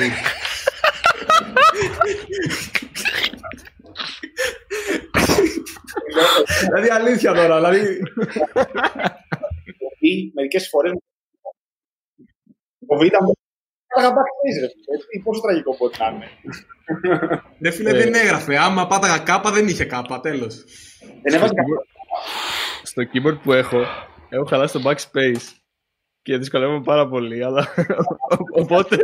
δηλαδή 6.61 6.89
αλήθεια 6.89 7.33
τώρα, 7.33 7.57
δηλαδή. 7.57 8.03
Ή 9.99 10.33
μερικές 10.35 10.69
φορές 10.69 10.93
ο 13.97 14.01
Β' 14.01 14.05
μου 14.05 14.09
έλεγα 14.09 14.15
backstage, 14.15 14.59
ρε 14.61 14.69
φίλε. 14.69 14.97
Τι, 15.11 15.19
Πόσο 15.25 15.41
τραγικό 15.41 15.77
μπορεί 15.79 15.95
να 15.99 16.07
είναι. 16.07 16.29
Ρε 17.63 17.71
φίλε, 17.71 17.93
δεν 17.93 18.15
έγραφε. 18.15 18.57
Άμα 18.59 18.87
πάταγα 18.87 19.19
κάπα, 19.19 19.51
δεν 19.51 19.69
είχε 19.69 19.85
κάπα, 19.85 20.21
τέλος. 20.21 20.65
Δεν 21.23 21.35
έβαζε 21.35 21.53
Στο 22.83 23.03
keyboard 23.13 23.39
που 23.43 23.53
έχω, 23.53 23.85
έχω 24.29 24.45
χαλάσει 24.45 24.73
το 24.73 24.91
backspace 24.91 25.43
και 26.23 26.37
δυσκολεύομαι 26.37 26.83
πάρα 26.83 27.09
πολύ. 27.09 27.45
Αλλά... 27.45 27.69
Οπότε 28.63 28.97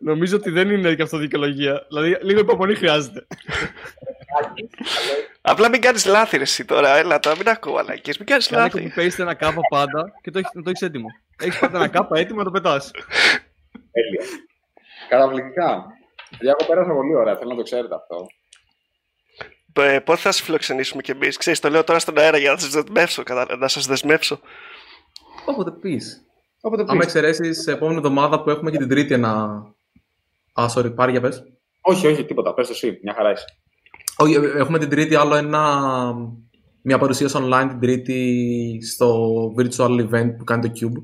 νομίζω 0.00 0.36
ότι 0.36 0.50
δεν 0.50 0.70
είναι 0.70 0.94
και 0.94 1.02
αυτό 1.02 1.18
δικαιολογία. 1.18 1.86
Δηλαδή, 1.88 2.18
λίγο 2.22 2.40
υπομονή 2.40 2.74
χρειάζεται. 2.74 3.26
Απλά 5.40 5.68
μην 5.68 5.80
κάνεις 5.80 6.06
λάθη 6.06 6.36
ρε 6.36 6.42
εσύ 6.42 6.64
τώρα, 6.64 6.96
έλα 6.96 7.18
τώρα, 7.18 7.36
μην 7.36 7.48
ακούω 7.48 7.76
αλακίες, 7.76 8.18
μην 8.18 8.26
κάνεις 8.26 8.48
Κάνε 8.48 8.62
λάθη. 8.62 8.92
copy 8.96 9.00
paste 9.00 9.18
ένα 9.18 9.34
κάπα 9.34 9.60
πάντα 9.70 10.12
και 10.22 10.30
το, 10.30 10.38
έχεις- 10.38 10.50
το 10.52 10.62
έχεις 10.70 10.80
έτοιμο. 10.82 11.06
Έχεις 11.42 11.58
πάντα 11.58 11.76
ένα 11.78 11.88
κάπα 11.88 12.18
έτοιμο 12.18 12.38
να 12.38 12.44
το 12.44 12.50
πετάς. 12.50 12.90
Τέλεια. 13.96 14.22
Καταπληκτικά. 15.08 15.84
Για 16.40 16.54
εγώ 16.58 16.68
πέρασα 16.70 16.92
πολύ 16.92 17.14
ωραία, 17.14 17.36
θέλω 17.36 17.50
να 17.50 17.56
το 17.56 17.62
ξέρετε 17.62 17.94
αυτό. 17.94 18.26
Ε, 19.82 19.98
πότε 19.98 20.18
θα 20.20 20.32
σας 20.32 20.42
φιλοξενήσουμε 20.42 21.02
κι 21.02 21.10
εμείς, 21.10 21.36
ξέρεις, 21.36 21.60
το 21.60 21.68
λέω 21.70 21.84
τώρα 21.84 21.98
στον 21.98 22.18
αέρα 22.18 22.38
για 22.38 22.50
να 22.52 22.58
σας 22.58 22.70
δεσμεύσω, 22.70 23.22
κατα- 23.22 23.56
να 23.56 23.68
σας 23.68 23.86
δεσμεύσω. 23.86 24.40
Όποτε 25.46 25.70
πεις. 25.70 26.20
Όποτε 26.60 26.82
Άμα 26.82 26.92
πεις. 26.92 27.04
εξαιρέσεις 27.04 27.66
επόμενη 27.66 27.96
εβδομάδα 27.96 28.42
που 28.42 28.50
έχουμε 28.50 28.70
και 28.70 28.78
την 28.78 28.88
Τρίτη 28.88 29.14
ένα. 29.14 29.32
Α, 30.60 30.64
sorry, 30.76 30.94
πάρει 30.94 31.10
για 31.10 31.20
πες. 31.20 31.42
Όχι, 31.80 32.06
όχι, 32.06 32.24
τίποτα. 32.24 32.54
Πες 32.54 32.66
το 32.66 32.72
εσύ. 32.72 32.98
Μια 33.02 33.14
χαρά 33.14 33.30
είσαι. 33.30 33.44
Όχι, 34.16 34.34
ε, 34.34 34.58
έχουμε 34.58 34.78
την 34.78 34.88
Τρίτη 34.88 35.14
άλλο 35.14 35.34
ένα. 35.34 36.12
Μια 36.82 36.98
παρουσίαση 36.98 37.36
online 37.40 37.66
την 37.68 37.80
Τρίτη 37.80 38.78
στο 38.94 39.26
virtual 39.58 40.08
event 40.10 40.34
που 40.38 40.44
κάνει 40.44 40.70
το 40.70 40.72
Cube. 40.80 41.02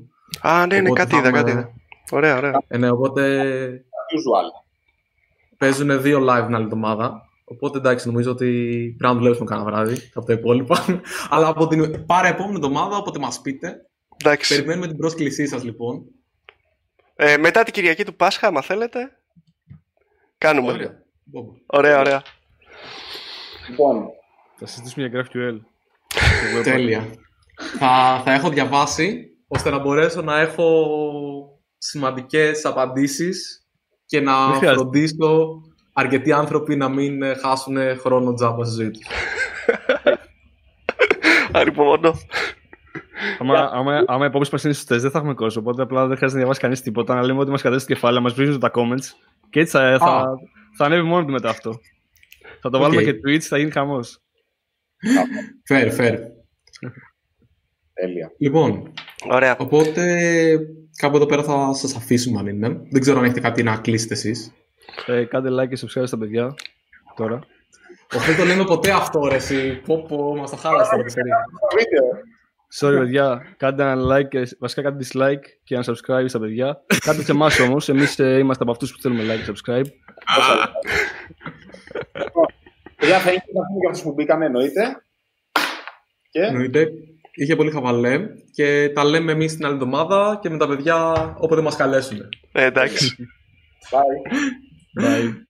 Α, 0.49 0.65
ναι, 0.67 0.75
ναι, 0.81 0.89
Οπότε 0.89 0.99
κάτι 0.99 1.11
θα 1.13 1.17
είδα, 1.17 1.27
είμαι- 1.29 1.37
κάτι 1.37 1.51
είδα. 1.51 1.73
Ωραία, 2.11 2.37
ωραία. 2.37 2.61
Ε, 2.67 2.77
ναι, 2.77 2.89
οπότε 2.89 3.85
Usual. 4.13 4.65
παίζουν 5.57 6.01
δύο 6.01 6.19
live 6.19 6.43
την 6.45 6.55
άλλη 6.55 6.63
εβδομάδα. 6.63 7.27
Οπότε 7.45 7.77
εντάξει, 7.77 8.07
νομίζω 8.07 8.31
ότι 8.31 8.45
πρέπει 8.97 9.13
να 9.13 9.19
δουλέψουμε 9.19 9.49
κάνα 9.49 9.63
βράδυ 9.63 10.11
από 10.13 10.25
τα 10.25 10.33
υπόλοιπα. 10.33 11.01
Αλλά 11.29 11.47
από 11.47 11.67
την 11.67 12.05
πάρα 12.05 12.27
επόμενη 12.27 12.55
εβδομάδα, 12.55 12.97
όποτε 12.97 13.19
μας 13.19 13.41
πείτε, 13.41 13.85
Εντάξει. 14.17 14.55
περιμένουμε 14.55 14.87
την 14.87 14.97
πρόσκλησή 14.97 15.47
σας 15.47 15.63
λοιπόν. 15.63 16.05
Ε, 17.15 17.37
μετά 17.37 17.63
την 17.63 17.73
Κυριακή 17.73 18.05
του 18.05 18.15
Πάσχα, 18.15 18.47
άμα 18.47 18.61
θέλετε, 18.61 19.11
κάνουμε. 20.37 20.71
Ωραία. 20.71 21.03
Μπόμπο. 21.23 21.51
Ωραία, 21.65 21.99
ωραία. 21.99 22.23
Λοιπόν, 23.69 24.09
Θα 24.55 24.65
συζητήσουμε 24.65 25.07
για 25.07 25.21
GraphQL. 25.21 25.59
Τέλεια. 26.63 27.05
θα, 27.79 28.21
θα 28.25 28.33
έχω 28.33 28.49
διαβάσει 28.49 29.27
ώστε 29.47 29.69
να 29.69 29.79
μπορέσω 29.79 30.21
να 30.21 30.39
έχω 30.39 31.52
σημαντικές 31.85 32.65
απαντήσεις 32.65 33.67
και 34.05 34.21
να 34.21 34.47
Δεν 34.47 34.55
χρειάζεται. 34.55 34.81
φροντίσω 34.81 35.61
αρκετοί 35.93 36.31
άνθρωποι 36.31 36.75
να 36.75 36.89
μην 36.89 37.21
ε, 37.21 37.33
χάσουν 37.33 37.77
χρόνο 37.99 38.33
τζάμπα 38.33 38.65
στη 38.65 38.75
ζωή 38.75 38.91
τους. 38.91 39.07
Ανυπομονώ. 41.51 42.13
Άμα, 43.39 43.69
άμα, 43.73 44.03
άμα 44.07 44.23
οι 44.23 44.27
απόψει 44.27 44.49
μα 44.53 44.59
είναι 44.63 44.73
σωστέ, 44.73 44.97
δεν 44.97 45.11
θα 45.11 45.17
έχουμε 45.17 45.33
κόσμο. 45.33 45.61
Οπότε 45.61 45.81
απλά 45.81 46.07
δεν 46.07 46.15
χρειάζεται 46.17 46.31
να 46.31 46.37
διαβάσει 46.37 46.59
κανείς 46.59 46.81
τίποτα. 46.81 47.15
Να 47.15 47.23
λέμε 47.25 47.39
ότι 47.39 47.51
μας 47.51 47.61
κατέστησε 47.61 47.87
το 47.87 47.93
κεφάλι, 47.93 48.15
να 48.15 48.21
μας 48.21 48.33
βρίζουν 48.33 48.59
τα 48.59 48.71
comments. 48.73 49.05
Και 49.49 49.59
έτσι 49.59 49.71
θα, 49.71 49.97
θα, 49.99 50.25
θα 50.77 50.85
ανέβει 50.85 51.07
μόνο 51.07 51.25
του 51.25 51.31
μετά 51.31 51.49
αυτό. 51.49 51.79
Θα 52.61 52.69
το 52.69 52.77
Οκ. 52.77 52.83
βάλουμε 52.83 53.03
και 53.03 53.19
Twitch, 53.25 53.39
θα 53.39 53.57
γίνει 53.57 53.71
χαμός. 53.71 54.21
Fair, 55.69 55.97
fair. 55.97 56.17
Τέλεια. 57.93 58.31
Λοιπόν, 58.37 58.93
Ωραία. 59.29 59.55
οπότε 59.59 60.03
κάπου 61.03 61.15
εδώ 61.15 61.25
πέρα 61.25 61.43
θα 61.43 61.73
σας 61.73 61.95
αφήσουμε 61.95 62.39
αν 62.39 62.47
είναι. 62.47 62.81
Δεν 62.89 63.01
ξέρω 63.01 63.17
αν 63.17 63.23
έχετε 63.23 63.39
κάτι 63.39 63.63
να 63.63 63.75
κλείσετε 63.77 64.13
εσείς. 64.13 64.53
Ε, 65.05 65.23
κάντε 65.23 65.49
like 65.51 65.67
και 65.69 65.77
subscribe 65.81 66.07
στα 66.07 66.17
παιδιά. 66.17 66.53
Τώρα. 67.15 67.39
Όχι, 68.15 68.25
δεν 68.31 68.37
το 68.37 68.43
λέμε 68.45 68.63
ποτέ 68.63 68.91
αυτό, 68.91 69.27
ρε, 69.27 69.35
εσύ. 69.35 69.81
Πω, 69.85 70.05
πω, 70.07 70.35
μας 70.35 70.51
τα 70.51 70.57
χάλασε 70.57 70.91
τώρα, 70.91 71.03
ξέρει. 71.03 71.29
Sorry, 72.79 72.97
παιδιά. 72.99 73.41
Κάντε 73.57 73.83
ένα 73.83 73.95
like, 74.15 74.27
και- 74.27 74.55
βασικά 74.59 74.81
κάντε 74.81 75.05
dislike 75.05 75.43
και 75.63 75.75
ένα 75.75 75.83
subscribe 75.87 76.25
στα 76.27 76.39
παιδιά. 76.39 76.81
Κάντε 76.99 77.23
σε 77.23 77.31
εμάς 77.31 77.59
όμως. 77.59 77.89
Εμείς 77.89 78.17
είμαστε 78.17 78.63
από 78.63 78.71
αυτούς 78.71 78.91
που 78.91 79.01
θέλουμε 79.01 79.23
like 79.23 79.45
και 79.45 79.51
subscribe. 79.55 79.85
Παιδιά, 82.95 83.19
θα 83.19 83.31
είναι 83.31 83.43
και 83.45 83.51
να 83.53 83.65
πούμε 83.65 83.79
για 83.79 83.89
αυτού 83.89 84.03
που 84.03 84.13
μπήκαν, 84.13 84.41
εννοείται. 84.41 85.03
Και 86.29 86.39
Εννοείται. 86.41 86.87
Είχε 87.35 87.55
πολύ 87.55 87.71
χαβαλέ 87.71 88.19
και 88.51 88.91
τα 88.93 89.03
λέμε 89.03 89.31
εμείς 89.31 89.55
την 89.55 89.65
άλλη 89.65 89.73
εβδομάδα 89.73 90.39
και 90.41 90.49
με 90.49 90.57
τα 90.57 90.67
παιδιά 90.67 91.13
όποτε 91.37 91.61
μας 91.61 91.75
καλέσουν. 91.75 92.19
Ε, 92.51 92.65
εντάξει. 92.65 93.15
bye. 93.91 95.03
Bye. 95.03 95.33